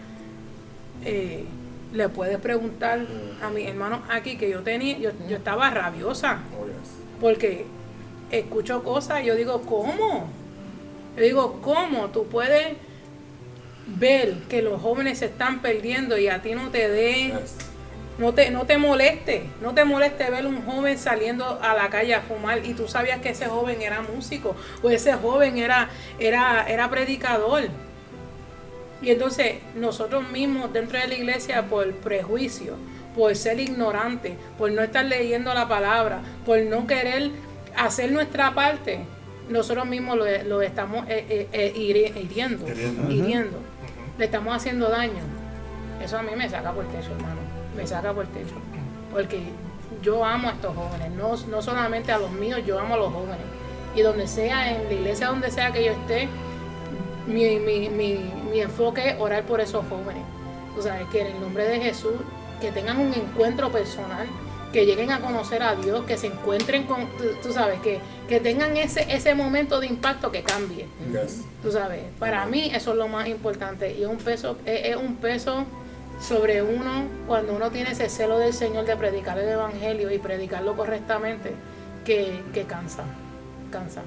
eh, 1.03 1.45
le 1.93 2.09
puedes 2.09 2.38
preguntar 2.38 3.05
a 3.41 3.49
mi 3.49 3.65
hermano 3.65 4.03
aquí 4.09 4.38
que 4.38 4.49
yo 4.49 4.61
tenía, 4.61 4.97
yo, 4.97 5.11
yo 5.27 5.38
estaba 5.38 5.69
rabiosa 5.69 6.39
Oh, 6.59 6.65
porque 7.19 7.65
escucho 8.31 8.84
cosas 8.84 9.21
y 9.23 9.26
yo 9.26 9.35
digo, 9.35 9.61
¿cómo? 9.61 10.30
Yo 11.17 11.23
digo, 11.23 11.59
¿cómo 11.61 12.09
tú 12.09 12.27
puedes 12.27 12.77
ver 13.97 14.33
que 14.49 14.61
los 14.61 14.81
jóvenes 14.81 15.19
se 15.19 15.25
están 15.25 15.61
perdiendo 15.61 16.17
y 16.17 16.27
a 16.27 16.41
ti 16.41 16.53
no 16.53 16.69
te 16.69 16.89
den 16.89 17.33
no 18.17 18.33
te, 18.33 18.51
no 18.51 18.65
te 18.65 18.77
moleste, 18.77 19.43
no 19.61 19.73
te 19.73 19.85
moleste 19.85 20.29
ver 20.29 20.45
un 20.45 20.61
joven 20.65 20.97
saliendo 20.97 21.57
a 21.61 21.73
la 21.73 21.89
calle 21.89 22.13
a 22.15 22.21
fumar 22.21 22.65
y 22.65 22.73
tú 22.73 22.85
sabías 22.85 23.21
que 23.21 23.29
ese 23.29 23.45
joven 23.45 23.81
era 23.81 24.01
músico 24.01 24.57
o 24.83 24.89
ese 24.89 25.13
joven 25.13 25.57
era, 25.57 25.89
era, 26.19 26.65
era 26.67 26.89
predicador. 26.89 27.63
Y 29.01 29.11
entonces 29.11 29.59
nosotros 29.75 30.29
mismos 30.29 30.73
dentro 30.73 30.99
de 30.99 31.07
la 31.07 31.13
iglesia 31.15 31.63
por 31.67 31.89
prejuicio, 31.93 32.75
por 33.15 33.33
ser 33.37 33.57
ignorantes, 33.61 34.33
por 34.57 34.69
no 34.69 34.81
estar 34.81 35.05
leyendo 35.05 35.53
la 35.53 35.69
palabra, 35.69 36.19
por 36.45 36.59
no 36.63 36.85
querer 36.87 37.31
hacer 37.77 38.11
nuestra 38.11 38.53
parte, 38.53 38.99
nosotros 39.47 39.85
mismos 39.85 40.17
lo, 40.17 40.25
lo 40.43 40.61
estamos 40.61 41.07
eh, 41.07 41.25
eh, 41.29 41.47
eh, 41.53 41.73
hiri- 41.73 42.21
hiriendo, 42.21 42.67
Hiriendo. 42.67 43.09
hiriendo. 43.09 43.57
Le 44.19 44.25
estamos 44.25 44.53
haciendo 44.53 44.89
daño. 44.89 45.23
Eso 46.03 46.17
a 46.17 46.21
mí 46.21 46.31
me 46.35 46.49
saca 46.49 46.73
por 46.73 46.83
el 46.83 46.91
techo, 46.91 47.11
hermano. 47.11 47.39
Me 47.75 47.87
saca 47.87 48.13
por 48.13 48.25
el 48.25 48.31
techo. 48.31 48.53
Porque 49.13 49.43
yo 50.01 50.25
amo 50.25 50.49
a 50.49 50.51
estos 50.51 50.75
jóvenes. 50.75 51.09
No, 51.11 51.37
no 51.47 51.61
solamente 51.61 52.11
a 52.11 52.19
los 52.19 52.29
míos, 52.31 52.59
yo 52.65 52.77
amo 52.77 52.95
a 52.95 52.97
los 52.97 53.13
jóvenes. 53.13 53.45
Y 53.95 54.01
donde 54.01 54.27
sea, 54.27 54.75
en 54.75 54.83
la 54.83 54.93
iglesia 54.93 55.27
donde 55.27 55.49
sea 55.49 55.71
que 55.71 55.85
yo 55.85 55.93
esté, 55.93 56.27
mi, 57.27 57.59
mi, 57.59 57.87
mi, 57.87 58.31
mi 58.51 58.59
enfoque 58.59 59.11
es 59.11 59.15
orar 59.19 59.43
por 59.43 59.61
esos 59.61 59.85
jóvenes. 59.87 60.23
Tú 60.75 60.81
sabes, 60.81 61.07
que 61.13 61.21
en 61.21 61.27
el 61.27 61.41
nombre 61.41 61.63
de 61.63 61.79
Jesús, 61.79 62.15
que 62.59 62.73
tengan 62.73 62.99
un 62.99 63.13
encuentro 63.13 63.71
personal, 63.71 64.27
que 64.71 64.85
lleguen 64.85 65.11
a 65.11 65.19
conocer 65.19 65.63
a 65.63 65.75
Dios, 65.75 66.05
que 66.05 66.17
se 66.17 66.27
encuentren 66.27 66.83
con, 66.83 67.07
tú, 67.17 67.23
tú 67.41 67.51
sabes, 67.51 67.79
que, 67.81 67.99
que 68.27 68.39
tengan 68.39 68.77
ese, 68.77 69.05
ese 69.13 69.33
momento 69.35 69.79
de 69.79 69.87
impacto 69.87 70.31
que 70.31 70.43
cambie. 70.43 70.87
Yes. 71.11 71.43
Tú 71.63 71.71
sabes, 71.71 72.03
para 72.19 72.45
mí 72.45 72.71
eso 72.73 72.91
es 72.91 72.97
lo 72.97 73.07
más 73.07 73.27
importante 73.27 73.93
y 73.93 74.03
es 74.03 74.07
un 74.07 74.17
peso, 74.17 74.57
es, 74.65 74.89
es 74.89 74.95
un 74.95 75.15
peso 75.15 75.65
sobre 76.21 76.61
uno 76.61 77.05
cuando 77.27 77.53
uno 77.53 77.71
tiene 77.71 77.91
ese 77.91 78.09
celo 78.09 78.37
del 78.37 78.53
Señor 78.53 78.85
de 78.85 78.95
predicar 78.95 79.39
el 79.39 79.49
Evangelio 79.49 80.11
y 80.11 80.19
predicarlo 80.19 80.75
correctamente 80.75 81.53
que, 82.05 82.43
que 82.53 82.63
cansa, 82.63 83.03
cansa. 83.71 84.01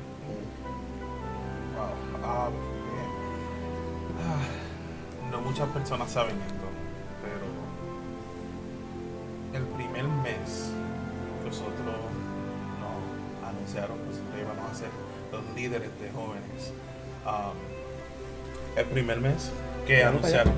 Wow. 1.77 1.87
Ah. 2.25 2.49
Ah, 4.25 4.39
no 5.31 5.41
muchas 5.41 5.69
personas 5.71 6.11
saben 6.13 6.37
esto, 6.47 6.62
el 9.53 9.63
primer 9.63 10.05
mes 10.05 10.73
que 11.43 11.49
nosotros 11.49 11.87
nos 12.81 13.49
anunciaron 13.49 13.99
que 13.99 14.07
nosotros 14.07 14.41
íbamos 14.41 14.71
a 14.71 14.75
ser 14.75 14.89
los 15.31 15.55
líderes 15.55 15.91
de 16.01 16.11
jóvenes, 16.11 16.73
um, 17.27 18.77
el 18.77 18.87
primer 18.87 19.21
mes 19.21 19.53
que 19.87 20.05
anunciaron 20.05 20.55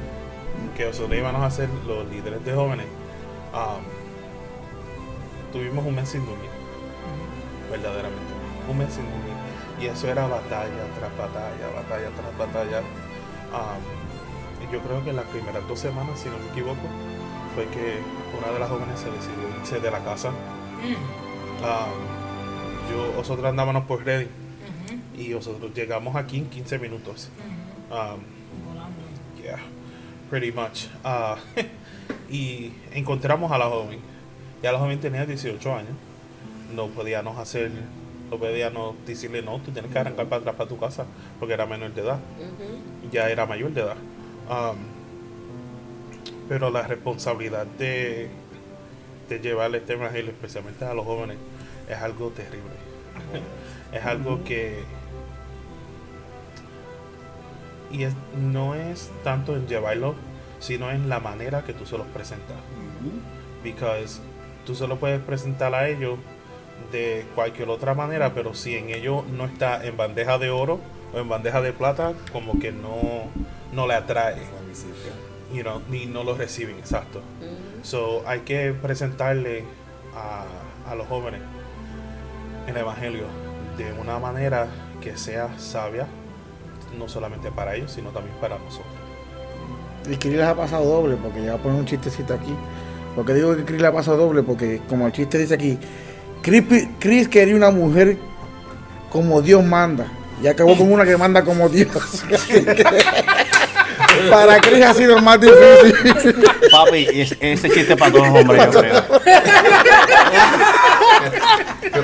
que 0.76 0.86
nosotros 0.86 1.18
íbamos 1.18 1.42
a 1.42 1.50
ser 1.50 1.68
los 1.86 2.06
líderes 2.08 2.44
de 2.44 2.54
jóvenes, 2.54 2.86
um, 3.52 3.82
tuvimos 5.52 5.84
un 5.84 5.94
mes 5.94 6.08
sin 6.08 6.24
dormir, 6.24 6.50
verdaderamente, 7.70 8.32
un 8.70 8.78
mes 8.78 8.92
sin 8.92 9.04
dormir. 9.04 9.34
Y 9.80 9.86
eso 9.86 10.08
era 10.08 10.28
batalla 10.28 10.84
tras 10.98 11.16
batalla, 11.18 11.66
batalla 11.74 12.08
tras 12.10 12.38
batalla. 12.38 12.78
Um, 13.52 14.72
yo 14.72 14.80
creo 14.80 15.02
que 15.04 15.10
en 15.10 15.16
las 15.16 15.26
primeras 15.26 15.66
dos 15.68 15.78
semanas, 15.78 16.18
si 16.18 16.28
no 16.28 16.38
me 16.38 16.48
equivoco, 16.50 16.88
fue 17.54 17.66
que 17.66 17.98
una 18.36 18.52
de 18.52 18.58
las 18.58 18.68
jóvenes 18.68 18.98
se 18.98 19.10
decidió 19.10 19.48
irse 19.60 19.80
de 19.80 19.90
la 19.90 20.00
casa. 20.00 20.30
Um, 20.30 21.94
yo, 22.90 23.14
nosotros 23.16 23.46
andábamos 23.46 23.84
por 23.84 24.04
Reading 24.04 24.28
y 25.16 25.28
nosotros 25.28 25.72
llegamos 25.74 26.16
aquí 26.16 26.38
en 26.38 26.50
15 26.50 26.78
minutos. 26.78 27.28
Um, 27.90 28.20
yeah, 29.42 29.58
pretty 30.28 30.50
much. 30.50 30.86
Uh, 31.04 31.36
y 32.32 32.72
encontramos 32.92 33.52
a 33.52 33.58
la 33.58 33.66
joven. 33.66 34.00
Ya 34.62 34.72
la 34.72 34.78
joven 34.78 34.98
tenía 34.98 35.24
18 35.24 35.74
años. 35.74 35.92
No 36.74 36.88
podíamos 36.88 37.38
hacer, 37.38 37.70
no 38.30 38.36
podíamos 38.36 38.96
decirle 39.06 39.42
no, 39.42 39.60
tú 39.60 39.70
tienes 39.70 39.92
que 39.92 39.98
arrancar 39.98 40.26
para 40.26 40.40
atrás 40.40 40.56
para 40.56 40.68
tu 40.68 40.78
casa 40.78 41.06
porque 41.38 41.54
era 41.54 41.66
menor 41.66 41.94
de 41.94 42.02
edad. 42.02 42.18
Ya 43.12 43.30
era 43.30 43.46
mayor 43.46 43.72
de 43.72 43.82
edad. 43.82 43.96
Um, 44.50 44.93
pero 46.48 46.70
la 46.70 46.82
responsabilidad 46.82 47.66
de, 47.66 48.28
de 49.28 49.38
llevarle 49.40 49.78
este 49.78 49.94
evangelio, 49.94 50.30
especialmente 50.30 50.84
a 50.84 50.94
los 50.94 51.04
jóvenes, 51.04 51.36
es 51.88 51.96
algo 51.98 52.28
terrible. 52.30 52.74
es 53.92 54.04
algo 54.04 54.42
que 54.44 54.82
y 57.90 58.02
es- 58.04 58.14
no 58.36 58.74
es 58.74 59.10
tanto 59.22 59.54
en 59.54 59.66
llevarlo, 59.68 60.14
sino 60.58 60.90
en 60.90 61.08
la 61.08 61.20
manera 61.20 61.62
que 61.64 61.72
tú 61.72 61.86
se 61.86 61.96
los 61.98 62.06
presentas. 62.08 62.56
Because 63.62 64.20
tú 64.66 64.74
se 64.74 64.86
lo 64.88 64.96
puedes 64.98 65.20
presentar 65.20 65.74
a 65.74 65.88
ellos 65.88 66.18
de 66.90 67.24
cualquier 67.34 67.68
otra 67.68 67.94
manera, 67.94 68.34
pero 68.34 68.54
si 68.54 68.74
en 68.76 68.90
ellos 68.90 69.24
no 69.28 69.44
está 69.44 69.84
en 69.84 69.96
bandeja 69.96 70.38
de 70.38 70.50
oro 70.50 70.80
o 71.14 71.18
en 71.18 71.28
bandeja 71.28 71.60
de 71.62 71.72
plata, 71.72 72.14
como 72.32 72.58
que 72.58 72.72
no, 72.72 73.28
no 73.72 73.86
le 73.86 73.94
atrae, 73.94 74.36
you 75.54 75.62
know, 75.62 75.80
ni 75.88 76.06
no 76.06 76.24
lo 76.24 76.34
reciben, 76.34 76.76
exacto. 76.78 77.20
So 77.82 78.22
hay 78.26 78.40
que 78.40 78.72
presentarle 78.72 79.64
a, 80.14 80.44
a 80.90 80.94
los 80.94 81.06
jóvenes 81.06 81.40
el 82.66 82.76
Evangelio 82.76 83.24
de 83.76 83.92
una 83.92 84.18
manera 84.18 84.68
que 85.00 85.16
sea 85.16 85.58
sabia, 85.58 86.06
no 86.98 87.08
solamente 87.08 87.50
para 87.50 87.74
ellos, 87.74 87.92
sino 87.92 88.10
también 88.10 88.36
para 88.40 88.58
nosotros. 88.58 88.92
Y 90.10 90.16
Chris 90.16 90.34
les 90.34 90.44
ha 90.44 90.54
pasado 90.54 90.84
doble, 90.84 91.16
porque 91.16 91.42
ya 91.42 91.52
voy 91.52 91.60
a 91.60 91.62
poner 91.62 91.78
un 91.78 91.86
chistecito 91.86 92.34
aquí. 92.34 92.54
Porque 93.14 93.32
digo 93.34 93.56
que 93.56 93.64
Chris 93.64 93.80
le 93.80 93.86
ha 93.86 93.92
pasado 93.92 94.16
doble, 94.18 94.42
porque 94.42 94.80
como 94.88 95.06
el 95.06 95.12
chiste 95.12 95.38
dice 95.38 95.54
aquí, 95.54 95.78
Chris, 96.42 96.64
Chris 96.98 97.28
quería 97.28 97.56
una 97.56 97.70
mujer 97.70 98.18
como 99.10 99.40
Dios 99.40 99.64
manda. 99.64 100.06
Y 100.42 100.46
acabó 100.46 100.76
con 100.76 100.92
una 100.92 101.04
que 101.04 101.16
manda 101.16 101.42
como 101.42 101.68
Dios. 101.68 101.88
Para 104.30 104.60
Chris 104.60 104.84
ha 104.84 104.94
sido 104.94 105.18
más 105.20 105.40
difícil. 105.40 106.44
Papi, 106.70 107.06
es- 107.12 107.36
ese 107.40 107.70
chiste 107.70 107.96
para 107.96 108.12
todos 108.12 108.28
los 108.28 108.40
hombres, 108.40 108.64
yo 108.72 108.80
creo. 108.80 109.02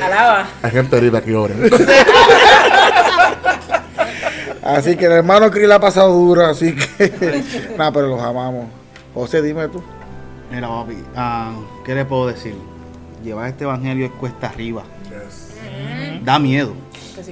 Alaba. 0.04 0.48
Hay 0.62 0.70
gente 0.70 0.96
herida 0.96 1.18
aquí 1.18 1.34
ahora. 1.34 1.54
Así 4.62 4.96
que 4.96 5.06
el 5.06 5.12
hermano 5.12 5.50
Chris 5.50 5.66
le 5.68 5.74
ha 5.74 5.80
pasado 5.80 6.12
duro, 6.12 6.46
así 6.46 6.74
que. 6.76 7.42
Nada, 7.76 7.92
pero 7.92 8.08
los 8.08 8.20
amamos. 8.20 8.66
José, 9.14 9.42
dime 9.42 9.68
tú. 9.68 9.82
Mira, 10.50 10.68
papi, 10.68 10.96
ah, 11.16 11.52
¿qué 11.84 11.94
le 11.94 12.04
puedo 12.04 12.26
decir? 12.28 12.54
Llevar 13.24 13.48
este 13.48 13.64
evangelio 13.64 14.06
es 14.06 14.12
cuesta 14.12 14.48
arriba. 14.48 14.82
Yes. 15.04 15.50
Da 16.24 16.38
miedo, 16.38 16.74
que, 17.14 17.22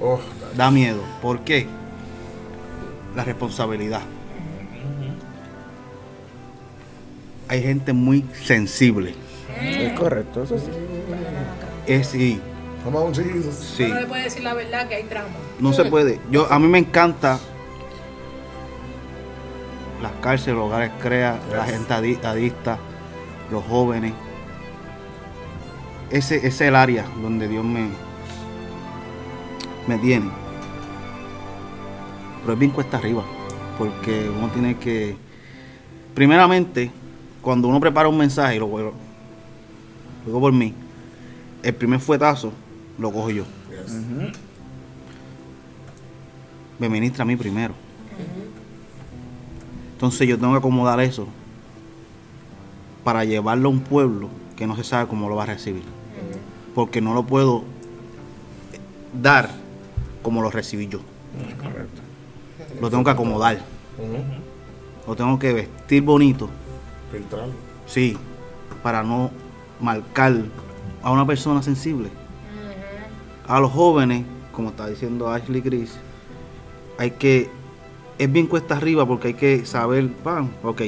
Oh, 0.00 0.20
da 0.56 0.70
miedo. 0.70 1.00
¿Por 1.22 1.40
qué? 1.40 1.66
La 3.16 3.24
responsabilidad. 3.24 4.00
Hay 7.48 7.62
gente 7.62 7.92
muy 7.92 8.24
sensible. 8.42 9.14
Es 9.60 9.92
correcto, 9.98 10.42
eso 10.42 10.58
sí. 10.58 10.66
Es 11.86 12.08
sí, 12.08 12.40
sí. 13.76 13.86
no 13.88 14.00
le 14.00 14.06
puede 14.06 14.24
decir 14.24 14.42
la 14.42 14.54
verdad 14.54 14.88
que 14.88 14.94
hay 14.96 15.02
drama. 15.04 15.28
No 15.58 15.72
se 15.72 15.84
puede. 15.86 16.20
Yo 16.30 16.50
a 16.52 16.58
mí 16.58 16.68
me 16.68 16.78
encanta 16.78 17.38
las 20.02 20.12
cárceles, 20.22 20.56
los 20.56 20.66
hogares 20.68 20.92
crea, 21.02 21.38
la 21.52 21.64
gente 21.64 21.92
adi- 21.92 22.22
adicta, 22.24 22.78
los 23.50 23.64
jóvenes. 23.64 24.12
Ese, 26.10 26.36
ese 26.36 26.46
es 26.48 26.60
el 26.62 26.76
área 26.76 27.04
donde 27.20 27.48
Dios 27.48 27.64
me, 27.64 27.88
me 29.86 29.98
tiene. 29.98 30.30
Pero 32.42 32.52
es 32.52 32.58
bien 32.58 32.70
cuesta 32.70 32.96
arriba, 32.98 33.24
porque 33.76 34.30
uno 34.30 34.48
tiene 34.48 34.76
que, 34.78 35.16
primeramente, 36.14 36.90
cuando 37.48 37.66
uno 37.66 37.80
prepara 37.80 38.10
un 38.10 38.18
mensaje, 38.18 38.56
y 38.56 38.58
lo 38.58 38.66
lo 38.66 38.92
digo 40.26 40.38
por 40.38 40.52
mí, 40.52 40.74
el 41.62 41.74
primer 41.74 41.98
fuetazo 41.98 42.52
lo 42.98 43.10
cojo 43.10 43.30
yo. 43.30 43.44
Yes. 43.70 43.94
me 46.78 46.90
ministra 46.90 47.22
a 47.22 47.24
mí 47.24 47.36
primero. 47.36 47.72
Entonces 49.94 50.28
yo 50.28 50.38
tengo 50.38 50.52
que 50.52 50.58
acomodar 50.58 51.00
eso 51.00 51.26
para 53.02 53.24
llevarlo 53.24 53.70
a 53.70 53.72
un 53.72 53.80
pueblo 53.80 54.28
que 54.54 54.66
no 54.66 54.76
se 54.76 54.84
sabe 54.84 55.08
cómo 55.08 55.30
lo 55.30 55.36
va 55.36 55.44
a 55.44 55.46
recibir. 55.46 55.84
Porque 56.74 57.00
no 57.00 57.14
lo 57.14 57.22
puedo 57.22 57.64
dar 59.22 59.48
como 60.22 60.42
lo 60.42 60.50
recibí 60.50 60.86
yo. 60.86 61.00
Lo 62.78 62.90
tengo 62.90 63.04
que 63.04 63.10
acomodar. 63.10 63.58
Lo 65.06 65.16
tengo 65.16 65.38
que 65.38 65.54
vestir 65.54 66.02
bonito. 66.02 66.50
Filtrarlo. 67.12 67.52
Sí, 67.86 68.16
para 68.82 69.02
no 69.02 69.30
marcar 69.80 70.34
a 71.02 71.10
una 71.10 71.26
persona 71.26 71.62
sensible. 71.62 72.10
A 73.46 73.60
los 73.60 73.72
jóvenes, 73.72 74.24
como 74.52 74.70
está 74.70 74.86
diciendo 74.88 75.30
Ashley 75.30 75.62
Chris, 75.62 75.98
hay 76.98 77.12
que, 77.12 77.48
es 78.18 78.30
bien 78.30 78.46
cuesta 78.46 78.76
arriba 78.76 79.06
porque 79.06 79.28
hay 79.28 79.34
que 79.34 79.64
saber, 79.64 80.12
pan, 80.12 80.50
ok, 80.62 80.82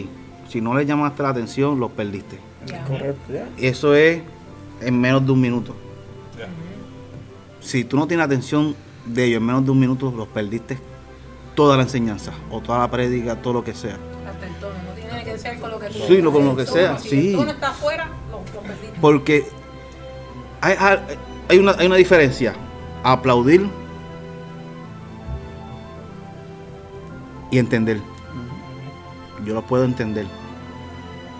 si 0.48 0.60
no 0.60 0.76
le 0.76 0.84
llamaste 0.84 1.22
la 1.22 1.30
atención, 1.30 1.78
los 1.80 1.90
perdiste. 1.92 2.38
Ya. 2.66 2.84
Correcto, 2.84 3.32
ya. 3.32 3.48
Eso 3.56 3.94
es 3.94 4.20
en 4.80 5.00
menos 5.00 5.24
de 5.24 5.32
un 5.32 5.40
minuto. 5.40 5.74
Si 7.60 7.84
tú 7.84 7.96
no 7.96 8.06
tienes 8.06 8.24
atención 8.24 8.74
de 9.04 9.24
ellos 9.26 9.40
en 9.40 9.46
menos 9.46 9.64
de 9.64 9.70
un 9.70 9.78
minuto, 9.78 10.12
los 10.16 10.28
perdiste 10.28 10.78
toda 11.54 11.76
la 11.76 11.82
enseñanza, 11.82 12.32
o 12.50 12.60
toda 12.60 12.78
la 12.78 12.90
prédica, 12.90 13.36
todo 13.36 13.54
lo 13.54 13.64
que 13.64 13.74
sea. 13.74 13.98
Hasta 14.26 14.46
el 14.46 14.52
con 15.60 15.70
lo 15.70 15.78
que 15.78 15.86
tú 15.88 15.98
Sí, 16.06 16.20
lo- 16.22 16.32
con 16.32 16.44
lo 16.44 16.56
que 16.56 16.66
sea, 16.66 16.98
Si 16.98 17.08
sí. 17.08 17.34
está 17.48 17.70
afuera, 17.70 18.08
lo, 18.30 18.38
lo 18.54 18.60
perdiste. 18.60 18.98
Porque 19.00 19.46
hay 20.60 21.58
una, 21.58 21.72
hay 21.72 21.86
una 21.86 21.96
diferencia. 21.96 22.54
Aplaudir 23.02 23.66
y 27.50 27.58
entender. 27.58 28.00
Yo 29.44 29.54
lo 29.54 29.62
puedo 29.62 29.84
entender, 29.84 30.26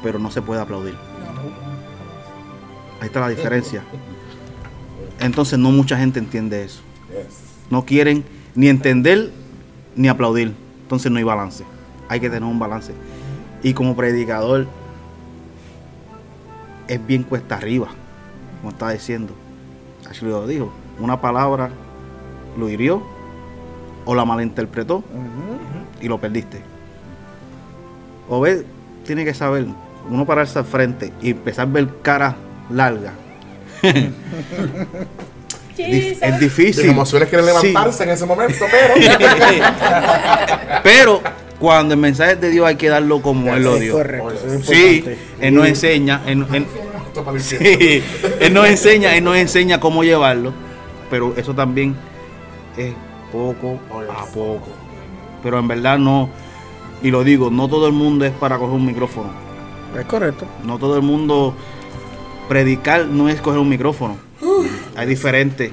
pero 0.03 0.19
no 0.19 0.31
se 0.31 0.41
puede 0.43 0.61
aplaudir. 0.61 0.95
Ahí 3.01 3.07
está 3.07 3.21
la 3.21 3.29
diferencia. 3.29 3.83
Entonces 5.21 5.59
no 5.59 5.71
mucha 5.71 5.97
gente 5.99 6.19
entiende 6.19 6.65
eso. 6.65 6.81
No 7.69 7.85
quieren 7.85 8.25
ni 8.55 8.69
entender 8.69 9.31
ni 9.95 10.09
aplaudir. 10.09 10.55
Entonces 10.83 11.13
no 11.13 11.19
hay 11.19 11.25
balance. 11.25 11.65
Hay 12.09 12.21
que 12.21 12.29
tener 12.29 12.45
un 12.45 12.59
balance. 12.59 12.93
Y 13.63 13.75
como 13.75 13.95
predicador, 13.97 14.67
es 16.89 17.07
bien 17.07 17.23
cuesta 17.23 17.57
arriba, 17.57 17.89
como 18.61 18.71
estaba 18.73 18.93
diciendo. 18.93 19.33
Ashley 20.09 20.31
lo 20.31 20.47
dijo. 20.47 20.73
Una 20.99 21.21
palabra 21.21 21.71
lo 22.59 22.69
hirió 22.69 23.03
o 24.05 24.15
la 24.15 24.25
malinterpretó 24.25 25.05
y 26.01 26.09
lo 26.09 26.19
perdiste. 26.19 26.63
Obed 28.29 28.65
tiene 29.07 29.25
que 29.25 29.35
saber, 29.35 29.67
uno 30.09 30.25
pararse 30.27 30.59
al 30.59 30.65
frente 30.65 31.13
y 31.23 31.31
empezar 31.31 31.69
a 31.69 31.71
ver 31.71 31.89
cara 32.03 32.37
larga. 32.71 33.13
Dif- 35.77 36.19
es 36.21 36.41
difícil. 36.41 36.91
Emociones 36.91 37.29
quieren 37.29 37.47
Sí. 37.49 37.69
levantarse 37.69 38.03
en 38.05 38.11
ese 38.11 38.27
momento, 38.27 38.65
pero. 38.71 38.95
Pero 40.83 41.21
cuando 41.61 41.95
el 41.95 42.01
mensaje 42.01 42.33
es 42.33 42.41
de 42.41 42.51
Dios 42.51 42.67
hay 42.67 42.75
que 42.77 42.89
darlo 42.89 43.23
como 43.23 43.55
Él 43.55 43.63
lo 43.63 43.77
dio. 43.79 43.93
correcto, 43.93 44.31
eso 44.33 44.47
es 44.55 44.67
Sí. 44.67 45.05
Él 45.41 45.55
nos 45.55 45.69
enseña, 45.69 46.23
él, 46.27 46.45
él- 46.53 46.67
sí, 47.39 48.03
él 48.41 48.53
nos 48.55 48.67
enseña, 48.67 49.15
Él 49.17 49.23
nos 49.25 49.37
enseña 49.37 49.79
cómo 49.79 50.03
llevarlo, 50.03 50.53
pero 51.11 51.35
eso 51.37 51.55
también 51.55 51.95
es 52.77 52.95
poco 53.31 53.79
a 54.11 54.25
poco. 54.27 54.69
Pero 55.43 55.59
en 55.59 55.69
verdad 55.69 55.99
no, 55.99 56.29
y 57.03 57.11
lo 57.11 57.23
digo, 57.25 57.51
no 57.51 57.69
todo 57.69 57.87
el 57.87 57.93
mundo 57.93 58.25
es 58.25 58.33
para 58.33 58.59
coger 58.59 58.75
un 58.77 58.87
micrófono. 58.87 59.31
Es 59.99 60.05
correcto. 60.07 60.47
No 60.65 60.79
todo 60.79 60.97
el 60.97 61.03
mundo 61.03 61.55
predicar 62.49 63.07
no 63.07 63.29
es 63.29 63.41
coger 63.41 63.61
un 63.61 63.69
micrófono. 63.69 64.17
Hay 64.97 65.07
diferentes 65.07 65.73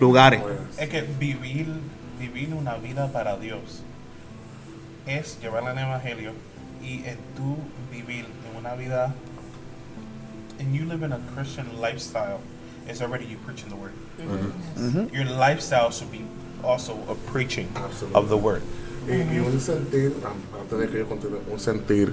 lugares. 0.00 0.40
Es 0.78 0.88
que 0.88 1.04
vivir, 1.18 1.66
vivir 2.20 2.54
una 2.54 2.76
vida 2.76 3.10
para 3.12 3.36
Dios 3.36 3.82
es 5.08 5.38
llevar 5.40 5.62
el 5.64 5.78
evangelio 5.78 6.32
y 6.82 7.04
en 7.06 7.16
tu 7.36 7.56
vivir 7.90 8.24
en 8.50 8.56
una 8.58 8.74
vida 8.74 9.14
and 10.60 10.74
you 10.74 10.84
live 10.84 11.02
in 11.04 11.12
a 11.12 11.18
Christian 11.34 11.66
lifestyle 11.80 12.38
is 12.90 13.00
already 13.00 13.24
you 13.26 13.36
preaching 13.44 13.68
the 13.68 13.76
word. 13.76 13.92
Your 15.12 15.24
lifestyle 15.24 15.90
should 15.90 16.10
be 16.10 16.22
also 16.64 16.94
a 17.08 17.14
preaching 17.32 17.68
of 18.14 18.28
the 18.28 18.36
word. 18.36 18.62
Y, 19.06 19.12
y 19.36 19.38
un 19.38 19.60
sentir, 19.60 20.12
am- 20.24 20.60
antes 20.60 20.78
de 20.78 20.88
que 20.88 20.98
yo 20.98 21.06
continúe, 21.08 21.40
un 21.50 21.58
sentir 21.60 22.12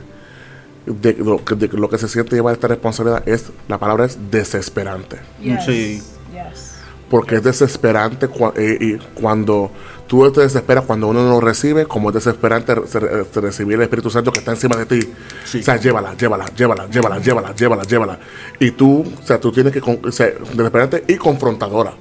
de 0.85 1.13
lo, 1.13 1.43
que, 1.43 1.55
de 1.55 1.67
lo 1.69 1.89
que 1.89 1.97
se 1.97 2.07
siente 2.07 2.35
llevar 2.35 2.53
esta 2.53 2.67
responsabilidad 2.67 3.27
es, 3.27 3.51
la 3.67 3.77
palabra 3.79 4.05
es 4.05 4.17
desesperante. 4.31 5.17
Yes. 5.41 5.65
Sí. 5.65 6.03
Yes. 6.31 6.75
Porque 7.09 7.35
es 7.35 7.43
desesperante 7.43 8.27
cua- 8.29 8.53
eh, 8.55 8.77
y 8.79 8.97
cuando 9.19 9.71
tú 10.07 10.31
te 10.31 10.41
desesperas 10.41 10.85
cuando 10.85 11.07
uno 11.07 11.23
no 11.23 11.29
lo 11.31 11.41
recibe, 11.41 11.85
como 11.85 12.09
es 12.09 12.15
desesperante 12.15 12.75
re- 12.75 13.23
recibir 13.35 13.75
el 13.75 13.81
Espíritu 13.83 14.09
Santo 14.09 14.31
que 14.31 14.39
está 14.39 14.51
encima 14.51 14.75
de 14.75 14.85
ti. 14.85 15.09
Sí. 15.43 15.59
O 15.59 15.63
sea, 15.63 15.77
llévala, 15.77 16.15
llévala, 16.15 16.45
llévala, 16.55 16.87
llévala, 16.87 17.19
llévala, 17.19 17.53
llévala, 17.55 17.83
llévala. 17.83 18.19
Y 18.59 18.71
tú, 18.71 19.03
o 19.21 19.25
sea, 19.25 19.39
tú 19.39 19.51
tienes 19.51 19.73
que, 19.73 19.79
o 19.81 20.11
sea, 20.11 20.27
desesperante 20.53 21.03
y 21.07 21.15
confrontadora. 21.15 21.93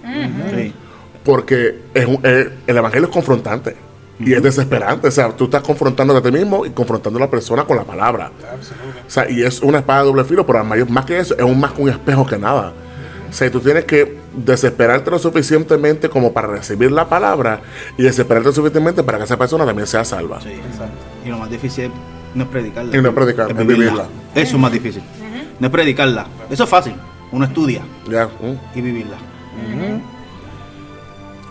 Sí. 0.54 0.74
Porque 1.24 1.80
es 1.94 2.06
un- 2.06 2.20
eh, 2.22 2.50
el 2.66 2.76
Evangelio 2.76 3.08
es 3.08 3.12
confrontante. 3.14 3.76
Y 4.20 4.32
es 4.32 4.40
desesperante, 4.42 5.08
o 5.08 5.10
sea, 5.10 5.30
tú 5.30 5.44
estás 5.46 5.60
confrontando 5.62 6.16
a 6.16 6.22
ti 6.22 6.30
mismo 6.30 6.64
y 6.64 6.70
confrontando 6.70 7.18
a 7.18 7.22
la 7.22 7.28
persona 7.30 7.64
con 7.64 7.76
la 7.76 7.82
palabra. 7.82 8.30
O 9.06 9.10
sea, 9.10 9.28
y 9.28 9.42
es 9.42 9.60
una 9.60 9.78
espada 9.78 10.00
de 10.02 10.06
doble 10.06 10.22
filo, 10.24 10.46
pero 10.46 10.62
más 10.64 11.04
que 11.04 11.18
eso, 11.18 11.34
es 11.36 11.42
un, 11.42 11.58
más 11.58 11.72
que 11.72 11.82
un 11.82 11.88
espejo 11.88 12.24
que 12.24 12.38
nada. 12.38 12.72
O 13.34 13.36
sea, 13.36 13.50
tú 13.50 13.58
tienes 13.58 13.84
que 13.84 14.16
desesperarte 14.32 15.10
lo 15.10 15.18
suficientemente 15.18 16.08
como 16.08 16.32
para 16.32 16.46
recibir 16.46 16.92
la 16.92 17.08
palabra 17.08 17.62
y 17.98 18.04
desesperarte 18.04 18.50
lo 18.50 18.52
suficientemente 18.54 19.02
para 19.02 19.18
que 19.18 19.24
esa 19.24 19.36
persona 19.36 19.66
también 19.66 19.88
sea 19.88 20.04
salva. 20.04 20.40
Sí. 20.40 20.50
Y 21.24 21.28
lo 21.30 21.38
más 21.38 21.50
difícil 21.50 21.90
no 22.32 22.44
es 22.44 22.48
predicarla. 22.48 22.96
Y 22.96 23.02
no 23.02 23.08
es 23.08 23.14
predicar, 23.16 23.50
es 23.50 23.56
vivirla. 23.66 24.06
Eso 24.36 24.54
es 24.54 24.62
más 24.62 24.70
difícil. 24.70 25.02
No 25.58 25.66
es 25.66 25.72
predicarla. 25.72 26.28
Eso 26.48 26.62
es 26.62 26.70
fácil. 26.70 26.94
Uno 27.32 27.44
estudia 27.46 27.82
Ya, 28.08 28.28
y 28.72 28.80
vivirla. 28.80 29.16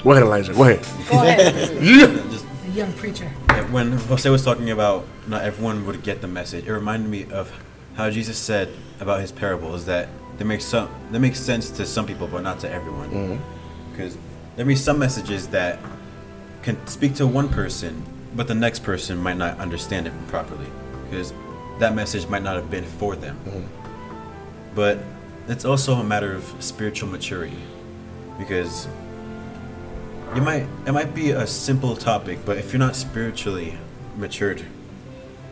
Go 0.05 0.13
ahead, 0.13 0.23
Elijah, 0.25 0.53
go 0.53 0.63
ahead. 0.63 0.79
Go 1.11 1.19
ahead. 1.19 1.53
Yeah. 1.81 2.07
Just 2.31 2.45
The 2.65 2.79
young 2.79 2.93
preacher. 2.93 3.27
When 3.73 3.97
Jose 4.07 4.29
was 4.29 4.41
talking 4.45 4.71
about 4.71 5.03
not 5.27 5.41
everyone 5.41 5.85
would 5.85 6.01
get 6.01 6.21
the 6.21 6.27
message, 6.29 6.65
it 6.65 6.71
reminded 6.71 7.09
me 7.09 7.25
of 7.33 7.51
how 7.95 8.09
Jesus 8.09 8.37
said 8.37 8.69
about 8.99 9.21
his 9.21 9.31
parables 9.31 9.85
that 9.85 10.09
they 10.37 10.45
make 10.45 10.61
some 10.61 10.89
they 11.11 11.19
make 11.19 11.35
sense 11.35 11.69
to 11.71 11.85
some 11.85 12.05
people, 12.05 12.27
but 12.27 12.41
not 12.41 12.59
to 12.61 12.71
everyone. 12.71 13.09
Mm-hmm. 13.09 13.91
Because 13.91 14.17
there 14.55 14.65
may 14.65 14.73
be 14.73 14.75
some 14.75 14.97
messages 14.97 15.47
that 15.49 15.79
can 16.63 16.85
speak 16.87 17.15
to 17.15 17.27
one 17.27 17.49
person, 17.49 18.03
but 18.35 18.47
the 18.47 18.55
next 18.55 18.83
person 18.83 19.17
might 19.17 19.37
not 19.37 19.59
understand 19.59 20.07
it 20.07 20.13
properly, 20.27 20.67
because 21.09 21.33
that 21.79 21.93
message 21.93 22.27
might 22.27 22.43
not 22.43 22.55
have 22.55 22.71
been 22.71 22.85
for 22.85 23.15
them. 23.15 23.37
Mm-hmm. 23.45 24.75
But 24.75 24.99
it's 25.47 25.65
also 25.65 25.95
a 25.95 26.03
matter 26.03 26.33
of 26.33 26.51
spiritual 26.59 27.09
maturity, 27.09 27.61
because 28.39 28.87
you 30.33 30.41
might 30.41 30.65
it 30.87 30.93
might 30.93 31.13
be 31.13 31.31
a 31.31 31.45
simple 31.45 31.95
topic, 31.95 32.39
but 32.43 32.57
if 32.57 32.73
you're 32.73 32.79
not 32.79 32.95
spiritually 32.95 33.77
matured, 34.17 34.63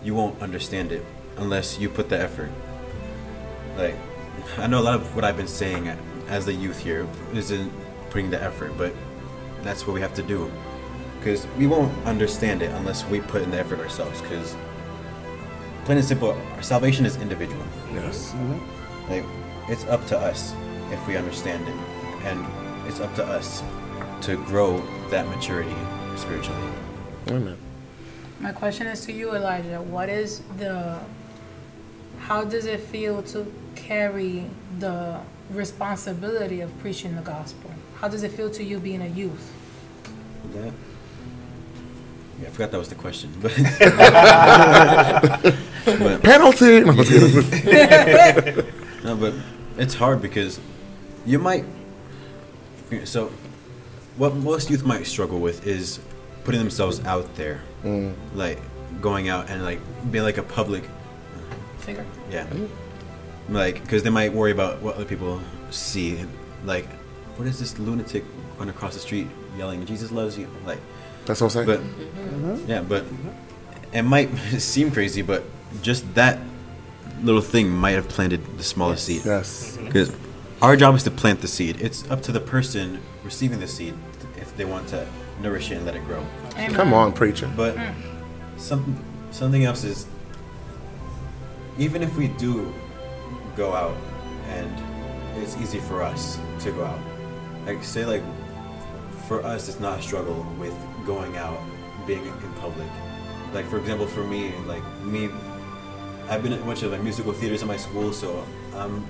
you 0.03 0.15
won't 0.15 0.41
understand 0.41 0.91
it 0.91 1.05
unless 1.37 1.79
you 1.79 1.89
put 1.89 2.09
the 2.09 2.19
effort. 2.19 2.51
Like 3.77 3.95
I 4.57 4.67
know 4.67 4.79
a 4.79 4.83
lot 4.83 4.95
of 4.95 5.15
what 5.15 5.23
I've 5.23 5.37
been 5.37 5.47
saying 5.47 5.87
as 6.27 6.45
the 6.45 6.53
youth 6.53 6.79
here 6.79 7.07
isn't 7.33 7.71
putting 8.09 8.29
the 8.29 8.41
effort, 8.41 8.73
but 8.77 8.93
that's 9.63 9.87
what 9.87 9.93
we 9.93 10.01
have 10.01 10.13
to 10.15 10.23
do. 10.23 10.51
Because 11.19 11.45
we 11.57 11.67
won't 11.67 11.93
understand 12.05 12.61
it 12.61 12.71
unless 12.71 13.05
we 13.05 13.21
put 13.21 13.43
in 13.43 13.51
the 13.51 13.59
effort 13.59 13.79
ourselves. 13.79 14.21
Because 14.21 14.55
plain 15.85 15.97
and 15.97 16.07
simple, 16.07 16.31
our 16.31 16.63
salvation 16.63 17.05
is 17.05 17.17
individual. 17.17 17.63
Yes. 17.93 18.31
Mm-hmm. 18.31 19.11
Like 19.11 19.25
it's 19.69 19.85
up 19.85 20.05
to 20.07 20.17
us 20.17 20.53
if 20.91 21.07
we 21.07 21.15
understand 21.15 21.67
it, 21.67 21.75
and 22.25 22.45
it's 22.87 22.99
up 22.99 23.13
to 23.15 23.25
us 23.25 23.63
to 24.21 24.35
grow 24.45 24.81
that 25.09 25.27
maturity 25.27 25.75
spiritually. 26.15 26.71
Amen. 27.29 27.57
My 28.39 28.51
question 28.51 28.87
is 28.87 29.05
to 29.05 29.13
you, 29.13 29.35
Elijah. 29.35 29.81
What 29.81 30.09
is 30.09 30.41
the, 30.57 30.99
how 32.31 32.45
does 32.45 32.65
it 32.65 32.79
feel 32.79 33.21
to 33.21 33.45
carry 33.75 34.45
the 34.79 35.19
responsibility 35.49 36.61
of 36.61 36.69
preaching 36.79 37.13
the 37.17 37.21
gospel? 37.21 37.69
How 37.99 38.07
does 38.07 38.23
it 38.23 38.31
feel 38.31 38.49
to 38.51 38.63
you 38.63 38.79
being 38.79 39.01
a 39.01 39.07
youth? 39.07 39.51
That. 40.53 40.71
Yeah, 42.39 42.47
I 42.47 42.51
forgot 42.51 42.71
that 42.71 42.77
was 42.77 42.87
the 42.87 42.95
question, 42.95 43.33
but 43.41 43.51
but 45.83 46.23
Penalty! 46.31 46.79
No, 49.03 49.13
no, 49.15 49.15
but 49.17 49.33
it's 49.77 49.93
hard 49.93 50.21
because 50.21 50.61
you 51.25 51.37
might. 51.37 51.65
So, 53.03 53.29
what 54.15 54.35
most 54.35 54.69
youth 54.69 54.85
might 54.85 55.05
struggle 55.05 55.39
with 55.39 55.67
is 55.67 55.99
putting 56.45 56.61
themselves 56.61 57.01
out 57.01 57.35
there, 57.35 57.59
like 58.33 58.59
going 59.01 59.27
out 59.27 59.49
and 59.49 59.65
like 59.65 59.81
being 60.11 60.23
like 60.23 60.37
a 60.37 60.43
public, 60.43 60.85
Figure. 61.81 62.05
yeah, 62.29 62.47
like 63.49 63.81
because 63.81 64.03
they 64.03 64.09
might 64.09 64.33
worry 64.33 64.51
about 64.51 64.81
what 64.81 64.95
other 64.95 65.05
people 65.05 65.41
see, 65.69 66.19
like 66.65 66.87
what 67.37 67.47
is 67.47 67.59
this 67.59 67.77
lunatic 67.79 68.23
going 68.57 68.69
across 68.69 68.93
the 68.93 68.99
street 68.99 69.27
yelling 69.57 69.85
"Jesus 69.85 70.11
loves 70.11 70.37
you"? 70.37 70.47
Like, 70.65 70.79
That's 71.25 71.41
what 71.41 71.55
I'm 71.55 71.65
saying. 71.65 71.65
but 71.65 71.79
mm-hmm. 71.79 72.45
uh-huh. 72.45 72.63
yeah, 72.67 72.81
but 72.81 73.05
it 73.93 74.03
might 74.03 74.27
seem 74.59 74.91
crazy, 74.91 75.21
but 75.21 75.43
just 75.81 76.13
that 76.15 76.39
little 77.21 77.41
thing 77.41 77.69
might 77.69 77.91
have 77.91 78.07
planted 78.09 78.57
the 78.57 78.63
smallest 78.63 79.05
seed. 79.05 79.23
yes. 79.25 79.75
Mm-hmm. 79.75 79.85
Because 79.85 80.15
our 80.61 80.75
job 80.75 80.95
is 80.95 81.03
to 81.03 81.11
plant 81.11 81.41
the 81.41 81.47
seed. 81.47 81.81
It's 81.81 82.09
up 82.11 82.21
to 82.23 82.31
the 82.31 82.39
person 82.39 83.01
receiving 83.23 83.59
the 83.59 83.67
seed 83.67 83.93
if 84.37 84.55
they 84.57 84.65
want 84.65 84.87
to 84.89 85.07
nourish 85.41 85.71
it 85.71 85.75
and 85.75 85.85
let 85.85 85.95
it 85.95 86.05
grow. 86.05 86.23
Amen. 86.53 86.73
Come 86.73 86.93
on, 86.93 87.13
preacher. 87.13 87.51
But 87.55 87.75
mm. 87.75 87.93
some 88.57 89.03
something 89.31 89.65
else 89.65 89.83
is 89.83 90.05
even 91.77 92.01
if 92.01 92.15
we 92.17 92.27
do 92.29 92.71
go 93.55 93.73
out 93.73 93.95
and 94.47 94.71
it's 95.41 95.57
easy 95.57 95.79
for 95.79 96.01
us 96.01 96.39
to 96.59 96.71
go 96.71 96.83
out. 96.83 96.99
Like 97.65 97.83
say 97.83 98.05
like 98.05 98.23
for 99.27 99.43
us 99.43 99.69
it's 99.69 99.79
not 99.79 99.99
a 99.99 100.01
struggle 100.01 100.45
with 100.59 100.75
going 101.05 101.37
out, 101.37 101.59
being 102.07 102.25
in 102.25 102.53
public. 102.59 102.87
Like 103.53 103.65
for 103.67 103.77
example 103.77 104.07
for 104.07 104.23
me, 104.23 104.53
like 104.65 104.83
me 105.03 105.29
I've 106.29 106.43
been 106.43 106.53
at 106.53 106.61
a 106.61 106.63
bunch 106.63 106.83
of 106.83 106.91
like 106.91 107.01
musical 107.01 107.33
theaters 107.33 107.61
in 107.61 107.67
my 107.67 107.77
school, 107.77 108.13
so 108.13 108.45
I'm 108.75 109.05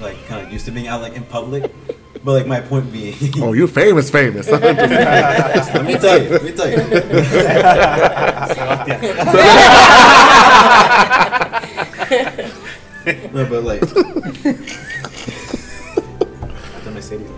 like 0.00 0.24
kind 0.26 0.46
of 0.46 0.52
used 0.52 0.66
to 0.66 0.70
being 0.70 0.86
out 0.88 1.00
like 1.02 1.14
in 1.14 1.24
public. 1.24 1.72
But 2.22 2.32
like 2.32 2.46
my 2.46 2.60
point 2.60 2.92
being, 2.92 3.14
Oh, 3.38 3.54
you 3.54 3.66
famous, 3.66 4.10
famous. 4.10 4.48
let 4.50 4.60
me 5.84 5.94
tell 5.94 6.22
you, 6.22 6.28
let 6.30 6.42
me 6.44 6.52
tell 6.52 6.68
you. 6.70 6.76
no, 13.32 13.46
but 13.46 13.62
like. 13.62 13.80
the 13.80 13.94
Mercedes. 16.92 17.30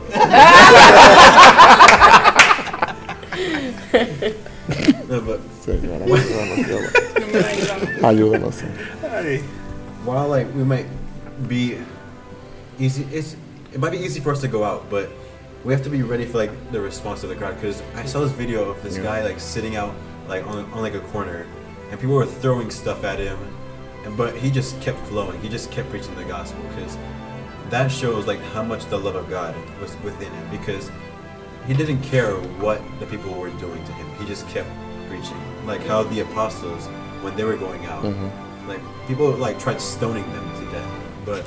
no, 5.08 5.20
but. 5.20 5.40
Señora, 5.62 6.08
While 10.04 10.28
like 10.28 10.52
we 10.54 10.64
might 10.64 10.86
be 11.46 11.76
easy, 12.78 13.06
it's 13.12 13.36
it 13.72 13.78
might 13.78 13.92
be 13.92 13.98
easy 13.98 14.20
for 14.20 14.32
us 14.32 14.40
to 14.40 14.48
go 14.48 14.64
out, 14.64 14.88
but 14.88 15.10
we 15.64 15.74
have 15.74 15.82
to 15.84 15.90
be 15.90 16.02
ready 16.02 16.24
for 16.24 16.38
like 16.38 16.72
the 16.72 16.80
response 16.80 17.22
of 17.24 17.28
the 17.28 17.36
crowd. 17.36 17.56
Because 17.56 17.82
I 17.94 18.06
saw 18.06 18.20
this 18.20 18.32
video 18.32 18.70
of 18.70 18.82
this 18.82 18.96
yeah. 18.96 19.02
guy 19.02 19.22
like 19.22 19.38
sitting 19.38 19.76
out 19.76 19.94
like 20.28 20.46
on, 20.46 20.64
on 20.72 20.80
like 20.80 20.94
a 20.94 21.00
corner, 21.00 21.46
and 21.90 22.00
people 22.00 22.16
were 22.16 22.24
throwing 22.26 22.70
stuff 22.70 23.04
at 23.04 23.18
him 23.18 23.38
but 24.16 24.36
he 24.36 24.50
just 24.50 24.80
kept 24.80 24.98
flowing. 25.00 25.40
He 25.40 25.48
just 25.48 25.70
kept 25.70 25.90
preaching 25.90 26.14
the 26.16 26.24
gospel 26.24 26.62
because 26.68 26.96
that 27.70 27.90
shows 27.90 28.26
like 28.26 28.40
how 28.52 28.62
much 28.62 28.84
the 28.86 28.98
love 28.98 29.16
of 29.16 29.30
god 29.30 29.54
was 29.80 29.96
within 30.02 30.30
him 30.32 30.50
because 30.50 30.90
he 31.66 31.74
didn't 31.74 32.02
care 32.02 32.34
what 32.60 32.82
the 32.98 33.06
people 33.06 33.32
were 33.34 33.50
doing 33.50 33.84
to 33.84 33.92
him. 33.92 34.10
He 34.18 34.26
just 34.26 34.46
kept 34.48 34.68
preaching. 35.08 35.40
Like 35.66 35.82
how 35.82 36.02
the 36.02 36.20
apostles 36.20 36.86
when 37.22 37.36
they 37.36 37.44
were 37.44 37.56
going 37.56 37.86
out 37.86 38.02
mm-hmm. 38.02 38.68
like 38.68 38.80
people 39.06 39.30
like 39.30 39.58
tried 39.58 39.80
stoning 39.80 40.24
them 40.32 40.64
to 40.64 40.72
death 40.72 40.92
but 41.24 41.46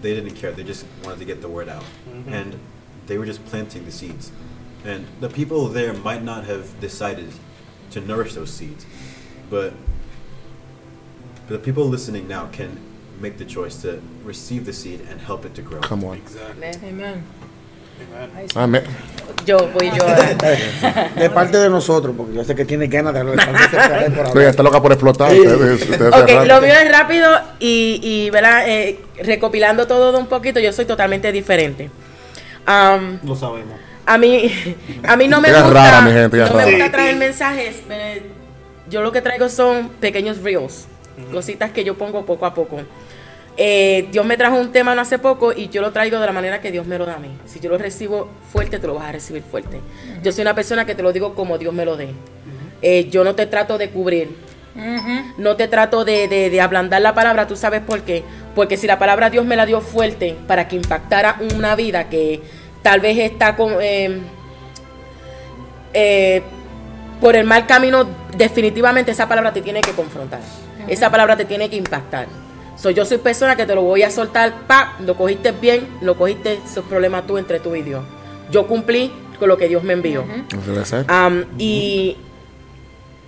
they 0.00 0.14
didn't 0.14 0.34
care. 0.34 0.52
They 0.52 0.64
just 0.64 0.86
wanted 1.04 1.18
to 1.18 1.26
get 1.26 1.42
the 1.42 1.48
word 1.48 1.68
out. 1.68 1.84
Mm-hmm. 2.08 2.32
And 2.32 2.58
they 3.06 3.18
were 3.18 3.26
just 3.26 3.44
planting 3.44 3.84
the 3.84 3.92
seeds. 3.92 4.32
And 4.84 5.06
the 5.20 5.28
people 5.28 5.68
there 5.68 5.92
might 5.92 6.22
not 6.22 6.44
have 6.44 6.80
decided 6.80 7.30
to 7.90 8.00
nourish 8.00 8.34
those 8.34 8.52
seeds 8.52 8.86
but 9.50 9.74
the 11.50 11.58
people 11.58 11.84
listening 11.84 12.26
now 12.28 12.48
can 12.52 12.68
make 13.20 13.36
the 13.36 13.44
choice 13.44 13.76
to 13.82 14.00
receive 14.24 14.64
the 14.64 14.72
seed 14.72 15.00
and 15.10 15.20
help 15.20 15.44
it 15.44 15.52
to 15.54 15.62
grow 15.62 15.80
Come 15.80 16.04
on. 16.04 16.16
Exactly. 16.16 16.88
Amen. 16.88 17.22
Amen. 18.00 18.46
Amén. 18.54 18.82
Yo 19.44 19.58
voy 19.74 19.90
yo. 19.90 20.04
De 21.20 21.28
parte 21.28 21.58
de 21.58 21.68
nosotros, 21.68 22.14
porque 22.16 22.32
yo 22.34 22.44
sé 22.44 22.54
que 22.54 22.64
tiene 22.64 22.86
ganas 22.86 23.12
de 23.12 23.20
hablar 23.20 23.36
Oye, 23.72 24.28
hablar. 24.30 24.42
está 24.48 24.62
loca 24.62 24.80
por 24.80 24.92
explotar. 24.92 25.30
Sí. 25.30 25.40
Ustedes, 25.40 25.82
ustedes 25.82 26.14
Ok, 26.14 26.26
cerraron. 26.28 26.48
lo 26.48 26.60
mío 26.62 26.72
es 26.82 26.90
rápido 26.90 27.28
y, 27.58 28.00
y 28.02 28.30
¿verdad? 28.30 28.62
Eh, 28.68 29.00
recopilando 29.22 29.86
todo 29.86 30.12
de 30.12 30.18
un 30.18 30.26
poquito, 30.28 30.60
yo 30.60 30.72
soy 30.72 30.86
totalmente 30.86 31.30
diferente. 31.30 31.90
Am, 32.64 33.18
Lo 33.22 33.36
sabemos. 33.36 33.78
a 34.06 34.16
mí, 34.16 34.50
a 35.06 35.16
mí 35.16 35.28
no 35.28 35.40
me 35.42 35.48
gusta, 35.48 35.68
rara, 35.70 36.00
mi 36.02 36.12
gente, 36.12 36.38
no 36.38 36.54
me 36.54 36.64
gusta 36.70 36.90
traer 36.90 37.16
mensajes. 37.16 37.82
eh, 37.90 38.22
yo 38.88 39.02
lo 39.02 39.12
que 39.12 39.20
traigo 39.20 39.48
son 39.50 39.90
pequeños 40.00 40.38
reels, 40.42 40.86
cositas 41.32 41.70
que 41.70 41.84
yo 41.84 41.96
pongo 41.96 42.24
poco 42.24 42.46
a 42.46 42.54
poco. 42.54 42.78
Eh, 43.56 44.08
Dios 44.10 44.24
me 44.24 44.36
trajo 44.36 44.56
un 44.56 44.72
tema 44.72 44.94
no 44.94 45.02
hace 45.02 45.18
poco 45.18 45.52
y 45.52 45.68
yo 45.68 45.82
lo 45.82 45.90
traigo 45.92 46.18
de 46.18 46.24
la 46.26 46.32
manera 46.32 46.60
que 46.60 46.70
Dios 46.72 46.86
me 46.86 46.96
lo 46.98 47.04
da 47.04 47.16
a 47.16 47.18
mí. 47.18 47.28
Si 47.46 47.60
yo 47.60 47.68
lo 47.68 47.76
recibo 47.78 48.28
fuerte, 48.52 48.78
te 48.78 48.86
lo 48.86 48.94
vas 48.94 49.08
a 49.08 49.12
recibir 49.12 49.42
fuerte. 49.42 49.80
Yo 50.22 50.32
soy 50.32 50.42
una 50.42 50.54
persona 50.54 50.86
que 50.86 50.94
te 50.94 51.02
lo 51.02 51.12
digo 51.12 51.34
como 51.34 51.58
Dios 51.58 51.74
me 51.74 51.84
lo 51.84 51.96
dé. 51.96 52.08
Eh, 52.82 53.08
yo 53.10 53.22
no 53.24 53.34
te 53.34 53.46
trato 53.46 53.76
de 53.76 53.90
cubrir. 53.90 54.28
No 55.36 55.56
te 55.56 55.68
trato 55.68 56.04
de, 56.04 56.28
de- 56.28 56.48
de 56.48 56.60
ablandar 56.60 57.02
la 57.02 57.12
palabra, 57.14 57.46
tú 57.46 57.56
sabes 57.56 57.82
por 57.82 58.00
qué. 58.02 58.22
Porque 58.54 58.76
si 58.76 58.86
la 58.86 58.98
palabra 58.98 59.28
Dios 59.28 59.44
me 59.44 59.56
la 59.56 59.66
dio 59.66 59.80
fuerte 59.80 60.36
para 60.46 60.68
que 60.68 60.76
impactara 60.76 61.36
una 61.54 61.74
vida 61.76 62.08
que 62.08 62.40
tal 62.82 63.00
vez 63.00 63.18
está 63.18 63.56
con, 63.56 63.74
eh, 65.92 66.42
por 67.20 67.36
el 67.36 67.44
mal 67.44 67.66
camino, 67.66 68.06
definitivamente 68.36 69.10
esa 69.10 69.28
palabra 69.28 69.52
te 69.52 69.60
tiene 69.60 69.80
que 69.82 69.90
confrontar. 69.92 70.40
Esa 70.88 71.10
palabra 71.10 71.36
te 71.36 71.44
tiene 71.44 71.68
que 71.68 71.76
impactar. 71.76 72.26
So, 72.76 72.90
yo 72.90 73.04
soy 73.04 73.18
persona 73.18 73.56
que 73.56 73.66
te 73.66 73.74
lo 73.74 73.82
voy 73.82 74.02
a 74.02 74.10
soltar, 74.10 74.66
pa, 74.66 74.94
lo 75.00 75.14
cogiste 75.14 75.52
bien, 75.52 75.86
lo 76.00 76.16
cogiste, 76.16 76.60
esos 76.64 76.84
problemas 76.86 77.26
tú 77.26 77.36
entre 77.36 77.60
tú 77.60 77.74
y 77.74 77.82
Dios. 77.82 78.02
Yo 78.50 78.66
cumplí 78.66 79.12
con 79.38 79.48
lo 79.48 79.56
que 79.56 79.68
Dios 79.68 79.82
me 79.82 79.92
envió. 79.92 80.24
Y 81.58 82.16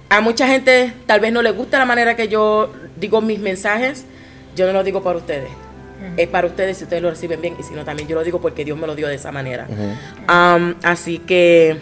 a 0.09 0.21
mucha 0.21 0.47
gente 0.47 0.95
tal 1.07 1.21
vez 1.21 1.33
no 1.33 1.43
le 1.43 1.51
gusta 1.51 1.79
la 1.79 1.85
manera 1.85 2.17
que 2.17 2.29
yo 2.29 2.71
digo 2.97 3.21
mis 3.21 3.41
mensajes. 3.41 4.05
Yo 4.57 4.67
no 4.67 4.73
lo 4.73 4.85
digo 4.85 5.03
para 5.03 5.19
ustedes. 5.19 5.51
Es 6.17 6.29
para 6.29 6.47
ustedes 6.47 6.79
si 6.79 6.85
ustedes 6.85 7.03
lo 7.03 7.11
reciben 7.11 7.41
bien 7.41 7.55
y 7.59 7.63
si 7.63 7.75
no 7.75 7.85
también 7.85 8.09
yo 8.09 8.17
lo 8.17 8.25
digo 8.25 8.41
porque 8.41 8.65
Dios 8.65 8.77
me 8.77 8.87
lo 8.87 8.95
dio 8.95 9.07
de 9.09 9.15
esa 9.15 9.33
manera. 9.33 9.67
Así 10.83 11.19
que 11.19 11.79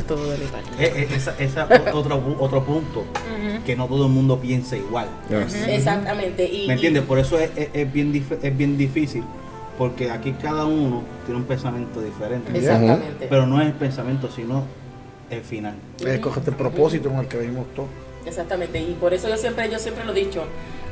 es 0.00 0.06
todo 0.06 0.30
de 0.30 0.38
mi 0.38 0.44
parte. 0.46 0.68
Eh, 0.78 0.92
eh, 0.96 1.08
esa, 1.14 1.34
esa 1.38 1.66
o- 1.66 1.96
otro, 1.98 2.36
otro 2.38 2.64
punto, 2.64 3.04
que 3.64 3.76
no 3.76 3.86
todo 3.86 4.06
el 4.06 4.12
mundo 4.12 4.38
piensa 4.40 4.76
igual. 4.76 5.06
Exactamente. 5.66 6.44
Y, 6.44 6.66
¿Me 6.66 6.74
entiendes? 6.74 7.02
Por 7.04 7.18
eso 7.18 7.38
es, 7.38 7.50
es- 7.56 7.70
es 7.72 7.92
bien, 7.92 8.12
dif- 8.12 8.38
es 8.42 8.56
bien 8.56 8.76
difícil, 8.78 9.22
porque 9.78 10.10
aquí 10.10 10.32
cada 10.40 10.64
uno 10.66 11.02
tiene 11.24 11.40
un 11.40 11.46
pensamiento 11.46 12.00
diferente. 12.00 12.56
exactamente. 12.56 13.26
Pero 13.28 13.46
no 13.46 13.60
es 13.60 13.66
el 13.68 13.74
pensamiento, 13.74 14.28
sino 14.30 14.64
el 15.30 15.40
final. 15.42 15.74
Escogete 16.04 16.50
el 16.50 16.56
propósito 16.56 17.08
con 17.10 17.18
el 17.20 17.26
que 17.28 17.38
vimos 17.38 17.66
todos. 17.74 17.88
Exactamente, 18.26 18.80
y 18.80 18.96
por 19.00 19.14
eso 19.14 19.28
yo 19.28 19.36
siempre, 19.36 19.70
yo 19.70 19.78
siempre 19.78 20.04
lo 20.04 20.12
he 20.12 20.16
dicho. 20.24 20.44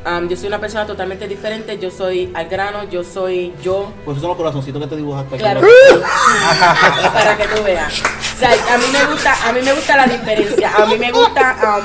Am, 0.05 0.29
yo 0.29 0.37
soy 0.37 0.49
una 0.49 0.61
persona 0.61 0.87
totalmente 0.87 1.27
diferente, 1.29 1.79
yo 1.79 1.91
soy 1.91 2.31
al 2.35 2.49
grano, 2.49 2.85
yo 2.91 3.03
soy 3.05 3.53
yo, 3.63 3.93
Pues 4.05 4.17
esos 4.17 4.21
son 4.23 4.29
los 4.31 4.37
corazoncitos 4.37 4.81
que 4.83 4.89
te 4.89 4.97
dibujaste. 4.97 5.35
aquí. 5.35 5.43
Claro 5.43 5.61
sí. 5.61 5.97
para 7.13 7.37
que 7.37 7.47
tú 7.49 7.63
veas. 7.63 8.03
O 8.03 8.39
sea, 8.39 8.51
a 8.51 8.79
mí 8.79 8.85
me 8.93 9.05
gusta, 9.07 9.49
a 9.49 9.53
mí 9.53 9.61
me 9.63 9.73
gusta 9.73 9.97
la 9.97 10.07
diferencia. 10.07 10.73
A 10.77 10.87
mí 10.87 10.99
me 10.99 11.13
gusta 11.13 11.81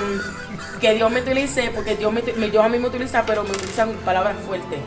que 0.81 0.93
Dios 0.95 1.11
me 1.11 1.21
utilice, 1.21 1.71
porque 1.75 1.95
Dios, 1.95 2.11
me, 2.13 2.21
Dios 2.21 2.63
a 2.63 2.69
mí 2.69 2.79
me 2.79 2.87
utiliza, 2.87 3.23
pero 3.25 3.43
me 3.43 3.51
utilizan 3.51 3.91
palabras 4.05 4.35
fuertes, 4.47 4.79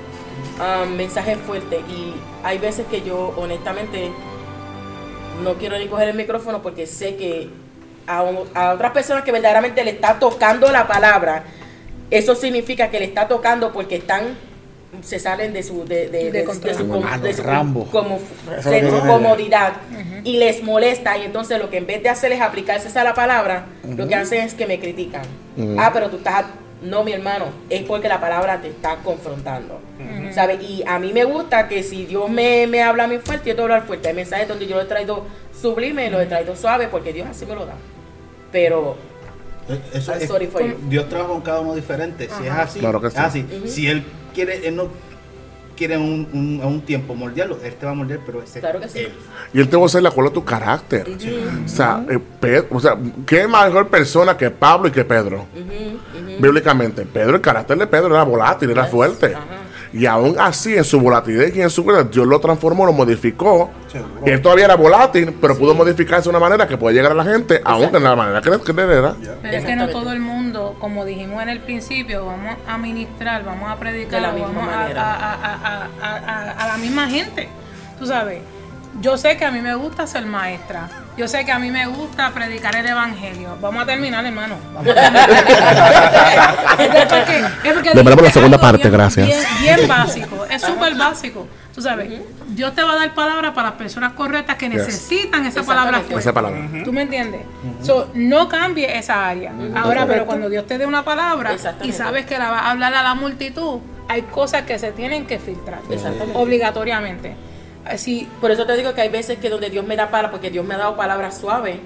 am, 0.61 0.95
mensajes 0.97 1.39
fuertes. 1.47 1.81
Y 1.89 2.15
hay 2.43 2.59
veces 2.59 2.87
que 2.91 3.03
yo, 3.03 3.35
honestamente, 3.37 4.11
no 5.43 5.55
quiero 5.55 5.79
ni 5.79 5.89
coger 5.89 6.09
el 6.09 6.17
micrófono 6.17 6.63
porque 6.63 6.87
sé 6.87 7.17
que 7.17 7.51
a, 8.07 8.25
a 8.55 8.73
otras 8.73 8.93
personas 8.93 9.23
que 9.25 9.33
verdaderamente 9.33 9.85
le 9.85 9.91
está 9.93 10.19
tocando 10.19 10.71
la 10.71 10.87
palabra, 10.87 11.45
eso 12.13 12.35
significa 12.35 12.91
que 12.91 12.99
le 13.01 13.07
está 13.07 13.27
tocando 13.29 13.73
porque 13.73 13.97
están 13.97 14.37
se 15.03 15.19
salen 15.19 15.55
de 15.55 15.63
su 15.63 15.85
de, 15.87 16.09
de- 16.11 16.25
De 16.25 16.31
de- 16.33 16.45
control. 16.45 16.73
de 16.73 16.79
su, 16.79 16.89
com- 16.89 17.03
Ah, 17.07 17.19
su 17.35 17.43
Rambo. 17.43 17.87
como- 17.87 18.21
tiene. 18.63 18.91
comodidad. 18.91 19.73
Y 20.23 20.37
les 20.37 20.63
molesta 20.63 21.17
y 21.17 21.23
entonces 21.25 21.59
lo 21.59 21.71
que 21.71 21.79
en 21.79 21.87
vez 21.87 22.03
de 22.03 22.11
hacer 22.11 22.31
es 22.33 22.41
aplicarse 22.43 22.89
esa 22.89 23.03
la 23.03 23.15
palabra 23.15 23.65
lo 23.97 24.07
que 24.07 24.15
hacen 24.15 24.43
es 24.43 24.53
que 24.55 24.67
me 24.67 24.79
critican. 24.79 25.23
Ah 25.79 25.91
pero 25.95 26.11
tú 26.11 26.19
estás 26.19 26.45
no 26.83 27.05
mi 27.05 27.13
hermano 27.13 27.47
es 27.71 27.83
porque 27.85 28.09
la 28.09 28.21
palabra 28.21 28.61
te 28.61 28.69
está 28.69 28.97
confrontando. 28.97 29.81
¿sabes? 30.33 30.61
y 30.63 30.83
a 30.87 30.99
mí 30.99 31.13
me 31.13 31.25
gusta 31.25 31.69
que 31.69 31.83
si 31.83 32.07
Dios 32.07 32.29
me, 32.29 32.67
me 32.67 32.83
habla 32.83 33.05
a 33.05 33.07
mí 33.07 33.19
fuerte 33.19 33.51
yo 33.51 33.55
te 33.57 33.63
voy 33.63 33.71
a 33.71 33.75
hablar 33.77 33.87
fuerte. 33.87 34.09
Hay 34.09 34.15
mensajes 34.15 34.47
donde 34.49 34.67
yo 34.67 34.77
lo 34.77 34.83
he 34.83 34.87
traído 34.87 35.25
sublime 35.59 36.11
lo 36.11 36.21
he 36.21 36.27
traído 36.27 36.55
suave 36.57 36.89
porque 36.89 37.13
Dios 37.15 37.29
así 37.31 37.47
me 37.47 37.55
lo 37.55 37.65
da. 37.67 37.75
Pero 38.51 38.97
Eso 39.93 40.13
I'm 40.13 40.23
es- 40.23 40.29
sorry 40.29 40.47
for 40.47 40.63
you. 40.63 40.75
Dios 40.89 41.09
trabaja 41.09 41.31
con 41.31 41.41
cada 41.43 41.61
uno 41.61 41.75
diferente. 41.75 42.29
Si 42.39 42.47
es 42.47 42.51
así, 42.53 42.79
Claro 42.81 43.01
que 43.01 43.07
es 43.09 43.15
sí. 43.33 43.47
Si 43.67 43.87
Él 43.89 44.05
quiere, 44.35 44.67
Él 44.67 44.77
no 44.77 44.89
quiere 45.77 45.97
un, 45.97 46.29
un, 46.33 46.61
a 46.63 46.67
un 46.67 46.83
tiempo 46.83 47.15
moldearlo, 47.15 47.59
Él 47.65 47.75
te 47.75 47.87
va 47.87 47.93
a 47.93 47.95
moldear, 47.95 48.21
pero 48.27 48.43
ese 48.43 48.61
Claro 48.61 48.81
que 48.81 48.89
sí. 48.89 48.99
Él. 49.01 49.13
Y 49.55 49.61
él 49.61 49.69
te 49.69 49.77
va 49.77 49.83
a 49.85 49.87
hacer 49.87 50.03
de 50.03 50.09
acuerdo 50.09 50.31
a 50.31 50.35
tu 50.35 50.45
carácter. 50.45 51.07
O 51.65 51.69
sea, 51.69 52.05
eh, 52.09 52.19
Pe- 52.41 52.67
o 52.71 52.79
sea, 52.81 52.97
¿qué 53.27 53.47
mejor 53.49 53.89
persona 53.89 54.37
que 54.37 54.51
Pablo 54.51 54.89
y 54.89 54.91
que 54.93 55.05
Pedro? 55.05 55.47
Bíblicamente, 56.41 57.05
Pedro, 57.07 57.37
el 57.37 57.41
carácter 57.41 57.79
de 57.79 57.87
Pedro 57.87 58.15
era 58.15 58.25
volátil, 58.25 58.71
era 58.71 58.85
fuerte. 58.85 59.35
Y 59.93 60.07
aún 60.07 60.37
así, 60.41 60.75
en 60.75 60.85
su 60.85 60.99
volatilidad 61.01 61.53
y 61.55 61.61
en 61.61 61.69
su 61.69 61.85
vida, 61.85 62.03
Dios 62.05 62.27
lo 62.27 62.41
transformó, 62.41 62.87
lo 62.87 62.93
modificó. 62.95 63.71
Y 64.25 64.31
él 64.31 64.41
todavía 64.41 64.65
era 64.65 64.75
volátil, 64.75 65.37
pero 65.39 65.57
pudo 65.59 65.75
modificarse 65.75 66.25
de 66.25 66.31
una 66.31 66.39
manera 66.39 66.67
que 66.67 66.79
puede 66.79 66.95
llegar 66.97 67.13
a 67.13 67.15
la 67.15 67.25
gente, 67.25 67.61
aún 67.63 67.95
en 67.95 68.03
la 68.03 68.17
manera 68.17 68.41
que, 68.41 68.51
que 68.59 68.71
él 68.73 68.79
era. 68.91 69.15
Pero 69.43 69.57
es 69.59 69.65
que 69.67 69.77
no 69.77 69.89
todo 69.89 70.13
el 70.13 70.21
mundo, 70.21 70.77
como 70.81 71.05
dijimos 71.05 71.43
en 71.43 71.51
el 71.51 71.61
principio, 71.61 72.25
vamos 72.25 72.57
a 72.67 72.79
ministrar, 72.79 73.45
vamos 73.45 73.71
a 73.71 73.77
predicar, 73.77 74.21
De 74.23 74.27
la 74.29 74.33
misma 74.33 74.49
vamos 74.49 74.73
a, 74.73 74.77
manera. 74.79 75.03
a- 75.03 75.35
a- 75.35 75.55
a- 75.55 75.89
a- 76.01 76.17
a- 76.17 76.51
a 76.53 76.67
la 76.69 76.77
misma 76.79 77.07
gente. 77.11 77.49
Tú 77.99 78.07
sabes, 78.07 78.41
yo 79.03 79.19
sé 79.19 79.37
que 79.37 79.45
a 79.45 79.51
mí 79.51 79.61
me 79.61 79.75
gusta 79.75 80.07
ser 80.07 80.25
maestra, 80.25 80.89
yo 81.17 81.29
sé 81.29 81.45
que 81.45 81.53
a 81.53 81.59
mí 81.59 81.71
me 81.71 81.87
gusta 81.87 82.31
predicar 82.31 82.75
el 82.77 82.87
evangelio. 82.87 83.57
Vamos 83.61 83.83
a 83.83 83.87
terminar, 83.87 84.25
hermano. 84.25 84.57
Vamos 84.75 84.91
a 84.91 84.95
terminar. 84.95 85.31
es 86.79 87.07
porque, 87.07 87.39
es 87.69 87.73
porque 87.75 87.91
Volvemos 87.95 88.19
a 88.19 88.23
la 88.23 88.31
segunda 88.31 88.59
parte, 88.59 88.89
bien- 88.89 88.93
gracias. 88.93 89.27
Bien, 89.27 89.41
bien 89.63 89.89
básico, 89.89 90.47
es 90.51 90.63
súper 90.63 90.95
básico. 90.95 91.47
Tú 91.75 91.81
sabes, 91.81 92.21
Dios 92.49 92.75
te 92.75 92.83
va 92.83 92.93
a 92.93 92.97
dar 92.97 93.15
palabras 93.15 93.53
para 93.53 93.69
las 93.71 93.79
personas 93.79 94.13
correctas 94.13 94.57
que 94.57 94.69
necesitan 94.69 95.47
esa 95.47 95.63
palabra 95.63 96.01
fuerte. 96.01 96.19
Esa 96.19 96.33
palabra. 96.33 96.61
¿Tú 96.85 96.93
me 96.93 97.03
entiendes? 97.03 97.43
So, 97.83 98.11
no 98.15 98.49
cambie 98.49 98.97
esa 98.99 99.27
área. 99.29 99.53
Ahora, 99.75 100.07
pero 100.07 100.27
cuando 100.27 100.49
Dios 100.49 100.67
te 100.67 100.79
dé 100.79 100.87
una 100.87 101.05
palabra 101.05 101.55
y 101.83 101.93
sabes 101.93 102.27
que 102.27 102.39
la 102.39 102.51
va 102.51 102.59
a 102.61 102.71
hablar 102.71 102.95
a 102.95 103.03
la 103.03 103.15
multitud, 103.15 103.81
hay 104.09 104.23
cosas 104.23 104.63
que 104.63 104.79
se 104.79 104.93
tienen 104.93 105.27
que 105.27 105.39
filtrar. 105.39 105.81
Exactamente. 105.91 106.37
Obligatoriamente. 106.39 107.35
Así, 107.85 108.29
Por 108.41 108.51
eso 108.53 108.65
te 108.65 108.77
digo 108.77 108.95
que 108.95 109.01
hay 109.01 109.09
veces 109.09 109.39
que 109.39 109.51
donde 109.51 109.69
Dios 109.69 109.85
me 109.85 109.97
da 109.97 110.07
palabras, 110.11 110.31
porque 110.31 110.51
Dios 110.51 110.65
me 110.65 110.75
ha 110.75 110.79
dado 110.79 110.97
palabras 110.97 111.39
suaves 111.39 111.77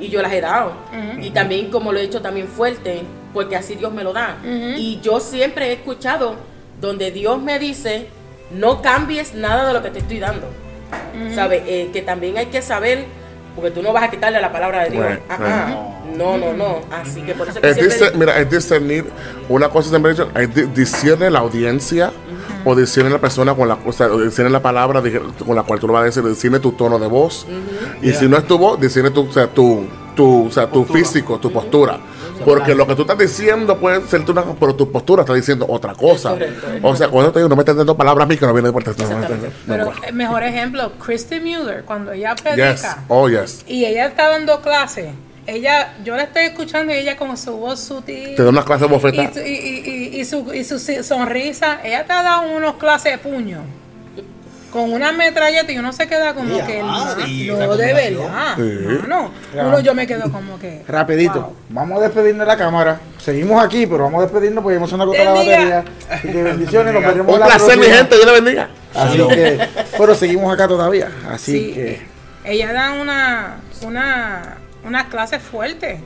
y 0.00 0.08
yo 0.08 0.20
las 0.22 0.32
he 0.32 0.40
dado. 0.40 0.72
Y 1.20 1.30
también, 1.30 1.70
como 1.70 1.92
lo 1.92 1.98
he 2.00 2.02
hecho, 2.02 2.20
también 2.20 2.48
fuerte, 2.48 3.02
porque 3.32 3.56
así 3.56 3.74
Dios 3.76 3.92
me 3.92 4.02
lo 4.04 4.12
da. 4.12 4.36
Y 4.44 4.98
yo 5.02 5.20
siempre 5.20 5.68
he 5.68 5.72
escuchado 5.74 6.34
donde 6.80 7.10
Dios 7.12 7.40
me 7.40 7.58
dice, 7.58 8.08
no 8.50 8.82
cambies 8.82 9.34
nada 9.34 9.66
de 9.68 9.72
lo 9.72 9.82
que 9.82 9.90
te 9.90 10.00
estoy 10.00 10.18
dando. 10.18 10.48
¿Sabes? 11.34 11.62
Eh, 11.66 11.90
que 11.92 12.02
también 12.02 12.36
hay 12.36 12.46
que 12.46 12.60
saber 12.62 13.04
Porque 13.56 13.70
tú 13.70 13.82
no 13.82 13.92
vas 13.92 14.02
a 14.04 14.10
quitarle 14.10 14.40
la 14.40 14.50
palabra 14.52 14.82
de 14.84 14.90
Dios. 14.90 15.06
Right, 15.08 15.20
Ah, 15.28 15.36
right. 15.36 15.46
ah. 15.48 15.90
No, 16.16 16.36
no, 16.36 16.52
no. 16.52 16.80
Así 16.92 17.22
que 17.22 17.34
por 17.34 17.48
eso 17.48 17.60
que 17.60 17.68
Es, 17.70 17.76
siempre 17.76 18.10
mira, 18.18 18.38
es 18.40 18.50
discernir 18.50 19.04
una 19.48 19.68
cosa 19.68 19.90
siempre 19.90 20.10
he 20.10 20.14
dicho, 20.14 20.28
es 20.34 20.52
di- 20.54 20.62
discierne 20.74 21.30
la 21.30 21.38
audiencia 21.38 22.10
o 22.64 22.74
discierne 22.74 23.10
la 23.10 23.18
persona 23.20 23.54
con 23.54 23.68
la 23.68 23.78
o 23.84 23.92
sea, 23.92 24.08
discierne 24.08 24.50
la 24.50 24.62
palabra 24.62 25.00
dije, 25.00 25.20
con 25.44 25.54
la 25.54 25.62
cual 25.62 25.78
tú 25.80 25.86
lo 25.86 25.92
vas 25.92 26.02
a 26.02 26.04
decir, 26.06 26.22
discierne 26.24 26.60
tu 26.60 26.72
tono 26.72 26.98
de 26.98 27.06
voz. 27.06 27.46
Y 28.02 28.12
si 28.12 28.28
no 28.28 28.36
es 28.36 28.46
tu 28.46 28.58
voz, 28.58 28.80
discierne 28.80 29.10
tu, 29.10 29.28
o 29.28 29.32
sea, 29.32 29.46
tu, 29.48 29.86
tu, 30.14 30.46
o 30.46 30.50
sea, 30.50 30.66
tu 30.70 30.84
físico, 30.84 31.38
tu 31.38 31.52
postura. 31.52 31.98
Porque 32.44 32.74
lo 32.74 32.86
que 32.86 32.94
tú 32.94 33.02
estás 33.02 33.16
diciendo 33.18 33.78
puede 33.78 34.06
ser 34.08 34.28
una 34.30 34.42
pero 34.58 34.74
tu 34.74 34.90
postura 34.90 35.22
está 35.22 35.34
diciendo 35.34 35.66
otra 35.68 35.94
cosa. 35.94 36.30
correcto, 36.30 36.66
O 36.82 36.96
sea, 36.96 37.08
cuando 37.08 37.32
te 37.32 37.38
digo, 37.38 37.48
no 37.48 37.56
me 37.56 37.60
estés 37.62 37.76
dando 37.76 37.96
palabras 37.96 38.24
a 38.24 38.28
mí 38.28 38.36
que 38.36 38.46
no 38.46 38.52
viene 38.52 38.70
de 38.70 38.74
no, 38.74 39.18
no, 39.20 39.50
Pero 39.66 39.92
el 40.06 40.14
mejor 40.14 40.42
ejemplo, 40.42 40.92
Christy 41.04 41.40
Mueller, 41.40 41.84
cuando 41.84 42.12
ella 42.12 42.34
Yes. 42.34 42.42
predica 42.42 43.04
Oh, 43.08 43.28
yes. 43.28 43.64
y 43.66 43.84
ella 43.84 44.06
está 44.06 44.28
dando 44.28 44.60
clase, 44.60 45.12
ella, 45.46 45.94
yo 46.04 46.16
la 46.16 46.22
estoy 46.24 46.44
escuchando 46.44 46.92
y 46.92 46.96
ella 46.96 47.16
con 47.16 47.36
su 47.36 47.56
voz 47.56 47.80
sutil 47.80 48.34
Te 48.34 48.42
da 48.42 48.48
una 48.48 48.64
clase 48.64 48.86
de 48.86 49.46
y, 49.46 49.50
y, 49.50 49.52
y- 49.52 50.16
y- 50.16 50.20
y 50.20 50.24
su, 50.24 50.52
y 50.54 50.64
su 50.64 50.78
sonrisa, 50.78 51.80
ella 51.84 52.04
te 52.04 52.12
ha 52.12 52.22
dado 52.22 52.42
unos 52.56 52.74
clases 52.76 53.12
de 53.12 53.18
puño. 53.18 53.60
Con 54.72 54.92
una 54.92 55.12
metralleta 55.12 55.70
y 55.70 55.78
uno 55.78 55.92
se 55.92 56.08
queda 56.08 56.34
como 56.34 56.56
Ya, 56.56 56.66
que 56.66 56.82
madre, 56.82 57.28
y 57.28 57.46
no, 57.46 57.76
de 57.76 57.92
verdad. 57.94 58.56
Sí. 58.56 58.98
No, 59.06 59.30
uno 59.54 59.78
yo 59.78 59.94
me 59.94 60.04
quedo 60.04 60.32
como 60.32 60.58
que 60.58 60.82
Rapidito, 60.88 61.40
wow. 61.42 61.56
vamos 61.68 61.98
a 62.00 62.02
despedirnos 62.06 62.40
de 62.44 62.52
la 62.52 62.58
cámara. 62.58 62.98
Seguimos 63.18 63.62
aquí, 63.62 63.86
pero 63.86 64.02
vamos 64.04 64.18
a 64.18 64.22
despedirnos 64.24 64.62
porque 64.64 64.76
hemos 64.76 64.92
una 64.92 65.04
gota 65.04 65.22
la 65.22 65.32
Bendiga. 65.32 65.56
batería. 65.56 65.84
Y 66.24 66.32
que 66.32 66.42
bendiciones, 66.42 66.92
nos 66.92 67.02
veremos 67.04 67.34
Un 67.34 67.40
la 67.40 67.46
placer, 67.46 67.78
mi 67.78 67.86
gente. 67.86 68.16
Dios 68.16 68.26
le 68.26 68.32
bendiga. 68.32 68.68
Así 68.96 69.18
que, 69.28 69.58
pero 69.96 70.14
seguimos 70.16 70.52
acá 70.52 70.66
todavía. 70.66 71.08
Así 71.30 71.52
Sí, 71.52 71.72
que, 71.74 72.02
ella 72.44 72.72
da 72.72 72.92
una, 73.00 73.56
una, 73.82 74.56
unas 74.84 75.04
clases 75.06 75.42
fuertes, 75.42 76.00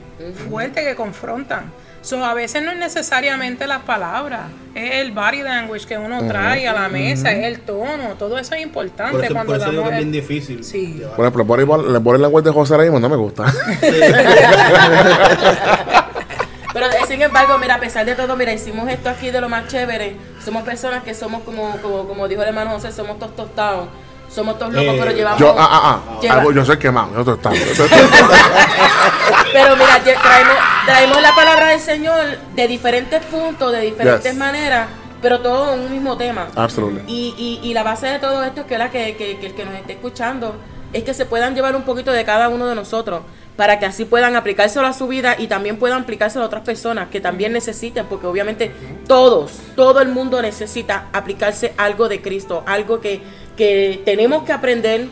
fuertes 0.49 0.85
que 0.85 0.95
confrontan. 0.95 1.71
So, 2.01 2.23
a 2.23 2.33
veces 2.33 2.63
no 2.63 2.71
es 2.71 2.77
necesariamente 2.77 3.67
las 3.67 3.81
palabras, 3.81 4.43
es 4.73 4.95
el 5.01 5.11
body 5.11 5.41
language 5.43 5.85
que 5.85 5.97
uno 5.97 6.25
trae 6.29 6.65
a 6.65 6.71
la 6.71 6.87
mesa, 6.87 7.29
es 7.33 7.43
el 7.43 7.59
tono, 7.59 8.15
todo 8.17 8.37
eso 8.37 8.55
es 8.55 8.61
importante 8.61 9.11
Por 9.17 9.25
eso, 9.25 9.33
cuando 9.33 9.51
por 9.51 9.61
eso 9.61 9.69
digo 9.69 9.83
que 9.83 9.89
damos 9.89 9.99
es 9.99 10.05
bien 10.05 10.15
el- 10.15 10.21
difícil. 10.21 10.63
Sí. 10.63 10.93
llevar. 10.93 11.15
Por 11.17 11.25
ejemplo, 11.25 11.41
el 11.41 11.47
voleibol, 11.47 11.93
el 11.93 11.99
body 11.99 12.21
language 12.21 12.45
de 12.45 12.51
José 12.53 12.77
mismo 12.77 13.01
no 13.01 13.09
me 13.09 13.17
gusta. 13.17 13.43
Pero 16.71 16.85
eh, 16.85 16.89
sin 17.07 17.21
embargo, 17.21 17.57
mira, 17.57 17.75
a 17.75 17.79
pesar 17.79 18.05
de 18.05 18.15
todo, 18.15 18.35
mira, 18.37 18.53
hicimos 18.53 18.87
esto 18.89 19.09
aquí 19.09 19.31
de 19.31 19.41
lo 19.41 19.49
más 19.49 19.67
chévere. 19.67 20.15
Somos 20.43 20.63
personas 20.63 21.03
que 21.03 21.13
somos 21.15 21.41
como, 21.43 21.71
como, 21.81 22.07
como 22.07 22.27
dijo 22.27 22.43
el 22.43 22.49
hermano 22.49 22.71
José, 22.71 22.91
somos 22.91 23.17
tostados. 23.19 23.89
Somos 24.33 24.57
todos 24.59 24.73
locos, 24.73 24.93
Eh, 24.93 24.97
pero 24.99 25.11
llevamos. 25.11 25.39
Yo, 25.39 25.55
ah, 25.57 25.67
ah, 25.71 25.81
ah. 26.07 26.19
lleva- 26.21 26.35
Algo- 26.35 26.51
yo 26.53 26.63
soy 26.65 26.77
quemado. 26.77 27.07
Nosotros 27.11 27.37
estamos. 27.37 27.59
Pero 29.51 29.75
mira, 29.75 29.99
traemos, 30.03 30.53
traemos 30.85 31.21
la 31.21 31.33
palabra 31.35 31.67
del 31.69 31.79
Señor 31.79 32.37
de 32.55 32.67
diferentes 32.67 33.23
puntos, 33.25 33.71
de 33.71 33.81
diferentes 33.81 34.23
Yes. 34.31 34.35
maneras, 34.35 34.87
pero 35.21 35.39
todo 35.39 35.73
en 35.73 35.79
un 35.81 35.91
mismo 35.91 36.15
tema. 36.17 36.47
Absolutely. 36.55 37.01
Y, 37.07 37.59
y, 37.63 37.67
y 37.67 37.73
la 37.73 37.83
base 37.83 38.07
de 38.07 38.19
todo 38.19 38.43
esto 38.43 38.61
es 38.61 38.67
que, 38.67 38.77
la 38.77 38.89
que, 38.91 39.15
que, 39.17 39.37
que 39.39 39.47
el 39.47 39.53
que 39.55 39.65
nos 39.65 39.73
esté 39.73 39.93
escuchando 39.93 40.55
es 40.93 41.03
que 41.03 41.13
se 41.13 41.25
puedan 41.25 41.55
llevar 41.55 41.75
un 41.75 41.81
poquito 41.83 42.11
de 42.11 42.23
cada 42.25 42.47
uno 42.49 42.67
de 42.67 42.75
nosotros 42.75 43.21
para 43.59 43.77
que 43.77 43.85
así 43.85 44.05
puedan 44.05 44.37
aplicárselo 44.37 44.87
a 44.87 44.93
su 44.93 45.05
vida 45.05 45.35
y 45.37 45.47
también 45.47 45.75
puedan 45.75 46.03
aplicárselo 46.03 46.45
a 46.45 46.47
otras 46.47 46.63
personas 46.63 47.09
que 47.09 47.19
también 47.19 47.51
necesiten, 47.51 48.05
porque 48.05 48.25
obviamente 48.25 48.71
todos, 49.05 49.51
todo 49.75 49.99
el 49.99 50.07
mundo 50.07 50.41
necesita 50.41 51.09
aplicarse 51.11 51.73
algo 51.75 52.07
de 52.07 52.21
Cristo, 52.21 52.63
algo 52.65 53.01
que, 53.01 53.19
que 53.57 54.01
tenemos 54.05 54.43
que 54.43 54.53
aprender, 54.53 55.07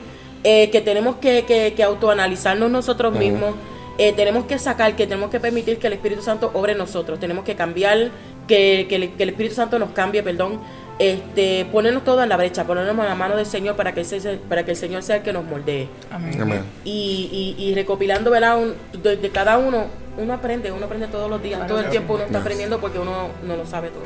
eh, 0.46 0.70
que 0.70 0.80
tenemos 0.80 1.18
que, 1.18 1.44
que, 1.44 1.74
que 1.74 1.84
autoanalizarnos 1.84 2.72
nosotros 2.72 3.14
mismos, 3.14 3.54
eh, 3.98 4.14
tenemos 4.14 4.46
que 4.46 4.58
sacar, 4.60 4.96
que 4.96 5.08
tenemos 5.08 5.30
que 5.30 5.42
permitir 5.42 5.78
que 5.78 5.88
el 5.88 5.94
Espíritu 5.94 6.22
Santo 6.22 6.50
obre 6.54 6.72
en 6.72 6.78
nosotros, 6.78 7.20
tenemos 7.20 7.44
que 7.44 7.58
cambiar, 7.58 8.12
que, 8.48 8.86
que 8.88 8.96
el, 8.96 9.12
que 9.12 9.24
el 9.24 9.30
Espíritu 9.32 9.56
Santo 9.56 9.78
nos 9.78 9.90
cambie, 9.90 10.24
perdón, 10.24 10.62
este, 11.00 11.66
ponernos 11.72 12.04
todo 12.04 12.24
en 12.24 12.30
la 12.30 12.38
brecha, 12.38 12.64
ponernos 12.66 12.98
en 12.98 13.06
la 13.06 13.16
mano 13.16 13.36
del 13.36 13.46
Señor 13.46 13.76
para 13.76 13.94
que, 13.94 14.02
ese- 14.02 14.40
para 14.50 14.66
que 14.66 14.72
el 14.72 14.78
Señor 14.78 15.04
sea 15.04 15.18
el 15.18 15.22
que 15.24 15.34
nos 15.34 15.44
moldee. 15.46 15.88
Amén. 16.12 16.42
Amén. 16.42 16.62
Y, 16.84 17.56
y, 17.58 17.64
y 17.64 17.76
recopilando, 17.76 18.32
¿verdad? 18.32 18.58
Un- 18.58 18.74
de, 19.04 19.18
de 19.18 19.30
cada 19.30 19.58
uno, 19.58 19.86
uno 20.18 20.34
aprende, 20.34 20.72
uno 20.72 20.86
aprende 20.86 21.08
todos 21.08 21.30
los 21.30 21.42
días, 21.44 21.68
todo 21.68 21.80
el 21.80 21.90
tiempo 21.90 22.16
uno 22.16 22.24
está 22.24 22.40
aprendiendo 22.40 22.80
porque 22.80 22.98
uno 23.00 23.28
no 23.46 23.56
lo 23.56 23.66
sabe 23.66 23.90
todo. 23.90 24.04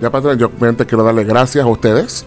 Ya, 0.00 0.10
patrón, 0.10 0.38
yo 0.38 0.46
obviamente 0.46 0.86
quiero 0.86 1.04
darle 1.04 1.24
gracias 1.24 1.62
a 1.64 1.68
ustedes. 1.68 2.24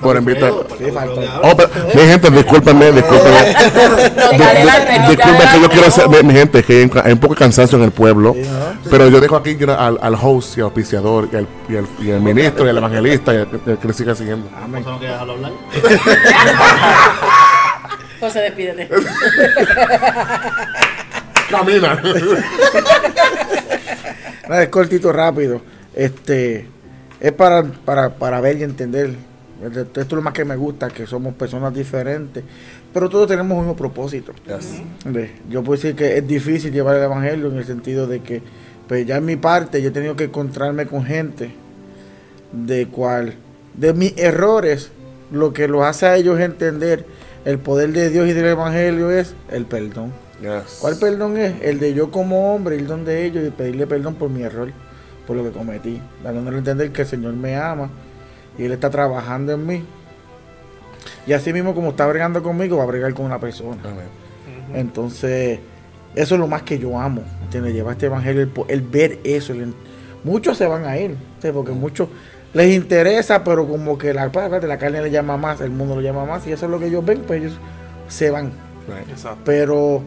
Por 0.00 0.16
invitar-. 0.16 0.52
Oh, 0.52 1.56
pero, 1.56 1.68
mi 1.94 2.02
gente, 2.02 2.30
discúlpenme, 2.30 2.92
discúlpenme. 2.92 3.54
Disculpen 5.08 5.48
que 5.52 5.60
yo 5.60 5.68
quiero 5.68 5.86
hacer, 5.86 6.08
mi, 6.08 6.22
mi 6.22 6.34
gente, 6.34 6.62
que 6.62 6.82
hay, 6.82 6.90
hay 7.04 7.12
un 7.12 7.18
poco 7.18 7.34
de 7.34 7.38
cansancio 7.38 7.78
en 7.78 7.84
el 7.84 7.92
pueblo, 7.92 8.34
pero 8.90 9.08
yo 9.08 9.20
dejo 9.20 9.36
aquí 9.36 9.56
al, 9.64 9.98
al 10.00 10.14
host 10.20 10.58
y 10.58 10.60
al 10.60 10.66
auspiciador 10.66 11.28
y 11.32 11.36
el, 11.36 11.46
y 11.68 11.76
el, 11.76 11.86
y 12.00 12.10
el 12.10 12.20
ministro 12.20 12.66
y 12.66 12.68
el 12.68 12.76
evangelista 12.76 13.32
y 13.32 13.36
el, 13.36 13.48
el 13.66 13.78
que 13.78 13.88
le 13.88 13.94
siga 13.94 14.14
siguiendo. 14.14 14.48
José, 14.50 14.70
¿no 14.70 14.98
quieres 14.98 15.12
dejarlo 15.12 15.32
hablar? 15.34 15.52
José, 18.20 18.40
despídete. 18.40 18.88
Camina. 21.50 21.94
nada, 24.48 24.62
es 24.62 24.68
cortito, 24.68 25.12
rápido. 25.12 25.60
Este, 25.94 26.68
es 27.18 27.32
para, 27.32 27.64
para, 27.64 28.10
para 28.10 28.40
ver 28.40 28.58
y 28.58 28.62
entender. 28.62 29.16
Esto 29.64 30.00
es 30.00 30.12
lo 30.12 30.22
más 30.22 30.32
que 30.32 30.44
me 30.44 30.56
gusta, 30.56 30.88
que 30.88 31.06
somos 31.06 31.34
personas 31.34 31.74
diferentes, 31.74 32.42
pero 32.94 33.10
todos 33.10 33.28
tenemos 33.28 33.52
un 33.52 33.64
mismo 33.64 33.76
propósito. 33.76 34.32
Yo 35.48 35.62
puedo 35.62 35.76
decir 35.76 35.94
que 35.94 36.16
es 36.16 36.26
difícil 36.26 36.72
llevar 36.72 36.96
el 36.96 37.02
evangelio 37.02 37.48
en 37.48 37.58
el 37.58 37.64
sentido 37.64 38.06
de 38.06 38.20
que, 38.20 38.42
pues 38.88 39.06
ya 39.06 39.18
en 39.18 39.24
mi 39.26 39.36
parte, 39.36 39.82
yo 39.82 39.88
he 39.88 39.92
tenido 39.92 40.16
que 40.16 40.24
encontrarme 40.24 40.86
con 40.86 41.04
gente 41.04 41.50
de 42.52 42.88
cual, 42.88 43.34
de 43.74 43.92
mis 43.92 44.16
errores, 44.16 44.90
lo 45.30 45.52
que 45.52 45.68
los 45.68 45.82
hace 45.84 46.06
a 46.06 46.16
ellos 46.16 46.40
entender 46.40 47.04
el 47.44 47.58
poder 47.58 47.92
de 47.92 48.10
Dios 48.10 48.28
y 48.28 48.32
del 48.32 48.46
evangelio 48.46 49.10
es 49.10 49.34
el 49.50 49.66
perdón. 49.66 50.12
Yes. 50.40 50.78
¿Cuál 50.80 50.96
perdón 50.96 51.36
es? 51.36 51.60
El 51.60 51.78
de 51.80 51.92
yo 51.92 52.10
como 52.10 52.54
hombre 52.54 52.76
ir 52.76 52.86
donde 52.86 53.26
ellos 53.26 53.46
y 53.46 53.50
pedirle 53.50 53.86
perdón 53.86 54.14
por 54.14 54.30
mi 54.30 54.42
error, 54.42 54.72
por 55.26 55.36
lo 55.36 55.44
que 55.44 55.50
cometí, 55.50 56.00
dándole 56.24 56.56
a 56.56 56.58
entender 56.58 56.90
que 56.92 57.02
el 57.02 57.08
Señor 57.08 57.34
me 57.34 57.56
ama 57.56 57.90
y 58.58 58.64
Él 58.64 58.72
está 58.72 58.90
trabajando 58.90 59.52
en 59.52 59.66
mí. 59.66 59.84
Y 61.26 61.32
así 61.32 61.52
mismo 61.52 61.74
como 61.74 61.90
está 61.90 62.06
bregando 62.06 62.42
conmigo, 62.42 62.76
va 62.76 62.84
a 62.84 62.86
bregar 62.86 63.12
con 63.14 63.26
una 63.26 63.38
persona. 63.38 63.78
Amén. 63.84 64.20
Entonces, 64.74 65.58
eso 66.14 66.34
es 66.34 66.40
lo 66.40 66.46
más 66.46 66.62
que 66.62 66.78
yo 66.78 66.98
amo, 66.98 67.22
¿entiendes? 67.44 67.74
Llevar 67.74 67.92
este 67.92 68.06
evangelio, 68.06 68.42
el, 68.42 68.52
el 68.68 68.82
ver 68.82 69.18
eso. 69.24 69.52
el- 69.52 69.74
muchos 70.24 70.56
se 70.58 70.66
van 70.66 70.84
a 70.84 70.98
ir, 70.98 71.16
¿sí? 71.40 71.48
porque 71.52 71.72
muchos 71.72 72.08
les 72.52 72.74
interesa, 72.74 73.42
pero 73.44 73.66
como 73.66 73.96
que 73.96 74.12
la, 74.12 74.26
la 74.26 74.78
carne 74.78 75.02
le 75.02 75.10
llama 75.10 75.36
más, 75.36 75.60
el 75.60 75.70
mundo 75.70 75.94
lo 75.96 76.00
llama 76.00 76.24
más, 76.24 76.46
y 76.46 76.52
eso 76.52 76.66
es 76.66 76.70
lo 76.70 76.78
que 76.78 76.86
ellos 76.86 77.04
ven, 77.04 77.22
pues 77.26 77.40
ellos 77.42 77.54
se 78.08 78.30
van. 78.30 78.52
Exacto. 79.10 79.40
Pero 79.44 80.02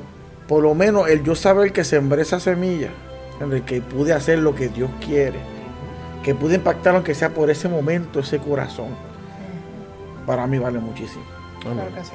por 0.48 0.61
lo 0.61 0.76
menos 0.76 1.10
el 1.10 1.24
yo 1.24 1.36
saber 1.36 1.72
que 1.72 1.84
sembré 1.84 2.22
esa 2.22 2.40
semilla, 2.40 2.90
¿entiendes? 3.34 3.61
que 3.64 3.82
pude 3.82 4.14
hacer 4.14 4.40
lo 4.40 4.53
que 4.56 4.68
Dios 4.68 4.90
quiere, 5.06 5.40
que 6.24 6.34
pude 6.34 6.56
impactar 6.56 6.95
aunque 6.95 7.14
sea 7.14 7.30
por 7.30 7.50
ese 7.50 7.68
momento, 7.70 8.20
ese 8.20 8.40
corazón, 8.40 8.95
para 10.26 10.48
mí 10.48 10.58
vale 10.58 10.80
muchísimo. 10.80 11.24
Claro 11.62 11.94
que 11.94 12.04
sí. 12.04 12.12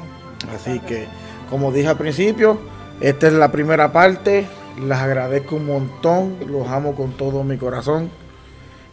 Así 0.54 0.80
que, 0.80 1.06
como 1.50 1.72
dije 1.72 1.88
al 1.88 1.98
principio, 1.98 2.58
esta 3.00 3.26
es 3.26 3.32
la 3.34 3.52
primera 3.52 3.92
parte. 3.92 4.46
Les 4.80 4.98
agradezco 4.98 5.56
un 5.56 5.66
montón, 5.66 6.36
los 6.46 6.68
amo 6.68 6.94
con 6.94 7.12
todo 7.12 7.44
mi 7.44 7.56
corazón. 7.56 8.10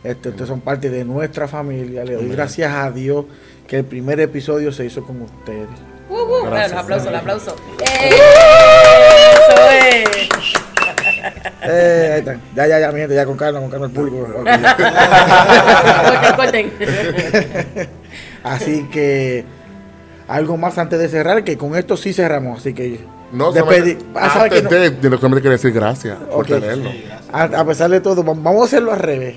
Este, 0.04 0.30
ustedes 0.30 0.48
son 0.48 0.62
parte 0.62 0.90
de 0.90 1.06
nuestra 1.06 1.48
familia. 1.48 2.04
Le 2.04 2.16
doy 2.16 2.30
gracias 2.30 2.72
a 2.74 2.92
Dios 2.92 3.26
que 3.68 3.78
el 3.80 3.86
primer 3.86 4.20
episodio 4.20 4.72
se 4.72 4.86
hizo 4.86 5.04
con 5.04 5.22
ustedes. 5.22 5.68
Uh, 6.10 6.14
uh, 6.14 6.28
bueno, 6.28 6.50
Gracias. 6.52 6.72
los 6.72 6.82
aplausos, 6.84 7.12
los 7.12 7.22
aplausos. 7.22 7.56
¡Eh! 8.02 8.10
Eso 9.34 9.72
es. 9.90 10.65
Eh, 11.64 12.12
ahí 12.14 12.20
están. 12.20 12.42
Ya, 12.56 12.68
ya, 12.68 12.80
ya, 12.80 12.92
mi 12.92 13.00
gente, 13.00 13.16
ya 13.16 13.26
con 13.26 13.38
calma, 13.38 13.60
con 13.60 13.70
calma 13.70 13.86
el 13.88 13.92
público. 13.92 14.28
Así 18.44 18.84
que, 18.92 19.44
algo 20.28 20.58
más 20.58 20.78
antes 20.78 21.00
de 21.00 21.08
cerrar, 21.10 21.44
que 21.44 21.58
con 21.58 21.76
esto 21.76 21.98
sí 21.98 22.14
cerramos. 22.14 22.60
Así 22.60 22.74
que, 22.74 23.00
No, 23.32 23.52
despedi- 23.54 23.98
solamente- 24.00 24.06
Ah, 24.16 24.30
¿sabe 24.34 24.50
que 24.50 24.58
antes 24.60 24.72
no? 24.72 24.80
de, 24.80 24.90
de 24.92 25.10
lo 25.10 25.20
que 25.38 25.42
quiero 25.42 25.52
decir 25.54 25.72
gracias 25.72 26.18
por 26.18 26.46
a, 27.34 27.44
a 27.44 27.66
pesar 27.66 27.90
de 27.90 28.02
todo, 28.02 28.24
vam- 28.24 28.42
vamos 28.42 28.62
a 28.62 28.66
hacerlo 28.66 28.92
al 28.94 29.00
revés. 29.00 29.36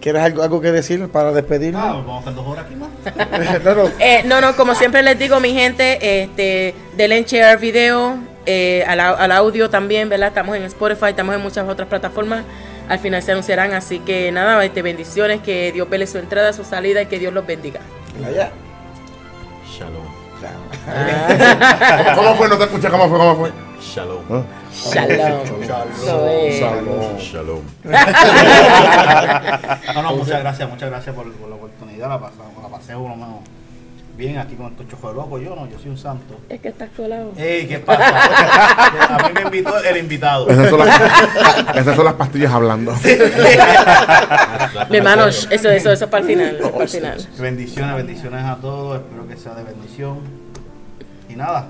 ¿Quieres 0.00 0.22
algo, 0.22 0.42
algo 0.42 0.60
que 0.60 0.70
decir 0.70 1.08
para 1.08 1.32
despedirnos? 1.32 1.82
Ah, 1.82 1.92
vamos 1.92 2.16
a 2.16 2.18
estar 2.20 2.34
dos 2.34 2.46
horas 2.46 2.66
aquí 2.66 2.76
más. 2.76 3.64
no, 3.64 3.74
no. 3.74 3.90
Eh, 3.98 4.22
no, 4.26 4.40
no, 4.40 4.54
como 4.56 4.74
siempre 4.74 5.02
les 5.02 5.18
digo, 5.18 5.40
mi 5.40 5.52
gente, 5.52 6.22
este, 6.22 6.74
denle 6.96 7.18
en 7.18 7.24
share 7.24 7.58
video, 7.58 8.16
eh, 8.46 8.84
al, 8.86 9.00
al 9.00 9.32
audio 9.32 9.68
también, 9.68 10.08
¿verdad? 10.08 10.28
Estamos 10.28 10.56
en 10.56 10.62
Spotify, 10.64 11.06
estamos 11.10 11.34
en 11.34 11.40
muchas 11.40 11.68
otras 11.68 11.88
plataformas. 11.88 12.44
Al 12.88 12.98
final 13.00 13.22
se 13.22 13.32
anunciarán, 13.32 13.74
así 13.74 13.98
que 13.98 14.30
nada, 14.32 14.64
este, 14.64 14.82
bendiciones, 14.82 15.42
que 15.42 15.72
Dios 15.72 15.90
vele 15.90 16.06
su 16.06 16.18
entrada, 16.18 16.52
su 16.52 16.64
salida 16.64 17.02
y 17.02 17.06
que 17.06 17.18
Dios 17.18 17.32
los 17.32 17.46
bendiga. 17.46 17.80
Allá. 18.24 18.52
Shalom. 20.88 22.14
¿Cómo 22.16 22.34
fue? 22.36 22.48
No 22.48 22.58
te 22.58 22.64
escuché. 22.64 22.88
¿Cómo 22.88 23.08
fue? 23.08 23.18
¿Cómo 23.18 23.36
fue? 23.36 23.52
Shalom. 23.80 24.18
¿Ah? 24.30 24.42
Shalom. 24.72 25.40
Es. 26.28 26.60
Shalom. 27.22 27.60
No, 29.94 30.02
no, 30.02 30.16
muchas 30.16 30.40
gracias, 30.40 30.68
muchas 30.68 30.90
gracias 30.90 31.14
por, 31.14 31.30
por 31.32 31.48
la 31.48 31.56
oportunidad. 31.56 32.08
La, 32.08 32.20
pasamos, 32.20 32.62
la 32.62 32.68
pasé 32.68 32.94
uno 32.94 33.16
menos 33.16 33.40
bien 34.16 34.38
aquí 34.38 34.54
con 34.56 34.66
estos 34.66 34.88
chojos 34.88 35.14
locos. 35.14 35.40
Yo 35.40 35.54
no, 35.54 35.66
yo 35.68 35.78
soy 35.78 35.90
un 35.90 35.98
santo. 35.98 36.38
Es 36.48 36.60
que 36.60 36.68
estás 36.68 36.90
colado. 36.96 37.32
Ey, 37.36 37.66
¿qué 37.66 37.78
pasa? 37.78 39.16
A 39.16 39.28
mí 39.28 39.34
me 39.34 39.42
invitó 39.42 39.78
el 39.78 39.96
invitado. 39.96 40.48
Esas 40.48 40.70
son 40.70 40.78
las, 40.80 41.76
esas 41.76 41.96
son 41.96 42.04
las 42.04 42.14
pastillas 42.14 42.52
hablando. 42.52 42.94
Mi 44.90 44.96
hermano, 44.98 45.26
eso, 45.26 45.48
eso, 45.50 45.70
eso 45.70 45.92
es 45.92 46.04
para 46.06 46.18
el 46.22 46.26
final. 46.26 46.56
eso 46.56 46.66
es 46.66 46.72
para 46.72 46.84
el 46.84 46.88
final. 46.90 47.28
Bendiciones, 47.38 47.96
bendiciones 47.96 48.44
a 48.44 48.56
todos. 48.56 49.00
Espero 49.00 49.28
que 49.28 49.36
sea 49.36 49.54
de 49.54 49.64
bendición. 49.64 50.18
Nada, 51.38 51.68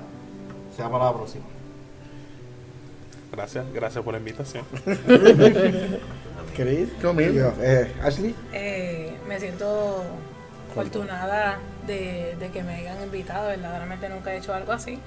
sea 0.75 0.89
para 0.89 1.05
la 1.05 1.13
próxima. 1.13 1.45
Gracias, 3.31 3.71
gracias 3.71 4.03
por 4.03 4.13
la 4.13 4.17
invitación. 4.17 4.65
Qué 6.55 6.87
humilde. 7.07 7.51
Eh, 7.61 7.93
Ashley. 8.03 8.35
Eh, 8.51 9.13
me 9.27 9.39
siento 9.39 10.03
afortunada 10.71 11.59
de, 11.85 12.35
de 12.39 12.49
que 12.49 12.63
me 12.63 12.77
hayan 12.77 13.03
invitado, 13.03 13.49
verdaderamente 13.49 14.09
nunca 14.09 14.33
he 14.33 14.39
hecho 14.39 14.55
algo 14.55 14.71
así. 14.71 14.97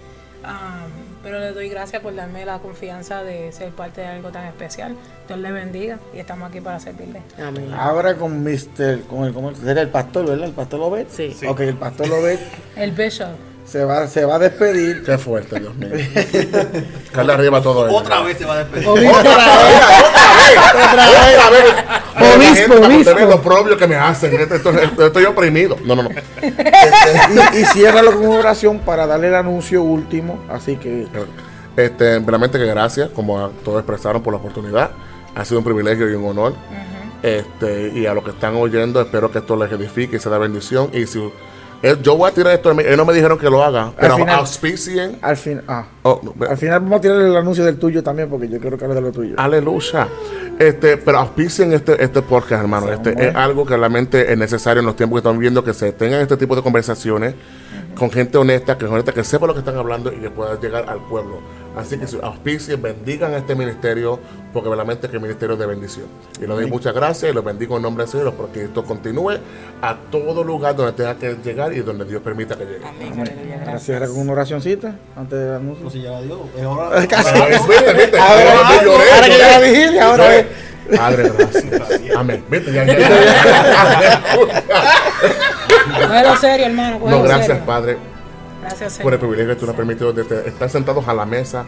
Am, 0.45 0.91
pero 1.25 1.41
le 1.41 1.51
doy 1.51 1.69
gracias 1.69 2.01
por 2.01 2.15
darme 2.15 2.45
la 2.45 2.61
confianza 2.61 3.25
de 3.25 3.51
ser 3.51 3.71
parte 3.71 4.03
de 4.03 4.07
algo 4.07 4.31
tan 4.31 4.47
especial. 4.47 4.95
Dios 5.27 5.41
le 5.41 5.51
bendiga 5.51 5.99
y 6.15 6.21
estamos 6.21 6.49
aquí 6.49 6.61
para 6.61 6.79
servirle. 6.79 7.21
Amén. 7.45 7.73
Ahora 7.75 8.15
con 8.15 8.45
Mr. 8.45 9.01
Con 9.09 9.25
el, 9.25 9.35
¿cómo 9.35 9.51
era 9.67 9.83
el 9.83 9.89
pastor, 9.89 10.25
¿verdad? 10.25 10.47
El 10.47 10.55
pastor 10.55 10.79
Lobet. 10.79 11.09
Sí. 11.11 11.35
Ok, 11.49 11.61
el 11.61 11.77
pastor 11.77 12.07
Lobet 12.07 12.39
El 12.77 12.93
Bishop. 12.93 13.52
Se 13.65 13.85
va, 13.85 14.07
se 14.07 14.25
va 14.25 14.37
a 14.37 14.39
despedir. 14.39 15.03
Qué 15.05 15.17
fuerte, 15.19 15.59
Dios 15.61 15.75
mío. 15.77 15.89
Carla 17.13 17.35
arriba 17.35 17.63
todo 17.63 17.87
eso. 17.87 17.97
Otra 17.97 18.21
vez 18.23 18.37
se 18.39 18.45
va 18.45 18.55
a 18.55 18.59
despedir. 18.65 18.89
Otra 18.89 19.11
vez. 21.51 21.75
Obispo, 22.15 22.45
La 22.45 22.55
gente, 22.55 22.69
para 22.69 22.87
obispo. 22.87 23.11
ustedes, 23.11 23.29
lo 23.29 23.43
propio 23.43 23.77
que 23.77 23.87
me 23.87 23.97
hacen. 23.97 24.35
Esto- 24.41 24.55
esto- 24.57 24.71
esto- 24.71 25.07
Estoy 25.07 25.25
oprimido. 25.25 25.77
No, 25.85 25.97
no, 25.97 26.03
no. 26.05 26.11
y, 26.13 27.59
y 27.61 27.65
ciérralo 27.67 28.13
con 28.13 28.27
una 28.27 28.39
oración 28.39 28.79
para 28.81 29.07
darle 29.07 29.29
el 29.29 29.35
anuncio 29.35 29.83
último. 29.83 30.39
Así 30.51 30.77
que 30.77 31.07
Este, 31.77 32.19
realmente 32.21 32.59
que 32.59 32.67
gracias, 32.67 33.09
como 33.11 33.39
a 33.41 33.51
todos 33.65 33.79
expresaron 33.79 34.23
por 34.23 34.33
la 34.35 34.39
oportunidad. 34.39 34.91
Ha 35.35 35.45
sido 35.45 35.59
un 35.59 35.65
privilegio 35.65 36.11
y 36.11 36.15
un 36.15 36.27
honor. 36.29 36.55
Este, 37.23 37.93
y 37.95 38.07
a 38.07 38.15
los 38.15 38.25
que 38.25 38.31
están 38.31 38.57
oyendo, 38.57 39.01
espero 39.01 39.31
que 39.31 39.39
esto 39.39 39.57
les 39.57 39.71
edifique 39.73 40.17
y 40.17 40.19
se 40.19 40.29
da 40.29 40.39
bendición. 40.39 40.91
Y 40.93 41.07
si 41.07 41.33
yo 42.03 42.17
voy 42.17 42.31
a 42.31 42.35
tirar 42.35 42.53
esto, 42.55 42.71
ellos 42.71 42.97
no 42.97 43.05
me 43.05 43.13
dijeron 43.13 43.39
que 43.39 43.51
lo 43.51 43.63
haga, 43.63 43.93
pero 43.99 44.17
final- 44.17 44.39
auspicien. 44.39 45.19
al 45.21 45.37
fin, 45.37 45.61
ah, 45.69 45.85
Oh, 46.05 46.21
al 46.49 46.57
final 46.57 46.81
vamos 46.81 46.99
a 46.99 47.01
tirar 47.01 47.21
el 47.21 47.37
anuncio 47.37 47.65
del 47.65 47.79
tuyo 47.79 48.03
también, 48.03 48.29
porque 48.29 48.49
yo 48.49 48.59
quiero 48.59 48.77
que 48.77 48.85
hable 48.85 48.95
de 48.97 49.01
lo 49.03 49.13
tuyo. 49.13 49.35
Aleluya. 49.39 50.09
Este, 50.59 50.97
pero 50.97 51.19
auspicien 51.19 51.73
este, 51.73 52.03
este 52.03 52.23
podcast, 52.23 52.63
hermano. 52.63 52.87
Sí, 52.89 52.93
Este 52.95 53.29
es 53.29 53.35
algo 53.35 53.65
que 53.65 53.77
realmente 53.77 54.33
es 54.33 54.39
necesario 54.39 54.81
en 54.81 54.87
los 54.87 54.97
tiempos 54.97 55.17
que 55.17 55.19
estamos 55.21 55.39
viviendo, 55.39 55.63
que 55.65 55.73
se 55.75 55.93
tengan 55.93 56.21
este 56.21 56.37
tipo 56.37 56.55
de 56.57 56.63
conversaciones 56.63 57.35
con 57.97 58.11
gente 58.11 58.37
honesta, 58.39 58.77
que 58.79 58.85
es 58.87 58.91
honesta, 58.91 59.13
que 59.13 59.23
sepa 59.25 59.47
lo 59.47 59.53
que 59.55 59.61
están 59.61 59.77
hablando 59.77 60.13
y 60.13 60.17
que 60.17 60.31
pueda 60.31 60.59
llegar 60.61 60.85
al 60.89 61.01
pueblo. 61.09 61.41
Así 61.77 61.99
que 61.99 62.07
si 62.07 62.19
auspicien, 62.23 62.81
bendigan 62.83 63.33
este 63.35 63.55
ministerio, 63.55 64.21
porque 64.53 64.69
realmente 64.69 65.07
es 65.07 65.11
que 65.11 65.17
el 65.17 65.23
ministerio 65.23 65.55
es 65.55 65.59
de 65.59 65.67
bendición. 65.67 66.07
Y 66.37 66.41
les 66.41 66.49
doy 66.49 66.67
muchas 66.67 66.95
gracias 66.95 67.31
y 67.31 67.35
los 67.35 67.45
bendigo 67.45 67.77
en 67.77 67.83
nombre 67.83 68.05
del 68.05 68.11
Señor, 68.11 68.35
porque 68.35 68.65
esto 68.65 68.85
continúe 68.85 69.39
a 69.81 69.97
todo 70.11 70.45
lugar 70.45 70.77
donde 70.77 70.93
tenga 70.93 71.17
que 71.17 71.37
llegar 71.43 71.73
y 71.73 71.81
donde 71.81 72.05
Dios 72.05 72.21
permita 72.23 72.57
que 72.57 72.65
llegue. 72.65 72.87
Amén. 72.87 73.25
Gracias. 73.63 73.83
cierra 73.85 74.07
con 74.07 74.19
una 74.19 74.33
oracioncita 74.33 74.97
antes 75.17 75.39
del 75.39 75.55
anuncio. 75.55 75.85
No 75.85 75.91
sé, 75.91 76.03
ya 76.03 76.21
dio. 76.21 76.41
Es 76.57 76.65
hora. 76.65 76.91
Ah, 77.15 77.47
¿Viste, 77.49 77.93
viste? 77.95 78.19
Ahora, 78.19 79.23
que 79.25 79.39
ya 79.39 79.49
la 79.49 79.59
vigilia, 79.61 80.07
ahora 80.07 80.37
es. 80.37 80.47
Padre, 80.97 81.31
gracias. 81.39 82.17
Amén. 82.17 82.45
¿Viste? 82.51 82.73
Ya, 82.73 82.85
ya, 82.85 82.99
ya. 82.99 84.23
Cógelo 86.07 86.37
serio, 86.37 86.67
hermano. 86.67 86.99
No, 87.07 87.23
gracias, 87.23 87.47
serio. 87.47 87.63
Padre, 87.65 87.99
Gracias, 88.79 89.03
por 89.03 89.13
el 89.13 89.19
privilegio 89.19 89.55
que 89.55 89.61
tú 89.61 89.67
nos 89.67 89.75
has 89.75 89.77
permitido 89.77 90.13
de 90.13 90.49
estar 90.49 90.69
sentados 90.71 91.07
a 91.09 91.15
la 91.15 91.25
mesa. 91.27 91.65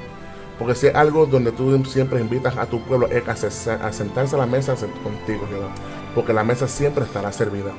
Porque 0.59 0.75
si 0.77 0.87
es 0.87 0.95
algo 0.95 1.27
donde 1.27 1.51
tú 1.51 1.85
siempre 1.85 2.21
invitas 2.21 2.57
a 2.57 2.67
tu 2.67 2.81
pueblo 2.83 3.09
es 3.09 3.27
a, 3.27 3.35
se- 3.35 3.71
a 3.73 3.93
sentarse 3.93 4.37
a 4.37 4.39
la 4.39 4.47
mesa 4.47 4.75
contigo, 5.03 5.47
Jehová. 5.51 5.71
Porque 6.15 6.33
la 6.33 6.45
mesa 6.45 6.69
siempre 6.69 7.05
estará 7.05 7.33
servida. 7.33 7.73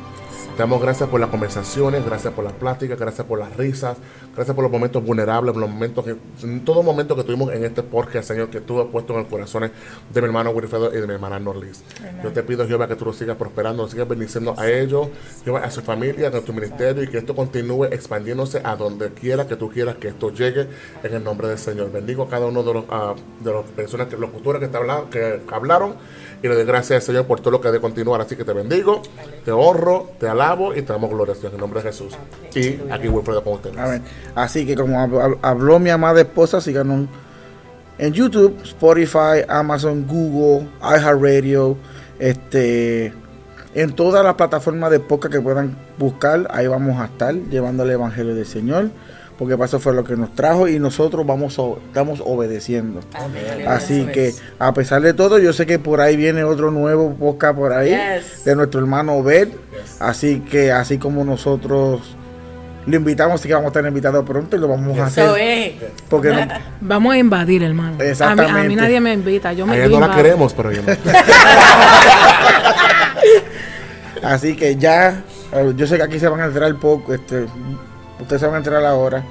Te 0.56 0.62
damos 0.62 0.82
gracias 0.82 1.10
por 1.10 1.20
las 1.20 1.30
conversaciones, 1.30 2.06
gracias 2.06 2.34
por 2.34 2.46
las 2.46 2.54
pláticas, 2.54 2.98
gracias 2.98 3.28
por 3.28 3.38
las 3.38 3.54
risas, 3.58 3.98
gracias 4.34 4.56
por 4.56 4.64
los 4.64 4.72
momentos 4.72 5.04
vulnerables, 5.04 5.52
por 5.52 5.60
los 5.60 5.70
momentos 5.70 6.06
que, 6.06 6.16
todo 6.64 6.82
momento 6.82 7.14
que 7.14 7.26
tuvimos 7.26 7.52
en 7.52 7.66
este 7.66 7.84
podcast, 7.84 8.30
Señor, 8.30 8.50
que 8.50 8.62
tú 8.62 8.80
has 8.80 8.88
puesto 8.88 9.12
en 9.16 9.20
el 9.20 9.26
corazón 9.28 9.70
de 10.14 10.22
mi 10.22 10.28
hermano 10.28 10.52
Wilfredo 10.52 10.96
y 10.96 11.02
de 11.02 11.08
mi 11.08 11.14
hermana 11.14 11.40
Norlis. 11.40 11.84
Yo 12.24 12.32
te 12.32 12.42
pido, 12.42 12.66
Jehová, 12.66 12.88
que 12.88 12.96
tú 12.96 13.04
los 13.04 13.18
sigas 13.18 13.36
prosperando, 13.36 13.84
los 13.84 13.92
sigas 13.92 14.08
bendiciendo 14.08 14.56
a 14.58 14.70
ellos, 14.70 15.10
Jehová, 15.44 15.60
a 15.60 15.72
su 15.72 15.82
familia, 15.82 16.30
a 16.30 16.40
tu 16.40 16.54
ministerio 16.54 17.04
y 17.04 17.10
que 17.10 17.18
esto 17.18 17.36
continúe 17.36 17.88
expandiéndose 17.92 18.62
a 18.64 18.78
donde 18.78 19.10
quiera 19.10 19.48
que 19.48 19.58
tú 19.58 19.70
quieras 19.70 19.98
que 19.98 20.08
esto 20.08 20.32
llegue 20.32 20.70
en 21.04 21.14
el 21.16 21.22
nombre 21.22 21.50
del 21.50 21.58
Señor. 21.58 21.92
Bendigo 21.92 22.24
a 22.24 22.30
cada 22.30 22.46
uno 22.46 22.64
de 22.64 22.74
los 22.74 22.86
ah, 22.92 23.14
de 23.42 23.52
las 23.52 23.66
personas, 23.72 24.08
que, 24.08 24.16
locutores 24.16 24.62
que, 24.62 24.70
te 24.70 24.78
hablaron, 24.78 25.10
que 25.10 25.42
hablaron 25.52 25.96
y 26.44 26.48
le 26.48 26.56
doy 26.56 26.66
gracias 26.66 26.98
al 26.98 27.02
Señor 27.02 27.26
por 27.26 27.40
todo 27.40 27.52
lo 27.52 27.62
que 27.62 27.68
ha 27.68 27.72
de 27.72 27.80
continuar. 27.80 28.22
Así 28.22 28.36
que 28.36 28.44
te 28.44 28.54
bendigo, 28.54 29.02
te 29.44 29.52
honro, 29.52 30.12
te 30.20 30.28
alabo 30.28 30.74
y 30.76 30.82
te 30.82 30.94
damos 30.94 31.10
gloria 31.10 31.34
Señor, 31.36 31.50
en 31.52 31.56
el 31.56 31.62
nombre 31.62 31.82
de 31.82 31.88
Jesús. 31.90 32.14
Y 32.56 32.80
aquí 32.92 33.08
Wilfredo 33.08 33.44
con 33.44 33.54
ustedes. 33.54 33.78
Amén. 33.78 34.04
Así 34.36 34.66
que 34.66 34.76
como 34.76 34.98
hab- 34.98 35.12
hab- 35.22 35.38
habló 35.42 35.80
mi 35.80 35.90
amada 35.90 36.22
esposa, 36.22 36.62
síganos 36.62 37.08
en 37.98 38.14
YouTube, 38.14 38.56
Spotify, 38.64 39.44
Amazon, 39.48 40.06
Google, 40.08 40.68
iHeartRadio, 40.82 41.78
este, 42.20 43.14
en 43.74 43.94
todas 43.94 44.24
las 44.24 44.36
plataformas 44.36 44.92
de 44.92 45.00
podcast 45.00 45.34
que 45.34 45.42
puedan 45.42 45.78
buscar, 45.98 46.48
ahí 46.52 46.68
vamos 46.68 47.00
a 47.00 47.06
estar 47.06 47.34
llevando 47.34 47.84
el 47.84 47.92
Evangelio 47.92 48.36
del 48.36 48.46
Señor, 48.46 48.90
porque 49.38 49.56
para 49.56 49.66
eso 49.66 49.80
fue 49.80 49.94
lo 49.94 50.04
que 50.04 50.16
nos 50.16 50.34
trajo 50.34 50.68
y 50.68 50.80
nosotros 50.80 51.26
vamos 51.26 51.60
estamos 51.88 52.22
obedeciendo. 52.26 53.02
Amén. 53.14 53.68
Así 53.68 54.02
Eso 54.02 54.12
que 54.12 54.34
a 54.60 54.74
pesar 54.74 55.02
de 55.02 55.14
todo, 55.14 55.40
yo 55.40 55.52
sé 55.54 55.66
que 55.66 55.80
por 55.80 56.00
ahí 56.02 56.16
viene 56.16 56.44
otro 56.44 56.72
nuevo 56.72 57.14
podcast 57.16 57.56
por 57.58 57.74
ahí 57.74 57.90
Yes. 57.90 58.46
de 58.46 58.56
nuestro 58.56 58.80
hermano 58.80 59.14
Obed. 59.16 59.50
Así 60.00 60.40
que 60.40 60.72
así 60.72 60.98
como 60.98 61.24
nosotros 61.26 62.16
lo 62.86 62.96
invitamos, 62.96 63.36
así 63.42 63.48
que 63.48 63.54
vamos 63.56 63.68
a 63.68 63.80
estar 63.80 63.86
invitados 63.88 64.24
pronto 64.26 64.56
y 64.56 64.60
lo 64.60 64.68
vamos 64.68 64.98
a 65.00 65.08
Eso 65.08 65.34
hacer. 65.34 65.42
es. 65.42 65.74
Porque 66.10 66.30
no- 66.30 66.48
Vamos 66.82 67.14
a 67.14 67.18
invadir, 67.18 67.64
hermano. 67.64 67.96
A 67.96 67.98
mí, 67.98 68.04
a 68.04 68.10
Exactamente. 68.12 68.68
mí 68.70 68.76
nadie 68.76 69.02
me 69.02 69.14
invita. 69.14 69.54
Yo 69.54 69.66
me 69.66 69.82
A 69.82 69.88
no 69.88 70.00
la 70.00 70.16
queremos, 70.16 70.54
pero 70.54 70.72
yo 70.72 70.82
no. 70.84 70.94
así 74.24 74.56
que 74.56 74.76
ya, 74.76 75.24
eh, 75.52 75.74
yo 75.76 75.88
sé 75.88 75.98
que 75.98 76.04
aquí 76.04 76.20
se 76.20 76.28
van 76.28 76.42
a 76.42 76.46
entrar 76.46 76.74
poco, 76.76 77.14
este, 77.14 77.46
ustedes 78.20 78.42
se 78.42 78.46
van 78.48 78.56
a 78.56 78.58
entrar 78.60 78.84
ahora. 78.86 79.24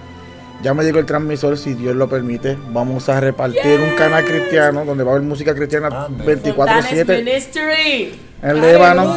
Ya 0.62 0.72
me 0.72 0.82
llegó 0.82 0.98
el 0.98 1.04
transmisor, 1.04 1.58
si 1.58 1.74
Dios 1.74 1.94
lo 1.94 2.08
permite. 2.08 2.56
Vamos 2.70 3.08
a 3.10 3.20
repartir 3.20 3.80
un 3.80 3.96
canal 3.96 4.24
cristiano 4.24 4.84
donde 4.84 5.04
va 5.04 5.10
a 5.10 5.14
haber 5.16 5.28
música 5.28 5.54
cristiana 5.54 5.90
Fontanes 5.90 6.42
24-7 6.42 7.18
Ministry. 7.18 8.18
en 8.40 8.60
Líbano. 8.62 9.14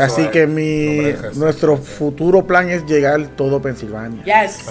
Así 0.00 0.26
que 0.28 0.48
mi, 0.48 1.14
nuestro 1.36 1.76
futuro 1.76 2.46
plan 2.46 2.68
es 2.68 2.84
llegar 2.84 3.28
todo 3.36 3.62
Pensilvania. 3.62 4.24
Yes. 4.24 4.64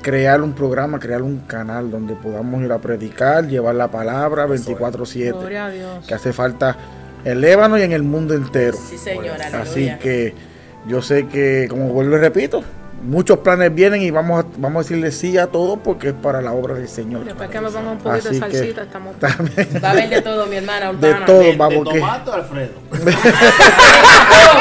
Crear 0.00 0.40
un 0.40 0.54
programa, 0.54 0.98
crear 0.98 1.20
un 1.20 1.40
canal 1.40 1.90
donde 1.90 2.14
podamos 2.14 2.62
ir 2.62 2.72
a 2.72 2.78
predicar, 2.78 3.46
llevar 3.46 3.74
la 3.74 3.90
palabra 3.90 4.46
24-7. 4.46 5.38
Gloria 5.38 5.66
a 5.66 5.70
Dios. 5.70 6.06
Que 6.06 6.14
hace 6.14 6.32
falta 6.32 6.78
en 7.26 7.42
Líbano 7.42 7.76
y 7.76 7.82
en 7.82 7.92
el 7.92 8.04
mundo 8.04 8.32
entero. 8.32 8.78
Sí, 8.88 8.96
señor. 8.96 9.42
Aleluya. 9.42 9.60
Así 9.60 9.92
que 10.00 10.32
yo 10.86 11.02
sé 11.02 11.26
que, 11.26 11.66
como 11.68 11.88
vuelvo 11.88 12.16
y 12.16 12.20
repito, 12.20 12.64
muchos 13.02 13.38
planes 13.38 13.74
vienen 13.74 14.02
y 14.02 14.10
vamos 14.10 14.44
a, 14.44 14.48
vamos 14.58 14.80
a 14.80 14.82
decirle 14.88 15.12
sí 15.12 15.38
a 15.38 15.46
todo 15.46 15.76
porque 15.78 16.08
es 16.08 16.14
para 16.14 16.40
la 16.42 16.52
obra 16.52 16.74
del 16.74 16.88
Señor. 16.88 17.24
Después 17.24 17.48
que 17.48 17.60
me 17.60 17.70
ponga 17.70 17.90
un 17.90 17.98
poquito 17.98 18.28
Así 18.28 18.40
de 18.40 18.46
que 18.46 18.56
salsita, 18.58 18.82
estamos. 18.82 19.16
también 19.18 19.68
Va 19.82 19.88
a 19.88 19.92
haber 19.92 20.08
de 20.10 20.22
todo, 20.22 20.46
mi 20.46 20.56
hermana 20.56 20.92
de 20.92 20.96
urbana. 20.96 21.26
todo, 21.26 21.38
De, 21.38 21.44
de 21.46 21.56
vamos 21.56 21.88
que 21.92 22.00
tomate, 22.00 22.30
Alfredo. 22.30 22.72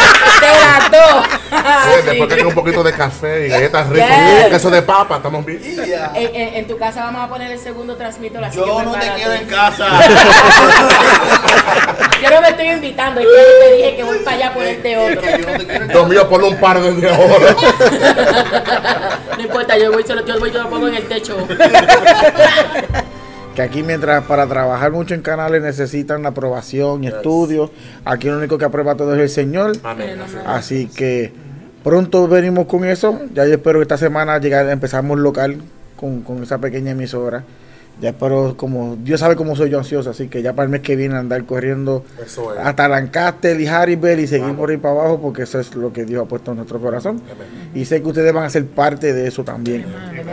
Sí, 0.47 2.01
Después 2.05 2.31
hay 2.31 2.41
un 2.43 2.53
poquito 2.53 2.83
de 2.83 2.93
café 2.93 3.47
y 3.47 3.49
galletas 3.49 3.89
ricas, 3.89 4.09
Yes. 4.09 4.47
queso 4.49 4.69
de 4.69 4.81
papa, 4.81 5.17
estamos 5.17 5.45
bien. 5.45 5.59
En, 6.15 6.35
en- 6.35 6.53
en 6.55 6.67
tu 6.67 6.77
casa 6.77 7.01
vamos 7.03 7.23
a 7.25 7.27
poner 7.29 7.51
el 7.51 7.59
segundo 7.59 7.95
transmitor. 7.95 8.43
Así 8.43 8.57
Yo 8.57 8.77
que 8.77 8.83
no 8.83 8.91
te 8.93 9.11
quiero 9.15 9.33
en 9.33 9.45
casa. 9.47 9.87
Yo 12.21 12.29
no 12.31 12.41
me 12.41 12.49
estoy 12.49 12.67
invitando. 12.69 13.21
Es 13.21 13.27
que 13.27 13.31
yo 13.31 13.37
te 13.69 13.75
dije 13.77 13.95
que 13.97 14.03
voy 14.03 14.17
para 14.19 14.35
allá 14.37 14.47
a 14.47 14.53
ponerte 14.53 14.97
otro. 14.97 15.21
Dios 15.87 16.07
mío, 16.09 16.27
ponle 16.29 16.47
un 16.49 16.57
par 16.59 16.79
de 16.81 17.09
ahora. 17.09 17.55
No 19.37 19.43
importa, 19.43 19.77
yo 19.77 19.91
voy, 19.91 20.03
solo, 20.03 20.25
yo 20.25 20.39
voy, 20.39 20.51
yo 20.51 20.63
lo 20.63 20.69
pongo 20.69 20.87
en 20.87 20.95
el 20.95 21.07
techo. 21.07 21.37
que 23.57 23.63
aquí 23.63 23.81
mientras 23.81 24.23
para 24.25 24.45
trabajar 24.45 24.91
mucho 24.91 25.15
en 25.15 25.23
canales 25.23 25.63
necesitan 25.63 26.21
la 26.21 26.29
aprobación 26.29 27.03
y 27.03 27.07
estudios, 27.07 27.71
aquí 28.05 28.27
lo 28.27 28.37
único 28.37 28.59
que 28.59 28.65
aprueba 28.65 28.93
todo 28.93 29.15
es 29.15 29.19
el 29.19 29.29
Señor. 29.29 29.71
Amén. 29.81 30.19
Así 30.45 30.85
que 30.85 31.33
pronto 31.83 32.27
venimos 32.27 32.67
con 32.67 32.85
eso. 32.85 33.19
Ya 33.33 33.47
yo 33.47 33.55
espero 33.55 33.79
que 33.79 33.81
esta 33.81 33.97
semana 33.97 34.37
llegar, 34.37 34.69
empezamos 34.69 35.17
local 35.17 35.57
con, 35.95 36.21
con 36.21 36.43
esa 36.43 36.59
pequeña 36.59 36.91
emisora. 36.91 37.45
Ya, 37.99 38.13
pero 38.13 38.55
como 38.55 38.95
Dios 38.95 39.19
sabe 39.19 39.35
cómo 39.35 39.55
soy 39.55 39.71
yo 39.71 39.79
ansioso, 39.79 40.11
así 40.11 40.27
que 40.27 40.43
ya 40.43 40.53
para 40.53 40.65
el 40.65 40.69
mes 40.69 40.81
que 40.81 40.95
viene 40.95 41.15
andar 41.15 41.43
corriendo 41.45 42.03
Eso 42.23 42.53
es. 42.53 42.59
hasta 42.59 42.87
Lancaster 42.87 43.59
y 43.59 43.65
Harrisburg 43.65 44.19
y 44.19 44.27
seguir 44.27 44.53
por 44.55 44.69
ahí 44.69 44.77
para 44.77 44.93
abajo, 44.99 45.19
porque 45.19 45.41
eso 45.43 45.59
es 45.59 45.73
lo 45.75 45.91
que 45.91 46.05
Dios 46.05 46.23
ha 46.23 46.27
puesto 46.27 46.51
en 46.51 46.57
nuestro 46.57 46.79
corazón. 46.79 47.21
Amén. 47.25 47.71
Y 47.73 47.85
sé 47.85 48.01
que 48.03 48.07
ustedes 48.07 48.31
van 48.31 48.43
a 48.43 48.49
ser 48.51 48.67
parte 48.67 49.13
de 49.13 49.27
eso 49.27 49.43
también, 49.43 49.85
Amén, 50.09 50.27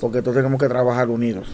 porque 0.00 0.22
todos 0.22 0.36
tenemos 0.36 0.60
que 0.60 0.68
trabajar 0.68 1.08
unidos. 1.08 1.46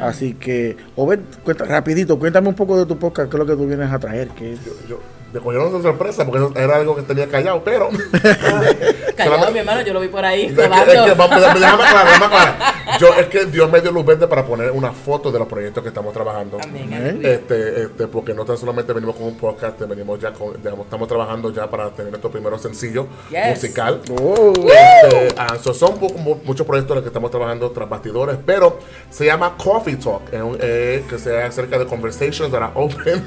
Así 0.00 0.34
que, 0.34 0.76
Obed, 0.96 1.20
cuenta, 1.44 1.64
rapidito, 1.64 2.18
cuéntame 2.18 2.48
un 2.48 2.54
poco 2.54 2.76
de 2.76 2.84
tu 2.86 2.98
podcast, 2.98 3.30
qué 3.30 3.36
es 3.36 3.38
lo 3.38 3.46
que 3.46 3.54
tú 3.54 3.68
vienes 3.68 3.92
a 3.92 3.98
traer. 4.00 4.28
Que 4.30 4.56
Yo, 4.56 4.72
yo, 4.88 4.98
me 5.34 5.40
cogieron 5.40 5.72
de 5.72 5.82
sorpresa 5.82 6.24
porque 6.24 6.44
eso 6.44 6.52
era 6.54 6.76
algo 6.76 6.94
que 6.94 7.02
tenía 7.02 7.28
callado, 7.28 7.60
pero. 7.64 7.88
Callado, 9.16 9.50
mi 9.50 9.58
hermano, 9.58 9.82
yo 9.82 9.92
lo 9.92 10.00
vi 10.00 10.08
por 10.08 10.24
ahí. 10.24 10.46
Es 10.46 10.52
que, 10.54 10.62
es 10.62 10.68
que 10.70 11.14
vamos, 11.14 11.40
déjame 11.40 11.66
aclarar, 11.66 12.06
déjame 12.06 12.24
aclarar. 12.24 12.74
Yo, 13.00 13.12
es 13.14 13.26
que 13.26 13.46
Dios 13.46 13.68
me 13.70 13.80
dio 13.80 13.90
luz 13.90 14.04
verde 14.04 14.28
para 14.28 14.44
poner 14.44 14.70
una 14.70 14.92
foto 14.92 15.32
de 15.32 15.38
los 15.38 15.48
proyectos 15.48 15.82
que 15.82 15.88
estamos 15.88 16.12
trabajando. 16.12 16.58
Amén, 16.62 16.90
¿Eh? 16.92 17.34
Este, 17.34 17.82
este, 17.82 18.06
porque 18.06 18.34
no 18.34 18.44
tan 18.44 18.56
solamente 18.56 18.92
venimos 18.92 19.16
con 19.16 19.26
un 19.26 19.36
podcast, 19.36 19.80
venimos 19.80 20.20
ya 20.20 20.32
con, 20.32 20.52
digamos, 20.62 20.84
estamos 20.84 21.08
trabajando 21.08 21.52
ya 21.52 21.68
para 21.68 21.90
tener 21.90 22.10
nuestro 22.12 22.30
primer 22.30 22.56
sencillo 22.60 23.08
Yes. 23.30 23.48
musical. 23.50 24.00
Oh. 24.20 24.52
Este, 24.52 25.34
ah, 25.36 25.56
so 25.60 25.74
son 25.74 25.98
muchos 26.44 26.64
proyectos 26.66 26.90
en 26.92 26.96
los 26.96 27.02
que 27.02 27.08
estamos 27.08 27.30
trabajando 27.32 27.70
tras 27.72 27.88
bastidores, 27.88 28.36
pero 28.46 28.78
se 29.10 29.24
llama 29.26 29.56
Coffee 29.56 29.96
Talk, 29.96 30.22
eh, 30.32 30.40
eh, 30.60 31.04
que 31.08 31.18
sea 31.18 31.46
acerca 31.46 31.78
de 31.78 31.86
conversations 31.86 32.52
that 32.52 32.62
are 32.62 32.72
open, 32.74 33.24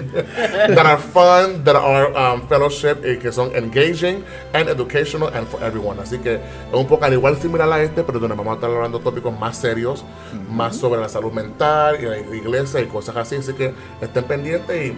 that 0.74 0.86
are 0.86 0.98
fun, 0.98 1.64
that 1.64 1.76
are 1.76 2.12
um, 2.16 2.46
fellowship, 2.48 2.98
y 3.04 3.18
que 3.18 3.32
son 3.32 3.54
engaging 3.54 4.24
and 4.52 4.68
educational 4.68 5.30
and 5.34 5.46
for 5.46 5.62
everyone. 5.62 6.00
Así 6.00 6.18
que 6.18 6.34
es 6.34 6.40
un 6.74 6.86
poco 6.86 7.04
al 7.04 7.12
igual 7.12 7.36
similar 7.36 7.70
a 7.72 7.82
este, 7.82 8.02
pero 8.02 8.18
donde 8.18 8.36
vamos 8.36 8.52
a 8.52 8.54
estar 8.54 8.70
hablando 8.70 8.98
tópicos 9.00 9.38
más 9.38 9.56
serios, 9.56 10.04
más 10.50 10.76
sobre 10.76 11.00
la 11.00 11.08
salud 11.08 11.32
mental 11.32 11.98
y 12.00 12.04
la 12.04 12.36
iglesia 12.36 12.80
y 12.80 12.86
cosas 12.86 13.16
así. 13.16 13.36
Así 13.36 13.52
que 13.52 13.72
estén 14.00 14.24
pendientes 14.24 14.86
y 14.86 14.96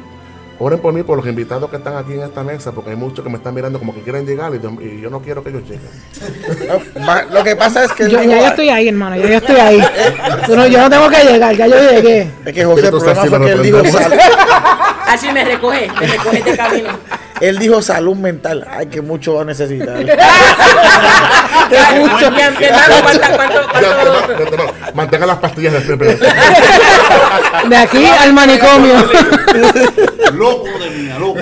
Oren 0.59 0.79
por 0.79 0.93
mí, 0.93 1.03
por 1.03 1.17
los 1.17 1.27
invitados 1.27 1.69
que 1.71 1.77
están 1.77 1.97
aquí 1.97 2.13
en 2.13 2.23
esta 2.23 2.45
mesa, 2.45 2.71
porque 2.71 2.91
hay 2.91 2.97
muchos 2.97 3.25
que 3.25 3.29
me 3.29 3.37
están 3.37 3.53
mirando 3.53 3.81
como 3.81 3.93
que 3.93 4.01
quieren 4.03 4.25
llegar 4.25 4.53
y, 4.55 5.01
yo 5.01 5.11
no 5.11 5.21
quiero 5.21 5.43
que 5.43 5.51
ellos 5.51 5.63
lleguen. 5.63 5.91
Lo 7.33 7.43
que 7.43 7.57
pasa 7.57 7.85
es 7.85 7.93
que 7.93 8.09
Yo, 8.09 8.21
dijo- 8.21 8.31
ya 8.31 8.41
yo 8.41 8.47
estoy 8.47 8.69
ahí, 8.69 8.89
hermano. 8.89 9.17
Ya 9.17 9.27
yo 9.27 9.37
estoy 9.39 9.57
ahí. 9.57 9.83
Tú 10.47 10.55
no- 10.55 10.67
yo 10.69 10.79
no 10.79 10.89
tengo 10.91 11.09
que 11.09 11.25
llegar, 11.25 11.57
ya 11.57 11.67
yo 11.67 11.77
llegué. 11.91 12.31
es 12.45 12.53
que 12.53 12.65
José, 12.65 12.87
el 12.87 12.91
problema 12.91 13.25
fue 13.25 13.41
que 13.41 13.53
él 13.53 13.63
dijo, 13.63 13.85
sal- 13.87 14.13
Así 15.13 15.31
me 15.33 15.45
recoge, 15.45 15.89
me 16.01 16.07
recoge 16.07 16.43
de 16.43 16.57
camino. 16.57 16.89
él 17.41 17.59
dijo 17.59 17.83
salud 17.83 18.17
mental. 18.17 18.67
Ay, 18.71 18.87
que 18.87 19.01
mucho 19.03 19.35
va 19.35 19.43
a 19.43 19.45
necesitar. 19.45 20.05
Ya, 21.71 21.95
mucho. 21.99 22.31
mi- 22.31 22.37
mi 22.59 22.65
hermano, 22.65 22.95
¿cuánta- 23.03 23.37
cuánto- 23.37 23.61
Ya, 23.81 23.95
cuánto- 24.05 24.27
de- 24.29 24.35
de- 24.45 24.45
de- 24.51 24.57
de- 24.57 24.73
Mantengan 24.95 25.29
las 25.29 25.39
pastillas 25.39 25.73
de 25.75 25.81
siempre. 25.83 26.19
De 27.69 27.77
aquí 27.77 28.05
al 28.07 28.33
manicomio. 28.33 28.95
Loco 30.35 30.67
de 30.79 30.91
mí, 30.91 31.09
loco. 31.19 31.41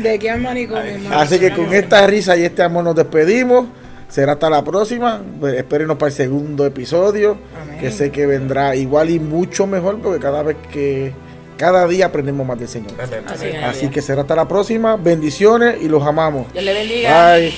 De 0.00 0.14
aquí 0.14 0.28
al 0.28 0.40
manicomio. 0.40 0.98
Así 1.12 1.38
que 1.38 1.52
con 1.52 1.72
esta 1.74 2.06
risa 2.06 2.36
y 2.36 2.44
este 2.44 2.62
amor 2.62 2.84
nos 2.84 2.94
despedimos. 2.94 3.66
Será 4.08 4.32
hasta 4.32 4.50
la 4.50 4.64
próxima. 4.64 5.20
Pues, 5.38 5.54
Espérenos 5.54 5.96
para 5.96 6.10
el 6.10 6.16
segundo 6.16 6.66
episodio. 6.66 7.38
Que 7.80 7.90
sé 7.90 8.10
que 8.10 8.26
vendrá 8.26 8.74
igual 8.76 9.10
y 9.10 9.18
mucho 9.20 9.66
mejor 9.66 9.98
porque 10.00 10.20
cada 10.20 10.42
vez 10.42 10.56
que 10.72 11.12
cada 11.60 11.86
día 11.86 12.06
aprendemos 12.06 12.46
más 12.46 12.58
del 12.58 12.68
Señor. 12.68 12.92
Amén. 12.98 13.22
Así 13.26 13.48
es. 13.48 13.62
Así 13.62 13.88
que 13.90 14.00
será 14.00 14.22
hasta 14.22 14.34
la 14.34 14.48
próxima. 14.48 14.96
Bendiciones 14.96 15.76
y 15.82 15.88
los 15.88 16.02
amamos. 16.02 16.50
Dios 16.54 16.64
le 16.64 16.72
bendiga. 16.72 17.36
Bye. 17.36 17.52